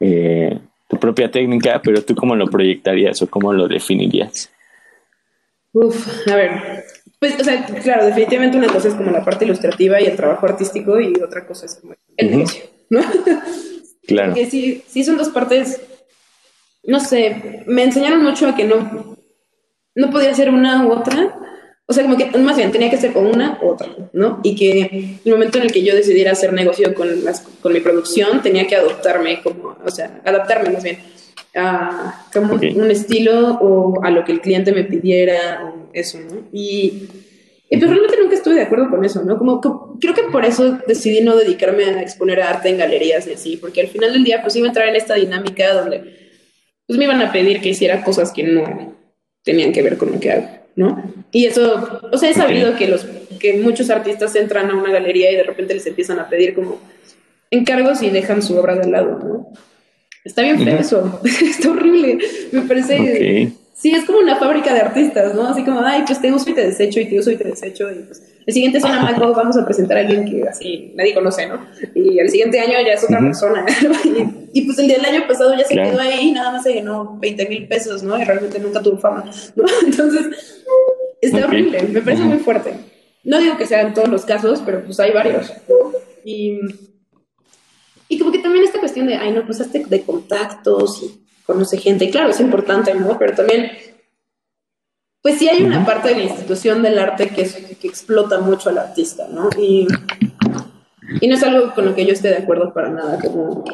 eh, 0.00 0.58
tu 0.88 0.98
propia 0.98 1.30
técnica, 1.30 1.80
pero 1.82 2.02
tú 2.02 2.14
cómo 2.14 2.34
lo 2.36 2.46
proyectarías 2.48 3.20
o 3.22 3.26
cómo 3.28 3.52
lo 3.52 3.68
definirías. 3.68 4.50
Uf, 5.72 6.26
a 6.28 6.36
ver. 6.36 6.84
Pues, 7.18 7.40
o 7.40 7.44
sea, 7.44 7.64
claro, 7.82 8.06
definitivamente 8.06 8.56
una 8.58 8.68
cosa 8.68 8.88
es 8.88 8.94
como 8.94 9.10
la 9.10 9.24
parte 9.24 9.44
ilustrativa 9.44 10.00
y 10.00 10.04
el 10.06 10.16
trabajo 10.16 10.46
artístico 10.46 11.00
y 11.00 11.14
otra 11.22 11.46
cosa 11.46 11.66
es 11.66 11.76
como 11.76 11.94
el 12.16 12.26
Ujú. 12.26 12.36
negocio, 12.38 12.64
¿no? 12.90 13.00
Claro. 14.06 14.34
Que 14.34 14.46
sí, 14.48 14.84
sí 14.86 15.02
son 15.02 15.16
dos 15.16 15.30
partes, 15.30 15.80
no 16.84 17.00
sé, 17.00 17.64
me 17.66 17.82
enseñaron 17.82 18.22
mucho 18.22 18.46
a 18.46 18.54
que 18.54 18.62
no, 18.62 19.16
no 19.96 20.10
podía 20.12 20.32
ser 20.32 20.50
una 20.50 20.86
u 20.86 20.92
otra. 20.92 21.36
O 21.88 21.92
sea, 21.92 22.02
como 22.02 22.16
que 22.16 22.26
más 22.38 22.56
bien 22.56 22.72
tenía 22.72 22.90
que 22.90 22.96
ser 22.96 23.12
o 23.16 23.20
una 23.20 23.58
u 23.62 23.68
otra, 23.68 23.88
¿no? 24.12 24.40
Y 24.42 24.56
que 24.56 25.18
el 25.24 25.32
momento 25.32 25.58
en 25.58 25.64
el 25.64 25.72
que 25.72 25.84
yo 25.84 25.94
decidiera 25.94 26.32
hacer 26.32 26.52
negocio 26.52 26.92
con, 26.94 27.24
las, 27.24 27.40
con 27.60 27.72
mi 27.72 27.78
producción, 27.80 28.42
tenía 28.42 28.66
que 28.66 28.74
adoptarme 28.74 29.40
como, 29.40 29.76
o 29.84 29.90
sea, 29.90 30.20
adaptarme 30.24 30.70
más 30.70 30.82
bien 30.82 30.98
a 31.54 32.26
como 32.32 32.54
un 32.54 32.90
estilo 32.90 33.54
o 33.60 34.02
a 34.04 34.10
lo 34.10 34.24
que 34.24 34.32
el 34.32 34.40
cliente 34.40 34.72
me 34.72 34.84
pidiera 34.84 35.64
o 35.64 35.88
eso, 35.92 36.18
¿no? 36.20 36.48
Y, 36.52 37.08
y 37.70 37.76
pues 37.78 37.88
realmente 37.90 38.16
nunca 38.20 38.34
estuve 38.34 38.56
de 38.56 38.62
acuerdo 38.62 38.90
con 38.90 39.04
eso, 39.04 39.22
¿no? 39.22 39.38
Como, 39.38 39.60
como- 39.60 39.96
creo 40.00 40.12
que 40.12 40.24
por 40.24 40.44
eso 40.44 40.78
decidí 40.88 41.20
no 41.22 41.36
dedicarme 41.36 41.84
a 41.84 42.02
exponer 42.02 42.40
arte 42.42 42.68
en 42.68 42.78
galerías 42.78 43.26
y 43.28 43.32
así, 43.34 43.56
porque 43.56 43.80
al 43.80 43.88
final 43.88 44.12
del 44.12 44.24
día 44.24 44.42
pues 44.42 44.56
iba 44.56 44.66
a 44.66 44.70
entrar 44.70 44.88
en 44.88 44.96
esta 44.96 45.14
dinámica 45.14 45.72
donde 45.72 46.02
pues 46.86 46.98
me 46.98 47.04
iban 47.04 47.22
a 47.22 47.32
pedir 47.32 47.60
que 47.60 47.70
hiciera 47.70 48.02
cosas 48.04 48.32
que 48.32 48.42
no 48.42 48.94
tenían 49.42 49.72
que 49.72 49.82
ver 49.82 49.96
con 49.96 50.12
lo 50.12 50.20
que 50.20 50.32
hago, 50.32 50.48
¿no? 50.76 51.12
Y 51.32 51.46
eso, 51.46 52.00
o 52.12 52.18
sea, 52.18 52.30
he 52.30 52.34
sabido 52.34 52.76
que 52.76 52.86
los 52.86 53.06
que 53.40 53.54
muchos 53.54 53.90
artistas 53.90 54.34
entran 54.36 54.70
a 54.70 54.74
una 54.76 54.92
galería 54.92 55.30
y 55.32 55.36
de 55.36 55.42
repente 55.42 55.74
les 55.74 55.86
empiezan 55.86 56.18
a 56.18 56.28
pedir 56.28 56.54
como 56.54 56.80
encargos 57.50 58.02
y 58.02 58.10
dejan 58.10 58.42
su 58.42 58.56
obra 58.56 58.76
de 58.76 58.88
lado, 58.90 59.18
¿no? 59.18 59.52
Está 60.24 60.42
bien 60.42 60.58
feo 60.58 60.74
Ujú. 60.74 60.82
eso, 60.82 61.20
está 61.42 61.70
horrible, 61.70 62.18
me 62.52 62.62
parece... 62.62 63.46
Ok. 63.48 63.52
Sí, 63.78 63.90
es 63.94 64.06
como 64.06 64.20
una 64.20 64.36
fábrica 64.36 64.72
de 64.72 64.80
artistas, 64.80 65.34
¿no? 65.34 65.48
Así 65.48 65.62
como, 65.62 65.80
ay, 65.80 66.02
pues 66.06 66.18
te 66.18 66.32
uso 66.32 66.48
y 66.48 66.54
te 66.54 66.64
desecho, 66.64 66.98
y 66.98 67.04
te 67.10 67.18
uso 67.18 67.30
y 67.30 67.36
te 67.36 67.44
desecho, 67.44 67.90
y 67.92 67.96
pues 68.04 68.22
el 68.46 68.54
siguiente 68.54 68.78
es 68.78 68.84
una 68.84 69.02
Maco, 69.02 69.34
vamos 69.34 69.54
a 69.58 69.66
presentar 69.66 69.98
a 69.98 70.00
alguien 70.00 70.24
que 70.24 70.48
así 70.48 70.92
nadie 70.96 71.12
conoce, 71.12 71.46
¿no? 71.46 71.60
Y 71.94 72.18
el 72.18 72.30
siguiente 72.30 72.58
año 72.58 72.72
ya 72.84 72.94
es 72.94 73.04
otra 73.04 73.18
Ujú. 73.18 73.26
persona, 73.26 73.66
¿no? 73.82 73.92
Y, 74.10 74.60
y, 74.60 74.62
pues 74.62 74.78
el 74.78 74.88
del 74.88 75.04
año 75.04 75.26
pasado 75.28 75.54
ya 75.54 75.64
se 75.64 75.74
Claro. 75.74 75.90
quedó 75.90 76.00
ahí 76.00 76.28
y 76.28 76.32
nada 76.32 76.52
más 76.52 76.62
se 76.62 76.72
ganó 76.72 77.18
20 77.20 77.48
mil 77.50 77.68
pesos, 77.68 78.02
¿no? 78.02 78.18
Y 78.18 78.24
realmente 78.24 78.58
nunca 78.58 78.80
tuvo 78.82 78.96
fama, 78.96 79.30
¿no? 79.54 79.64
Entonces. 79.86 80.55
Horrible, 81.46 81.82
me 81.82 82.02
parece 82.02 82.22
muy 82.22 82.38
fuerte. 82.38 82.74
No 83.24 83.38
digo 83.38 83.56
que 83.56 83.66
sean 83.66 83.92
todos 83.92 84.08
los 84.08 84.24
casos, 84.24 84.62
pero 84.64 84.84
pues 84.84 85.00
hay 85.00 85.10
varios. 85.10 85.52
Y, 86.24 86.58
y 88.08 88.18
como 88.18 88.30
que 88.30 88.38
también 88.38 88.64
esta 88.64 88.78
cuestión 88.78 89.06
de, 89.06 89.16
ay, 89.16 89.32
no, 89.32 89.44
pues 89.44 89.60
hazte 89.60 89.84
de 89.84 90.02
contactos 90.02 91.02
y 91.02 91.26
conoce 91.44 91.78
gente. 91.78 92.10
Claro, 92.10 92.30
es 92.30 92.40
importante, 92.40 92.94
¿no? 92.94 93.18
Pero 93.18 93.34
también, 93.34 93.72
pues 95.22 95.38
sí 95.38 95.48
hay 95.48 95.62
una 95.62 95.84
parte 95.84 96.10
de 96.10 96.16
la 96.16 96.22
institución 96.22 96.82
del 96.82 96.98
arte 96.98 97.30
que, 97.30 97.42
es, 97.42 97.54
que 97.54 97.88
explota 97.88 98.38
mucho 98.38 98.70
al 98.70 98.78
artista, 98.78 99.26
¿no? 99.28 99.48
Y, 99.58 99.88
y 101.20 101.26
no 101.26 101.34
es 101.34 101.42
algo 101.42 101.74
con 101.74 101.84
lo 101.86 101.94
que 101.94 102.06
yo 102.06 102.12
esté 102.12 102.28
de 102.28 102.38
acuerdo 102.38 102.72
para 102.72 102.90
nada. 102.90 103.18
Como 103.20 103.64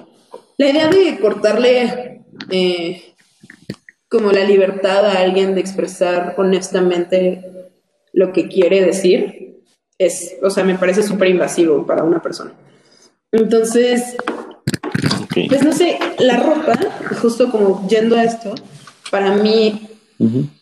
la 0.56 0.68
idea 0.68 0.88
de 0.88 1.18
cortarle 1.20 2.22
eh, 2.50 3.11
como 4.12 4.30
la 4.30 4.44
libertad 4.44 5.06
a 5.06 5.20
alguien 5.20 5.54
de 5.54 5.62
expresar 5.62 6.34
honestamente 6.36 7.70
lo 8.12 8.30
que 8.30 8.46
quiere 8.46 8.84
decir 8.84 9.62
es, 9.96 10.36
o 10.42 10.50
sea, 10.50 10.64
me 10.64 10.74
parece 10.74 11.02
súper 11.02 11.28
invasivo 11.28 11.86
para 11.86 12.04
una 12.04 12.20
persona. 12.20 12.52
Entonces, 13.32 14.16
pues 15.48 15.64
no 15.64 15.72
sé, 15.72 15.98
la 16.18 16.36
ropa, 16.36 16.78
justo 17.22 17.50
como 17.50 17.88
yendo 17.88 18.14
a 18.16 18.24
esto, 18.24 18.54
para 19.10 19.34
mí, 19.34 19.88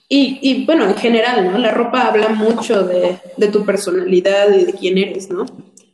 y, 0.09 0.39
y 0.41 0.65
bueno, 0.65 0.87
en 0.87 0.95
general, 0.95 1.51
¿no? 1.51 1.59
La 1.59 1.73
ropa 1.73 2.03
habla 2.07 2.29
mucho 2.29 2.85
de, 2.85 3.19
de 3.37 3.49
tu 3.49 3.67
personalidad 3.67 4.55
y 4.55 4.65
de 4.65 4.73
quién 4.75 4.97
eres, 4.97 5.29
¿no? 5.29 5.45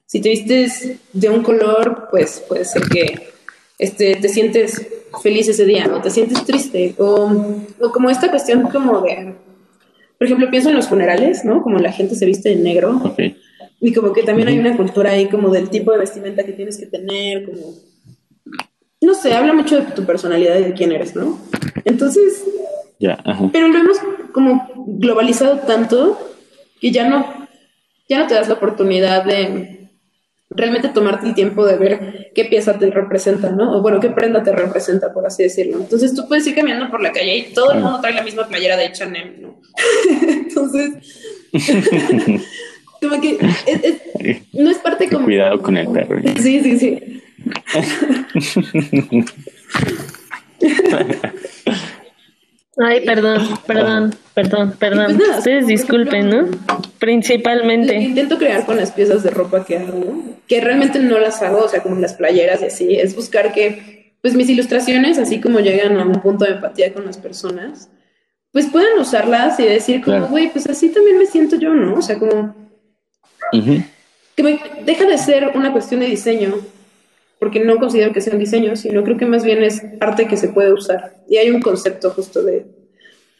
Si 0.05 0.21
te 0.21 0.29
vistes 0.29 0.99
de 1.15 1.31
un 1.31 1.43
color, 1.43 2.09
pues 2.11 2.45
puede 2.47 2.67
ser 2.67 2.83
que 2.83 3.31
este, 3.79 4.17
te 4.17 4.29
sientes 4.29 4.87
feliz 5.23 5.49
ese 5.49 5.65
día, 5.65 5.91
o 5.95 6.01
te 6.01 6.11
sientes 6.11 6.45
triste, 6.45 6.95
o, 6.99 7.31
o 7.81 7.91
como 7.93 8.11
esta 8.11 8.31
cuestión 8.31 8.63
como 8.71 9.01
de, 9.03 9.35
por 10.19 10.27
ejemplo, 10.27 10.51
pienso 10.51 10.71
en 10.71 10.77
los 10.77 10.89
funerales, 10.89 11.45
¿no? 11.45 11.63
Como 11.63 11.79
la 11.79 11.93
gente 11.93 12.15
se 12.15 12.27
viste 12.27 12.51
de 12.51 12.57
negro, 12.57 13.01
Ok. 13.05 13.21
y 13.81 13.93
como 13.93 14.13
que 14.13 14.23
también 14.23 14.49
hay 14.49 14.59
una 14.59 14.77
cultura 14.77 15.11
ahí 15.13 15.27
como 15.29 15.51
del 15.51 15.69
tipo 15.71 15.93
de 15.93 15.99
vestimenta 15.99 16.45
que 16.45 16.53
tienes 16.53 16.79
que 16.79 16.87
tener, 16.87 17.45
como... 17.45 17.75
No 19.01 19.15
sé, 19.15 19.35
habla 19.35 19.53
mucho 19.53 19.77
de 19.77 19.83
tu 19.93 20.05
personalidad 20.05 20.59
y 20.59 20.65
de 20.65 20.73
quién 20.73 20.91
eres, 20.91 21.15
¿no? 21.15 21.39
Entonces, 21.85 22.45
Ya. 22.99 23.19
Ajá. 23.25 23.49
pero 23.53 23.69
lo 23.69 23.79
hemos 23.79 23.99
como 24.33 24.69
globalizado 24.87 25.59
tanto 25.61 26.19
que 26.81 26.91
ya 26.91 27.09
no, 27.09 27.27
ya 28.09 28.19
no 28.19 28.27
te 28.27 28.35
das 28.35 28.49
la 28.49 28.55
oportunidad 28.55 29.25
de 29.25 29.91
realmente 30.51 30.89
tomarte 30.89 31.27
el 31.29 31.35
tiempo 31.35 31.65
de 31.67 31.77
ver 31.77 32.26
qué 32.37 32.45
pieza 32.45 32.79
te 32.79 32.91
representa, 32.91 33.51
¿no? 33.51 33.79
O 33.79 33.83
bueno, 33.83 33.99
qué 33.99 34.11
prenda 34.11 34.43
te 34.43 34.53
representa, 34.53 35.11
por 35.11 35.27
así 35.27 35.43
decirlo. 35.45 35.79
Entonces 35.79 36.15
tú 36.15 36.29
puedes 36.29 36.47
ir 36.47 36.55
caminando 36.55 36.91
por 36.91 37.01
la 37.01 37.11
calle 37.11 37.35
y 37.35 37.55
todo 37.55 37.73
el 37.73 37.81
mundo 37.81 37.99
trae 37.99 38.13
la 38.13 38.23
misma 38.23 38.47
playera 38.47 38.77
de 38.77 38.93
Chanel, 38.93 39.41
¿no? 39.41 39.59
Entonces, 40.29 40.91
como 43.01 43.21
que 43.23 43.39
no 44.53 44.71
es 44.71 44.77
parte 44.79 45.09
como... 45.09 45.25
Cuidado 45.25 45.63
con 45.63 45.79
el 45.79 45.89
perro. 45.89 46.21
Sí, 46.39 46.61
sí, 46.61 46.79
sí. 46.79 47.23
Ay, 52.79 53.05
perdón, 53.07 53.49
perdón, 53.67 54.15
perdón, 54.35 54.75
perdón. 54.79 55.17
Pues 55.17 55.29
nada, 55.29 55.39
Ustedes 55.39 55.67
disculpen, 55.67 56.29
¿no? 56.29 56.41
ejemplo, 56.43 56.77
Principalmente. 56.99 57.95
intento 57.97 58.37
crear 58.37 58.67
con 58.67 58.77
las 58.77 58.91
piezas 58.93 59.23
de 59.23 59.31
ropa 59.31 59.65
que 59.65 59.79
hago, 59.79 60.23
que 60.47 60.61
realmente 60.61 60.99
no 60.99 61.19
las 61.19 61.41
hago, 61.43 61.65
o 61.65 61.69
sea, 61.69 61.83
como 61.83 61.97
las 62.01 62.15
playeras 62.15 62.61
y 62.63 62.67
así, 62.67 62.97
es 62.97 63.17
buscar 63.17 63.53
que, 63.55 64.13
pues 64.21 64.35
mis 64.35 64.49
ilustraciones, 64.51 65.19
así 65.19 65.41
como 65.41 65.61
llegan 65.61 65.99
a 65.99 66.05
un 66.05 66.21
punto 66.21 66.45
de 66.45 66.53
empatía 66.53 66.93
con 66.93 67.07
las 67.07 67.17
personas, 67.17 67.89
pues 68.53 68.67
puedan 68.67 68.99
usarlas 68.99 69.59
y 69.59 69.65
decir 69.65 70.03
como, 70.03 70.17
Claro. 70.19 70.29
güey, 70.31 70.51
pues 70.51 70.67
así 70.69 70.91
también 70.91 71.19
me 71.19 71.27
siento 71.27 71.57
yo, 71.57 71.73
¿no? 71.75 71.95
O 71.95 72.03
sea, 72.03 72.19
como 72.19 72.55
que 74.37 74.43
me- 74.43 74.61
deja 74.85 75.05
de 75.07 75.17
ser 75.19 75.51
una 75.55 75.73
cuestión 75.73 76.01
de 76.01 76.07
diseño, 76.07 76.57
porque 77.39 77.61
no 77.61 77.79
considero 77.79 78.13
que 78.13 78.21
sea 78.21 78.33
un 78.33 78.39
diseño, 78.39 78.77
sino 78.77 79.05
creo 79.05 79.17
que 79.17 79.27
más 79.27 79.45
bien 79.45 79.63
es 79.63 79.83
arte 80.01 80.27
que 80.27 80.37
se 80.37 80.49
puede 80.49 80.73
usar. 80.73 81.15
Y 81.29 81.37
hay 81.37 81.51
un 81.51 81.61
concepto 81.61 82.11
justo 82.11 82.43
de 82.43 82.67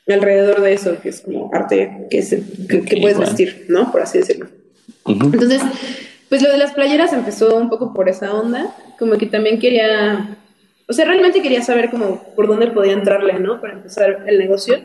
alrededor 0.09 0.61
de 0.61 0.73
eso, 0.73 1.01
que 1.01 1.09
es 1.09 1.21
como 1.23 1.51
arte 1.53 2.07
que, 2.11 2.23
se, 2.23 2.43
que, 2.69 2.83
que 2.83 3.01
puedes 3.01 3.17
bueno. 3.17 3.21
vestir, 3.21 3.67
¿no? 3.69 3.91
Por 3.91 4.03
así 4.03 4.19
decirlo. 4.19 4.47
Ujú. 5.05 5.27
Entonces, 5.33 5.63
pues 6.29 6.43
lo 6.43 6.51
de 6.51 6.59
las 6.59 6.73
playeras 6.73 7.13
empezó 7.13 7.57
un 7.57 7.71
poco 7.71 7.95
por 7.95 8.09
esa 8.09 8.35
onda, 8.35 8.75
como 8.99 9.17
que 9.17 9.27
también 9.27 9.59
quería, 9.59 10.37
o 10.87 10.93
sea, 10.93 11.07
realmente 11.07 11.43
quería 11.43 11.63
saber 11.63 11.91
como 11.91 12.23
por 12.35 12.47
dónde 12.47 12.69
podía 12.69 12.93
entrarle, 12.93 13.39
¿no? 13.41 13.61
Para 13.61 13.75
empezar 13.75 14.25
el 14.27 14.39
negocio, 14.39 14.79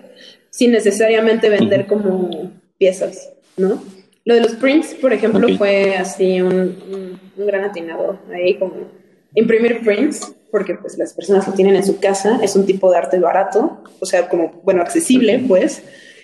sin 0.50 0.72
necesariamente 0.72 1.50
vender 1.50 1.86
como 1.86 2.52
piezas, 2.78 3.32
¿no? 3.58 3.84
Lo 4.24 4.36
de 4.36 4.42
los 4.42 4.54
prints, 4.54 4.94
por 4.96 5.14
ejemplo, 5.14 5.48
Ok. 5.48 5.58
fue 5.58 5.96
así 5.96 6.42
un, 6.42 6.54
un, 6.54 7.20
un 7.38 7.48
gran 7.48 7.64
atinado 7.64 8.20
ahí 8.32 8.56
como 8.56 9.01
imprimir 9.36 9.82
prints, 9.84 10.34
porque 10.52 10.76
pues 10.76 10.98
las 10.98 11.14
personas 11.14 11.48
lo 11.48 11.54
tienen 11.54 11.76
en 11.76 11.86
su 11.86 12.00
casa, 12.00 12.40
es 12.44 12.56
un 12.56 12.66
tipo 12.66 12.92
de 12.92 12.98
arte 12.98 13.20
barato, 13.20 13.82
o 14.00 14.06
sea, 14.06 14.28
como, 14.28 14.62
bueno, 14.64 14.82
accesible, 14.82 15.40
pues, 15.48 15.82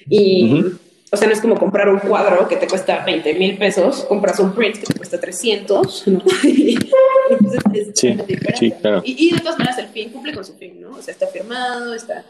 y, 0.09 0.63
o 1.11 1.15
sea, 1.17 1.27
no 1.27 1.33
es 1.33 1.39
como 1.41 1.55
comprar 1.57 1.87
un 1.89 1.99
cuadro 1.99 2.47
que 2.49 2.57
te 2.57 2.67
cuesta 2.67 3.03
20 3.05 3.33
mil 3.35 3.57
pesos, 3.57 4.03
compras 4.03 4.39
un 4.39 4.53
print 4.53 4.77
que 4.77 4.85
te 4.87 4.93
cuesta 4.95 5.19
300, 5.19 6.07
¿no? 6.07 6.21
Y, 6.43 6.77
pues, 7.39 7.53
es- 7.73 7.87
es 7.87 7.99
Sí, 7.99 8.17
sí, 8.57 8.71
claro. 8.71 9.01
Y, 9.05 9.27
y 9.29 9.31
de 9.33 9.39
todas 9.39 9.57
maneras 9.57 9.77
el 9.79 9.87
fin 9.87 10.09
cumple 10.09 10.33
con 10.33 10.43
su 10.43 10.53
fin, 10.55 10.81
¿no? 10.81 10.91
O 10.97 11.01
sea, 11.01 11.13
está 11.13 11.27
firmado, 11.27 11.93
está 11.93 12.25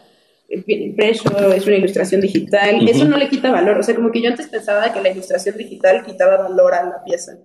bien 0.65 0.81
impreso, 0.83 1.29
es 1.53 1.65
una 1.67 1.75
ilustración 1.75 2.21
digital, 2.21 2.87
eso 2.87 3.03
no 3.05 3.17
le 3.17 3.27
quita 3.27 3.51
valor, 3.51 3.77
o 3.79 3.83
sea, 3.83 3.95
como 3.95 4.11
que 4.11 4.21
yo 4.21 4.29
antes 4.29 4.47
pensaba 4.47 4.93
que 4.93 5.01
la 5.01 5.09
ilustración 5.09 5.57
digital 5.57 6.05
quitaba 6.05 6.37
valor 6.47 6.73
a 6.73 6.83
la 6.85 7.03
pieza, 7.03 7.37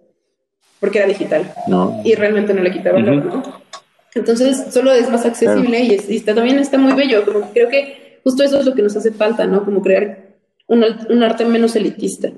porque 0.82 0.98
era 0.98 1.06
digital 1.06 1.54
No. 1.68 2.00
y 2.04 2.14
realmente 2.16 2.52
no 2.52 2.60
le 2.62 2.70
quita 2.72 2.90
valor, 2.92 3.18
Ujú. 3.18 3.28
¿no? 3.38 3.62
Entonces 4.14 4.64
solo 4.70 4.92
es 4.92 5.08
más 5.08 5.24
accesible 5.24 5.78
y, 5.80 5.94
es- 5.94 6.10
y 6.10 6.16
está, 6.16 6.34
también 6.34 6.58
está 6.58 6.76
muy 6.76 6.92
bello, 6.92 7.24
como 7.24 7.40
que 7.40 7.52
creo 7.60 7.68
que 7.70 8.18
justo 8.24 8.42
eso 8.42 8.58
es 8.58 8.66
lo 8.66 8.74
que 8.74 8.82
nos 8.82 8.94
hace 8.96 9.12
falta, 9.12 9.46
¿no? 9.46 9.64
Como 9.64 9.80
crear 9.80 10.34
un, 10.66 10.84
un 11.08 11.22
arte 11.22 11.44
menos 11.44 11.74
elitista, 11.76 12.30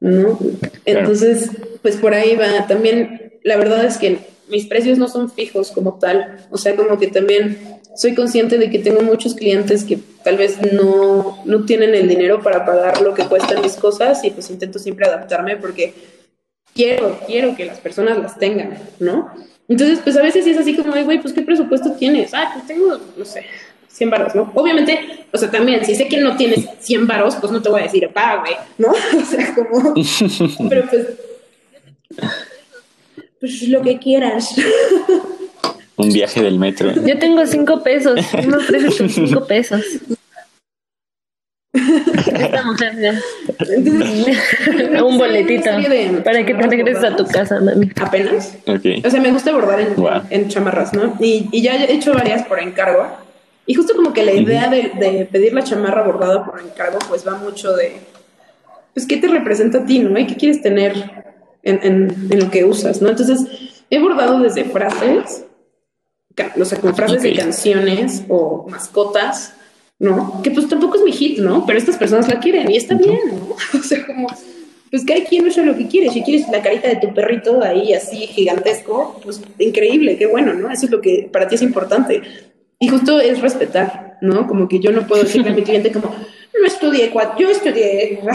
¿no? 0.00 0.38
Entonces, 0.84 1.50
pues 1.82 1.96
por 1.96 2.14
ahí 2.14 2.34
va. 2.36 2.66
También, 2.66 3.34
la 3.44 3.56
verdad 3.56 3.84
es 3.84 3.98
que 3.98 4.18
mis 4.48 4.66
precios 4.66 4.98
no 4.98 5.06
son 5.08 5.30
fijos 5.30 5.70
como 5.70 5.98
tal, 5.98 6.38
o 6.50 6.58
sea, 6.58 6.74
como 6.76 6.98
que 6.98 7.06
también 7.08 7.58
soy 7.96 8.14
consciente 8.14 8.58
de 8.58 8.68
que 8.70 8.78
tengo 8.78 9.00
muchos 9.02 9.34
clientes 9.34 9.84
que 9.84 9.98
tal 10.24 10.36
vez 10.36 10.58
no, 10.72 11.38
no 11.44 11.64
tienen 11.64 11.94
el 11.94 12.08
dinero 12.08 12.42
para 12.42 12.64
pagar 12.66 13.00
lo 13.00 13.14
que 13.14 13.24
cuestan 13.24 13.62
mis 13.62 13.74
cosas 13.74 14.22
y 14.24 14.30
pues 14.30 14.50
intento 14.50 14.78
siempre 14.78 15.06
adaptarme 15.06 15.56
porque 15.56 15.94
quiero, 16.76 17.18
quiero 17.26 17.56
que 17.56 17.64
las 17.64 17.80
personas 17.80 18.18
las 18.18 18.38
tengan, 18.38 18.78
¿no? 19.00 19.30
Entonces, 19.68 19.98
pues 20.04 20.16
a 20.16 20.22
veces 20.22 20.44
sí 20.44 20.50
es 20.50 20.58
así 20.58 20.76
como, 20.76 20.92
"Ay, 20.94 21.02
güey, 21.02 21.20
pues 21.20 21.34
¿qué 21.34 21.42
presupuesto 21.42 21.92
tienes? 21.92 22.32
Ah, 22.34 22.50
pues 22.52 22.66
tengo, 22.68 23.00
no 23.16 23.24
sé, 23.24 23.44
100 23.88 24.10
varos, 24.10 24.34
¿no? 24.34 24.52
Obviamente, 24.54 25.26
o 25.32 25.38
sea, 25.38 25.50
también, 25.50 25.84
si 25.84 25.94
sé 25.96 26.06
que 26.06 26.18
no 26.18 26.36
tienes 26.36 26.68
100 26.80 27.06
varos, 27.06 27.34
pues 27.36 27.50
no 27.50 27.60
te 27.62 27.70
voy 27.70 27.80
a 27.80 27.84
decir, 27.84 28.08
pa, 28.12 28.36
güey, 28.36 28.54
¿no? 28.78 28.88
O 29.20 29.24
sea, 29.24 29.54
como, 29.54 29.94
pero 30.68 30.84
pues, 30.88 31.06
pues 33.40 33.68
lo 33.68 33.82
que 33.82 33.98
quieras. 33.98 34.54
Un 35.96 36.12
viaje 36.12 36.42
del 36.42 36.58
metro. 36.58 36.92
Yo 37.06 37.18
tengo 37.18 37.44
cinco 37.46 37.82
pesos. 37.82 38.20
¿Qué 38.30 38.46
me 38.46 38.58
ofreces 38.58 38.96
con 38.96 39.08
cinco 39.08 39.46
pesos? 39.46 39.82
Esta 41.76 42.62
mujer 42.64 42.94
ya. 43.00 43.20
Entonces, 43.68 44.36
Un 45.02 45.18
boletito. 45.18 45.70
De 45.78 46.20
Para 46.24 46.44
que 46.44 46.54
te 46.54 46.66
regreses 46.66 47.04
a 47.04 47.16
tu 47.16 47.26
casa, 47.26 47.60
mami. 47.60 47.90
Apenas. 48.00 48.56
Ok. 48.66 49.04
O 49.04 49.10
sea, 49.10 49.20
me 49.20 49.30
gusta 49.30 49.52
bordar 49.52 49.80
en, 49.80 49.94
Wow. 49.96 50.22
en 50.30 50.48
chamarras, 50.48 50.92
¿no? 50.92 51.14
Y, 51.20 51.48
y 51.52 51.62
ya 51.62 51.76
he 51.76 51.92
hecho 51.92 52.12
varias 52.14 52.42
por 52.46 52.60
encargo. 52.60 53.06
Y 53.66 53.74
justo 53.74 53.94
como 53.96 54.12
que 54.12 54.24
la 54.24 54.32
idea 54.32 54.68
de, 54.68 54.92
de 54.98 55.28
pedir 55.30 55.52
la 55.52 55.64
chamarra 55.64 56.02
bordada 56.02 56.44
por 56.44 56.60
encargo, 56.60 56.98
pues 57.08 57.26
va 57.26 57.34
mucho 57.36 57.72
de, 57.74 57.96
pues, 58.94 59.06
¿qué 59.06 59.16
te 59.16 59.26
representa 59.28 59.78
a 59.78 59.84
ti, 59.86 59.98
no? 59.98 60.18
¿Y 60.18 60.26
qué 60.26 60.36
quieres 60.36 60.62
tener 60.62 60.94
en, 61.64 61.80
en- 61.82 62.28
en 62.30 62.38
lo 62.40 62.50
que 62.50 62.64
usas, 62.64 63.02
no? 63.02 63.08
Entonces, 63.08 63.40
he 63.90 63.98
bordado 63.98 64.38
desde 64.40 64.64
frases, 64.64 65.44
o 66.60 66.64
sea, 66.64 66.78
con 66.78 66.94
frases 66.94 67.22
de 67.22 67.30
Ok. 67.32 67.38
canciones 67.38 68.22
o 68.28 68.66
mascotas, 68.68 69.54
¿no? 69.98 70.40
Que 70.42 70.50
pues 70.50 70.68
tampoco 70.68 70.96
es 70.96 71.02
mi 71.02 71.12
hit, 71.12 71.38
¿no? 71.38 71.64
Pero 71.66 71.78
estas 71.78 71.96
personas 71.96 72.28
la 72.28 72.38
quieren 72.40 72.70
y 72.70 72.76
está 72.76 72.94
bien, 72.94 73.18
¿no? 73.28 73.56
O 73.78 73.82
sea, 73.82 74.04
como, 74.06 74.28
pues 74.90 75.04
cada 75.04 75.24
quien 75.24 75.46
usa 75.46 75.62
lo 75.64 75.76
que 75.76 75.86
quiere. 75.88 76.10
Si 76.10 76.22
quieres 76.22 76.48
la 76.50 76.62
carita 76.62 76.88
de 76.88 76.96
tu 76.96 77.12
perrito 77.14 77.62
ahí 77.62 77.92
así 77.92 78.18
gigantesco, 78.26 79.18
pues 79.22 79.40
increíble, 79.58 80.16
qué 80.16 80.26
bueno, 80.26 80.52
¿no? 80.54 80.70
Eso 80.70 80.86
es 80.86 80.92
lo 80.92 81.00
que 81.00 81.28
para 81.32 81.48
ti 81.48 81.54
es 81.56 81.62
importante. 81.62 82.22
Y 82.78 82.88
justo 82.88 83.20
es 83.20 83.40
respetar, 83.40 84.18
¿no? 84.20 84.46
Como 84.46 84.68
que 84.68 84.78
yo 84.80 84.92
no 84.92 85.06
puedo 85.06 85.22
decirle 85.22 85.50
a 85.50 85.54
mi 85.54 85.62
cliente 85.62 85.90
como, 85.90 86.08
no 86.08 86.66
estudié, 86.66 87.12
cua- 87.12 87.34
yo 87.38 87.48
estudié... 87.50 88.20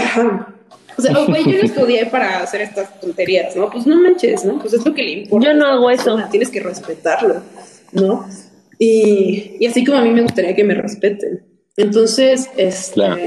O 0.98 1.02
sea, 1.02 1.14
güey, 1.26 1.44
yo 1.46 1.58
no 1.58 1.64
estudié 1.64 2.06
para 2.08 2.44
hacer 2.44 2.62
estas 2.62 3.00
tonterías, 3.00 3.56
¿no? 3.56 3.70
Pues 3.70 3.88
no 3.88 3.96
manches, 3.96 4.44
¿no? 4.44 4.60
Pues 4.60 4.74
es 4.74 4.86
lo 4.86 4.94
que 4.94 5.02
le 5.04 5.12
importa. 5.12 5.48
Yo 5.48 5.54
no 5.54 5.66
hago 5.66 5.90
eso. 5.90 6.20
Tienes 6.30 6.50
que 6.50 6.60
respetarlo, 6.60 7.42
¿no? 7.94 8.26
Y, 8.78 9.56
y 9.60 9.66
así 9.68 9.86
como 9.86 9.98
a 10.00 10.02
mí 10.04 10.10
me 10.12 10.22
gustaría 10.22 10.54
que 10.54 10.66
me 10.66 10.74
respeten. 10.76 11.44
Entonces, 11.78 12.50
este, 12.58 12.94
Claro. 12.94 13.22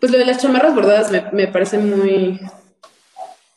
pues 0.00 0.12
lo 0.12 0.18
de 0.18 0.26
las 0.26 0.38
chamarras 0.40 0.74
bordadas 0.74 1.10
me, 1.10 1.24
me 1.32 1.46
parece 1.48 1.78
muy, 1.78 2.40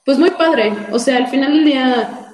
pues 0.06 0.18
muy 0.18 0.32
padre. 0.32 0.74
O 0.92 1.00
sea, 1.00 1.18
al 1.18 1.28
final 1.28 1.54
del 1.54 1.66
día 1.66 2.28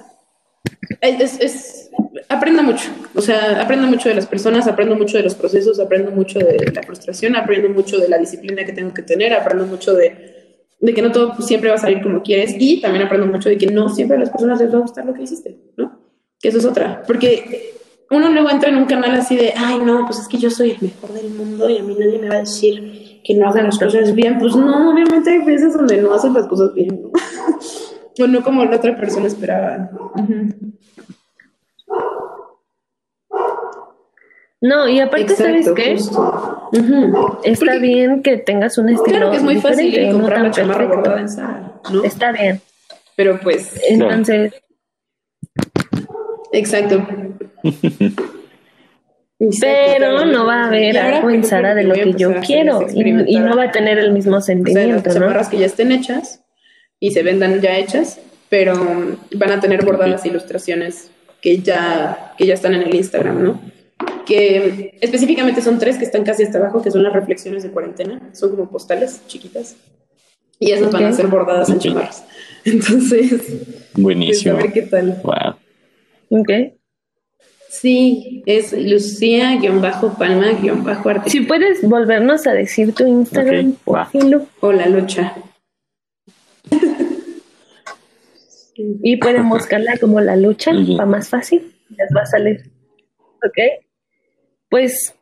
es, 1.00 1.38
es- 1.40 1.90
aprendo 2.28 2.62
mucho. 2.62 2.88
O 3.14 3.20
sea, 3.20 3.60
aprendo 3.62 3.86
mucho 3.86 4.08
de 4.08 4.14
las 4.14 4.26
personas, 4.26 4.66
aprendo 4.66 4.96
mucho 4.96 5.16
de 5.18 5.24
los 5.24 5.34
procesos, 5.34 5.78
aprendo 5.80 6.10
mucho 6.10 6.38
de 6.38 6.72
la 6.74 6.82
frustración, 6.82 7.36
aprendo 7.36 7.68
mucho 7.68 7.98
de 7.98 8.08
la 8.08 8.18
disciplina 8.18 8.64
que 8.64 8.72
tengo 8.72 8.92
que 8.94 9.02
tener, 9.02 9.32
aprendo 9.34 9.66
mucho 9.66 9.94
de, 9.94 10.64
de 10.80 10.94
que 10.94 11.02
no 11.02 11.12
todo 11.12 11.40
siempre 11.42 11.68
va 11.70 11.76
a 11.76 11.78
salir 11.78 12.02
como 12.02 12.22
quieres 12.22 12.54
y 12.58 12.80
también 12.80 13.04
aprendo 13.04 13.26
mucho 13.26 13.48
de 13.48 13.58
que 13.58 13.66
no 13.66 13.88
siempre 13.88 14.16
a 14.16 14.20
las 14.20 14.30
personas 14.30 14.60
les 14.60 14.72
va 14.72 14.78
a 14.78 14.82
gustar 14.82 15.04
lo 15.04 15.14
que 15.14 15.22
hiciste, 15.22 15.56
¿no? 15.76 15.98
Que 16.40 16.48
eso 16.48 16.58
es 16.58 16.64
otra. 16.64 17.02
Porque 17.06 17.74
uno 18.10 18.30
luego 18.30 18.50
entra 18.50 18.70
en 18.70 18.76
un 18.76 18.86
canal 18.86 19.14
así 19.14 19.36
de, 19.36 19.52
ay, 19.56 19.78
no, 19.80 20.06
pues 20.06 20.18
es 20.18 20.28
que 20.28 20.38
yo 20.38 20.50
soy 20.50 20.70
el 20.72 20.78
mejor 20.80 21.12
del 21.12 21.30
mundo 21.30 21.68
y 21.68 21.78
a 21.78 21.82
mí 21.82 21.94
nadie 21.98 22.18
me 22.18 22.28
va 22.28 22.36
a 22.36 22.40
decir 22.40 23.20
que 23.22 23.34
no 23.34 23.48
hagan 23.48 23.66
las 23.66 23.78
cosas 23.78 24.14
bien. 24.14 24.38
Pues 24.38 24.56
no, 24.56 24.92
obviamente 24.92 25.30
hay 25.30 25.44
veces 25.44 25.74
donde 25.74 26.00
no 26.00 26.14
hacen 26.14 26.32
las 26.32 26.46
cosas 26.46 26.72
bien, 26.74 27.02
¿no? 27.02 27.10
o 28.24 28.26
no 28.26 28.42
como 28.42 28.64
la 28.64 28.76
otra 28.76 28.96
persona 28.96 29.26
esperaba. 29.26 29.90
No, 34.60 34.88
y 34.88 34.98
aparte, 34.98 35.36
¿sabes 35.36 35.70
qué? 35.76 35.92
Está 35.92 36.16
Porque 36.72 37.78
bien 37.78 38.22
que 38.22 38.38
tengas 38.38 38.76
un 38.78 38.88
estilo 38.88 39.18
Claro 39.18 39.30
que 39.30 39.36
es 39.36 39.42
muy 39.42 39.60
fácil 39.60 40.12
comprar 40.12 40.40
la 40.40 40.50
chamarra 40.50 40.86
bordada 40.86 41.20
en 41.20 41.28
Zara, 41.28 41.80
¿no? 41.92 42.02
Está 42.02 42.32
bien. 42.32 42.60
Pero 43.14 43.38
pues, 43.40 43.80
Entonces, 43.88 44.54
exacto. 46.52 47.06
Pero 49.60 50.24
no 50.24 50.46
va 50.46 50.64
a 50.64 50.66
haber 50.66 50.98
algo 50.98 51.30
en 51.30 51.44
Sara 51.44 51.74
de 51.74 51.84
lo 51.84 51.94
a 51.94 51.96
que 51.96 52.12
yo 52.14 52.30
a 52.30 52.32
hacer 52.34 52.44
quiero 52.46 52.86
y, 52.92 53.34
y 53.34 53.38
no 53.38 53.56
va 53.56 53.64
a 53.64 53.72
tener 53.72 53.98
el 53.98 54.12
mismo 54.12 54.36
O 54.36 54.40
sea, 54.40 54.54
las 54.54 54.64
sentimiento, 54.64 55.08
¿no? 55.08 55.14
chamarras 55.14 55.48
que 55.48 55.58
ya 55.58 55.66
estén 55.66 55.92
hechas 55.92 56.42
y 57.00 57.12
se 57.12 57.22
vendan 57.22 57.60
ya 57.60 57.76
hechas, 57.78 58.20
pero 58.48 58.74
van 59.36 59.50
a 59.50 59.60
tener 59.60 59.84
bordadas 59.84 60.26
ilustraciones 60.26 61.10
que 61.40 61.58
ya, 61.58 62.34
que 62.36 62.46
ya 62.46 62.54
están 62.54 62.74
en 62.74 62.82
el 62.82 62.94
Instagram, 62.94 63.42
¿no? 63.42 63.60
Que 64.26 64.98
específicamente 65.00 65.62
son 65.62 65.78
tres 65.78 65.98
que 65.98 66.04
están 66.04 66.24
casi 66.24 66.42
hasta 66.42 66.58
abajo, 66.58 66.82
que 66.82 66.90
son 66.90 67.02
las 67.02 67.12
reflexiones 67.12 67.62
de 67.62 67.70
cuarentena, 67.70 68.30
son 68.32 68.50
como 68.50 68.68
postales 68.70 69.22
chiquitas, 69.28 69.76
y 70.58 70.72
esas 70.72 70.90
van 70.90 71.04
a 71.04 71.12
ser 71.12 71.28
bordadas 71.28 71.70
en 71.70 71.78
chamarras. 71.78 72.24
Entonces, 72.64 73.30
pues 73.40 73.96
a 73.96 74.00
Buenísimo. 74.00 74.56
ver 74.56 74.72
qué 74.72 74.82
tal. 74.82 75.20
Wow. 75.22 76.40
Ok. 76.40 76.50
Sí, 77.80 78.42
es 78.46 78.72
Lucía-Palma-Arte. 78.72 81.30
Si 81.30 81.40
puedes 81.42 81.82
volvernos 81.82 82.46
a 82.46 82.52
decir 82.52 82.94
tu 82.94 83.06
Instagram, 83.06 83.76
Ok, 83.84 83.94
va. 83.94 84.04
por 84.10 84.20
fin, 84.20 84.30
Lu. 84.30 84.46
O 84.60 84.72
la 84.72 84.86
lucha. 84.88 85.34
Y 88.76 89.16
pueden 89.16 89.48
buscarla 89.48 89.96
como 89.98 90.20
la 90.20 90.36
lucha, 90.36 90.72
va 90.72 91.06
más 91.06 91.28
fácil, 91.28 91.74
les 91.90 92.08
va 92.16 92.22
a 92.22 92.26
salir. 92.26 92.70
Ok. 93.44 93.58
Pues 94.68 95.14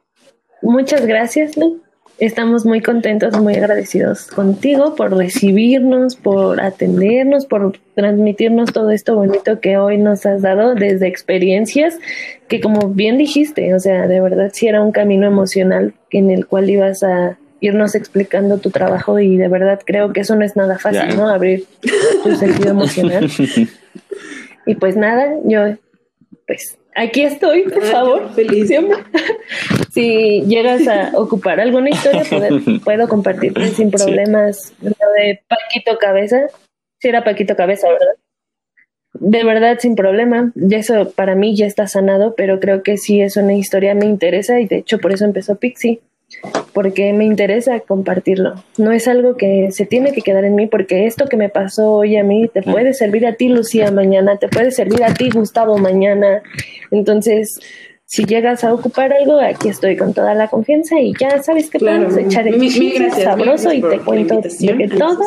muchas 0.62 1.06
gracias, 1.06 1.56
Lu. 1.56 1.82
Estamos 2.18 2.64
muy 2.64 2.80
contentos, 2.80 3.38
muy 3.38 3.54
agradecidos 3.54 4.28
contigo 4.28 4.94
por 4.94 5.14
recibirnos, 5.14 6.16
por 6.16 6.60
atendernos, 6.62 7.44
por 7.44 7.78
transmitirnos 7.94 8.72
todo 8.72 8.90
esto 8.90 9.16
bonito 9.16 9.60
que 9.60 9.76
hoy 9.76 9.98
nos 9.98 10.24
has 10.24 10.40
dado 10.40 10.74
desde 10.74 11.08
experiencias 11.08 11.98
que 12.48 12.62
como 12.62 12.88
bien 12.88 13.18
dijiste, 13.18 13.74
o 13.74 13.80
sea, 13.80 14.06
de 14.06 14.20
verdad 14.20 14.50
sí 14.54 14.66
era 14.66 14.80
un 14.80 14.92
camino 14.92 15.26
emocional 15.26 15.92
en 16.10 16.30
el 16.30 16.46
cual 16.46 16.70
ibas 16.70 17.02
a 17.02 17.38
irnos 17.60 17.94
explicando 17.94 18.58
tu 18.58 18.70
trabajo 18.70 19.18
y 19.18 19.36
de 19.36 19.48
verdad 19.48 19.80
creo 19.84 20.12
que 20.14 20.20
eso 20.20 20.36
no 20.36 20.44
es 20.44 20.56
nada 20.56 20.78
fácil. 20.78 21.16
¿no? 21.16 21.28
Abrir 21.28 21.64
tu 22.22 22.34
sentido 22.36 22.70
emocional. 22.70 23.28
Y 24.68 24.74
pues 24.74 24.96
nada, 24.96 25.32
yo 25.44 25.76
pues 26.44 26.76
aquí 26.96 27.22
estoy, 27.22 27.62
por 27.64 27.84
Ah, 27.84 27.86
favor. 27.86 28.34
feliz. 28.34 28.68
Siempre. 28.68 28.98
Si 29.92 30.42
llegas 30.42 30.86
a 30.88 31.12
ocupar 31.14 31.58
alguna 31.60 31.88
historia, 31.88 32.22
puedo, 32.28 32.48
puedo 32.84 33.08
compartirte 33.08 33.66
sin 33.68 33.90
Sí. 33.90 33.96
problemas 33.96 34.74
lo 34.82 34.90
de 34.90 35.40
Paquito 35.48 35.96
Cabeza. 35.98 36.48
Si 37.00 37.08
era 37.08 37.24
Paquito 37.24 37.56
Cabeza, 37.56 37.88
¿verdad? 37.88 38.14
De 39.14 39.44
verdad, 39.44 39.78
sin 39.78 39.96
problema. 39.96 40.52
Y 40.54 40.74
eso 40.74 41.10
para 41.12 41.34
mí 41.34 41.56
ya 41.56 41.64
está 41.66 41.86
sanado, 41.86 42.34
pero 42.36 42.60
creo 42.60 42.82
que 42.82 42.98
sí 42.98 43.22
es 43.22 43.36
una 43.38 43.54
historia, 43.54 43.94
me 43.94 44.04
interesa 44.04 44.60
y 44.60 44.66
de 44.66 44.76
hecho 44.78 44.98
por 44.98 45.12
eso 45.12 45.24
empezó 45.24 45.56
Pixie, 45.56 46.00
porque 46.72 47.12
me 47.12 47.24
interesa 47.24 47.80
compartirlo. 47.80 48.54
No 48.76 48.92
es 48.92 49.08
algo 49.08 49.36
que 49.36 49.70
se 49.72 49.86
tiene 49.86 50.12
que 50.12 50.20
quedar 50.20 50.44
en 50.44 50.54
mí, 50.54 50.66
porque 50.66 51.06
esto 51.06 51.26
que 51.26 51.36
me 51.36 51.48
pasó 51.48 51.92
hoy 51.92 52.16
a 52.16 52.24
mí 52.24 52.48
te 52.48 52.62
puede 52.62 52.92
servir 52.92 53.26
a 53.26 53.34
ti, 53.34 53.48
Lucía, 53.48 53.90
mañana, 53.90 54.36
te 54.36 54.48
puede 54.48 54.70
servir 54.70 55.02
a 55.04 55.14
ti, 55.14 55.30
Gustavo, 55.30 55.78
mañana. 55.78 56.42
Entonces, 56.90 57.60
si 58.08 58.24
llegas 58.24 58.62
a 58.62 58.72
ocupar 58.72 59.12
algo, 59.12 59.40
aquí 59.40 59.68
estoy 59.68 59.96
con 59.96 60.14
toda 60.14 60.32
la 60.34 60.46
confianza 60.46 61.00
y 61.00 61.12
ya 61.20 61.42
sabes 61.42 61.68
que 61.68 61.78
Claro. 61.78 62.04
podemos 62.06 62.24
echar 62.24 62.46
el 62.46 62.60
chisme 62.60 63.10
sabroso 63.10 63.72
y 63.72 63.82
te 63.82 63.98
cuento 63.98 64.40
de 64.40 64.88
todo 64.96 65.18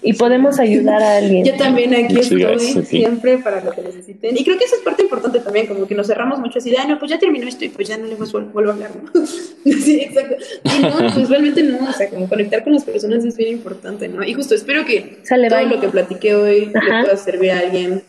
y 0.00 0.12
podemos 0.12 0.60
ayudar 0.60 1.02
a 1.02 1.16
alguien. 1.16 1.44
Yo 1.44 1.56
también 1.56 1.92
aquí 1.92 2.20
estoy 2.20 2.42
gracias 2.42 2.86
siempre 2.86 3.38
para 3.38 3.64
lo 3.64 3.72
que 3.72 3.82
necesiten. 3.82 4.36
Y 4.38 4.44
creo 4.44 4.56
que 4.56 4.64
eso 4.64 4.76
es 4.76 4.82
parte 4.82 5.02
importante 5.02 5.40
también, 5.40 5.66
como 5.66 5.88
que 5.88 5.94
nos 5.96 6.06
cerramos 6.06 6.38
mucho 6.38 6.58
así 6.60 6.70
de, 6.70 6.78
ah, 6.78 6.86
no, 6.86 7.00
pues 7.00 7.10
ya 7.10 7.18
terminó 7.18 7.48
esto 7.48 7.64
y 7.64 7.70
pues 7.70 7.88
ya 7.88 7.98
no 7.98 8.06
le 8.06 8.14
vuelvo, 8.14 8.40
vuelvo 8.52 8.70
a 8.70 8.74
hablar, 8.74 8.90
¿no? 9.12 9.26
sí, 9.64 10.00
exacto. 10.02 10.36
Y 10.64 10.82
no, 10.82 11.14
pues 11.14 11.28
realmente 11.28 11.64
no, 11.64 11.88
o 11.88 11.92
sea, 11.92 12.08
como 12.10 12.28
conectar 12.28 12.62
con 12.62 12.74
las 12.74 12.84
personas 12.84 13.24
es 13.24 13.36
bien 13.36 13.54
importante, 13.54 14.06
¿no? 14.06 14.22
Y 14.22 14.34
justo 14.34 14.54
espero 14.54 14.84
que 14.86 15.18
Sale, 15.24 15.48
todo 15.48 15.58
bye. 15.58 15.68
lo 15.68 15.80
que 15.80 15.88
platiqué 15.88 16.36
hoy 16.36 16.70
Ajá. 16.74 16.98
le 16.98 17.02
pueda 17.06 17.16
servir 17.16 17.50
a 17.50 17.58
alguien 17.58 18.02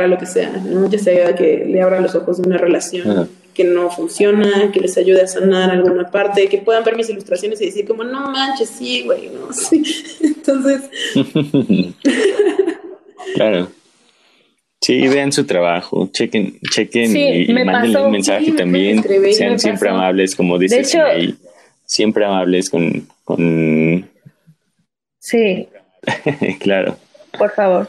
para 0.00 0.08
lo 0.08 0.16
que 0.18 0.24
sea, 0.26 0.48
¿no? 0.64 0.88
Ya 0.88 0.98
sea 0.98 1.34
que 1.34 1.64
le 1.66 1.82
abra 1.82 2.00
los 2.00 2.14
ojos 2.14 2.40
de 2.40 2.48
una 2.48 2.56
relación 2.56 3.10
Ajá. 3.10 3.28
que 3.52 3.64
no 3.64 3.90
funciona, 3.90 4.72
que 4.72 4.80
les 4.80 4.96
ayude 4.96 5.20
a 5.20 5.26
sanar 5.26 5.70
alguna 5.70 6.10
parte, 6.10 6.48
que 6.48 6.56
puedan 6.56 6.84
ver 6.84 6.96
mis 6.96 7.10
ilustraciones 7.10 7.60
y 7.60 7.66
decir 7.66 7.86
como, 7.86 8.02
no 8.02 8.30
manches, 8.30 8.70
sí, 8.70 9.02
güey, 9.04 9.28
¿no? 9.28 9.52
Sí. 9.52 9.82
Entonces, 10.22 10.82
claro. 13.34 13.68
Sí, 14.80 15.06
vean 15.08 15.30
su 15.32 15.44
trabajo, 15.44 16.08
chequen, 16.10 16.58
chequen 16.70 17.10
Sí, 17.12 17.44
y, 17.48 17.52
me 17.52 17.66
mándenle 17.66 17.92
pasó, 17.94 18.06
un 18.06 18.12
mensaje 18.12 18.44
sí, 18.46 18.52
también. 18.52 19.02
Sean 19.34 19.52
me 19.52 19.58
siempre 19.58 19.88
pasó. 19.90 20.00
amables, 20.00 20.34
como 20.34 20.58
dice 20.58 20.78
hecho- 20.80 20.88
Sinaí, 20.88 21.34
siempre 21.84 22.24
amables 22.24 22.70
con, 22.70 23.06
con 23.24 24.08
Sí, 25.18 25.68
claro. 26.60 26.96
por 27.38 27.50
favor. 27.52 27.86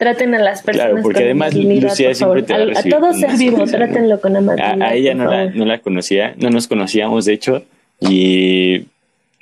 Traten 0.00 0.34
a 0.34 0.38
las 0.38 0.62
personas 0.62 0.88
Claro, 0.92 1.02
porque 1.02 1.18
con 1.18 1.24
además 1.26 1.54
Lucía 1.54 2.06
por 2.08 2.14
siempre 2.16 2.42
te 2.42 2.52
va 2.54 2.58
a 2.58 2.62
a, 2.62 2.64
recibir 2.64 2.90
todo 2.94 3.00
con 3.02 3.14
ser 3.20 3.28
una 3.28 3.38
vivo, 3.38 3.64
trátenlo 3.66 4.20
con 4.20 4.34
amabilidad. 4.34 4.80
A, 4.82 4.86
a 4.88 4.94
ella 4.94 5.14
no 5.14 5.30
la, 5.30 5.44
no 5.50 5.64
la 5.66 5.78
conocía, 5.80 6.34
no 6.38 6.48
nos 6.48 6.66
conocíamos 6.68 7.26
de 7.26 7.34
hecho, 7.34 7.64
y 8.00 8.86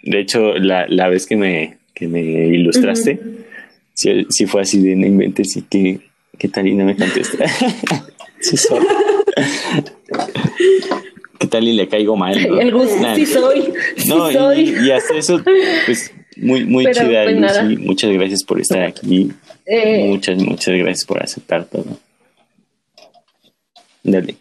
de 0.02 0.18
hecho 0.20 0.54
la, 0.54 0.86
la 0.88 1.08
vez 1.08 1.26
que 1.26 1.36
me, 1.36 1.78
que 1.94 2.08
me 2.08 2.20
ilustraste, 2.20 3.20
sí, 3.94 4.26
sí 4.30 4.46
fue 4.46 4.62
así 4.62 4.82
de 4.82 4.96
no 4.96 5.06
inventes 5.06 5.56
y 5.56 5.62
que, 5.62 6.00
¿qué 6.36 6.48
tal 6.48 6.66
y 6.66 6.74
no 6.74 6.84
me 6.84 6.96
contesta? 6.96 7.46
sí 8.40 8.56
soy. 8.56 8.84
¿Qué 11.38 11.46
tal 11.46 11.68
y 11.68 11.72
le 11.72 11.86
caigo 11.88 12.16
mal? 12.16 12.34
no? 12.48 12.60
El 12.60 12.72
gusto, 12.72 13.00
Nah. 13.00 13.14
sí 13.14 13.26
soy, 13.26 13.72
sí 13.96 14.08
No, 14.08 14.28
y- 14.30 14.34
soy. 14.34 14.76
Y, 14.86 14.90
hasta 14.90 15.16
eso, 15.16 15.40
pues 15.86 16.12
muy, 16.36 16.64
muy 16.64 16.84
Pero, 16.84 17.06
chida, 17.06 17.24
pues, 17.24 17.36
Lucy. 17.62 17.76
Muchas 17.76 18.10
gracias 18.12 18.42
por 18.44 18.60
estar 18.60 18.82
aquí. 18.82 19.30
Eh, 19.70 20.08
Muchas, 20.08 20.42
muchas 20.42 20.74
gracias 20.74 21.04
por 21.04 21.22
aceptar 21.22 21.66
todo. 21.66 21.98
Dale. 24.02 24.36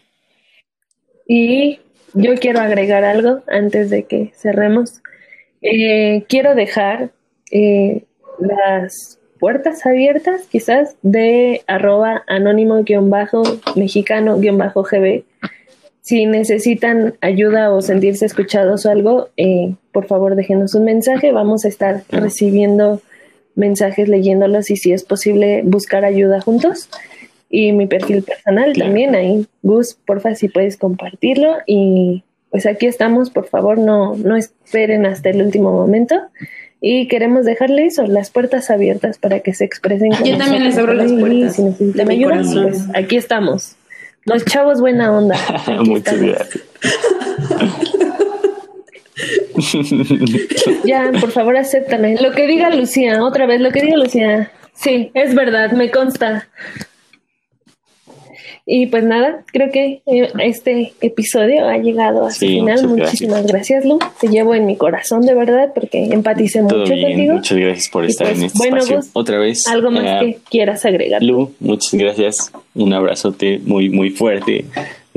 Y 1.26 1.80
yo 2.14 2.34
quiero 2.36 2.60
agregar 2.60 3.04
algo 3.04 3.42
antes 3.46 3.90
de 3.90 4.04
que 4.04 4.32
cerremos. 4.34 5.02
Eh, 5.60 6.24
quiero 6.28 6.54
dejar 6.54 7.10
eh, 7.50 8.04
las 8.38 9.18
puertas 9.38 9.84
abiertas, 9.84 10.46
quizás, 10.50 10.96
de 11.02 11.60
arroba 11.66 12.24
anónimo-mexicano-gb. 12.26 15.24
Si 16.00 16.24
necesitan 16.24 17.16
ayuda 17.20 17.74
o 17.74 17.82
sentirse 17.82 18.24
escuchados 18.24 18.86
o 18.86 18.90
algo, 18.90 19.28
eh, 19.36 19.74
por 19.92 20.06
favor 20.06 20.36
déjenos 20.36 20.74
un 20.74 20.84
mensaje. 20.84 21.32
Vamos 21.32 21.66
a 21.66 21.68
estar 21.68 22.04
recibiendo 22.08 23.02
mensajes, 23.58 24.08
leyéndolos 24.08 24.70
y 24.70 24.76
si 24.76 24.92
es 24.92 25.02
posible 25.04 25.62
buscar 25.64 26.04
ayuda 26.04 26.40
juntos 26.40 26.88
y 27.50 27.72
mi 27.72 27.86
perfil 27.86 28.22
personal 28.22 28.72
Claro. 28.72 28.88
también 28.88 29.14
ahí. 29.14 29.46
Gus, 29.62 29.94
porfa, 30.06 30.34
si 30.34 30.48
puedes 30.48 30.76
compartirlo. 30.76 31.56
Y 31.66 32.22
pues 32.50 32.66
aquí 32.66 32.86
estamos, 32.86 33.30
por 33.30 33.46
favor, 33.48 33.78
no, 33.78 34.14
no 34.16 34.36
esperen 34.36 35.04
hasta 35.06 35.30
el 35.30 35.42
último 35.42 35.72
momento. 35.72 36.14
Y 36.80 37.08
queremos 37.08 37.44
dejarle 37.44 37.86
eso, 37.86 38.06
las 38.06 38.30
puertas 38.30 38.70
abiertas 38.70 39.18
para 39.18 39.40
que 39.40 39.52
se 39.54 39.64
expresen. 39.64 40.12
con 40.12 40.24
Yo 40.24 40.38
también 40.38 40.62
nosotros 40.64 40.64
les 40.64 40.78
abro 40.78 40.92
las 40.94 41.12
puertas 41.12 41.56
Si 41.56 41.62
necesitan 41.64 41.92
de 41.96 42.04
mi 42.04 42.14
ayuda, 42.14 42.30
corazón. 42.36 42.62
pues 42.70 42.82
aquí 42.94 43.16
estamos. 43.16 43.74
Los 44.24 44.44
chavos, 44.44 44.80
buena 44.80 45.10
onda. 45.16 45.36
Muchas 45.84 46.20
gracias. 46.20 46.64
Ya, 50.84 51.10
por 51.20 51.30
favor, 51.30 51.56
acéptame. 51.56 52.16
Lo 52.20 52.32
que 52.32 52.46
diga 52.46 52.70
Lucía, 52.70 53.22
otra 53.24 53.46
vez, 53.46 53.60
lo 53.60 53.70
que 53.72 53.82
diga 53.82 53.96
Lucía. 53.96 54.50
Sí, 54.74 55.10
es 55.14 55.34
verdad, 55.34 55.72
me 55.72 55.90
consta. 55.90 56.48
Y 58.70 58.86
pues 58.88 59.02
nada, 59.02 59.44
creo 59.50 59.70
que 59.72 60.02
eh, 60.04 60.30
este 60.40 60.92
episodio 61.00 61.66
ha 61.66 61.78
llegado 61.78 62.26
a 62.26 62.30
su 62.30 62.40
Sí, 62.40 62.46
final. 62.48 62.86
Muchísimas 62.86 63.46
gracias. 63.46 63.86
Lu. 63.86 63.98
Te 64.20 64.28
llevo 64.28 64.54
en 64.54 64.66
mi 64.66 64.76
corazón, 64.76 65.22
de 65.22 65.32
verdad, 65.34 65.70
porque 65.74 66.04
empaticé 66.04 66.62
Todo 66.68 66.80
mucho 66.80 66.92
bien, 66.92 67.12
contigo. 67.12 67.34
muchas 67.34 67.58
gracias 67.58 67.88
por 67.88 68.04
Y 68.04 68.08
estar 68.08 68.26
pues, 68.26 68.38
en 68.38 68.44
este 68.44 68.58
bueno, 68.58 68.76
espacio. 68.76 68.96
Gus, 68.98 69.10
Otra 69.14 69.38
vez. 69.38 69.66
Algo 69.68 69.90
más 69.90 70.04
eh, 70.04 70.18
que 70.20 70.38
quieras 70.50 70.84
agregar. 70.84 71.22
Lu, 71.22 71.50
muchas 71.60 71.94
gracias. 71.94 72.52
Un 72.74 72.92
abrazote 72.92 73.58
muy, 73.64 73.88
muy 73.88 74.10
fuerte. 74.10 74.66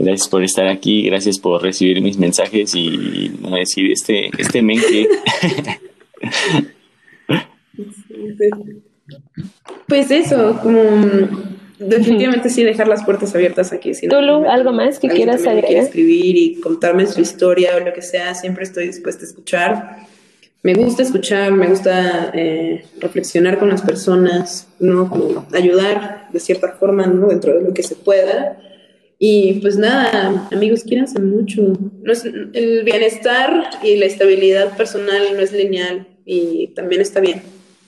Gracias 0.04 0.28
por 0.28 0.44
estar 0.44 0.68
aquí. 0.68 1.04
Gracias 1.04 1.38
por 1.38 1.62
recibir 1.62 2.02
mis 2.02 2.18
mensajes 2.18 2.74
y 2.76 3.32
no 3.40 3.56
decir 3.56 3.92
este, 3.92 4.30
este 4.38 4.62
men 4.62 4.80
que 4.80 5.08
Pues 9.88 10.10
eso, 10.10 10.58
como 10.62 10.82
definitivamente 11.78 12.50
sí 12.50 12.64
dejar 12.64 12.88
las 12.88 13.04
puertas 13.04 13.36
abiertas 13.36 13.74
aquí. 13.74 13.94
Si 13.94 14.08
Tú, 14.08 14.22
Lu, 14.22 14.46
¿algo 14.50 14.72
más 14.72 15.00
que 15.00 15.10
quieras 15.10 15.46
agregar? 15.46 15.84
escribir 15.84 16.38
y 16.38 16.62
contarme 16.62 17.06
su 17.08 17.22
historia 17.22 17.76
o 17.76 17.80
lo 17.80 17.94
que 17.94 18.02
sea, 18.02 18.34
siempre 18.34 18.64
estoy 18.64 18.88
dispuesta 18.88 19.24
a 19.24 19.28
escuchar. 19.28 19.98
Me 20.64 20.76
gusta 20.76 21.04
escuchar, 21.04 21.52
me 21.52 21.68
gusta 21.68 22.32
eh, 22.34 22.86
reflexionar 23.00 23.58
con 23.58 23.70
las 23.70 23.82
personas, 23.82 24.68
¿no? 24.80 25.10
Como 25.10 25.46
ayudar 25.54 26.28
de 26.32 26.40
cierta 26.40 26.74
forma, 26.74 27.08
¿no? 27.08 27.28
Dentro 27.28 27.54
de 27.54 27.62
lo 27.62 27.74
que 27.74 27.84
se 27.84 27.96
pueda. 27.96 28.58
Y 29.24 29.60
pues 29.62 29.78
nada, 29.78 30.48
amigos, 30.52 30.84
quiéranse 30.84 31.20
mucho. 31.22 31.62
No 32.02 32.12
es- 32.12 32.26
el 32.26 32.84
bienestar 32.84 33.70
y 33.84 33.98
la 33.98 34.06
estabilidad 34.08 34.76
personal 34.76 35.22
no 35.36 35.40
es 35.42 35.52
lineal 35.54 36.08
y 36.26 36.70
también 36.74 37.02
está 37.02 37.20
bien. 37.20 37.44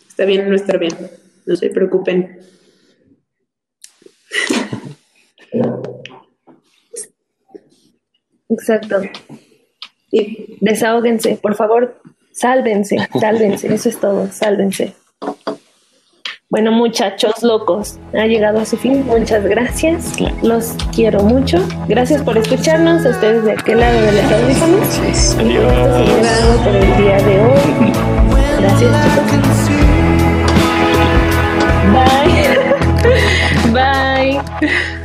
Está 0.08 0.26
bien 0.26 0.48
no 0.48 0.56
estar 0.56 0.78
bien. 0.78 0.94
No 1.48 1.56
se 1.56 1.72
preocupen. 1.72 2.38
Exacto. 8.50 9.02
Y 10.12 10.58
Desahóguense, 10.62 11.38
por 11.42 11.56
favor, 11.56 12.00
sálvense, 12.32 12.98
sálvense. 13.20 13.74
Eso 13.74 13.90
es 13.90 14.00
todo, 14.00 14.32
sálvense. 14.32 14.94
Bueno, 16.54 16.72
muchachos 16.72 17.42
locos, 17.42 17.98
ha 18.14 18.28
llegado 18.28 18.60
a 18.60 18.66
su 18.66 18.78
fin. 18.78 19.04
Muchas 19.08 19.44
gracias. 19.44 20.14
Los 20.44 20.76
quiero 20.94 21.24
mucho. 21.24 21.58
Gracias 21.88 22.22
por 22.22 22.38
escucharnos. 22.38 23.04
Ustedes 23.04 23.44
de 23.44 23.54
aquel 23.54 23.80
lado 23.80 24.00
de 24.00 24.12
los 24.12 24.32
audífonos. 24.32 25.00
Y 25.00 25.08
esto 25.08 25.42
llega 25.42 26.38
algo 26.38 26.64
por 26.64 26.76
el 26.76 26.98
día 26.98 27.18
de 27.18 27.40
hoy. 27.42 27.92
Gracias, 28.60 28.92
chicos. 29.04 29.72
Bye. 33.74 34.40
Bye. 34.62 35.00